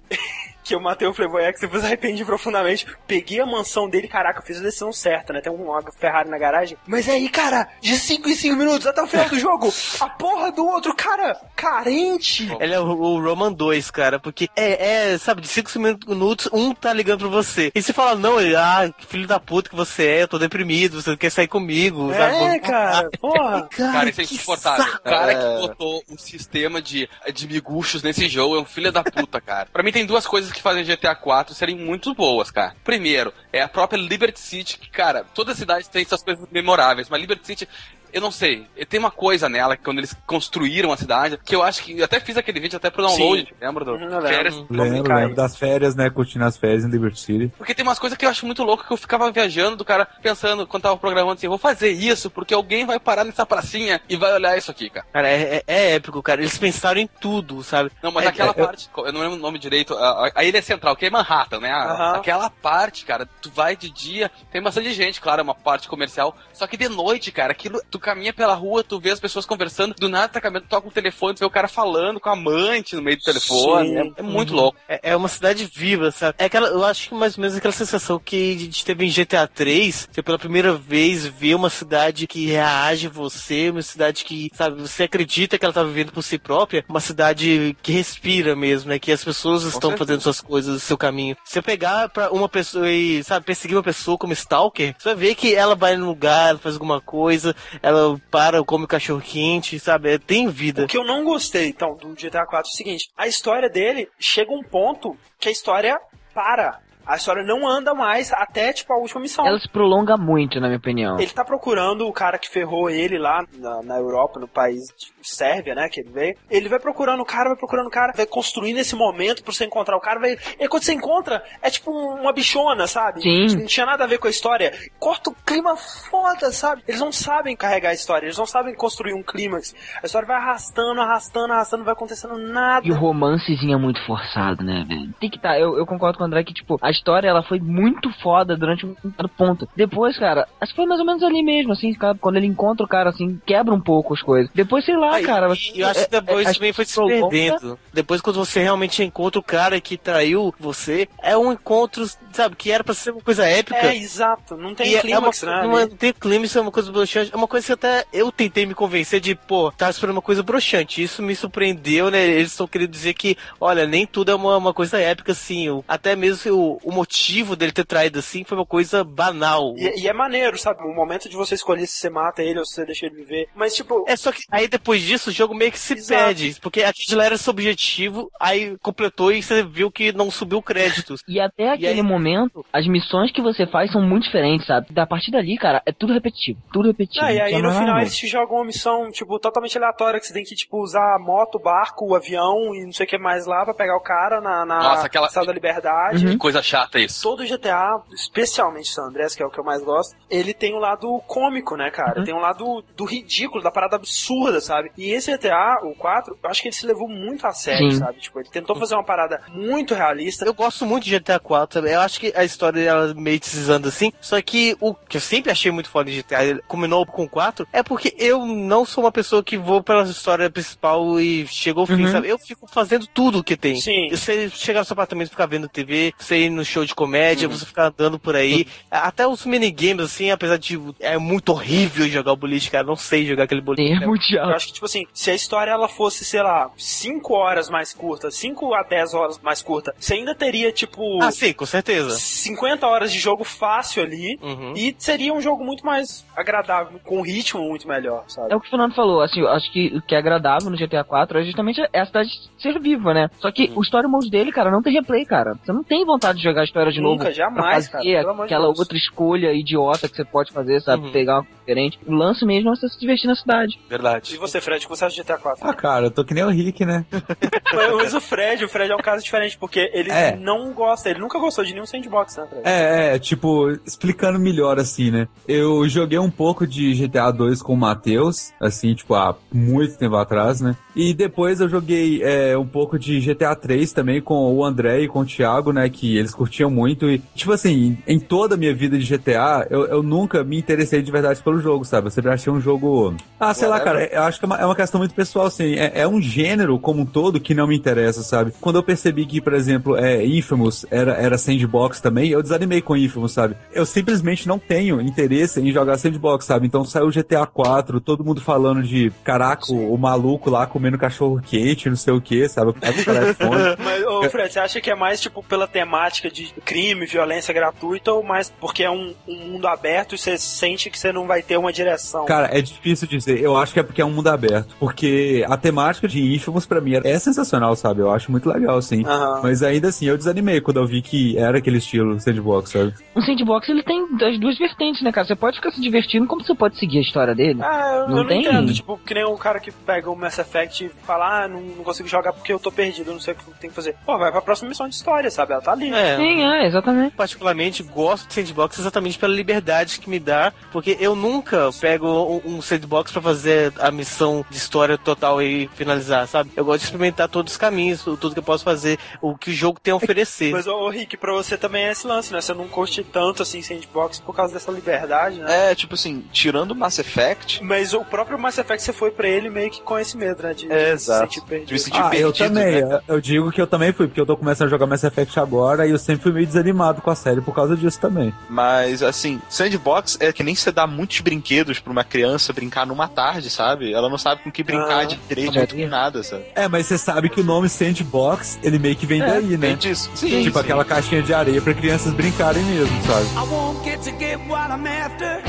que 0.69 0.75
eu 0.75 0.79
matei 0.79 1.07
o 1.07 1.13
Playboy 1.13 1.43
X, 1.45 1.61
depois 1.61 1.83
arrependi 1.83 2.23
profundamente. 2.23 2.85
Peguei 3.07 3.39
a 3.39 3.45
mansão 3.45 3.89
dele, 3.89 4.07
caraca, 4.07 4.39
eu 4.39 4.43
fiz 4.45 4.57
a 4.59 4.61
decisão 4.61 4.93
certa, 4.93 5.33
né? 5.33 5.41
Tem 5.41 5.51
uma 5.51 5.81
Ferrari 5.97 6.29
na 6.29 6.37
garagem. 6.37 6.77
Mas 6.85 7.09
aí, 7.09 7.27
cara, 7.27 7.67
de 7.81 7.97
5 7.97 8.29
em 8.29 8.35
5 8.35 8.55
minutos 8.55 8.85
até 8.85 9.01
o 9.01 9.07
final 9.07 9.27
do 9.29 9.39
jogo, 9.39 9.73
a 9.99 10.09
porra 10.09 10.51
do 10.51 10.65
outro 10.65 10.95
cara 10.95 11.35
carente. 11.55 12.47
Ele 12.59 12.73
é 12.73 12.79
o, 12.79 12.83
o 12.85 13.21
Roman 13.21 13.51
2, 13.51 13.89
cara, 13.91 14.19
porque 14.19 14.47
é, 14.55 15.11
é, 15.13 15.17
sabe, 15.17 15.41
de 15.41 15.47
5 15.47 15.71
minutos, 16.07 16.49
um 16.53 16.73
tá 16.73 16.93
ligando 16.93 17.19
pra 17.21 17.29
você. 17.29 17.71
E 17.73 17.81
você 17.81 17.91
fala, 17.93 18.15
não, 18.15 18.39
ele, 18.39 18.55
ah, 18.55 18.91
que 18.95 19.05
filho 19.05 19.27
da 19.27 19.39
puta 19.39 19.69
que 19.69 19.75
você 19.75 20.05
é, 20.05 20.21
eu 20.23 20.27
tô 20.27 20.37
deprimido, 20.37 21.01
você 21.01 21.17
quer 21.17 21.29
sair 21.31 21.47
comigo, 21.47 22.13
sabe? 22.13 22.35
É, 22.35 22.59
cara, 22.59 23.09
porra. 23.19 23.67
Cara, 23.79 24.09
isso 24.09 24.21
é 24.21 24.23
insuportável. 24.23 24.93
O 24.95 24.99
cara 24.99 25.31
É. 25.31 25.35
que 25.35 25.67
botou 25.67 26.03
um 26.09 26.17
sistema 26.17 26.81
de, 26.81 27.09
de 27.33 27.47
miguxos 27.47 28.03
nesse 28.03 28.27
jogo 28.27 28.55
é 28.55 28.59
um 28.61 28.65
filho 28.65 28.91
da 28.91 29.03
puta, 29.03 29.39
cara. 29.41 29.67
Pra 29.71 29.81
mim 29.83 29.91
tem 29.91 30.05
duas 30.05 30.27
coisas 30.27 30.51
que 30.51 30.58
fazem 30.61 30.83
GTA 30.83 31.15
4 31.15 31.53
serem 31.53 31.75
muito 31.75 32.13
boas, 32.13 32.51
cara. 32.51 32.75
Primeiro, 32.83 33.33
é 33.51 33.61
a 33.61 33.67
própria 33.67 33.97
Liberty 33.97 34.39
City, 34.39 34.77
que, 34.77 34.89
cara, 34.89 35.25
toda 35.33 35.55
cidade 35.55 35.89
tem 35.89 36.05
suas 36.05 36.23
coisas 36.23 36.47
memoráveis, 36.51 37.09
mas 37.09 37.21
Liberty 37.21 37.45
City 37.45 37.69
eu 38.13 38.21
não 38.21 38.31
sei, 38.31 38.65
tem 38.89 38.99
uma 38.99 39.11
coisa 39.11 39.47
nela 39.49 39.75
que 39.77 39.83
quando 39.83 39.97
eles 39.99 40.15
construíram 40.25 40.91
a 40.91 40.97
cidade, 40.97 41.39
que 41.43 41.55
eu 41.55 41.63
acho 41.63 41.83
que 41.83 41.97
eu 41.99 42.05
até 42.05 42.19
fiz 42.19 42.37
aquele 42.37 42.59
vídeo 42.59 42.77
até 42.77 42.89
pro 42.89 43.03
download, 43.05 43.45
Sim. 43.47 43.53
lembra 43.61 43.85
do 43.85 43.91
Uhum, 43.91 44.01
eu 44.03 44.09
lembro. 44.09 44.27
férias? 44.27 44.55
Lembro, 44.69 45.15
lembro 45.15 45.35
das 45.35 45.55
férias, 45.57 45.95
né? 45.95 46.09
Curtindo 46.09 46.45
as 46.45 46.57
férias 46.57 46.83
em 46.83 46.89
Liberty 46.89 47.19
City. 47.19 47.51
Porque 47.57 47.73
tem 47.73 47.83
umas 47.83 47.99
coisas 47.99 48.17
que 48.17 48.25
eu 48.25 48.29
acho 48.29 48.45
muito 48.45 48.63
louco 48.63 48.85
que 48.85 48.91
eu 48.93 48.97
ficava 48.97 49.31
viajando 49.31 49.75
do 49.77 49.85
cara 49.85 50.05
pensando 50.21 50.65
quando 50.67 50.83
tava 50.83 50.97
programando 50.97 51.33
assim, 51.35 51.47
vou 51.47 51.57
fazer 51.57 51.89
isso 51.91 52.29
porque 52.29 52.53
alguém 52.53 52.85
vai 52.85 52.99
parar 52.99 53.23
nessa 53.23 53.45
pracinha 53.45 54.01
e 54.09 54.15
vai 54.15 54.33
olhar 54.33 54.57
isso 54.57 54.71
aqui, 54.71 54.89
cara. 54.89 55.05
Cara, 55.11 55.27
é, 55.29 55.55
é- 55.57 55.63
é 55.67 55.95
épico, 55.95 56.21
cara. 56.23 56.41
Eles 56.41 56.57
pensaram 56.57 56.99
em 56.99 57.07
tudo, 57.07 57.63
sabe? 57.63 57.91
Não, 58.01 58.11
mas 58.11 58.25
É- 58.25 58.29
aquela 58.29 58.51
é- 58.51 58.65
parte, 58.65 58.89
eu 58.97 59.13
não 59.13 59.21
lembro 59.21 59.37
o 59.37 59.41
nome 59.41 59.59
direito, 59.59 59.93
a, 59.95 60.31
a- 60.35 60.43
ilha 60.43 60.61
central, 60.61 60.95
que 60.95 61.05
é 61.05 61.09
Manhattan, 61.09 61.59
né? 61.59 61.71
A- 61.71 61.83
Aham. 61.93 62.15
Aquela 62.17 62.49
parte, 62.49 63.05
cara, 63.05 63.27
tu 63.41 63.49
vai 63.51 63.75
de 63.75 63.89
dia, 63.89 64.31
tem 64.51 64.61
bastante 64.61 64.91
gente, 64.93 65.19
claro, 65.21 65.41
é 65.41 65.43
uma 65.43 65.55
parte 65.55 65.87
comercial, 65.87 66.35
só 66.53 66.65
que 66.67 66.77
de 66.77 66.87
noite, 66.89 67.31
cara, 67.31 67.51
aquilo, 67.51 67.81
tu 67.91 67.98
caminha 67.99 68.33
pela 68.33 68.53
rua, 68.53 68.83
tu 68.83 68.99
vê 68.99 69.11
as 69.11 69.19
pessoas 69.19 69.45
conversando, 69.45 69.93
do 69.95 70.09
nada 70.09 70.27
tá 70.29 70.41
caminhando, 70.41 70.65
tu 70.65 70.69
toca 70.69 70.87
o 70.87 70.91
telefone, 70.91 71.35
tu 71.35 71.39
vê 71.39 71.45
o 71.45 71.49
cara 71.49 71.67
falando 71.67 72.19
com 72.19 72.29
a 72.29 72.33
amante 72.33 72.95
no 72.95 73.01
meio 73.01 73.17
do 73.17 73.23
telefone, 73.23 73.97
é, 73.97 74.11
é 74.17 74.21
muito 74.21 74.51
Uhum. 74.51 74.55
louco. 74.61 74.77
É, 74.87 75.11
é 75.11 75.15
uma 75.15 75.27
cidade 75.27 75.69
viva, 75.73 76.11
sabe? 76.11 76.35
É 76.37 76.45
aquela, 76.45 76.67
eu 76.69 76.83
acho 76.83 77.09
que 77.09 77.15
mais 77.15 77.37
ou 77.37 77.41
menos 77.41 77.57
aquela 77.57 77.71
sensação 77.73 78.19
que 78.19 78.55
a 78.55 78.59
gente 78.59 78.85
teve 78.85 79.05
em 79.05 79.09
GTA 79.09 79.47
3, 79.47 80.09
você 80.11 80.21
pela 80.23 80.39
primeira 80.39 80.73
vez 80.73 81.25
vê 81.25 81.53
uma 81.55 81.69
cidade 81.69 82.27
que 82.27 82.45
reage 82.47 83.07
a 83.07 83.09
você, 83.09 83.69
uma 83.69 83.81
cidade 83.81 84.23
que, 84.23 84.49
sabe, 84.53 84.79
você 84.81 85.03
acredita 85.03 85.57
que 85.57 85.65
ela 85.65 85.73
tá 85.73 85.83
vivendo 85.83 86.11
por 86.11 86.23
si 86.23 86.37
própria, 86.37 86.83
uma 86.87 86.99
cidade 86.99 87.75
que 87.81 87.91
respira 87.91 88.55
mesmo, 88.55 88.89
né? 88.89 88.99
Que 88.99 89.11
as 89.11 89.23
pessoas 89.23 89.63
estão 89.63 89.89
certeza. 89.91 89.97
fazendo 89.97 90.21
suas 90.21 90.41
coisas, 90.41 90.75
o 90.75 90.79
seu 90.79 90.97
caminho. 90.97 91.35
Se 91.43 91.53
você 91.53 91.61
pegar 91.61 92.09
pra 92.09 92.31
uma 92.31 92.47
pessoa 92.49 92.89
e, 92.89 93.23
sabe, 93.23 93.45
perseguir 93.45 93.75
uma 93.77 93.83
pessoa 93.83 94.17
como 94.17 94.33
Stalker, 94.33 94.95
você 94.97 95.09
vai 95.09 95.15
ver 95.15 95.35
que 95.35 95.53
ela 95.55 95.75
vai 95.75 95.95
no 95.97 96.05
lugar, 96.05 96.49
ela 96.49 96.59
faz 96.59 96.75
alguma 96.75 97.01
coisa, 97.01 97.55
ela 97.81 97.88
para, 98.31 98.63
come 98.63 98.87
cachorro 98.87 99.21
quente, 99.21 99.79
sabe? 99.79 100.13
É, 100.13 100.17
tem 100.17 100.47
vida. 100.49 100.83
O 100.83 100.87
que 100.87 100.97
eu 100.97 101.05
não 101.05 101.23
gostei, 101.23 101.67
então, 101.67 101.95
do 101.95 102.09
GTA 102.09 102.45
4 102.45 102.57
é 102.57 102.73
o 102.73 102.77
seguinte: 102.77 103.09
a 103.17 103.27
história 103.27 103.69
dele 103.69 104.09
chega 104.19 104.51
a 104.51 104.55
um 104.55 104.63
ponto 104.63 105.15
que 105.39 105.49
a 105.49 105.51
história 105.51 105.99
para. 106.33 106.79
A 107.05 107.15
história 107.15 107.43
não 107.43 107.67
anda 107.67 107.95
mais 107.95 108.31
até, 108.31 108.71
tipo, 108.71 108.93
a 108.93 108.97
última 108.97 109.21
missão. 109.21 109.43
Ela 109.43 109.59
se 109.59 109.67
prolonga 109.67 110.15
muito, 110.15 110.59
na 110.59 110.67
minha 110.67 110.77
opinião. 110.77 111.19
Ele 111.19 111.31
tá 111.31 111.43
procurando 111.43 112.07
o 112.07 112.13
cara 112.13 112.37
que 112.37 112.47
ferrou 112.47 112.87
ele 112.87 113.17
lá 113.17 113.43
na, 113.57 113.81
na 113.81 113.97
Europa, 113.97 114.39
no 114.39 114.47
país 114.47 114.93
de 114.95 115.11
Sérvia, 115.21 115.75
né? 115.75 115.89
Que 115.89 116.01
ele 116.01 116.09
veio. 116.09 116.37
Ele 116.49 116.69
vai 116.69 116.79
procurando 116.79 117.21
o 117.21 117.25
cara, 117.25 117.49
vai 117.49 117.57
procurando 117.57 117.87
o 117.87 117.91
cara, 117.91 118.13
vai 118.15 118.25
construindo 118.25 118.77
esse 118.77 118.95
momento 118.95 119.43
pra 119.43 119.53
você 119.53 119.65
encontrar 119.65 119.97
o 119.97 120.01
cara. 120.01 120.19
Vai... 120.19 120.37
E 120.59 120.67
quando 120.67 120.83
você 120.83 120.93
encontra, 120.93 121.43
é 121.61 121.69
tipo 121.69 121.91
uma 121.91 122.31
bichona, 122.33 122.87
sabe? 122.87 123.21
Sim. 123.21 123.57
Não 123.57 123.65
tinha 123.65 123.85
nada 123.85 124.03
a 124.03 124.07
ver 124.07 124.19
com 124.19 124.27
a 124.27 124.31
história. 124.31 124.73
Corta 124.99 125.29
o 125.29 125.35
clima 125.45 125.75
foda, 125.75 126.51
sabe? 126.51 126.83
Eles 126.87 127.01
não 127.01 127.11
sabem 127.11 127.55
carregar 127.55 127.89
a 127.89 127.93
história, 127.93 128.25
eles 128.25 128.37
não 128.37 128.45
sabem 128.45 128.73
construir 128.75 129.13
um 129.13 129.23
clímax. 129.23 129.75
A 130.01 130.05
história 130.05 130.27
vai 130.27 130.37
arrastando, 130.37 131.01
arrastando, 131.01 131.53
arrastando, 131.53 131.79
não 131.79 131.85
vai 131.85 131.93
acontecendo 131.93 132.37
nada. 132.37 132.87
E 132.87 132.91
o 132.91 132.95
romancezinho 132.95 133.73
é 133.73 133.77
muito 133.77 134.03
forçado, 134.05 134.63
né, 134.63 134.85
velho? 134.87 135.13
Tem 135.19 135.29
que 135.29 135.39
tá, 135.39 135.59
eu, 135.59 135.77
eu 135.77 135.85
concordo 135.85 136.17
com 136.17 136.23
o 136.23 136.27
André 136.27 136.43
que, 136.43 136.53
tipo, 136.53 136.77
a 136.81 136.89
história 136.89 137.27
ela 137.27 137.43
foi 137.43 137.59
muito 137.59 138.11
foda 138.21 138.55
durante 138.55 138.85
um 138.85 138.95
ponto. 139.37 139.67
Depois, 139.75 140.17
cara, 140.17 140.47
acho 140.59 140.71
que 140.71 140.75
foi 140.75 140.85
mais 140.85 140.99
ou 140.99 141.05
menos 141.05 141.23
ali 141.23 141.43
mesmo, 141.43 141.73
assim, 141.73 141.93
quando 142.19 142.37
ele 142.37 142.47
encontra 142.47 142.85
o 142.85 142.89
cara, 142.89 143.09
assim, 143.09 143.39
quebra 143.45 143.73
um 143.73 143.81
pouco 143.81 144.13
as 144.13 144.21
coisas. 144.21 144.51
Depois, 144.53 144.85
sei 144.85 144.97
lá, 144.97 145.18
cara. 145.25 145.47
você- 145.47 145.71
E 145.73 145.81
eu 145.81 145.87
acho 145.87 146.05
que 146.05 146.11
depois 146.11 146.47
é- 146.47 146.49
é- 146.49 146.53
também 146.53 146.73
foi 146.73 146.85
se 146.85 146.95
perdendo. 146.95 147.79
Depois, 147.93 148.21
quando 148.21 148.37
você 148.43 148.61
realmente 148.61 149.03
encontra 149.03 149.39
o 149.39 149.43
cara 149.43 149.79
que 149.81 149.97
traiu 149.97 150.53
você, 150.59 151.07
é 151.21 151.37
um 151.37 151.51
encontro, 151.51 152.05
sabe, 152.33 152.55
que 152.55 152.71
era 152.71 152.83
pra 152.83 152.93
ser 152.93 153.11
uma 153.11 153.21
coisa 153.21 153.45
épica. 153.45 153.77
É, 153.77 153.95
exato. 153.95 154.55
Não 154.57 154.73
tem 154.75 154.91
E 154.91 154.95
é- 154.95 155.01
clímax, 155.01 155.43
é 155.43 155.45
uma, 155.47 155.55
né? 155.55 155.67
Não, 155.67 155.75
ali. 155.75 155.89
não 155.89 155.97
tem 155.97 156.13
clímax, 156.13 156.55
é 156.55 156.61
uma 156.61 156.71
coisa 156.71 156.91
broxante. 156.91 157.31
É 157.33 157.35
uma 157.35 157.47
coisa 157.47 157.65
que 157.67 157.73
até 157.73 158.05
eu 158.13 158.31
tentei 158.31 158.65
me 158.65 158.73
convencer 158.73 159.19
de, 159.19 159.35
pô, 159.35 159.71
tava 159.71 159.91
esperando 159.91 160.15
uma 160.15 160.21
coisa 160.21 160.43
broxante. 160.43 161.01
Isso 161.03 161.21
me 161.21 161.35
surpreendeu, 161.35 162.09
né? 162.11 162.25
Eles 162.25 162.51
estão 162.51 162.67
querendo 162.67 162.89
dizer 162.91 163.13
que, 163.13 163.37
olha, 163.59 163.85
nem 163.85 164.05
tudo 164.05 164.31
é 164.31 164.35
uma, 164.35 164.57
uma 164.57 164.73
coisa 164.73 164.99
épica, 164.99 165.31
assim. 165.31 165.69
O- 165.69 165.83
Até 165.87 166.15
mesmo 166.15 166.39
o, 166.53 166.79
o 166.83 166.91
motivo 166.91 167.55
dele 167.55 167.71
ter 167.71 167.85
traído 167.85 168.19
assim 168.19 168.43
foi 168.43 168.57
uma 168.57 168.65
coisa 168.65 169.03
banal. 169.03 169.73
E, 169.77 170.01
e 170.03 170.07
é 170.07 170.13
maneiro, 170.13 170.57
sabe? 170.57 170.83
O 170.83 170.93
momento 170.93 171.27
de 171.29 171.35
você 171.35 171.55
escolher 171.55 171.85
se 171.87 171.97
você 171.97 172.09
mata 172.09 172.41
ele 172.43 172.59
ou 172.59 172.65
se 172.65 172.75
você 172.75 172.85
deixa 172.85 173.05
ele 173.05 173.15
viver. 173.15 173.49
Mas, 173.55 173.75
tipo. 173.75 174.05
É 174.07 174.15
só 174.15 174.31
que 174.31 174.41
aí 174.51 174.67
depois 174.67 174.98
disso 175.03 175.29
o 175.29 175.33
jogo 175.33 175.53
meio 175.53 175.71
que 175.71 175.79
se 175.79 175.93
Exato. 175.93 176.23
perde. 176.23 176.55
Porque 176.61 176.83
aquilo 176.83 177.21
era 177.21 177.37
seu 177.37 177.51
objetivo, 177.51 178.29
aí 178.39 178.77
completou 178.81 179.31
e 179.31 179.41
você 179.41 179.63
viu 179.63 179.91
que 179.91 180.11
não 180.11 180.29
subiu 180.31 180.61
créditos. 180.61 181.21
E 181.27 181.39
até 181.39 181.69
aquele 181.71 182.01
momento, 182.01 182.65
as 182.71 182.87
missões 182.87 183.31
que 183.31 183.41
você 183.41 183.65
faz 183.67 183.91
são 183.91 184.01
muito 184.01 184.23
diferentes, 184.25 184.67
sabe? 184.67 184.87
Da 184.91 185.05
partir 185.05 185.31
dali, 185.31 185.57
cara, 185.57 185.81
é 185.85 185.91
tudo 185.91 186.13
repetitivo. 186.13 186.59
Tudo 186.71 186.87
repetitivo. 186.87 187.25
Ah, 187.25 187.33
e 187.33 187.39
aí 187.41 187.49
tinha 187.51 187.61
no 187.61 187.71
final 187.71 187.99
eles 187.99 188.15
te 188.15 188.27
jogam 188.27 188.57
uma 188.57 188.65
missão, 188.65 189.11
tipo, 189.11 189.39
totalmente 189.39 189.77
aleatória, 189.77 190.19
que 190.19 190.25
você 190.27 190.33
tem 190.33 190.43
que, 190.43 190.55
tipo, 190.55 190.81
usar 190.81 191.17
moto, 191.19 191.59
barco, 191.59 192.15
avião 192.15 192.73
e 192.75 192.85
não 192.85 192.91
sei 192.93 193.05
o 193.05 193.09
que 193.09 193.17
mais 193.17 193.45
lá 193.45 193.63
pra 193.65 193.73
pegar 193.73 193.95
o 193.97 194.01
cara 194.01 194.39
na, 194.41 194.65
na 194.65 194.79
Nossa, 194.79 195.05
aquela- 195.07 195.29
Cidade 195.29 195.47
da 195.47 195.53
Liberdade. 195.53 196.25
Que 196.25 196.37
coisa 196.37 196.61
chata 196.63 196.99
isso. 196.99 197.21
Todo 197.21 197.45
GTA, 197.45 198.01
especialmente 198.13 198.89
San 198.89 199.03
Andreas, 199.07 199.35
que 199.35 199.43
é 199.43 199.45
o 199.45 199.49
que 199.49 199.59
eu 199.59 199.63
mais 199.63 199.83
gosto, 199.83 200.15
ele 200.29 200.53
tem 200.53 200.73
um 200.75 200.79
lado 200.79 201.21
cômico, 201.27 201.75
né, 201.75 201.89
cara? 201.91 202.23
Tem 202.23 202.33
um 202.33 202.39
lado 202.39 202.83
do 202.95 203.05
ridículo, 203.05 203.63
da 203.63 203.71
parada 203.71 203.95
absurda, 203.95 204.59
sabe? 204.61 204.88
E 204.97 205.11
esse 205.11 205.31
GTA, 205.35 205.79
o 205.83 205.93
4, 205.95 206.37
eu 206.41 206.49
acho 206.49 206.61
que 206.61 206.67
ele 206.67 206.75
se 206.75 206.85
levou 206.85 207.07
muito 207.07 207.45
a 207.45 207.51
sério, 207.51 207.91
Sim. 207.91 207.99
sabe? 207.99 208.19
Tipo, 208.19 208.39
ele 208.39 208.49
tentou 208.49 208.75
fazer 208.75 208.95
uma 208.95 209.03
parada 209.03 209.41
muito 209.53 209.93
realista. 209.93 210.45
Eu 210.45 210.53
gosto 210.53 210.85
muito 210.85 211.03
de 211.05 211.17
GTA 211.19 211.39
4 211.39 211.79
também. 211.79 211.93
Eu 211.93 212.01
acho 212.01 212.19
que 212.19 212.33
a 212.35 212.43
história 212.43 212.83
dela 212.83 213.13
meio 213.13 213.39
deslizando 213.39 213.87
assim. 213.87 214.11
Só 214.21 214.41
que 214.41 214.75
o 214.79 214.93
que 214.93 215.17
eu 215.17 215.21
sempre 215.21 215.51
achei 215.51 215.71
muito 215.71 215.89
foda 215.89 216.09
de 216.09 216.17
GTA, 216.21 216.43
ele 216.45 216.61
combinou 216.67 217.05
com 217.05 217.23
o 217.23 217.29
4, 217.29 217.67
é 217.73 217.81
porque 217.83 218.13
eu 218.17 218.45
não 218.45 218.85
sou 218.85 219.03
uma 219.03 219.11
pessoa 219.11 219.43
que 219.43 219.57
vou 219.57 219.81
pela 219.83 220.03
história 220.03 220.49
principal 220.49 221.19
e 221.19 221.45
chega 221.47 221.79
ao 221.79 221.85
fim, 221.85 222.03
Uhum. 222.05 222.11
sabe? 222.11 222.27
Eu 222.29 222.37
fico 222.39 222.67
fazendo 222.67 223.07
tudo 223.07 223.43
que 223.43 223.55
tem. 223.57 223.79
Sim. 223.79 224.09
Você 224.09 224.49
chegar 224.49 224.79
no 224.81 224.85
seu 224.85 224.93
apartamento 224.93 225.27
e 225.27 225.31
ficar 225.31 225.45
vendo 225.45 225.67
TV, 225.67 226.13
você 226.17 226.37
ir 226.45 226.49
no 226.49 226.63
show 226.65 226.85
de 226.85 226.93
comédia, 226.95 227.47
Uhum. 227.47 227.55
você 227.55 227.65
ficar 227.65 227.87
andando 227.87 228.19
por 228.19 228.35
aí. 228.35 228.67
Até 228.89 229.27
os 229.27 229.45
minigames, 229.45 230.05
assim, 230.05 230.31
apesar 230.31 230.57
de 230.57 230.79
é 230.99 231.17
muito 231.17 231.49
horrível 231.49 232.07
jogar 232.07 232.31
o 232.33 232.35
boliche, 232.37 232.69
cara. 232.71 232.85
Não 232.85 232.95
sei 232.95 233.25
jogar 233.25 233.43
aquele 233.43 233.61
boliche. 233.61 233.91
É 233.93 233.99
né? 233.99 234.05
Eu 234.05 234.55
acho 234.55 234.73
que, 234.73 234.78
tipo 234.79 234.85
assim, 234.85 235.05
se 235.13 235.29
a 235.29 235.35
história 235.35 235.71
ela 235.71 235.89
fosse, 235.89 236.23
sei 236.23 236.41
lá, 236.41 236.71
5 236.77 237.33
horas 237.33 237.69
mais 237.69 237.93
curta, 237.93 238.31
5 238.31 238.73
a 238.73 238.83
10 238.83 239.13
horas 239.13 239.39
mais 239.39 239.61
curta, 239.61 239.93
você 239.99 240.13
ainda 240.13 240.33
teria, 240.33 240.71
tipo. 240.71 241.21
Ah, 241.21 241.31
sim, 241.31 241.51
com 241.53 241.65
certeza. 241.65 242.11
50 242.11 242.87
horas 242.87 243.11
de 243.11 243.19
jogo 243.19 243.43
fácil 243.43 244.03
ali. 244.03 244.39
Uhum. 244.41 244.73
E 244.75 244.95
seria 244.97 245.33
um 245.33 245.41
jogo 245.41 245.63
muito 245.63 245.85
mais 245.85 246.25
agradável, 246.35 246.99
com 247.03 247.19
um 247.19 247.21
ritmo 247.21 247.61
muito 247.61 247.87
melhor, 247.87 248.23
sabe? 248.27 248.53
É 248.53 248.55
o 248.55 248.61
que 248.61 248.67
o 248.67 248.69
Fernando 248.69 248.95
falou, 248.95 249.21
assim, 249.21 249.41
eu 249.41 249.49
acho 249.49 249.71
que 249.71 249.97
o 249.97 250.01
que 250.01 250.15
é 250.15 250.17
agradável 250.17 250.69
no 250.69 250.77
GTA 250.77 251.03
4 251.03 251.39
é 251.39 251.43
justamente 251.43 251.81
é 251.91 251.99
a 251.99 252.05
cidade 252.05 252.29
ser 252.57 252.79
viva, 252.79 253.13
né? 253.13 253.29
Só 253.39 253.51
que 253.51 253.71
o 253.75 253.81
story 253.81 254.07
mode 254.07 254.29
dele, 254.29 254.51
cara, 254.51 254.71
não 254.71 254.81
tem 254.81 254.93
replay, 254.93 255.25
cara. 255.25 255.55
Você 255.63 255.73
não 255.73 255.83
tem 255.83 256.05
vontade 256.05 256.37
de 256.37 256.43
jogar 256.43 256.61
a 256.61 256.65
história 256.65 256.91
de 256.91 257.01
Nunca, 257.01 257.25
novo. 257.25 257.35
jamais, 257.35 257.89
pra 257.89 258.01
cara, 258.01 258.43
aquela 258.43 258.65
Deus. 258.67 258.79
outra 258.79 258.97
escolha 258.97 259.51
idiota 259.53 260.07
que 260.07 260.15
você 260.15 260.23
pode 260.23 260.51
fazer, 260.53 260.81
sabe? 260.81 261.07
Uhum. 261.07 261.11
Pegar 261.11 261.35
uma 261.35 261.43
coisa 261.43 261.59
diferente. 261.59 261.99
O 262.07 262.13
lance 262.13 262.45
mesmo 262.45 262.71
é 262.71 262.75
você 262.75 262.87
se 262.87 262.99
divertir 262.99 263.27
na 263.27 263.35
cidade. 263.35 263.79
Verdade. 263.89 264.33
E 264.33 264.37
você, 264.37 264.61
Fred, 264.69 264.85
o 264.85 264.89
que 264.89 264.95
você 264.95 265.05
acha 265.05 265.15
de 265.15 265.23
GTA 265.23 265.37
4? 265.37 265.67
Ah, 265.67 265.73
cara, 265.73 266.05
eu 266.05 266.11
tô 266.11 266.23
que 266.23 266.33
nem 266.33 266.43
o 266.43 266.49
Rick, 266.49 266.85
né? 266.85 267.03
Mas 267.73 268.13
o 268.13 268.21
Fred, 268.21 268.63
o 268.63 268.69
Fred 268.69 268.91
é 268.91 268.95
um 268.95 268.99
caso 269.01 269.23
diferente, 269.23 269.57
porque 269.57 269.89
ele 269.93 270.11
É. 270.11 270.35
não 270.35 270.71
gosta, 270.73 271.09
ele 271.09 271.19
nunca 271.19 271.39
gostou 271.39 271.63
de 271.65 271.73
nenhum 271.73 271.85
sandbox, 271.85 272.37
né, 272.37 272.45
Fred? 272.47 272.61
É, 272.65 273.15
é, 273.15 273.19
tipo, 273.19 273.71
explicando 273.85 274.39
melhor 274.39 274.79
assim, 274.79 275.09
né? 275.09 275.27
Eu 275.47 275.87
joguei 275.89 276.19
um 276.19 276.29
pouco 276.29 276.67
de 276.67 276.93
GTA 276.93 277.31
2 277.31 277.61
com 277.63 277.73
o 277.73 277.77
Matheus, 277.77 278.51
assim, 278.59 278.93
tipo, 278.93 279.15
há 279.15 279.35
muito 279.51 279.97
tempo 279.97 280.15
atrás, 280.15 280.61
né? 280.61 280.75
E 280.95 281.13
depois 281.13 281.59
eu 281.61 281.69
joguei 281.69 282.21
é, 282.23 282.57
um 282.57 282.65
pouco 282.67 282.99
de 282.99 283.19
GTA 283.19 283.55
3 283.55 283.91
também 283.91 284.21
com 284.21 284.53
o 284.53 284.63
André 284.63 285.01
e 285.01 285.07
com 285.07 285.19
o 285.21 285.25
Thiago, 285.25 285.71
né? 285.73 285.89
Que 285.89 286.17
eles 286.17 286.33
curtiam 286.33 286.69
muito. 286.69 287.09
E, 287.09 287.19
tipo 287.33 287.51
assim, 287.53 287.97
em 288.07 288.19
toda 288.19 288.55
a 288.55 288.57
minha 288.57 288.73
vida 288.75 288.97
de 288.97 289.17
GTA, 289.17 289.65
eu, 289.69 289.85
eu 289.87 290.03
nunca 290.03 290.43
me 290.43 290.57
interessei 290.59 291.01
de 291.01 291.11
verdade 291.11 291.41
pelo 291.41 291.59
jogo, 291.59 291.85
sabe? 291.85 292.07
Eu 292.07 292.11
sempre 292.11 292.31
achei 292.31 292.51
um 292.51 292.59
jogo. 292.61 293.15
Ah, 293.39 293.53
sei 293.53 293.67
lá, 293.67 293.79
cara, 293.79 294.05
eu 294.05 294.23
acho 294.23 294.39
que 294.39 294.45
é 294.45 294.47
uma, 294.47 294.58
é 294.59 294.65
uma 294.65 294.75
questão 294.75 294.99
muito 294.99 295.13
pessoal, 295.13 295.47
assim. 295.47 295.75
É, 295.75 296.01
é 296.01 296.07
um 296.07 296.21
gênero 296.21 296.77
como 296.79 297.01
um 297.01 297.05
todo 297.05 297.39
que 297.39 297.53
não 297.53 297.67
me 297.67 297.77
interessa, 297.77 298.21
sabe? 298.23 298.53
Quando 298.59 298.77
eu 298.77 298.83
percebi 298.83 299.25
que, 299.25 299.41
por 299.41 299.53
exemplo, 299.53 299.95
é, 299.95 300.25
Infamous 300.25 300.85
era, 300.91 301.13
era 301.13 301.37
sandbox 301.37 302.01
também, 302.01 302.29
eu 302.29 302.41
desanimei 302.41 302.81
com 302.81 302.95
Infamous, 302.95 303.31
sabe? 303.31 303.55
Eu 303.71 303.85
simplesmente 303.85 304.47
não 304.47 304.59
tenho 304.59 305.01
interesse 305.01 305.59
em 305.59 305.71
jogar 305.71 305.97
sandbox, 305.97 306.45
sabe? 306.45 306.67
Então 306.67 306.83
saiu 306.83 307.09
GTA 307.09 307.45
4, 307.45 307.99
todo 308.01 308.23
mundo 308.23 308.41
falando 308.41 308.83
de 308.83 309.11
caraca, 309.23 309.71
o, 309.71 309.93
o 309.93 309.97
maluco 309.97 310.49
lá 310.49 310.65
comendo 310.65 310.97
cachorro 310.97 311.41
quente, 311.41 311.89
não 311.89 311.95
sei 311.95 312.13
o 312.13 312.21
que, 312.21 312.47
sabe? 312.47 312.73
Mas, 313.79 314.05
ô, 314.05 314.29
Fred, 314.29 314.51
você 314.51 314.59
acha 314.59 314.81
que 314.81 314.89
é 314.89 314.95
mais, 314.95 315.19
tipo, 315.21 315.43
pela 315.43 315.67
temática 315.67 316.29
de 316.29 316.53
crime, 316.65 317.05
violência 317.05 317.53
gratuita, 317.53 318.11
ou 318.11 318.23
mais 318.23 318.49
porque 318.59 318.83
é 318.83 318.91
um, 318.91 319.13
um 319.27 319.35
mundo 319.51 319.67
aberto 319.67 320.15
e 320.15 320.17
você 320.17 320.37
sente 320.37 320.89
que 320.89 320.99
você 320.99 321.11
não 321.11 321.27
vai 321.27 321.41
ter 321.41 321.57
uma 321.57 321.71
direção? 321.71 322.25
Cara, 322.25 322.49
é 322.51 322.61
difícil 322.61 323.07
dizer. 323.07 323.39
Eu 323.41 323.55
acho 323.57 323.73
que 323.73 323.79
é 323.79 323.83
porque 323.83 324.01
é 324.01 324.05
um 324.05 324.11
mundo 324.11 324.27
aberto. 324.27 324.48
Porque 324.79 325.45
a 325.47 325.57
temática 325.57 326.07
de 326.07 326.35
Infamous 326.35 326.65
pra 326.65 326.81
mim 326.81 326.93
é 327.03 327.19
sensacional, 327.19 327.75
sabe? 327.75 328.01
Eu 328.01 328.11
acho 328.11 328.31
muito 328.31 328.49
legal, 328.49 328.81
sim. 328.81 329.05
Aham. 329.05 329.41
Mas 329.43 329.63
ainda 329.63 329.87
assim, 329.87 330.05
eu 330.05 330.17
desanimei 330.17 330.61
quando 330.61 330.77
eu 330.77 330.85
vi 330.85 331.01
que 331.01 331.37
era 331.37 331.57
aquele 331.57 331.77
estilo 331.77 332.19
sandbox, 332.19 332.71
sabe? 332.71 332.93
O 333.15 333.21
sandbox, 333.21 333.69
ele 333.69 333.83
tem 333.83 334.05
as 334.21 334.39
duas 334.39 334.57
vertentes, 334.57 335.01
né, 335.01 335.11
cara? 335.11 335.27
Você 335.27 335.35
pode 335.35 335.57
ficar 335.57 335.71
se 335.71 335.81
divertindo, 335.81 336.27
como 336.27 336.43
você 336.43 336.53
pode 336.53 336.77
seguir 336.77 336.99
a 336.99 337.01
história 337.01 337.33
dele? 337.33 337.59
Ah, 337.61 338.03
eu 338.03 338.09
não, 338.09 338.17
eu 338.17 338.23
não 338.23 338.27
tem... 338.27 338.41
entendo. 338.41 338.73
Tipo, 338.73 338.97
que 338.97 339.13
nem 339.13 339.23
o 339.23 339.37
cara 339.37 339.59
que 339.59 339.71
pega 339.71 340.09
o 340.09 340.15
Mass 340.15 340.37
Effect 340.37 340.85
e 340.85 340.89
fala, 341.05 341.43
ah, 341.43 341.47
não, 341.47 341.61
não 341.61 341.83
consigo 341.83 342.07
jogar 342.07 342.33
porque 342.33 342.51
eu 342.51 342.59
tô 342.59 342.71
perdido, 342.71 343.09
eu 343.09 343.13
não 343.13 343.21
sei 343.21 343.33
o 343.33 343.37
que 343.37 343.59
tem 343.59 343.69
que 343.69 343.75
fazer. 343.75 343.95
Pô, 344.05 344.17
vai 344.17 344.31
pra 344.31 344.41
próxima 344.41 344.69
missão 344.69 344.87
de 344.87 344.95
história, 344.95 345.31
sabe? 345.31 345.53
Ela 345.53 345.61
tá 345.61 345.71
ali. 345.71 345.89
É. 345.93 346.17
Sim, 346.17 346.43
é, 346.43 346.67
exatamente. 346.67 347.15
Particularmente 347.15 347.83
gosto 347.83 348.27
de 348.27 348.33
sandbox 348.33 348.79
exatamente 348.79 349.17
pela 349.17 349.33
liberdade 349.33 349.99
que 349.99 350.09
me 350.09 350.19
dá, 350.19 350.51
porque 350.71 350.97
eu 350.99 351.15
nunca 351.15 351.69
pego 351.79 352.41
um 352.45 352.59
um 352.59 352.61
sandbox 352.61 353.11
pra 353.11 353.21
fazer 353.21 353.73
a 353.79 353.91
missão 353.91 354.38
de 354.49 354.57
história 354.57 354.97
total 354.97 355.41
e 355.41 355.69
finalizar, 355.75 356.27
sabe? 356.27 356.51
Eu 356.55 356.65
gosto 356.65 356.79
de 356.79 356.85
experimentar 356.85 357.27
todos 357.29 357.53
os 357.53 357.57
caminhos, 357.57 358.03
tudo 358.03 358.31
que 358.33 358.39
eu 358.39 358.43
posso 358.43 358.63
fazer, 358.63 358.97
o 359.21 359.35
que 359.37 359.49
o 359.51 359.53
jogo 359.53 359.79
tem 359.79 359.91
a 359.91 359.95
oferecer. 359.95 360.51
Mas, 360.51 360.67
ô, 360.67 360.87
Rick, 360.89 361.17
pra 361.17 361.33
você 361.33 361.57
também 361.57 361.85
é 361.85 361.91
esse 361.91 362.05
lance, 362.07 362.31
né? 362.33 362.41
Você 362.41 362.53
não 362.53 362.67
curte 362.67 363.03
tanto, 363.03 363.43
assim, 363.43 363.61
sandbox 363.61 364.19
por 364.19 364.35
causa 364.35 364.53
dessa 364.53 364.71
liberdade, 364.71 365.39
né? 365.39 365.71
É, 365.71 365.75
tipo 365.75 365.93
assim, 365.95 366.23
tirando 366.31 366.71
o 366.71 366.75
Mass 366.75 366.99
Effect. 366.99 367.63
Mas 367.63 367.93
o 367.93 368.03
próprio 368.03 368.37
Mass 368.39 368.57
Effect 368.57 368.83
você 368.83 368.93
foi 368.93 369.11
pra 369.11 369.27
ele 369.27 369.49
meio 369.49 369.69
que 369.69 369.81
com 369.81 369.97
esse 369.97 370.15
medo, 370.17 370.43
né? 370.43 370.53
De, 370.53 370.71
É, 370.71 370.93
de 370.93 371.01
se 371.01 371.11
exato. 371.11 371.33
sentir 371.33 371.41
perdido. 371.47 371.67
De 371.67 371.73
me 371.73 371.79
sentir 371.79 372.01
ah, 372.01 372.11
eu 372.15 372.31
também. 372.33 372.81
né? 372.85 373.01
Eu, 373.07 373.15
eu 373.15 373.21
digo 373.21 373.51
que 373.51 373.61
eu 373.61 373.67
também 373.67 373.91
fui, 373.91 374.07
porque 374.07 374.19
eu 374.21 374.25
tô 374.25 374.35
começando 374.37 374.67
a 374.67 374.69
jogar 374.69 374.85
Mass 374.85 375.03
Effect 375.03 375.39
agora 375.39 375.87
e 375.87 375.91
eu 375.91 375.99
sempre 375.99 376.23
fui 376.23 376.31
meio 376.31 376.45
desanimado 376.47 377.01
com 377.01 377.09
a 377.09 377.15
série 377.15 377.41
por 377.41 377.53
causa 377.53 377.75
disso 377.75 377.99
também. 377.99 378.33
Mas, 378.49 379.01
assim, 379.03 379.41
sandbox 379.49 380.17
é 380.19 380.31
que 380.31 380.43
nem 380.43 380.55
você 380.55 380.71
dá 380.71 380.85
muitos 380.87 381.19
brinquedos 381.21 381.79
pra 381.79 381.91
uma 381.91 382.03
criança 382.03 382.53
brincar 382.53 382.85
numa 382.85 383.07
tarde, 383.07 383.49
sabe? 383.49 383.93
Ela 383.93 384.09
não 384.09 384.17
sabe 384.17 384.28
com 384.37 384.51
que 384.51 384.63
brincar 384.63 385.01
Ah. 385.01 385.03
de 385.05 385.17
direito, 385.27 385.75
com 385.75 385.87
nada, 385.87 386.21
sabe? 386.23 386.43
É, 386.55 386.67
mas 386.67 386.85
você 386.85 386.97
sabe 386.97 387.29
que 387.29 387.41
o 387.41 387.43
nome 387.43 387.67
Sandbox, 387.69 388.59
ele 388.63 388.79
meio 388.79 388.95
que 388.95 389.05
vem 389.05 389.21
É, 389.21 389.25
daí, 389.25 389.45
né? 389.45 389.57
vem 389.57 389.75
disso. 389.77 390.09
Sim, 390.15 390.43
tipo 390.43 390.57
sim. 390.57 390.63
aquela 390.63 390.83
caixinha 390.85 391.21
de 391.21 391.33
areia 391.33 391.61
pra 391.61 391.73
crianças 391.73 392.13
brincarem 392.13 392.63
mesmo, 392.63 392.95
sabe? 393.05 393.25
I 393.25 393.51
won't 393.51 393.83
get 393.83 393.99
to 394.03 394.11
get 394.19 394.37
what 394.47 394.69
I'm 394.71 394.85
after 394.87 395.41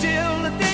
till 0.00 0.42
the 0.42 0.65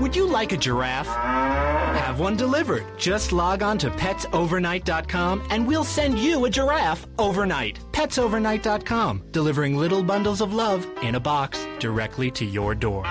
Would 0.00 0.14
you 0.14 0.26
like 0.26 0.52
a 0.52 0.56
giraffe? 0.56 1.06
Have 1.06 2.20
one 2.20 2.36
delivered. 2.36 2.84
Just 2.98 3.32
log 3.32 3.62
on 3.62 3.78
to 3.78 3.90
petsovernight.com 3.90 5.42
and 5.50 5.66
we'll 5.66 5.84
send 5.84 6.18
you 6.18 6.44
a 6.44 6.50
giraffe 6.50 7.06
overnight. 7.18 7.78
Petsovernight.com, 7.92 9.22
delivering 9.30 9.76
little 9.76 10.02
bundles 10.02 10.40
of 10.40 10.52
love 10.52 10.86
in 11.02 11.14
a 11.14 11.20
box 11.20 11.66
directly 11.78 12.30
to 12.32 12.44
your 12.44 12.74
door. 12.74 13.04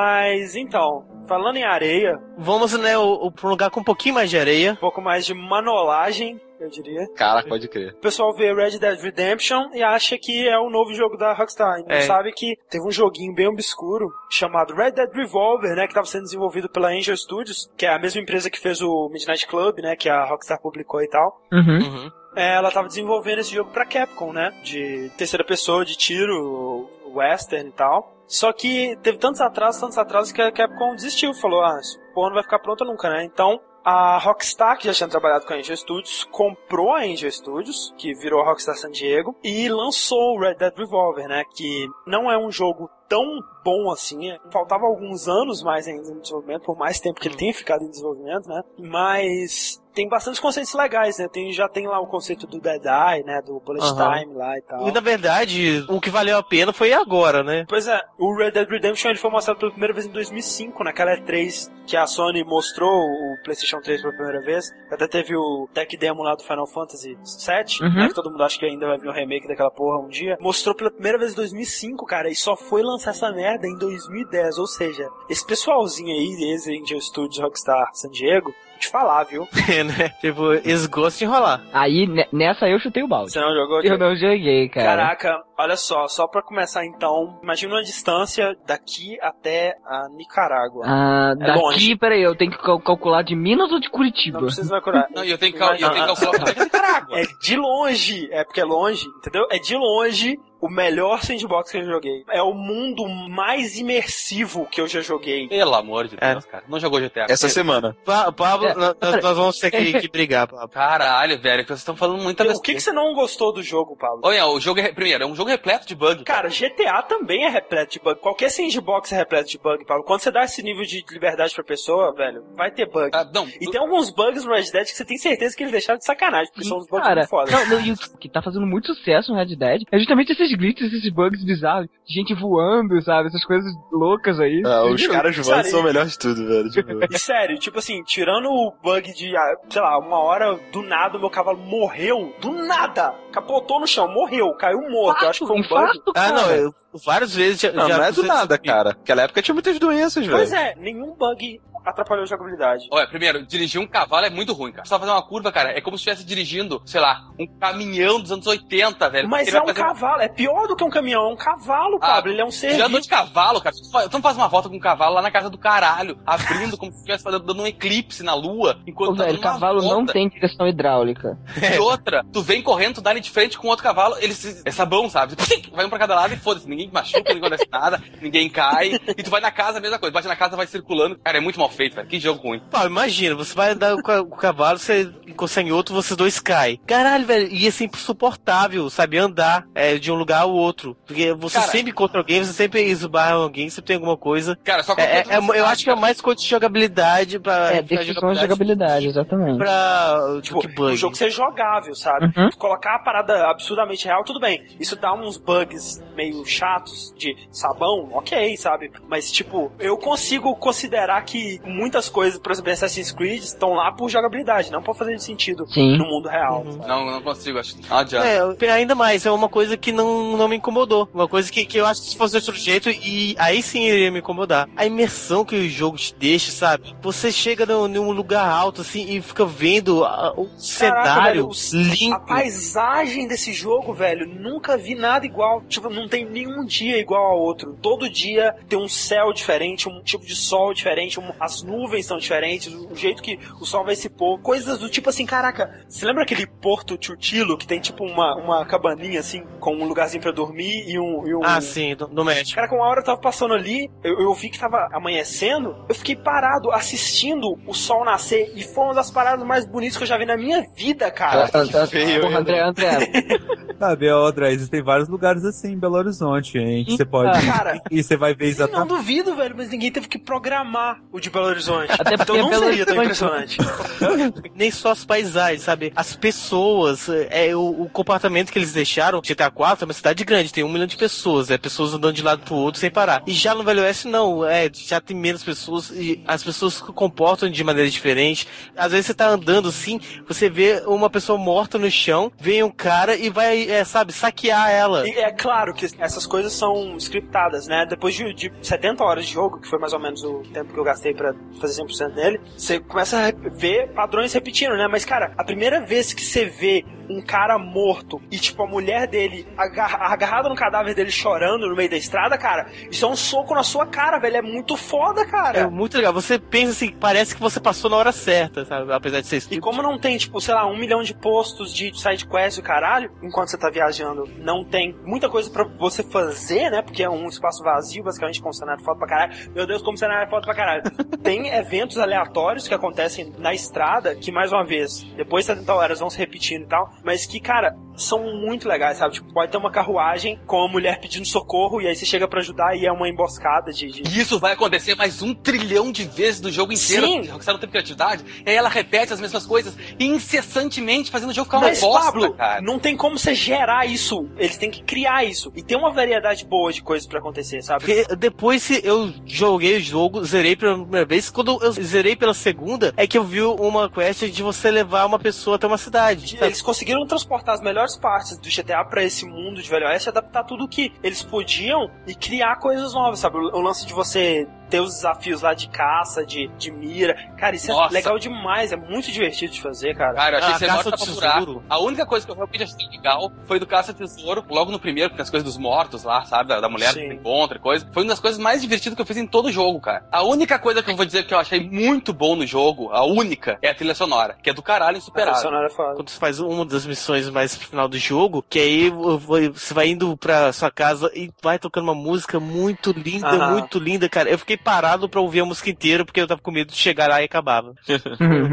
Mas 0.00 0.56
então, 0.56 1.04
falando 1.28 1.56
em 1.56 1.62
areia, 1.64 2.18
Vamos, 2.38 2.72
né, 2.78 2.96
o, 2.96 3.30
um 3.44 3.48
lugar 3.48 3.70
com 3.70 3.80
um 3.80 3.84
pouquinho 3.84 4.14
mais 4.14 4.30
de 4.30 4.38
areia. 4.38 4.72
um 4.72 4.76
pouco 4.76 5.02
mais 5.02 5.26
de 5.26 5.34
manolagem, 5.34 6.40
eu 6.58 6.70
diria. 6.70 7.06
Caraca, 7.14 7.46
pode 7.48 7.68
crer. 7.68 7.92
O 7.92 8.00
pessoal 8.00 8.34
vê 8.34 8.52
Red 8.54 8.78
Dead 8.78 8.98
Redemption 8.98 9.68
e 9.74 9.82
acha 9.82 10.16
que 10.18 10.48
é 10.48 10.58
o 10.58 10.70
novo 10.70 10.94
jogo 10.94 11.16
da 11.18 11.34
Rockstar. 11.34 11.80
E 11.80 11.82
não 11.84 11.96
É. 11.96 12.00
sabe 12.00 12.32
que 12.32 12.56
teve 12.70 12.86
um 12.86 12.90
joguinho 12.90 13.34
bem 13.34 13.46
obscuro 13.46 14.10
chamado 14.30 14.74
Red 14.74 14.92
Dead 14.92 15.10
Revolver, 15.12 15.74
né? 15.76 15.82
Que 15.82 15.90
estava 15.92 16.06
sendo 16.06 16.24
desenvolvido 16.24 16.68
pela 16.70 16.88
Angel 16.88 17.16
Studios, 17.16 17.70
que 17.76 17.84
é 17.84 17.94
a 17.94 17.98
mesma 17.98 18.22
empresa 18.22 18.48
que 18.50 18.58
fez 18.58 18.80
o 18.80 19.08
Midnight 19.12 19.46
Club, 19.46 19.78
né? 19.80 19.96
Que 19.96 20.08
a 20.08 20.24
Rockstar 20.24 20.60
publicou 20.60 21.02
e 21.02 21.08
tal. 21.08 21.40
Uhum. 21.52 22.10
É, 22.34 22.54
ela 22.54 22.68
estava 22.68 22.88
desenvolvendo 22.88 23.40
esse 23.40 23.54
jogo 23.54 23.70
pra 23.70 23.84
Capcom, 23.84 24.32
né? 24.32 24.50
De 24.62 25.10
terceira 25.18 25.44
pessoa, 25.44 25.84
de 25.84 25.96
tiro, 25.96 26.88
western 27.12 27.68
e 27.68 27.72
tal. 27.72 28.16
Só 28.30 28.52
que 28.52 28.96
teve 29.02 29.18
tantos 29.18 29.40
atrasos, 29.40 29.80
tantos 29.80 29.98
atrasos 29.98 30.30
que 30.30 30.40
a 30.40 30.52
Capcom 30.52 30.94
desistiu. 30.94 31.34
Falou, 31.34 31.64
ah, 31.64 31.76
esse 31.80 31.98
porra 32.14 32.28
não 32.28 32.34
vai 32.34 32.44
ficar 32.44 32.60
pronta 32.60 32.84
nunca, 32.84 33.10
né? 33.10 33.24
Então, 33.24 33.60
a 33.84 34.18
Rockstar, 34.18 34.78
que 34.78 34.86
já 34.86 34.94
tinha 34.94 35.08
trabalhado 35.08 35.44
com 35.44 35.52
a 35.52 35.56
Angel 35.56 35.76
Studios, 35.76 36.22
comprou 36.30 36.92
a 36.92 37.00
Angel 37.00 37.30
Studios, 37.30 37.92
que 37.98 38.14
virou 38.14 38.40
a 38.40 38.44
Rockstar 38.44 38.76
San 38.76 38.92
Diego, 38.92 39.34
e 39.42 39.68
lançou 39.68 40.36
o 40.36 40.40
Red 40.40 40.54
Dead 40.54 40.72
Revolver, 40.76 41.26
né? 41.26 41.42
Que 41.56 41.88
não 42.06 42.30
é 42.30 42.38
um 42.38 42.52
jogo 42.52 42.88
tão 43.08 43.24
bom 43.64 43.90
assim. 43.90 44.32
Faltava 44.52 44.86
alguns 44.86 45.26
anos 45.26 45.60
mais 45.60 45.88
ainda 45.88 46.08
em 46.08 46.20
desenvolvimento, 46.20 46.62
por 46.62 46.78
mais 46.78 47.00
tempo 47.00 47.20
que 47.20 47.26
ele 47.26 47.36
tenha 47.36 47.52
ficado 47.52 47.82
em 47.82 47.90
desenvolvimento, 47.90 48.48
né? 48.48 48.62
Mas 48.78 49.79
tem 49.94 50.08
bastante 50.08 50.40
conceitos 50.40 50.72
legais, 50.74 51.18
né? 51.18 51.28
Tem, 51.28 51.52
já 51.52 51.68
tem 51.68 51.86
lá 51.86 51.98
o 52.00 52.06
conceito 52.06 52.46
do 52.46 52.60
Dead 52.60 52.82
Eye, 52.84 53.22
né? 53.24 53.40
Do 53.42 53.60
Bullet 53.60 53.84
Aham. 53.84 54.20
Time 54.20 54.34
lá 54.34 54.56
e 54.58 54.62
tal. 54.62 54.88
E 54.88 54.92
na 54.92 55.00
verdade, 55.00 55.84
o 55.88 56.00
que 56.00 56.10
valeu 56.10 56.36
a 56.38 56.42
pena 56.42 56.72
foi 56.72 56.92
agora, 56.92 57.42
né? 57.42 57.64
Pois 57.68 57.86
é, 57.88 58.00
o 58.18 58.34
Red 58.36 58.52
Dead 58.52 58.68
Redemption 58.68 59.10
ele 59.10 59.18
foi 59.18 59.30
mostrado 59.30 59.58
pela 59.58 59.70
primeira 59.72 59.92
vez 59.94 60.06
em 60.06 60.10
2005, 60.10 60.84
naquela 60.84 61.16
E3 61.16 61.70
que 61.86 61.96
a 61.96 62.06
Sony 62.06 62.44
mostrou 62.44 62.88
o 62.88 63.36
PlayStation 63.42 63.80
3 63.80 64.00
pela 64.02 64.14
primeira 64.14 64.40
vez. 64.42 64.70
Até 64.90 65.08
teve 65.08 65.34
o 65.36 65.68
tech 65.74 65.96
demo 65.96 66.22
lá 66.22 66.34
do 66.36 66.42
Final 66.44 66.66
Fantasy 66.66 67.14
VII, 67.16 67.88
Uhum. 67.88 67.94
né, 67.94 68.08
que 68.08 68.14
todo 68.14 68.30
mundo 68.30 68.42
acha 68.44 68.58
que 68.58 68.64
ainda 68.66 68.86
vai 68.86 68.96
vir 68.98 69.08
um 69.08 69.12
remake 69.12 69.48
daquela 69.48 69.70
porra 69.70 69.98
um 69.98 70.08
dia. 70.08 70.36
Mostrou 70.40 70.74
pela 70.74 70.90
primeira 70.90 71.18
vez 71.18 71.32
em 71.32 71.36
2005, 71.36 72.06
cara, 72.06 72.28
e 72.30 72.34
só 72.36 72.54
foi 72.56 72.82
lançar 72.82 73.10
essa 73.10 73.32
merda 73.32 73.66
em 73.66 73.76
2010. 73.76 74.58
Ou 74.58 74.66
seja, 74.68 75.08
esse 75.28 75.44
pessoalzinho 75.44 76.10
aí, 76.10 76.52
esse 76.54 76.70
Angel 76.80 77.00
Studios 77.00 77.38
Rockstar 77.40 77.90
San 77.92 78.10
Diego, 78.10 78.54
te 78.80 78.88
falar, 78.88 79.24
viu? 79.24 79.46
É, 79.70 79.84
né? 79.84 80.08
Tipo, 80.20 80.52
eles 80.52 80.86
gostam 80.86 81.18
de 81.18 81.24
enrolar. 81.24 81.62
Aí, 81.72 82.06
ne- 82.06 82.26
nessa 82.32 82.68
eu 82.68 82.78
chutei 82.80 83.02
o 83.02 83.08
balde. 83.08 83.30
Você 83.32 83.40
não 83.40 83.54
jogou? 83.54 83.82
Eu 83.82 83.96
não 83.98 84.14
joguei, 84.16 84.68
cara. 84.68 84.86
Caraca, 84.96 85.42
olha 85.58 85.76
só, 85.76 86.08
só 86.08 86.26
pra 86.26 86.42
começar 86.42 86.84
então, 86.84 87.38
imagina 87.42 87.74
uma 87.74 87.82
distância 87.82 88.56
daqui 88.66 89.16
até 89.20 89.76
a 89.86 90.08
Nicarágua. 90.16 90.84
Ah, 90.86 91.32
É 91.40 91.46
daqui, 91.46 91.58
longe. 91.60 91.96
peraí, 91.96 92.22
eu 92.22 92.34
tenho 92.34 92.50
que 92.50 92.58
cal- 92.58 92.80
calcular 92.80 93.22
de 93.22 93.36
Minas 93.36 93.70
ou 93.70 93.78
de 93.80 93.88
Curitiba? 93.90 94.38
Não 94.40 94.46
precisa 94.46 94.70
calcular. 94.80 95.06
Não, 95.14 95.22
eu 95.24 95.38
tenho 95.38 95.52
que, 95.52 95.58
cal- 95.58 95.74
eu 95.74 95.90
tenho 95.90 96.06
que 96.06 96.14
calcular 96.14 96.30
onde 96.40 96.50
é 96.50 96.54
que 96.54 96.60
é 96.60 96.64
Nicarágua. 96.64 97.18
É 97.20 97.22
de 97.42 97.56
longe, 97.56 98.28
é 98.32 98.44
porque 98.44 98.60
é 98.60 98.64
longe, 98.64 99.06
entendeu? 99.18 99.46
É 99.50 99.58
de 99.58 99.76
longe 99.76 100.38
o 100.60 100.68
melhor 100.68 101.22
sandbox 101.22 101.70
que 101.70 101.78
eu 101.78 101.84
joguei. 101.86 102.24
É 102.30 102.42
o 102.42 102.52
mundo 102.54 103.06
mais 103.28 103.78
imersivo 103.78 104.66
que 104.70 104.80
eu 104.80 104.86
já 104.86 105.00
joguei. 105.00 105.48
Pelo 105.48 105.74
amor 105.74 106.08
de 106.08 106.16
Deus, 106.16 106.44
cara. 106.44 106.64
Não 106.68 106.78
jogou 106.78 107.00
GTA. 107.00 107.26
Essa 107.28 107.48
semana. 107.48 107.96
Pa- 108.04 108.30
Pablo, 108.32 108.68
É, 108.68 108.74
nós, 108.74 108.96
nós 109.22 109.36
vamos 109.36 109.58
ter 109.58 109.70
que, 109.70 110.00
que 110.00 110.08
brigar, 110.08 110.46
Pablo. 110.48 110.68
Caralho, 110.68 111.38
velho, 111.40 111.62
que 111.62 111.68
vocês 111.68 111.80
estão 111.80 111.96
falando 111.96 112.22
muita 112.22 112.42
O 112.44 112.46
besteira. 112.46 112.62
que, 112.64 112.74
que 112.74 112.80
você 112.80 112.92
não 112.92 113.14
gostou 113.14 113.52
do 113.52 113.62
jogo, 113.62 113.96
Pablo? 113.96 114.20
Olha, 114.24 114.46
o 114.46 114.60
jogo 114.60 114.80
é, 114.80 114.92
primeiro, 114.92 115.24
é 115.24 115.26
um 115.26 115.34
jogo 115.34 115.50
repleto 115.50 115.86
de 115.86 115.94
bug. 115.94 116.24
Cara, 116.24 116.48
GTA 116.48 117.02
também 117.02 117.44
é 117.44 117.48
repleto 117.48 117.92
de 117.92 118.00
bug. 118.00 118.20
Qualquer 118.20 118.50
sandbox 118.50 119.12
é 119.12 119.16
repleto 119.16 119.48
de 119.50 119.58
bug, 119.58 119.84
Pablo. 119.84 120.04
Quando 120.04 120.20
você 120.20 120.30
dá 120.30 120.44
esse 120.44 120.62
nível 120.62 120.84
de 120.84 121.04
liberdade 121.10 121.54
pra 121.54 121.64
pessoa, 121.64 122.12
velho, 122.14 122.44
vai 122.54 122.70
ter 122.70 122.86
bug. 122.86 123.10
não, 123.34 123.48
e 123.60 123.70
tem 123.70 123.80
alguns 123.80 124.10
bugs 124.10 124.44
no 124.44 124.52
Red 124.52 124.70
Dead 124.70 124.84
que 124.86 124.92
você 124.92 125.04
tem 125.04 125.16
certeza 125.18 125.56
que 125.56 125.62
eles 125.62 125.72
deixaram 125.72 125.98
de 125.98 126.04
sacanagem, 126.04 126.52
porque 126.52 126.68
são 126.68 126.78
uns 126.78 126.86
bugs 126.86 127.06
Cara, 127.06 127.20
muito 127.20 127.28
foda. 127.30 127.50
não, 127.50 127.66
não, 127.66 127.80
e 127.80 127.92
o 127.92 127.96
que 128.18 128.28
tá 128.28 128.42
fazendo 128.42 128.66
muito 128.66 128.94
sucesso 128.94 129.32
no 129.32 129.38
Red 129.38 129.56
Dead 129.56 129.82
é 129.90 129.98
justamente 129.98 130.32
esses 130.32 130.49
glitches, 130.56 130.92
esses 130.92 131.12
bugs 131.12 131.44
bizarros, 131.44 131.86
gente 132.08 132.34
voando, 132.34 133.00
sabe? 133.02 133.28
Essas 133.28 133.44
coisas 133.44 133.72
loucas 133.92 134.38
aí. 134.40 134.62
Ah, 134.64 134.84
os 134.84 135.06
caras 135.06 135.36
voando 135.36 135.64
são 135.66 135.80
o 135.80 135.84
melhor 135.84 136.06
de 136.06 136.18
tudo, 136.18 136.46
velho. 136.46 136.70
Tipo, 136.70 136.90
E 137.14 137.18
sério, 137.18 137.58
tipo 137.58 137.78
assim, 137.78 138.02
tirando 138.04 138.48
o 138.48 138.72
bug 138.82 139.12
de, 139.14 139.36
ah, 139.36 139.56
sei 139.68 139.82
lá, 139.82 139.98
uma 139.98 140.18
hora 140.18 140.58
do 140.72 140.82
nada 140.82 141.16
o 141.16 141.20
meu 141.20 141.30
cavalo 141.30 141.58
morreu, 141.58 142.34
do 142.40 142.52
nada, 142.52 143.14
capotou 143.32 143.80
no 143.80 143.86
chão, 143.86 144.08
morreu, 144.08 144.52
caiu 144.54 144.80
morto. 144.90 145.22
Eu 145.24 145.30
acho 145.30 145.40
que 145.40 145.46
foi 145.46 145.58
um 145.58 145.62
bug. 145.62 146.00
Ah, 146.16 146.32
não, 146.32 146.50
eu, 146.50 146.74
várias 147.04 147.34
vezes 147.34 147.60
já. 147.60 147.72
não, 147.72 147.88
já 147.88 147.98
não 147.98 148.04
é 148.04 148.12
do 148.12 148.22
nada, 148.22 148.58
cara. 148.58 148.90
Naquela 148.90 149.22
época 149.22 149.42
tinha 149.42 149.54
muitas 149.54 149.78
doenças, 149.78 150.24
velho. 150.24 150.36
Pois 150.36 150.52
é, 150.52 150.74
nenhum 150.76 151.14
bug 151.14 151.60
atrapalhou 151.84 152.24
a 152.24 152.26
jogabilidade. 152.26 152.88
Olha, 152.90 153.06
primeiro, 153.06 153.44
dirigir 153.46 153.80
um 153.80 153.86
cavalo 153.86 154.26
é 154.26 154.30
muito 154.30 154.52
ruim, 154.52 154.72
cara. 154.72 154.84
Você 154.84 154.90
vai 154.90 155.00
fazer 155.00 155.12
uma 155.12 155.22
curva, 155.22 155.50
cara, 155.52 155.70
é 155.76 155.80
como 155.80 155.96
se 155.96 156.02
estivesse 156.02 156.24
dirigindo, 156.26 156.80
sei 156.84 157.00
lá, 157.00 157.28
um 157.38 157.46
caminhão 157.46 158.20
dos 158.20 158.32
anos 158.32 158.46
80, 158.46 159.08
velho. 159.10 159.28
Mas 159.28 159.48
Ele 159.48 159.56
é 159.56 159.62
um 159.62 159.66
fazer 159.66 159.80
cavalo, 159.80 160.22
é 160.22 160.28
pior 160.28 160.66
do 160.68 160.76
que 160.76 160.84
um 160.84 160.90
caminhão, 160.90 161.22
é 161.30 161.32
um 161.32 161.36
cavalo, 161.36 161.96
Ah, 162.02 162.06
Pablo, 162.06 162.32
ele 162.32 162.40
é 162.40 162.44
um 162.44 162.50
ser 162.50 162.74
Já 162.76 162.86
andou 162.86 163.00
de 163.00 163.08
cavalo, 163.08 163.60
cara. 163.60 163.74
Tu 163.74 164.12
não 164.12 164.22
faz 164.22 164.36
uma 164.36 164.48
volta 164.48 164.68
com 164.68 164.76
um 164.76 164.80
cavalo 164.80 165.14
lá 165.14 165.22
na 165.22 165.30
casa 165.30 165.48
do 165.50 165.58
caralho, 165.58 166.18
abrindo 166.26 166.76
como 166.76 166.90
se 166.92 166.98
estivesse 166.98 167.22
fazendo- 167.24 167.44
dando 167.44 167.62
um 167.62 167.66
eclipse 167.66 168.22
na 168.22 168.34
lua, 168.34 168.78
enquanto 168.86 169.12
Ô, 169.12 169.16
tá 169.16 169.24
velho, 169.24 169.36
dando 169.36 169.44
uma 169.46 169.52
cavalo 169.52 169.82
não 169.82 169.88
volta. 169.88 170.12
tem 170.12 170.28
direção 170.28 170.66
hidráulica. 170.68 171.38
E 171.74 171.78
outra, 171.78 172.24
tu 172.32 172.42
vem 172.42 172.62
correndo, 172.62 172.96
tu 172.96 173.00
dá 173.00 173.10
ele 173.12 173.20
de 173.20 173.30
frente 173.30 173.56
com 173.58 173.68
outro 173.68 173.82
cavalo, 173.84 174.16
ele 174.18 174.34
se... 174.34 174.62
é 174.64 174.70
sabão, 174.70 175.08
sabe? 175.08 175.36
Psim, 175.36 175.62
Vai 175.72 175.86
um 175.86 175.88
pra 175.88 175.98
cada 175.98 176.14
lado 176.14 176.34
e 176.34 176.36
foda-se, 176.36 176.68
ninguém 176.68 176.90
machuca, 176.92 177.20
ninguém 177.32 177.38
acontece 177.38 177.68
nada, 177.70 178.02
ninguém 178.20 178.48
cai, 178.50 178.92
e 179.16 179.22
tu 179.22 179.30
vai 179.30 179.40
na 179.40 179.50
casa, 179.50 179.78
a 179.78 179.80
mesma 179.80 179.98
coisa, 179.98 180.12
bate 180.12 180.26
na 180.28 180.36
casa, 180.36 180.56
vai 180.56 180.66
circulando. 180.66 181.18
Cara, 181.22 181.38
é 181.38 181.40
muito 181.40 181.58
mal 181.58 181.69
feito, 181.70 181.94
velho. 181.96 182.08
Que 182.08 182.18
jogo 182.20 182.40
ruim. 182.48 182.60
Pá, 182.70 182.84
imagina, 182.86 183.34
você 183.34 183.54
vai 183.54 183.70
andar 183.70 183.96
com 184.02 184.10
a- 184.10 184.24
com 184.24 184.34
o 184.34 184.38
cavalo, 184.38 184.78
você 184.78 185.10
encosta 185.26 185.60
em 185.60 185.72
outro, 185.72 185.94
vocês 185.94 186.16
dois 186.16 186.38
caem. 186.40 186.80
Caralho, 186.86 187.24
velho, 187.26 187.48
ia 187.52 187.70
ser 187.70 187.84
insuportável, 187.84 188.88
sabe? 188.90 189.18
Andar 189.18 189.66
é, 189.74 189.96
de 189.96 190.10
um 190.12 190.14
lugar 190.14 190.42
ao 190.42 190.52
outro. 190.52 190.96
Porque 191.06 191.32
você 191.32 191.58
Cara, 191.58 191.70
sempre 191.70 191.90
encontra 191.90 192.18
alguém, 192.20 192.42
você 192.44 192.52
sempre 192.52 192.82
esbarra 192.82 193.32
alguém, 193.34 193.68
sempre 193.70 193.86
tem 193.88 193.96
alguma 193.96 194.16
coisa. 194.16 194.56
Cara, 194.64 194.82
só 194.82 194.94
é, 194.96 195.02
é, 195.20 195.24
é- 195.28 195.58
Eu 195.60 195.66
acho 195.66 195.84
que 195.84 195.90
é 195.90 195.94
mais 195.94 196.20
coisa 196.20 196.40
de 196.40 196.46
jogabilidade 196.46 197.38
pra. 197.38 197.72
É, 197.74 197.82
de 197.82 198.12
jogabilidade, 198.12 199.06
exatamente. 199.08 199.58
Pra. 199.58 200.40
Tipo, 200.42 200.60
que 200.60 200.68
bug. 200.68 200.92
o 200.92 200.96
jogo 200.96 201.16
ser 201.16 201.30
jogável, 201.30 201.94
sabe? 201.94 202.26
Uhum. 202.36 202.50
Colocar 202.58 202.96
a 202.96 202.98
parada 202.98 203.48
absurdamente 203.50 204.04
real, 204.06 204.24
tudo 204.24 204.40
bem. 204.40 204.62
Isso 204.78 204.96
dá 204.96 205.12
uns 205.12 205.36
bugs 205.36 206.02
meio 206.16 206.44
chatos 206.44 207.12
de 207.16 207.36
sabão, 207.50 208.08
ok, 208.12 208.56
sabe? 208.56 208.90
Mas, 209.08 209.30
tipo, 209.30 209.72
eu 209.78 209.96
consigo 209.96 210.54
considerar 210.56 211.22
que 211.24 211.59
muitas 211.64 212.08
coisas, 212.08 212.38
por 212.38 212.52
exemplo, 212.52 212.72
Assassin's 212.72 213.12
Creed, 213.12 213.42
estão 213.42 213.74
lá 213.74 213.92
por 213.92 214.08
jogabilidade, 214.08 214.70
não 214.70 214.82
por 214.82 214.96
fazer 214.96 215.18
sentido 215.18 215.66
Sim. 215.68 215.96
no 215.96 216.04
mundo 216.06 216.28
real. 216.28 216.64
sabe? 216.70 216.86
Não, 216.88 217.06
não 217.06 217.22
consigo, 217.22 217.58
acho. 217.58 217.76
Adianta. 217.90 218.26
É, 218.66 218.70
ainda 218.70 218.94
mais, 218.94 219.26
é 219.26 219.30
uma 219.30 219.48
coisa 219.48 219.76
que 219.76 219.92
não, 219.92 220.36
não 220.36 220.48
me 220.48 220.56
incomodou. 220.56 221.08
Uma 221.12 221.28
coisa 221.28 221.50
que, 221.50 221.64
que 221.64 221.78
eu 221.78 221.86
acho 221.86 222.02
que 222.02 222.08
se 222.10 222.16
fosse 222.16 222.36
outro 222.36 222.54
jeito, 222.54 222.90
e 222.90 223.34
aí 223.38 223.62
sim 223.62 223.84
iria 223.84 224.10
me 224.10 224.18
incomodar. 224.20 224.68
A 224.76 224.86
imersão 224.86 225.44
que 225.44 225.56
o 225.56 225.68
jogo 225.68 225.96
te 225.96 226.14
deixa, 226.14 226.50
sabe? 226.50 226.94
Você 227.02 227.30
chega 227.32 227.66
num, 227.66 227.88
num 227.88 228.10
lugar 228.12 228.48
alto, 228.48 228.80
assim, 228.82 229.16
e 229.16 229.20
fica 229.20 229.44
vendo 229.44 230.04
ah, 230.04 230.32
o 230.36 230.48
cenário 230.58 231.48
velho, 231.50 231.92
limpo. 231.92 232.14
A 232.16 232.20
paisagem 232.20 233.26
desse 233.26 233.52
jogo, 233.52 233.92
velho, 233.92 234.26
nunca 234.26 234.76
vi 234.76 234.94
nada 234.94 235.24
igual. 235.26 235.62
Tipo, 235.68 235.88
não 235.90 236.08
tem 236.08 236.24
nenhum 236.24 236.64
dia 236.64 236.98
igual 236.98 237.24
ao 237.32 237.38
outro. 237.40 237.76
Todo 237.80 238.08
dia 238.08 238.54
tem 238.68 238.78
um 238.78 238.88
céu 238.88 239.32
diferente, 239.32 239.88
um 239.88 240.02
tipo 240.02 240.24
de 240.24 240.34
sol 240.34 240.72
diferente, 240.74 241.18
um- 241.18 241.32
as 241.50 241.62
nuvens 241.62 242.06
são 242.06 242.16
diferentes, 242.16 242.72
o 242.72 242.94
jeito 242.94 243.22
que 243.22 243.38
o 243.60 243.66
sol 243.66 243.84
vai 243.84 243.96
se 243.96 244.08
pôr. 244.08 244.40
Coisas 244.40 244.78
do 244.78 244.88
tipo 244.88 245.10
assim, 245.10 245.26
caraca, 245.26 245.84
você 245.88 246.06
lembra 246.06 246.22
aquele 246.22 246.46
Porto 246.46 246.96
Churchilo 247.00 247.58
que 247.58 247.66
tem 247.66 247.80
tipo 247.80 248.04
uma, 248.04 248.36
uma 248.36 248.64
cabaninha 248.64 249.18
assim, 249.18 249.42
com 249.58 249.74
um 249.74 249.84
lugarzinho 249.86 250.22
pra 250.22 250.30
dormir 250.30 250.88
e 250.88 250.98
um. 250.98 251.26
E 251.26 251.34
um 251.34 251.40
Ah, 251.44 251.60
sim, 251.60 251.96
do, 251.96 252.06
do 252.06 252.24
México. 252.24 252.54
Cara, 252.54 252.68
com 252.68 252.76
uma 252.76 252.86
hora 252.86 253.00
eu 253.00 253.04
tava 253.04 253.20
passando 253.20 253.54
ali, 253.54 253.90
eu, 254.04 254.20
eu 254.20 254.32
vi 254.34 254.48
que 254.48 254.58
tava 254.58 254.88
amanhecendo, 254.92 255.84
eu 255.88 255.94
fiquei 255.94 256.14
parado 256.16 256.70
assistindo 256.70 257.58
o 257.66 257.74
sol 257.74 258.04
nascer 258.04 258.52
e 258.54 258.62
foi 258.62 258.84
uma 258.84 258.94
das 258.94 259.10
paradas 259.10 259.44
mais 259.44 259.66
bonitas 259.66 259.96
que 259.96 260.04
eu 260.04 260.06
já 260.06 260.16
vi 260.16 260.24
na 260.24 260.36
minha 260.36 260.64
vida, 260.76 261.10
cara. 261.10 261.50
Ah, 261.52 261.58
ah, 261.58 261.82
ah, 261.82 262.20
Porra, 262.20 262.38
André, 262.38 262.60
André. 262.60 262.98
Sabe, 263.80 264.08
André, 264.08 264.52
existem 264.52 264.82
vários 264.82 265.08
lugares 265.08 265.42
assim 265.44 265.72
em 265.72 265.78
Belo 265.78 265.96
Horizonte, 265.96 266.58
hein? 266.58 266.84
Que 266.84 266.96
você 266.98 267.04
pode. 267.04 267.46
Cara, 267.46 267.80
e 267.90 268.02
você 268.02 268.14
vai 268.16 268.34
ver 268.34 268.44
Não 268.44 268.50
exatamente. 268.50 268.88
duvido, 268.88 269.34
velho, 269.34 269.54
mas 269.56 269.70
ninguém 269.70 269.90
teve 269.90 270.06
que 270.06 270.18
programar 270.18 271.00
o 271.10 271.18
de 271.18 271.30
Belo 271.30 271.39
Horizonte. 271.44 271.92
Até 271.92 272.16
porque 272.16 272.32
então 272.32 272.36
não 272.36 272.46
é 272.46 272.50
Belo 272.50 272.64
seria 272.64 272.86
tão 272.86 272.98
Horizonte. 272.98 273.58
impressionante. 273.60 274.52
Nem 274.54 274.70
só 274.70 274.92
as 274.92 275.04
paisagens, 275.04 275.62
sabe? 275.62 275.92
As 275.94 276.16
pessoas, 276.16 277.08
é 277.30 277.54
o, 277.54 277.82
o 277.82 277.88
comportamento 277.88 278.50
que 278.52 278.58
eles 278.58 278.72
deixaram. 278.72 279.20
GTA 279.20 279.50
4 279.50 279.84
é 279.84 279.86
uma 279.86 279.94
cidade 279.94 280.24
grande, 280.24 280.52
tem 280.52 280.64
um 280.64 280.68
milhão 280.68 280.86
de 280.86 280.96
pessoas, 280.96 281.50
é 281.50 281.58
pessoas 281.58 281.94
andando 281.94 282.14
de 282.14 282.22
lado 282.22 282.42
pro 282.42 282.54
outro 282.54 282.80
sem 282.80 282.90
parar. 282.90 283.22
E 283.26 283.32
já 283.32 283.54
no 283.54 283.62
Velho 283.62 283.82
Oeste, 283.82 284.08
não, 284.08 284.44
é, 284.44 284.70
já 284.72 285.00
tem 285.00 285.16
menos 285.16 285.42
pessoas 285.42 285.90
e 285.90 286.22
as 286.26 286.42
pessoas 286.42 286.74
se 286.74 286.82
comportam 286.82 287.48
de 287.48 287.62
maneira 287.64 287.88
diferente. 287.88 288.46
Às 288.76 288.92
vezes 288.92 289.06
você 289.06 289.14
tá 289.14 289.28
andando 289.28 289.68
assim, 289.68 290.00
você 290.26 290.48
vê 290.48 290.82
uma 290.86 291.10
pessoa 291.10 291.38
morta 291.38 291.78
no 291.78 291.90
chão, 291.90 292.32
vem 292.38 292.62
um 292.62 292.70
cara 292.70 293.16
e 293.16 293.30
vai, 293.30 293.68
é, 293.70 293.84
sabe, 293.84 294.12
saquear 294.12 294.70
ela. 294.70 295.08
E 295.08 295.12
é 295.12 295.30
claro 295.30 295.74
que 295.74 295.86
essas 295.98 296.26
coisas 296.26 296.52
são 296.52 296.96
scriptadas, 296.96 297.66
né? 297.66 297.86
Depois 297.86 298.14
de, 298.14 298.32
de 298.34 298.52
70 298.62 299.02
horas 299.02 299.26
de 299.26 299.32
jogo, 299.32 299.60
que 299.60 299.68
foi 299.68 299.78
mais 299.78 299.92
ou 299.92 300.00
menos 300.00 300.22
o 300.22 300.42
tempo 300.52 300.72
que 300.72 300.78
eu 300.78 300.84
gastei 300.84 301.14
pra 301.34 301.60
fazer 301.60 301.82
100% 301.82 302.14
dele, 302.14 302.40
você 302.56 302.80
começa 302.80 303.28
a 303.28 303.48
ver 303.50 303.88
padrões 303.92 304.32
repetindo, 304.32 304.76
né? 304.76 304.88
Mas, 304.88 305.04
cara, 305.04 305.32
a 305.36 305.44
primeira 305.44 305.80
vez 305.80 306.12
que 306.12 306.22
você 306.22 306.44
vê 306.44 306.84
um 307.10 307.20
cara 307.20 307.58
morto 307.58 308.20
e, 308.30 308.38
tipo, 308.38 308.62
a 308.62 308.66
mulher 308.66 309.06
dele 309.06 309.46
agar- 309.56 310.00
agarrada 310.00 310.48
no 310.48 310.54
cadáver 310.54 310.94
dele 310.94 311.10
chorando 311.10 311.68
no 311.68 311.74
meio 311.74 311.90
da 311.90 311.96
estrada, 311.96 312.38
cara, 312.38 312.66
isso 312.90 313.04
é 313.04 313.08
um 313.08 313.16
soco 313.16 313.54
na 313.54 313.62
sua 313.62 313.86
cara, 313.86 314.18
velho. 314.18 314.36
É 314.36 314.42
muito 314.42 314.76
foda, 314.76 315.26
cara. 315.26 315.58
É 315.60 315.66
muito 315.66 315.96
legal. 315.96 316.12
Você 316.12 316.38
pensa 316.38 316.72
assim, 316.72 316.92
parece 316.92 317.34
que 317.34 317.40
você 317.40 317.58
passou 317.60 317.90
na 317.90 317.96
hora 317.96 318.12
certa, 318.12 318.64
sabe? 318.64 318.92
Apesar 318.92 319.20
de 319.20 319.26
ser 319.26 319.40
E 319.50 319.58
como 319.60 319.82
não 319.82 319.98
tem, 319.98 320.16
tipo, 320.16 320.40
sei 320.40 320.54
lá, 320.54 320.66
um 320.66 320.76
milhão 320.76 321.02
de 321.02 321.14
postos 321.14 321.72
de 321.74 321.92
side 321.98 322.26
quest 322.26 322.58
e 322.58 322.60
o 322.60 322.62
caralho, 322.62 323.10
enquanto 323.22 323.48
você 323.48 323.58
tá 323.58 323.68
viajando, 323.70 324.28
não 324.38 324.64
tem 324.64 324.94
muita 325.04 325.28
coisa 325.28 325.50
pra 325.50 325.64
você 325.64 326.02
fazer, 326.02 326.70
né? 326.70 326.82
Porque 326.82 327.02
é 327.02 327.10
um 327.10 327.26
espaço 327.26 327.62
vazio, 327.64 328.04
basicamente, 328.04 328.40
com 328.40 328.50
um 328.50 328.52
cenário 328.52 328.84
foda 328.84 328.98
pra 328.98 329.08
caralho. 329.08 329.32
Meu 329.54 329.66
Deus, 329.66 329.82
como 329.82 329.96
cenário 329.96 330.26
é 330.26 330.30
foda 330.30 330.42
pra 330.44 330.54
caralho. 330.54 330.82
tem 331.22 331.48
eventos 331.48 331.98
aleatórios 331.98 332.68
que 332.68 332.74
acontecem 332.74 333.32
na 333.38 333.52
estrada, 333.54 334.14
que 334.14 334.30
mais 334.30 334.52
uma 334.52 334.64
vez, 334.64 335.02
depois 335.16 335.44
de 335.46 335.52
70 335.54 335.74
horas 335.74 336.00
vão 336.00 336.10
se 336.10 336.18
repetindo 336.18 336.62
e 336.64 336.66
tal, 336.68 336.90
mas 337.02 337.26
que, 337.26 337.40
cara, 337.40 337.76
são 338.00 338.34
muito 338.36 338.68
legais, 338.68 338.98
sabe? 338.98 339.14
Tipo, 339.14 339.32
pode 339.32 339.50
ter 339.52 339.58
uma 339.58 339.70
carruagem 339.70 340.38
com 340.46 340.64
a 340.64 340.68
mulher 340.68 341.00
pedindo 341.00 341.26
socorro 341.26 341.80
e 341.80 341.86
aí 341.86 341.94
você 341.94 342.04
chega 342.04 342.26
pra 342.26 342.40
ajudar 342.40 342.76
e 342.76 342.86
é 342.86 342.92
uma 342.92 343.08
emboscada 343.08 343.72
de. 343.72 343.86
de... 343.88 344.02
E 344.02 344.20
isso 344.20 344.38
vai 344.38 344.52
acontecer 344.52 344.94
mais 344.94 345.22
um 345.22 345.34
trilhão 345.34 345.92
de 345.92 346.04
vezes 346.04 346.40
no 346.40 346.50
jogo 346.50 346.72
inteiro. 346.72 347.06
Sim. 347.06 347.16
porque 347.16 347.30
Rockstar 347.30 347.54
não 347.54 347.60
tem 347.60 347.70
criatividade. 347.70 348.24
E 348.44 348.50
aí 348.50 348.56
ela 348.56 348.68
repete 348.68 349.12
as 349.12 349.20
mesmas 349.20 349.46
coisas 349.46 349.76
incessantemente, 349.98 351.10
fazendo 351.10 351.30
o 351.30 351.32
jogo 351.32 351.46
ficar 351.46 351.58
uma 351.58 351.68
Mas, 351.68 351.80
bosta, 351.80 352.04
Pablo, 352.06 352.34
cara. 352.34 352.60
não 352.60 352.78
tem 352.78 352.96
como 352.96 353.18
você 353.18 353.34
gerar 353.34 353.86
isso. 353.86 354.28
Eles 354.36 354.56
têm 354.56 354.70
que 354.70 354.82
criar 354.82 355.24
isso. 355.24 355.52
E 355.54 355.62
tem 355.62 355.76
uma 355.76 355.90
variedade 355.90 356.44
boa 356.44 356.72
de 356.72 356.82
coisas 356.82 357.06
pra 357.06 357.18
acontecer, 357.18 357.62
sabe? 357.62 357.84
Porque 357.84 358.16
depois 358.16 358.66
que 358.66 358.80
eu 358.84 359.12
joguei 359.26 359.76
o 359.76 359.80
jogo, 359.80 360.24
zerei 360.24 360.56
pela 360.56 360.74
primeira 360.78 361.06
vez, 361.06 361.30
quando 361.30 361.58
eu 361.62 361.72
zerei 361.72 362.14
pela 362.14 362.34
segunda, 362.34 362.92
é 362.96 363.06
que 363.06 363.18
eu 363.18 363.24
vi 363.24 363.42
uma 363.42 363.88
quest 363.90 364.24
de 364.24 364.42
você 364.42 364.70
levar 364.70 365.06
uma 365.06 365.18
pessoa 365.18 365.56
até 365.56 365.66
uma 365.66 365.78
cidade. 365.78 366.30
sabe? 366.30 366.46
Eles 366.46 366.62
conseguiram 366.62 367.06
transportar 367.06 367.54
as 367.54 367.60
melhores 367.60 367.89
partes 367.96 368.36
do 368.36 368.48
GTA 368.48 368.84
pra 368.84 369.04
esse 369.04 369.24
mundo 369.24 369.62
de 369.62 369.68
Velho 369.68 369.86
Oeste, 369.86 370.08
adaptar 370.08 370.44
tudo 370.44 370.68
que 370.68 370.92
eles 371.02 371.22
podiam 371.22 371.90
e 372.06 372.14
criar 372.14 372.56
coisas 372.56 372.94
novas, 372.94 373.20
sabe? 373.20 373.38
O 373.38 373.60
lance 373.60 373.86
de 373.86 373.92
você 373.92 374.48
ter 374.70 374.80
os 374.80 374.94
desafios 374.94 375.42
lá 375.42 375.52
de 375.52 375.68
caça, 375.68 376.24
de, 376.24 376.48
de 376.58 376.70
mira. 376.70 377.14
Cara, 377.36 377.56
isso 377.56 377.68
Nossa. 377.68 377.92
é 377.92 377.98
legal 377.98 378.18
demais, 378.18 378.72
é 378.72 378.76
muito 378.76 379.10
divertido 379.10 379.52
de 379.52 379.60
fazer, 379.60 379.96
cara. 379.96 380.14
Cara, 380.14 380.36
eu 380.36 380.38
achei 380.38 380.50
Ah, 380.50 380.52
que 380.78 380.82
você 380.84 380.90
caça 380.90 381.04
tesouro. 381.04 381.62
A 381.68 381.78
única 381.80 382.06
coisa 382.06 382.24
que 382.24 382.30
eu 382.32 382.36
realmente 382.36 382.62
achei 382.62 382.88
legal 382.88 383.30
foi 383.46 383.58
do 383.58 383.66
Caça 383.66 383.92
Tesouro, 383.92 384.44
logo 384.48 384.70
no 384.70 384.78
primeiro, 384.78 385.10
que 385.10 385.16
tem 385.16 385.22
as 385.22 385.30
coisas 385.30 385.44
dos 385.44 385.58
mortos 385.58 386.04
lá, 386.04 386.24
sabe? 386.24 386.48
Da, 386.48 386.60
da 386.60 386.68
mulher 386.68 386.92
Sim. 386.92 387.08
que 387.08 387.14
encontra 387.14 387.58
e 387.58 387.60
coisa. 387.60 387.86
Foi 387.92 388.02
uma 388.04 388.10
das 388.10 388.20
coisas 388.20 388.38
mais 388.38 388.62
divertidas 388.62 388.94
que 388.94 389.02
eu 389.02 389.06
fiz 389.06 389.16
em 389.16 389.26
todo 389.26 389.46
o 389.46 389.52
jogo, 389.52 389.80
cara. 389.80 390.04
A 390.12 390.22
única 390.22 390.58
coisa 390.58 390.82
que 390.82 390.90
eu 390.90 390.96
vou 390.96 391.04
dizer 391.04 391.24
que 391.24 391.34
eu 391.34 391.38
achei 391.38 391.60
muito 391.68 392.12
bom 392.12 392.36
no 392.36 392.46
jogo, 392.46 392.90
a 392.92 393.04
única, 393.04 393.58
é 393.62 393.68
a 393.70 393.74
trilha 393.74 393.94
sonora, 393.94 394.36
que 394.42 394.50
é 394.50 394.52
do 394.54 394.62
caralho 394.62 394.96
insuperável. 394.98 395.50
Quando 395.96 396.08
você 396.08 396.18
faz 396.18 396.38
uma 396.40 396.64
das 396.64 396.86
missões 396.86 397.28
mais 397.30 397.56
pro 397.56 397.66
final 397.68 397.88
do 397.88 397.98
jogo, 397.98 398.44
que 398.48 398.58
aí 398.58 398.90
você 398.90 399.74
vai 399.74 399.88
indo 399.88 400.16
pra 400.16 400.52
sua 400.52 400.70
casa 400.70 401.10
e 401.14 401.30
vai 401.42 401.58
tocando 401.58 401.84
uma 401.84 401.94
música 401.94 402.38
muito 402.38 402.92
linda, 402.92 403.28
Aham. 403.28 403.52
muito 403.52 403.78
linda, 403.78 404.08
cara. 404.08 404.28
Eu 404.30 404.38
fiquei 404.38 404.56
parado 404.64 405.08
pra 405.08 405.20
ouvir 405.20 405.40
a 405.40 405.44
música 405.44 405.70
inteira 405.70 406.04
porque 406.04 406.20
eu 406.20 406.26
tava 406.26 406.40
com 406.40 406.50
medo 406.50 406.72
de 406.72 406.78
chegar 406.78 407.08
lá 407.08 407.20
e 407.20 407.24
acabava. 407.24 407.74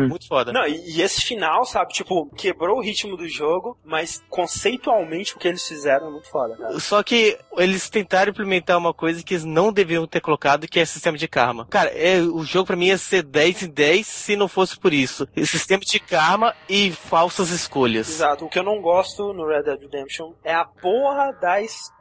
muito 0.07 0.27
foda. 0.27 0.51
Não, 0.51 0.65
e, 0.67 0.97
e 0.97 1.01
esse 1.01 1.21
final, 1.21 1.65
sabe, 1.65 1.93
tipo, 1.93 2.29
quebrou 2.35 2.77
o 2.77 2.81
ritmo 2.81 3.15
do 3.15 3.27
jogo, 3.27 3.77
mas 3.83 4.23
conceitualmente 4.29 5.35
o 5.35 5.39
que 5.39 5.47
eles 5.47 5.67
fizeram 5.67 6.07
é 6.07 6.11
muito 6.11 6.29
foda, 6.29 6.55
cara. 6.55 6.79
Só 6.79 7.03
que 7.03 7.37
eles 7.57 7.89
tentaram 7.89 8.31
implementar 8.31 8.77
uma 8.77 8.93
coisa 8.93 9.23
que 9.23 9.33
eles 9.33 9.45
não 9.45 9.71
deviam 9.71 10.07
ter 10.07 10.21
colocado, 10.21 10.67
que 10.67 10.79
é 10.79 10.85
sistema 10.85 11.17
de 11.17 11.27
karma. 11.27 11.65
Cara, 11.69 11.89
é, 11.89 12.19
o 12.21 12.43
jogo 12.43 12.67
pra 12.67 12.75
mim 12.75 12.87
ia 12.87 12.97
ser 12.97 13.23
10 13.23 13.63
em 13.63 13.69
10 13.69 14.07
se 14.07 14.35
não 14.35 14.47
fosse 14.47 14.79
por 14.79 14.93
isso. 14.93 15.27
Esse 15.35 15.57
sistema 15.57 15.81
de 15.81 15.99
karma 15.99 16.53
e 16.69 16.91
falsas 16.91 17.49
escolhas. 17.49 18.09
Exato, 18.09 18.45
o 18.45 18.49
que 18.49 18.59
eu 18.59 18.63
não 18.63 18.81
gosto 18.81 19.33
no 19.33 19.47
Red 19.47 19.63
Dead 19.63 19.81
Redemption 19.81 20.33
é 20.43 20.53
a 20.53 20.65
porra 20.65 21.31
da 21.33 21.61
história. 21.61 21.96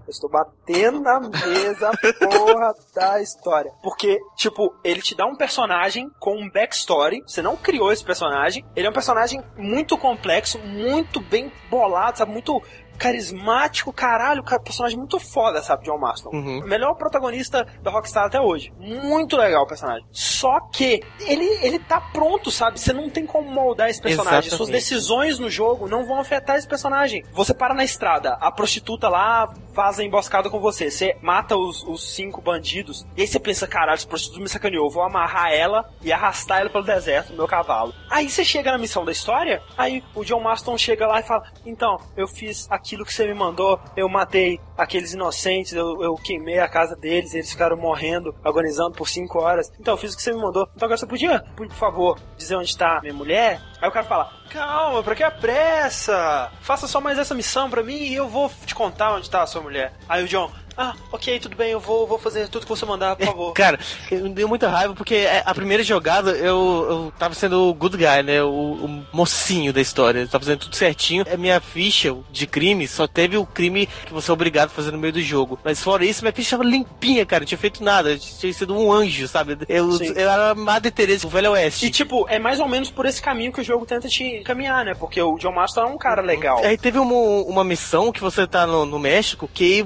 Eu 0.00 0.10
estou 0.10 0.30
batendo 0.30 1.00
na 1.00 1.20
mesa 1.20 1.90
porra 2.18 2.74
da 2.94 3.20
história. 3.20 3.72
Porque, 3.82 4.18
tipo, 4.36 4.74
ele 4.84 5.00
te 5.00 5.14
dá 5.14 5.26
um 5.26 5.36
personagem 5.36 6.10
com 6.18 6.36
um 6.36 6.50
backstory. 6.50 7.22
Você 7.26 7.42
não 7.42 7.56
criou 7.56 7.92
esse 7.92 8.04
personagem. 8.04 8.64
Ele 8.74 8.86
é 8.86 8.90
um 8.90 8.92
personagem 8.92 9.42
muito 9.56 9.96
complexo, 9.96 10.58
muito 10.58 11.20
bem 11.20 11.52
bolado, 11.70 12.18
sabe? 12.18 12.32
Muito 12.32 12.62
carismático, 12.96 13.92
caralho, 13.92 14.42
cara, 14.42 14.60
personagem 14.60 14.98
muito 14.98 15.18
foda, 15.18 15.62
sabe, 15.62 15.84
John 15.84 15.98
Marston. 15.98 16.30
Uhum. 16.30 16.62
Melhor 16.64 16.94
protagonista 16.94 17.66
da 17.82 17.90
Rockstar 17.90 18.26
até 18.26 18.40
hoje. 18.40 18.72
Muito 18.78 19.36
legal 19.36 19.64
o 19.64 19.66
personagem. 19.66 20.06
Só 20.10 20.60
que 20.72 21.02
ele, 21.20 21.44
ele 21.62 21.78
tá 21.78 22.00
pronto, 22.00 22.50
sabe? 22.50 22.80
Você 22.80 22.92
não 22.92 23.08
tem 23.08 23.26
como 23.26 23.50
moldar 23.50 23.88
esse 23.88 24.00
personagem. 24.00 24.50
Suas 24.50 24.68
Exatamente. 24.68 24.72
decisões 24.72 25.38
no 25.38 25.50
jogo 25.50 25.88
não 25.88 26.06
vão 26.06 26.18
afetar 26.18 26.56
esse 26.56 26.66
personagem. 26.66 27.24
Você 27.32 27.54
para 27.54 27.74
na 27.74 27.84
estrada, 27.84 28.34
a 28.40 28.50
prostituta 28.50 29.08
lá 29.08 29.46
faz 29.74 29.98
a 29.98 30.04
emboscada 30.04 30.50
com 30.50 30.58
você. 30.60 30.90
Você 30.90 31.16
mata 31.22 31.56
os, 31.56 31.82
os 31.84 32.14
cinco 32.14 32.40
bandidos. 32.40 33.06
E 33.16 33.22
aí 33.22 33.26
você 33.26 33.38
pensa, 33.38 33.66
caralho, 33.66 33.96
esse 33.96 34.06
prostituto 34.06 34.40
me 34.40 34.48
sacaneou. 34.48 34.90
Vou 34.90 35.02
amarrar 35.02 35.52
ela 35.52 35.88
e 36.02 36.12
arrastar 36.12 36.60
ela 36.60 36.70
pelo 36.70 36.84
deserto 36.84 37.30
no 37.30 37.36
meu 37.36 37.48
cavalo. 37.48 37.94
Aí 38.10 38.28
você 38.28 38.44
chega 38.44 38.72
na 38.72 38.78
missão 38.78 39.04
da 39.04 39.12
história, 39.12 39.62
aí 39.76 40.02
o 40.14 40.24
John 40.24 40.40
Marston 40.40 40.76
chega 40.78 41.06
lá 41.06 41.20
e 41.20 41.22
fala: 41.22 41.44
Então, 41.64 41.98
eu 42.16 42.26
fiz 42.26 42.66
aquilo 42.86 43.04
que 43.04 43.12
você 43.12 43.26
me 43.26 43.34
mandou, 43.34 43.80
eu 43.96 44.08
matei 44.08 44.60
aqueles 44.78 45.12
inocentes, 45.12 45.72
eu, 45.72 46.02
eu 46.02 46.14
queimei 46.14 46.60
a 46.60 46.68
casa 46.68 46.94
deles, 46.94 47.34
eles 47.34 47.50
ficaram 47.50 47.76
morrendo, 47.76 48.32
agonizando 48.44 48.92
por 48.92 49.08
cinco 49.08 49.40
horas. 49.40 49.70
Então, 49.80 49.94
eu 49.94 49.98
fiz 49.98 50.14
o 50.14 50.16
que 50.16 50.22
você 50.22 50.32
me 50.32 50.40
mandou. 50.40 50.68
Então, 50.74 50.86
agora 50.86 50.96
você 50.96 51.06
podia, 51.06 51.40
por 51.56 51.68
favor, 51.72 52.18
dizer 52.36 52.54
onde 52.54 52.76
tá 52.76 53.00
minha 53.02 53.12
mulher? 53.12 53.60
Aí 53.80 53.88
o 53.88 53.92
cara 53.92 54.06
fala: 54.06 54.32
Calma, 54.50 55.02
pra 55.02 55.14
que 55.14 55.24
a 55.24 55.30
pressa? 55.30 56.52
Faça 56.60 56.86
só 56.86 57.00
mais 57.00 57.18
essa 57.18 57.34
missão 57.34 57.68
pra 57.68 57.82
mim 57.82 57.96
e 57.96 58.14
eu 58.14 58.28
vou 58.28 58.50
te 58.64 58.74
contar 58.74 59.14
onde 59.14 59.28
tá 59.28 59.42
a 59.42 59.46
sua 59.46 59.60
mulher. 59.60 59.92
Aí 60.08 60.24
o 60.24 60.28
John. 60.28 60.50
Ah, 60.76 60.94
ok, 61.10 61.40
tudo 61.40 61.56
bem, 61.56 61.70
eu 61.70 61.80
vou, 61.80 62.06
vou 62.06 62.18
fazer 62.18 62.48
tudo 62.48 62.64
que 62.64 62.68
você 62.68 62.84
mandar, 62.84 63.16
por 63.16 63.24
favor. 63.26 63.52
Cara, 63.54 63.78
eu- 64.10 64.24
me 64.24 64.30
deu 64.30 64.46
muita 64.48 64.68
raiva 64.68 64.94
porque 64.94 65.14
é, 65.14 65.42
a 65.44 65.54
primeira 65.54 65.82
jogada 65.82 66.32
eu, 66.32 66.86
eu 66.88 67.12
tava 67.18 67.34
sendo 67.34 67.68
o 67.68 67.74
good 67.74 67.96
guy, 67.96 68.22
né? 68.24 68.42
O, 68.42 68.48
o 68.48 69.06
mocinho 69.12 69.72
da 69.72 69.80
história. 69.80 70.20
Eu 70.20 70.28
tava 70.28 70.44
fazendo 70.44 70.60
tudo 70.60 70.76
certinho. 70.76 71.24
A 71.32 71.36
minha 71.36 71.60
ficha 71.60 72.14
de 72.30 72.46
crime 72.46 72.86
só 72.86 73.06
teve 73.06 73.36
o 73.36 73.46
crime 73.46 73.86
que 74.04 74.12
você 74.12 74.30
é 74.30 74.34
obrigado 74.34 74.66
a 74.66 74.70
fazer 74.72 74.90
no 74.90 74.98
meio 74.98 75.12
do 75.12 75.22
jogo. 75.22 75.58
Mas 75.64 75.82
fora 75.82 76.04
isso, 76.04 76.22
minha 76.22 76.32
ficha 76.32 76.56
tava 76.56 76.68
limpinha, 76.68 77.24
cara. 77.24 77.40
Não 77.40 77.46
tinha 77.46 77.58
feito 77.58 77.82
nada. 77.82 78.10
Eu 78.10 78.18
tinha 78.18 78.52
sido 78.52 78.76
um 78.76 78.92
anjo, 78.92 79.26
sabe? 79.28 79.56
Eu, 79.68 79.92
Sim. 79.92 80.12
eu 80.14 80.28
era 80.28 80.50
a 80.50 80.54
Madre 80.54 80.90
Teresa, 80.90 81.26
o 81.26 81.30
Velho 81.30 81.52
Oeste. 81.52 81.86
E 81.86 81.90
tipo, 81.90 82.26
é 82.28 82.38
mais 82.38 82.60
ou 82.60 82.68
menos 82.68 82.90
por 82.90 83.06
esse 83.06 83.22
caminho 83.22 83.52
que 83.52 83.60
o 83.60 83.64
jogo 83.64 83.86
tenta 83.86 84.08
te 84.08 84.42
caminhar, 84.44 84.84
né? 84.84 84.94
Porque 84.94 85.20
o 85.22 85.38
John 85.38 85.52
Marston 85.52 85.80
é 85.80 85.86
um 85.86 85.98
cara 85.98 86.20
legal. 86.20 86.58
Aí 86.62 86.76
teve 86.76 86.98
uma, 86.98 87.14
uma 87.14 87.64
missão 87.64 88.12
que 88.12 88.20
você 88.20 88.46
tá 88.46 88.66
no, 88.66 88.84
no 88.84 88.98
México, 88.98 89.48
que 89.52 89.64
aí 89.64 89.82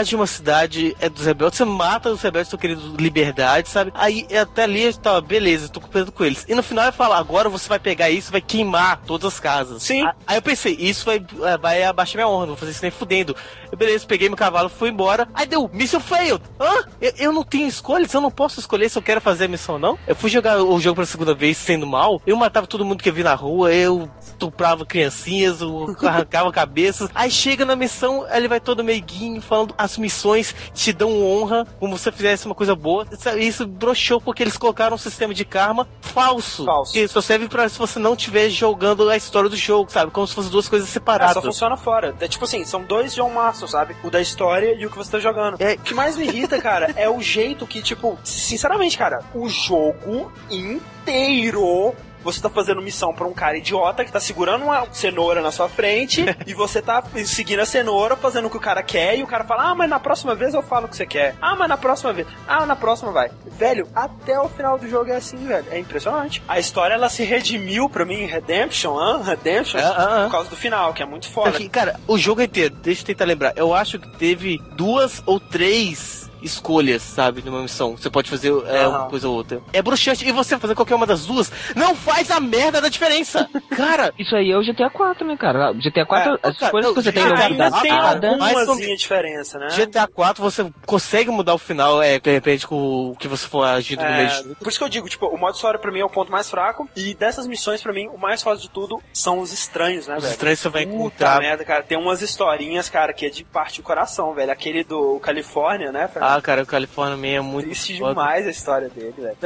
invade 0.00 0.16
uma 0.16 0.26
cidade 0.26 0.96
é, 1.00 1.08
dos 1.08 1.26
rebeldes, 1.26 1.58
você 1.58 1.64
mata 1.64 2.10
os 2.10 2.22
rebeldes 2.22 2.48
que 2.50 2.56
estão 2.56 2.58
querendo 2.76 2.96
liberdade, 3.00 3.68
sabe? 3.68 3.92
Aí 3.94 4.26
até 4.40 4.62
ali 4.64 4.82
eu 4.84 4.94
tava, 4.94 5.20
beleza, 5.20 5.68
tô 5.68 5.80
cumprindo 5.80 6.10
com 6.10 6.24
eles. 6.24 6.44
E 6.48 6.54
no 6.54 6.62
final 6.62 6.86
eu 6.86 6.92
falo, 6.92 7.12
agora 7.14 7.48
você 7.48 7.68
vai 7.68 7.78
pegar 7.78 8.08
isso 8.10 8.32
vai 8.32 8.40
queimar 8.40 9.00
todas 9.06 9.34
as 9.34 9.40
casas. 9.40 9.82
Sim. 9.82 10.02
A- 10.04 10.14
Aí 10.26 10.36
eu 10.36 10.42
pensei, 10.42 10.74
isso 10.78 11.04
vai, 11.06 11.24
é, 11.42 11.58
vai 11.58 11.82
abaixar 11.84 12.16
minha 12.16 12.28
honra, 12.28 12.40
não 12.40 12.46
vou 12.48 12.56
fazer 12.56 12.72
isso 12.72 12.82
nem 12.82 12.90
fudendo. 12.90 13.34
Eu, 13.70 13.76
beleza, 13.76 14.06
peguei 14.06 14.28
meu 14.28 14.36
cavalo, 14.36 14.68
fui 14.68 14.88
embora. 14.90 15.28
Aí 15.34 15.46
deu, 15.46 15.68
mission 15.72 16.00
failed. 16.00 16.42
Hã? 16.58 16.84
Eu, 17.00 17.12
eu 17.18 17.32
não 17.32 17.42
tenho 17.42 17.66
escolhas, 17.68 18.12
eu 18.14 18.20
não 18.20 18.30
posso 18.30 18.58
escolher 18.60 18.88
se 18.88 18.96
eu 18.98 19.02
quero 19.02 19.20
fazer 19.20 19.44
a 19.44 19.48
missão 19.48 19.74
ou 19.74 19.80
não. 19.80 19.98
Eu 20.06 20.14
fui 20.16 20.30
jogar 20.30 20.62
o 20.62 20.80
jogo 20.80 20.96
pela 20.96 21.06
segunda 21.06 21.34
vez 21.34 21.56
sendo 21.56 21.86
mal, 21.86 22.22
eu 22.26 22.36
matava 22.36 22.66
todo 22.66 22.84
mundo 22.84 23.02
que 23.02 23.08
eu 23.08 23.12
vi 23.14 23.22
na 23.22 23.34
rua, 23.34 23.72
eu 23.74 24.08
estuprava 24.20 24.86
criancinhas, 24.86 25.60
eu 25.60 25.94
arrancava 26.06 26.50
cabeças. 26.52 27.10
Aí 27.14 27.30
chega 27.30 27.64
na 27.64 27.74
missão, 27.76 28.24
ele 28.32 28.48
vai 28.48 28.60
todo 28.60 28.82
meiguinho, 28.84 29.40
falando 29.42 29.74
as 29.90 29.98
missões 29.98 30.54
te 30.72 30.92
dão 30.92 31.22
honra, 31.22 31.66
como 31.78 31.96
se 31.96 32.04
você 32.04 32.12
fizesse 32.12 32.46
uma 32.46 32.54
coisa 32.54 32.74
boa. 32.74 33.06
Isso, 33.38 33.66
broxou 33.66 34.20
porque 34.20 34.42
eles 34.42 34.56
colocaram 34.56 34.94
um 34.94 34.98
sistema 34.98 35.34
de 35.34 35.44
karma 35.44 35.88
falso. 36.00 36.64
Falso. 36.64 36.92
Que 36.92 37.06
só 37.08 37.20
serve 37.20 37.48
pra 37.48 37.68
se 37.68 37.78
você 37.78 37.98
não 37.98 38.14
estiver 38.14 38.48
jogando 38.48 39.08
a 39.08 39.16
história 39.16 39.48
do 39.48 39.56
jogo, 39.56 39.90
sabe? 39.90 40.10
Como 40.10 40.26
se 40.26 40.34
fossem 40.34 40.50
duas 40.50 40.68
coisas 40.68 40.88
separadas. 40.88 41.34
só 41.34 41.42
funciona 41.42 41.76
fora. 41.76 42.14
É 42.20 42.28
tipo 42.28 42.44
assim, 42.44 42.64
são 42.64 42.82
dois 42.82 43.14
John 43.14 43.30
Marston, 43.30 43.66
sabe? 43.66 43.96
O 44.04 44.10
da 44.10 44.20
história 44.20 44.74
e 44.74 44.86
o 44.86 44.90
que 44.90 44.96
você 44.96 45.10
tá 45.10 45.18
jogando. 45.18 45.60
É. 45.60 45.74
O 45.74 45.78
que 45.78 45.94
mais 45.94 46.16
me 46.16 46.24
irrita, 46.24 46.60
cara, 46.60 46.92
é 46.96 47.08
o 47.08 47.20
jeito 47.20 47.66
que, 47.66 47.82
tipo, 47.82 48.18
sinceramente, 48.22 48.96
cara, 48.96 49.20
o 49.34 49.48
jogo 49.48 50.32
inteiro. 50.50 51.94
Você 52.22 52.40
tá 52.40 52.48
fazendo 52.48 52.82
missão 52.82 53.12
pra 53.12 53.26
um 53.26 53.32
cara 53.32 53.56
idiota 53.56 54.04
que 54.04 54.12
tá 54.12 54.20
segurando 54.20 54.64
uma 54.64 54.86
cenoura 54.92 55.40
na 55.40 55.50
sua 55.50 55.68
frente 55.68 56.24
e 56.46 56.54
você 56.54 56.82
tá 56.82 57.02
seguindo 57.24 57.60
a 57.60 57.66
cenoura, 57.66 58.16
fazendo 58.16 58.46
o 58.46 58.50
que 58.50 58.56
o 58.56 58.60
cara 58.60 58.82
quer 58.82 59.18
e 59.18 59.22
o 59.22 59.26
cara 59.26 59.44
fala: 59.44 59.70
Ah, 59.70 59.74
mas 59.74 59.88
na 59.88 59.98
próxima 59.98 60.34
vez 60.34 60.54
eu 60.54 60.62
falo 60.62 60.86
o 60.86 60.88
que 60.88 60.96
você 60.96 61.06
quer. 61.06 61.36
Ah, 61.40 61.56
mas 61.56 61.68
na 61.68 61.76
próxima 61.76 62.12
vez. 62.12 62.26
Ah, 62.46 62.66
na 62.66 62.76
próxima 62.76 63.12
vai. 63.12 63.30
Velho, 63.46 63.88
até 63.94 64.38
o 64.40 64.48
final 64.48 64.78
do 64.78 64.88
jogo 64.88 65.10
é 65.10 65.16
assim, 65.16 65.36
velho. 65.46 65.66
É 65.70 65.78
impressionante. 65.78 66.42
A 66.48 66.58
história 66.58 66.94
ela 66.94 67.08
se 67.08 67.24
redimiu 67.24 67.88
pra 67.88 68.04
mim 68.04 68.14
em 68.14 68.26
Redemption, 68.26 68.98
hã? 68.98 69.22
Redemption, 69.22 69.80
ah. 69.80 70.22
por 70.24 70.32
causa 70.32 70.50
do 70.50 70.56
final, 70.56 70.92
que 70.92 71.02
é 71.02 71.06
muito 71.06 71.28
foda. 71.28 71.50
Aqui, 71.50 71.68
cara, 71.68 71.98
o 72.06 72.18
jogo 72.18 72.42
inteiro, 72.42 72.74
deixa 72.76 73.02
eu 73.02 73.06
tentar 73.06 73.24
lembrar. 73.24 73.52
Eu 73.56 73.74
acho 73.74 73.98
que 73.98 74.08
teve 74.16 74.58
duas 74.76 75.22
ou 75.26 75.40
três 75.40 76.29
escolhas, 76.42 77.02
sabe, 77.02 77.42
numa 77.42 77.62
missão. 77.62 77.96
Você 77.96 78.10
pode 78.10 78.30
fazer 78.30 78.52
é, 78.66 78.86
uma 78.86 79.06
coisa 79.06 79.28
ou 79.28 79.34
outra. 79.34 79.60
É 79.72 79.82
bruxante. 79.82 80.26
E 80.26 80.32
você 80.32 80.58
fazer 80.58 80.74
qualquer 80.74 80.94
uma 80.94 81.06
das 81.06 81.26
duas, 81.26 81.50
não 81.74 81.94
faz 81.94 82.30
a 82.30 82.40
merda 82.40 82.80
da 82.80 82.88
diferença. 82.88 83.48
Cara, 83.76 84.12
Isso 84.18 84.34
aí 84.36 84.50
é 84.50 84.56
o 84.56 84.62
GTA 84.62 84.90
4, 84.90 85.26
né, 85.26 85.36
cara? 85.36 85.72
GTA 85.72 86.04
4, 86.06 86.32
É, 86.42 86.48
as 86.48 86.58
cara, 86.58 86.70
coisas 86.70 86.92
que 86.94 87.02
você 87.02 87.12
tem 87.12 87.24
na 87.24 87.38
Ainda 87.46 87.70
tem 87.80 87.90
algumazinha 87.90 88.96
diferença, 88.96 89.58
né? 89.58 89.68
GTA 89.70 90.06
4 90.06 90.42
você 90.42 90.70
consegue 90.86 91.30
mudar 91.30 91.54
o 91.54 91.58
final, 91.58 92.02
é, 92.02 92.18
de 92.18 92.30
repente, 92.30 92.66
com 92.66 93.10
o 93.10 93.16
que 93.16 93.28
você 93.28 93.46
for 93.46 93.62
agindo 93.64 94.00
no 94.00 94.06
É, 94.06 94.16
meio 94.26 94.42
de... 94.42 94.54
por 94.56 94.68
isso 94.68 94.78
que 94.78 94.84
eu 94.84 94.88
digo, 94.88 95.08
tipo, 95.08 95.26
o 95.26 95.38
modo 95.38 95.54
história 95.54 95.78
pra 95.78 95.90
mim 95.92 96.00
é 96.00 96.04
o 96.04 96.10
ponto 96.10 96.30
mais 96.30 96.50
fraco. 96.50 96.88
E 96.96 97.14
dessas 97.14 97.46
missões, 97.46 97.82
pra 97.82 97.92
mim, 97.92 98.08
o 98.08 98.18
mais 98.18 98.42
fácil 98.42 98.62
de 98.62 98.70
tudo 98.70 99.00
são 99.12 99.40
os 99.40 99.52
estranhos, 99.52 100.06
né, 100.06 100.16
Os 100.16 100.22
velho? 100.22 100.32
estranhos 100.32 100.58
você 100.60 100.68
vai 100.68 100.84
Puta 100.86 100.96
encontrar. 100.96 101.38
merda, 101.40 101.64
cara. 101.64 101.82
Tem 101.82 101.96
umas 101.98 102.22
historinhas, 102.22 102.88
cara, 102.88 103.12
que 103.12 103.26
é 103.26 103.30
de 103.30 103.44
parte 103.44 103.80
do 103.80 103.84
coração, 103.84 104.34
velho. 104.34 104.50
Aquele 104.52 104.84
do 104.84 105.18
Califórnia, 105.20 105.90
né? 105.92 106.08
Fernando? 106.08 106.29
Ah, 106.36 106.40
cara, 106.42 106.62
o 106.62 106.66
California 106.66 107.16
Man 107.16 107.26
é 107.38 107.40
muito 107.40 107.66
Triste 107.66 107.98
foda. 107.98 108.10
demais 108.10 108.46
a 108.46 108.50
história 108.50 108.88
dele, 108.88 109.14
velho. 109.16 109.36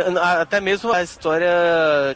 Até 0.41 0.61
mesmo 0.61 0.93
a 0.93 1.03
história 1.03 1.49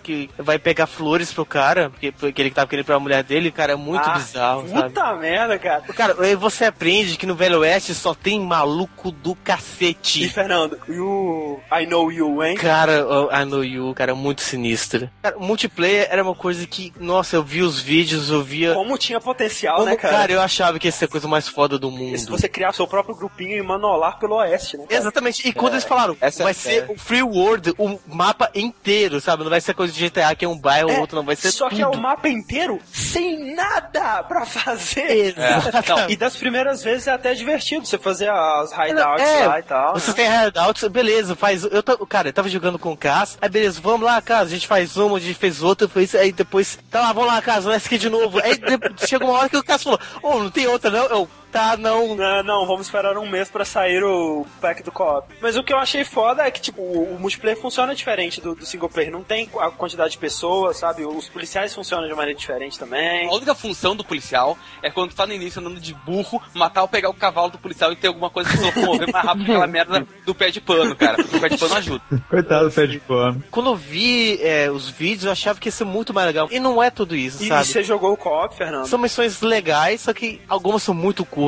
que 0.03 0.31
vai 0.39 0.59
pegar 0.59 0.87
flores 0.87 1.33
pro 1.33 1.45
cara, 1.47 1.91
porque, 1.91 2.13
porque 2.13 2.43
ele 2.43 2.51
tava 2.51 2.67
querendo 2.69 2.85
pra 2.87 2.99
mulher 2.99 3.23
dele, 3.23 3.51
cara, 3.51 3.73
é 3.73 3.77
muito 3.77 4.09
Ah, 4.09 4.15
bizarro, 4.15 4.69
sabe? 4.69 4.89
Puta 4.89 5.15
merda, 5.17 5.59
cara. 5.59 5.81
Cara, 5.95 6.17
aí 6.25 6.35
você 6.35 6.65
aprende 6.67 7.17
que 7.17 7.27
no 7.27 7.35
Velho 7.35 7.61
Oeste 7.61 7.95
só 7.95 8.15
tem 8.15 8.41
maluco 8.41 9.11
do 9.11 9.35
cacete. 9.35 10.25
E 10.25 10.29
Fernando, 10.29 10.79
e 10.89 10.99
o 10.99 11.59
I 11.73 11.87
Know 11.87 12.11
You, 12.13 12.43
hein? 12.45 12.57
Cara, 12.57 13.05
I 13.33 13.45
Know 13.45 13.65
You, 13.65 13.95
cara, 13.95 14.15
muito 14.15 14.43
sinistro. 14.43 15.09
Cara, 15.23 15.37
o 15.39 15.45
multiplayer 15.45 16.09
era 16.11 16.23
uma 16.23 16.35
coisa 16.35 16.67
que, 16.67 16.93
nossa, 17.01 17.37
eu 17.37 17.43
vi 17.43 17.63
os 17.63 17.81
vídeos, 17.81 18.31
eu 18.31 18.43
via. 18.43 18.75
Como 18.75 18.97
tinha 18.99 19.21
potencial, 19.21 19.77
Como, 19.77 19.87
né, 19.87 19.97
cara? 19.97 20.33
eu 20.33 20.41
achava 20.41 20.79
que 20.79 20.87
ia 20.89 20.93
ser 20.93 21.07
a 21.07 21.09
coisa 21.09 21.27
mais 21.29 21.49
foda 21.49 21.79
do 21.79 21.91
mundo. 21.91 22.17
Se 22.19 22.29
você 22.29 22.49
criar 22.49 22.73
seu 22.73 22.87
próprio 22.87 23.15
grupinho 23.15 23.57
e 23.57 23.63
manolar 23.63 24.19
pelo 24.19 24.37
Oeste, 24.37 24.58
né? 24.77 24.85
cara? 24.89 25.01
Exatamente. 25.01 25.49
E 25.49 25.53
quando 25.53 25.73
É. 25.73 25.77
eles 25.77 25.85
falaram, 25.85 26.17
Essa 26.21 26.43
vai 26.43 26.53
é- 26.53 26.55
ser 26.55 26.87
o 26.91 26.99
Free 26.99 27.23
World, 27.23 27.75
o 27.79 27.99
mapa 28.07 28.51
inteiro, 28.55 29.21
sabe? 29.21 29.43
Não 29.43 29.51
vai 29.51 29.61
ser 29.61 29.75
coisa 29.75 29.93
de 29.93 30.01
GTA 30.01 30.35
que 30.35 30.45
é 30.45 30.49
um 30.49 30.59
bairro 30.59 30.91
ou 30.91 31.01
outro, 31.01 31.17
não 31.17 31.25
vai 31.25 31.37
ser 31.37 31.51
Só 31.53 31.69
tudo. 31.69 31.77
que 31.77 31.83
é 31.83 31.87
o 31.87 31.97
mapa 31.97 32.29
inteiro 32.29 32.81
sem 32.93 33.55
nada 33.55 34.23
pra 34.25 34.45
fazer. 34.45 35.35
Exato. 35.37 35.89
Não, 35.89 36.11
e 36.11 36.17
das 36.17 36.37
primeiras 36.37 36.83
vezes 36.83 37.07
é 37.07 37.13
até 37.13 37.35
divertido 37.35 37.87
você 37.87 37.99
fazer 37.99 38.29
as 38.31 38.71
hideouts 38.73 39.27
É, 39.29 39.47
lá 39.47 39.59
e 39.59 39.63
tal. 39.63 39.95
Você 39.95 40.11
né? 40.11 40.15
tem 40.17 40.49
hideouts, 40.49 40.89
beleza, 40.89 41.35
faz. 41.35 41.65
Eu 41.65 41.83
ta- 41.83 41.97
cara, 42.09 42.29
eu 42.29 42.33
tava 42.33 42.49
jogando 42.49 42.79
com 42.79 42.93
o 42.93 42.97
Cass, 42.97 43.39
aí 43.41 43.49
beleza, 43.49 43.81
vamos 43.83 44.03
lá, 44.03 44.21
Cass, 44.21 44.43
a 44.49 44.51
gente 44.51 44.67
faz 44.67 44.97
uma, 44.97 45.17
a 45.17 45.21
gente 45.21 45.35
fez 45.39 45.63
outra, 45.63 45.89
fez, 45.89 46.15
aí 46.15 46.33
depois, 46.33 46.79
tá 46.91 47.01
lá, 47.01 47.13
vamos 47.13 47.29
lá, 47.33 47.41
Cass, 47.43 47.65
vamos 47.65 47.85
aqui 47.85 47.99
de 47.99 48.09
novo. 48.11 48.41
Aí 48.43 48.57
de- 48.57 48.79
chega 49.07 49.25
uma 49.25 49.39
hora 49.39 49.49
que 49.49 49.57
o 49.57 49.65
Cass 49.65 49.83
falou, 49.83 49.99
ô, 50.23 50.39
não 50.41 50.51
tem 50.51 50.67
outra 50.67 50.91
não? 50.91 51.05
Eu, 51.07 51.29
tá, 51.53 51.77
não. 51.77 52.15
Não, 52.15 52.43
não, 52.43 52.67
vamos 52.67 52.87
esperar 52.87 53.17
um 53.19 53.29
mês 53.29 53.49
pra 53.51 53.65
sair 53.65 54.03
o 54.05 54.47
pack 54.61 54.83
do 54.83 54.93
co-op. 54.93 55.27
Mas 55.41 55.57
o 55.57 55.63
que 55.63 55.73
eu 55.73 55.79
achei 55.79 56.05
foda 56.05 56.43
é 56.45 56.51
que, 56.51 56.61
tipo, 56.61 56.81
o, 56.81 57.15
o 57.15 57.21
multiplayer 57.21 57.59
funciona 57.61 57.95
diferente 57.95 58.41
do, 58.41 58.55
do 58.55 58.65
single 58.67 58.89
player. 58.89 59.11
Não 59.13 59.23
tem 59.23 59.49
a 59.59 59.71
quantidade 59.71 60.13
de 60.13 60.19
pessoas, 60.19 60.77
sabe? 60.79 61.05
Os 61.05 61.29
policiais 61.29 61.75
funcionam 61.75 62.09
de 62.09 62.15
maneira 62.15 62.39
diferente 62.39 62.79
também. 62.79 63.29
A 63.29 63.33
única 63.35 63.55
função 63.55 63.95
do 63.97 64.05
policial 64.05 64.57
é 64.83 64.91
quando 64.91 65.11
tu 65.11 65.17
tá 65.17 65.27
no 65.27 65.33
início 65.33 65.61
andando 65.61 65.81
de 65.81 65.95
burro, 65.95 66.41
matar 66.55 66.83
ou 66.83 66.89
pegar 66.89 67.09
o 67.11 67.15
cavalo 67.15 67.51
do 67.51 67.59
policial 67.59 67.93
e 67.93 67.97
ter 67.97 68.09
alguma 68.09 68.31
coisa 68.31 68.51
que 68.51 68.57
se 68.57 68.65
locomover 68.65 69.11
mais 69.13 69.25
rápido 69.25 69.45
que 69.45 69.51
aquela 69.51 69.67
merda 69.67 70.07
do 70.25 70.35
pé 70.35 70.51
de 70.51 70.61
pano, 70.61 70.95
cara. 70.97 71.17
Porque 71.17 71.37
o 71.37 71.41
pé 71.41 71.49
de 71.49 71.59
pano 71.59 71.75
ajuda. 71.75 72.03
Coitado 72.29 72.69
do 72.69 72.75
pé 72.75 72.87
de 72.87 72.99
pano. 73.01 73.43
Quando 73.51 73.71
eu 73.71 73.77
vi 73.77 74.41
é, 74.43 74.71
os 74.71 74.89
vídeos, 74.89 75.25
eu 75.25 75.33
achava 75.33 75.59
que 75.59 75.69
ia 75.69 75.73
ser 75.73 75.85
muito 75.85 76.13
mais 76.13 76.27
legal. 76.27 76.49
E 76.51 76.59
não 76.61 76.83
é 76.83 76.91
tudo 76.91 77.15
isso, 77.17 77.43
E, 77.43 77.47
e 77.47 77.49
sabe? 77.49 77.65
você 77.65 77.83
jogou 77.83 78.13
o 78.13 78.17
co-op, 78.17 78.55
Fernando? 78.57 78.87
São 78.87 78.99
missões 78.99 79.41
legais, 79.41 80.03
só 80.03 80.13
que 80.13 80.41
algumas 80.49 80.83
são 80.83 80.95
muito 80.95 81.25
curtas. 81.25 81.39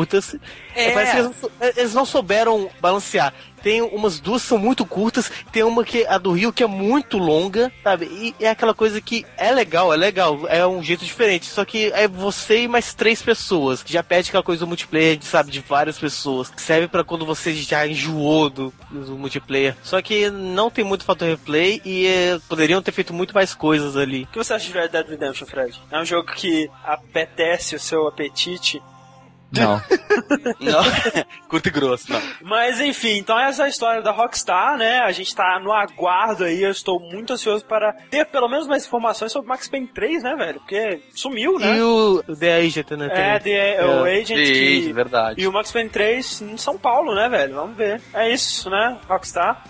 É. 0.74 0.92
Parece 0.92 1.12
que 1.12 1.18
eles, 1.18 1.26
não 1.26 1.34
sou- 1.34 1.52
eles 1.76 1.94
não 1.94 2.04
souberam 2.06 2.70
balancear. 2.80 3.32
Tem 3.62 3.82
umas 3.82 4.18
duas 4.18 4.40
que 4.40 4.48
são 4.48 4.56
muito 4.56 4.86
curtas, 4.86 5.30
tem 5.52 5.62
uma 5.62 5.84
que 5.84 6.06
a 6.06 6.16
do 6.16 6.32
Rio 6.32 6.50
que 6.50 6.62
é 6.62 6.66
muito 6.66 7.18
longa, 7.18 7.70
sabe? 7.84 8.06
E 8.06 8.34
é 8.42 8.48
aquela 8.48 8.72
coisa 8.72 9.02
que 9.02 9.26
é 9.36 9.50
legal, 9.52 9.92
é 9.92 9.98
legal, 9.98 10.48
é 10.48 10.66
um 10.66 10.82
jeito 10.82 11.04
diferente. 11.04 11.44
Só 11.44 11.62
que 11.62 11.92
é 11.94 12.08
você 12.08 12.62
e 12.62 12.68
mais 12.68 12.94
três 12.94 13.20
pessoas. 13.20 13.82
Já 13.86 14.02
perde 14.02 14.30
aquela 14.30 14.42
coisa 14.42 14.60
do 14.60 14.66
multiplayer, 14.66 15.18
sabe, 15.20 15.50
de 15.50 15.60
várias 15.60 15.98
pessoas. 15.98 16.50
Serve 16.56 16.88
pra 16.88 17.04
quando 17.04 17.26
você 17.26 17.52
já 17.52 17.86
enjoou 17.86 18.48
do, 18.48 18.72
do 18.90 19.18
multiplayer. 19.18 19.76
Só 19.82 20.00
que 20.00 20.30
não 20.30 20.70
tem 20.70 20.82
muito 20.82 21.04
fator 21.04 21.28
replay 21.28 21.82
e 21.84 22.06
é, 22.06 22.38
poderiam 22.48 22.80
ter 22.80 22.92
feito 22.92 23.12
muito 23.12 23.34
mais 23.34 23.54
coisas 23.54 23.94
ali. 23.94 24.22
O 24.22 24.26
que 24.28 24.38
você 24.38 24.54
acha 24.54 24.68
de 24.68 24.72
Red 24.72 24.88
Dead 24.88 25.06
Redemption, 25.06 25.46
Fred? 25.46 25.78
É 25.90 26.00
um 26.00 26.04
jogo 26.06 26.32
que 26.32 26.70
apetece 26.82 27.74
o 27.76 27.78
seu 27.78 28.08
apetite. 28.08 28.82
Não. 29.52 29.80
Não, 30.60 30.82
curto 31.48 31.68
e 31.68 31.70
grosso, 31.70 32.12
não. 32.12 32.20
Mas 32.42 32.80
enfim, 32.80 33.16
então 33.18 33.38
essa 33.38 33.62
é 33.62 33.66
a 33.66 33.68
história 33.68 34.02
da 34.02 34.12
Rockstar, 34.12 34.76
né? 34.76 35.00
A 35.00 35.10
gente 35.10 35.34
tá 35.34 35.58
no 35.60 35.72
aguardo 35.72 36.44
aí, 36.44 36.62
eu 36.62 36.70
estou 36.70 37.00
muito 37.00 37.32
ansioso 37.32 37.64
para 37.64 37.92
ter 38.10 38.26
pelo 38.26 38.48
menos 38.48 38.66
mais 38.66 38.86
informações 38.86 39.32
sobre 39.32 39.48
Max 39.48 39.68
Payne 39.68 39.88
3, 39.88 40.22
né, 40.22 40.36
velho? 40.36 40.60
Porque 40.60 41.02
sumiu, 41.14 41.58
né? 41.58 41.78
E 41.78 41.82
o, 41.82 42.22
The 42.22 42.56
Agent, 42.58 42.90
né? 42.92 43.08
É. 43.10 43.38
The, 43.38 43.84
o 43.84 44.04
Agent 44.04 44.28
The 44.28 44.52
que... 44.52 44.78
Agent, 44.78 44.94
verdade. 44.94 45.40
E 45.40 45.46
o 45.46 45.52
Max 45.52 45.72
Payne 45.72 45.90
3 45.90 46.42
em 46.42 46.56
São 46.56 46.78
Paulo, 46.78 47.14
né, 47.14 47.28
velho? 47.28 47.54
Vamos 47.54 47.76
ver. 47.76 48.00
É 48.14 48.30
isso, 48.32 48.70
né? 48.70 48.98
Rockstar. 49.08 49.64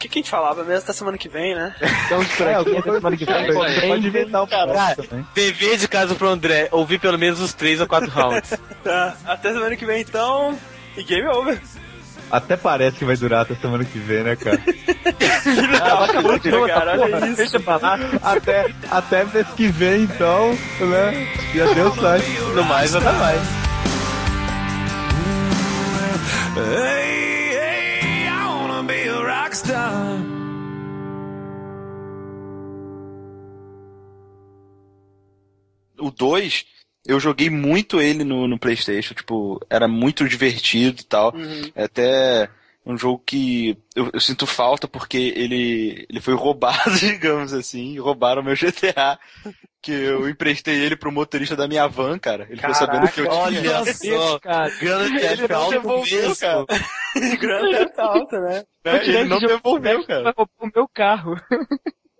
O 0.00 0.02
que, 0.02 0.08
que 0.08 0.18
a 0.18 0.22
gente 0.22 0.30
falava 0.30 0.64
mesmo 0.64 0.86
da 0.86 0.94
semana 0.94 1.18
que 1.18 1.28
vem, 1.28 1.54
né? 1.54 1.74
Então, 2.06 2.24
por 2.24 2.48
aqui, 2.48 2.76
até 2.78 2.92
semana 2.92 3.16
que 3.18 3.24
vem. 3.26 3.52
Pode, 3.52 3.80
pode 3.82 4.06
inventar 4.06 4.42
o 4.42 4.46
Cara, 4.46 4.72
próximo 4.72 5.06
também. 5.06 5.26
dever 5.34 5.76
de 5.76 5.86
casa 5.86 6.14
pro 6.14 6.26
André, 6.26 6.68
ouvir 6.72 6.98
pelo 6.98 7.18
menos 7.18 7.38
os 7.38 7.52
três 7.52 7.82
ou 7.82 7.86
quatro 7.86 8.10
rounds. 8.10 8.54
Tá, 8.82 9.14
até 9.26 9.52
semana 9.52 9.76
que 9.76 9.84
vem 9.84 10.00
então. 10.00 10.58
E 10.96 11.02
game 11.02 11.28
over. 11.28 11.60
Até 12.30 12.56
parece 12.56 12.96
que 12.96 13.04
vai 13.04 13.14
durar 13.14 13.42
até 13.42 13.54
semana 13.56 13.84
que 13.84 13.98
vem, 13.98 14.22
né, 14.22 14.36
cara? 14.36 14.58
Ah, 15.82 16.06
Puta, 16.06 16.22
puta, 16.22 16.66
cara, 16.66 16.92
olha 16.92 17.08
porra, 17.08 17.26
isso. 17.28 17.36
Deixa 17.36 17.56
eu 17.58 17.60
falar. 17.60 17.98
Até, 18.22 18.72
até 18.90 19.24
mês 19.24 19.46
que 19.56 19.68
vem, 19.68 20.02
então, 20.04 20.56
né? 20.80 21.28
Já 21.54 21.72
deu 21.74 21.94
certo. 21.94 22.42
No 22.54 22.64
mais, 22.64 22.92
nada 22.92 23.12
mais. 23.12 23.40
Be 28.90 29.08
a 29.08 29.42
rock 29.42 29.56
star. 29.56 30.18
O 35.98 36.10
2, 36.10 36.64
eu 37.06 37.20
joguei 37.20 37.50
muito 37.50 38.00
ele 38.00 38.24
no, 38.24 38.48
no 38.48 38.58
PlayStation, 38.58 39.14
tipo, 39.14 39.60
era 39.68 39.86
muito 39.86 40.28
divertido 40.28 41.02
e 41.02 41.04
tal. 41.04 41.34
Uhum. 41.34 41.70
Até 41.76 42.48
um 42.84 42.96
jogo 42.96 43.22
que 43.24 43.76
eu, 43.94 44.10
eu 44.12 44.20
sinto 44.20 44.46
falta 44.46 44.88
porque 44.88 45.32
ele, 45.36 46.06
ele 46.08 46.20
foi 46.20 46.34
roubado, 46.36 46.90
digamos 46.98 47.52
assim. 47.52 47.98
Roubaram 47.98 48.42
meu 48.42 48.54
GTA. 48.54 49.18
Que 49.82 49.92
eu 49.92 50.28
emprestei 50.28 50.74
ele 50.78 50.94
pro 50.94 51.10
motorista 51.10 51.56
da 51.56 51.66
minha 51.66 51.86
van, 51.88 52.18
cara. 52.18 52.46
Ele 52.50 52.60
ficou 52.60 52.74
sabendo 52.74 53.10
que 53.10 53.20
eu 53.20 53.24
tinha. 53.24 53.40
olha 53.40 53.94
só, 53.94 54.38
cara, 54.38 54.68
Grande 54.78 55.16
ele 55.24 55.36
Theft 55.38 55.50
Auto 55.52 55.70
devolveu, 55.70 56.28
mesmo. 56.28 56.36
cara. 56.36 56.66
Grande 57.40 57.76
Theft 57.78 57.98
Auto, 57.98 58.40
né? 58.40 58.64
Né? 58.84 59.08
Ele 59.08 59.24
não 59.24 59.38
devolveu, 59.38 60.06
cara. 60.06 60.34
O 60.36 60.66
meu 60.74 60.86
carro. 60.92 61.34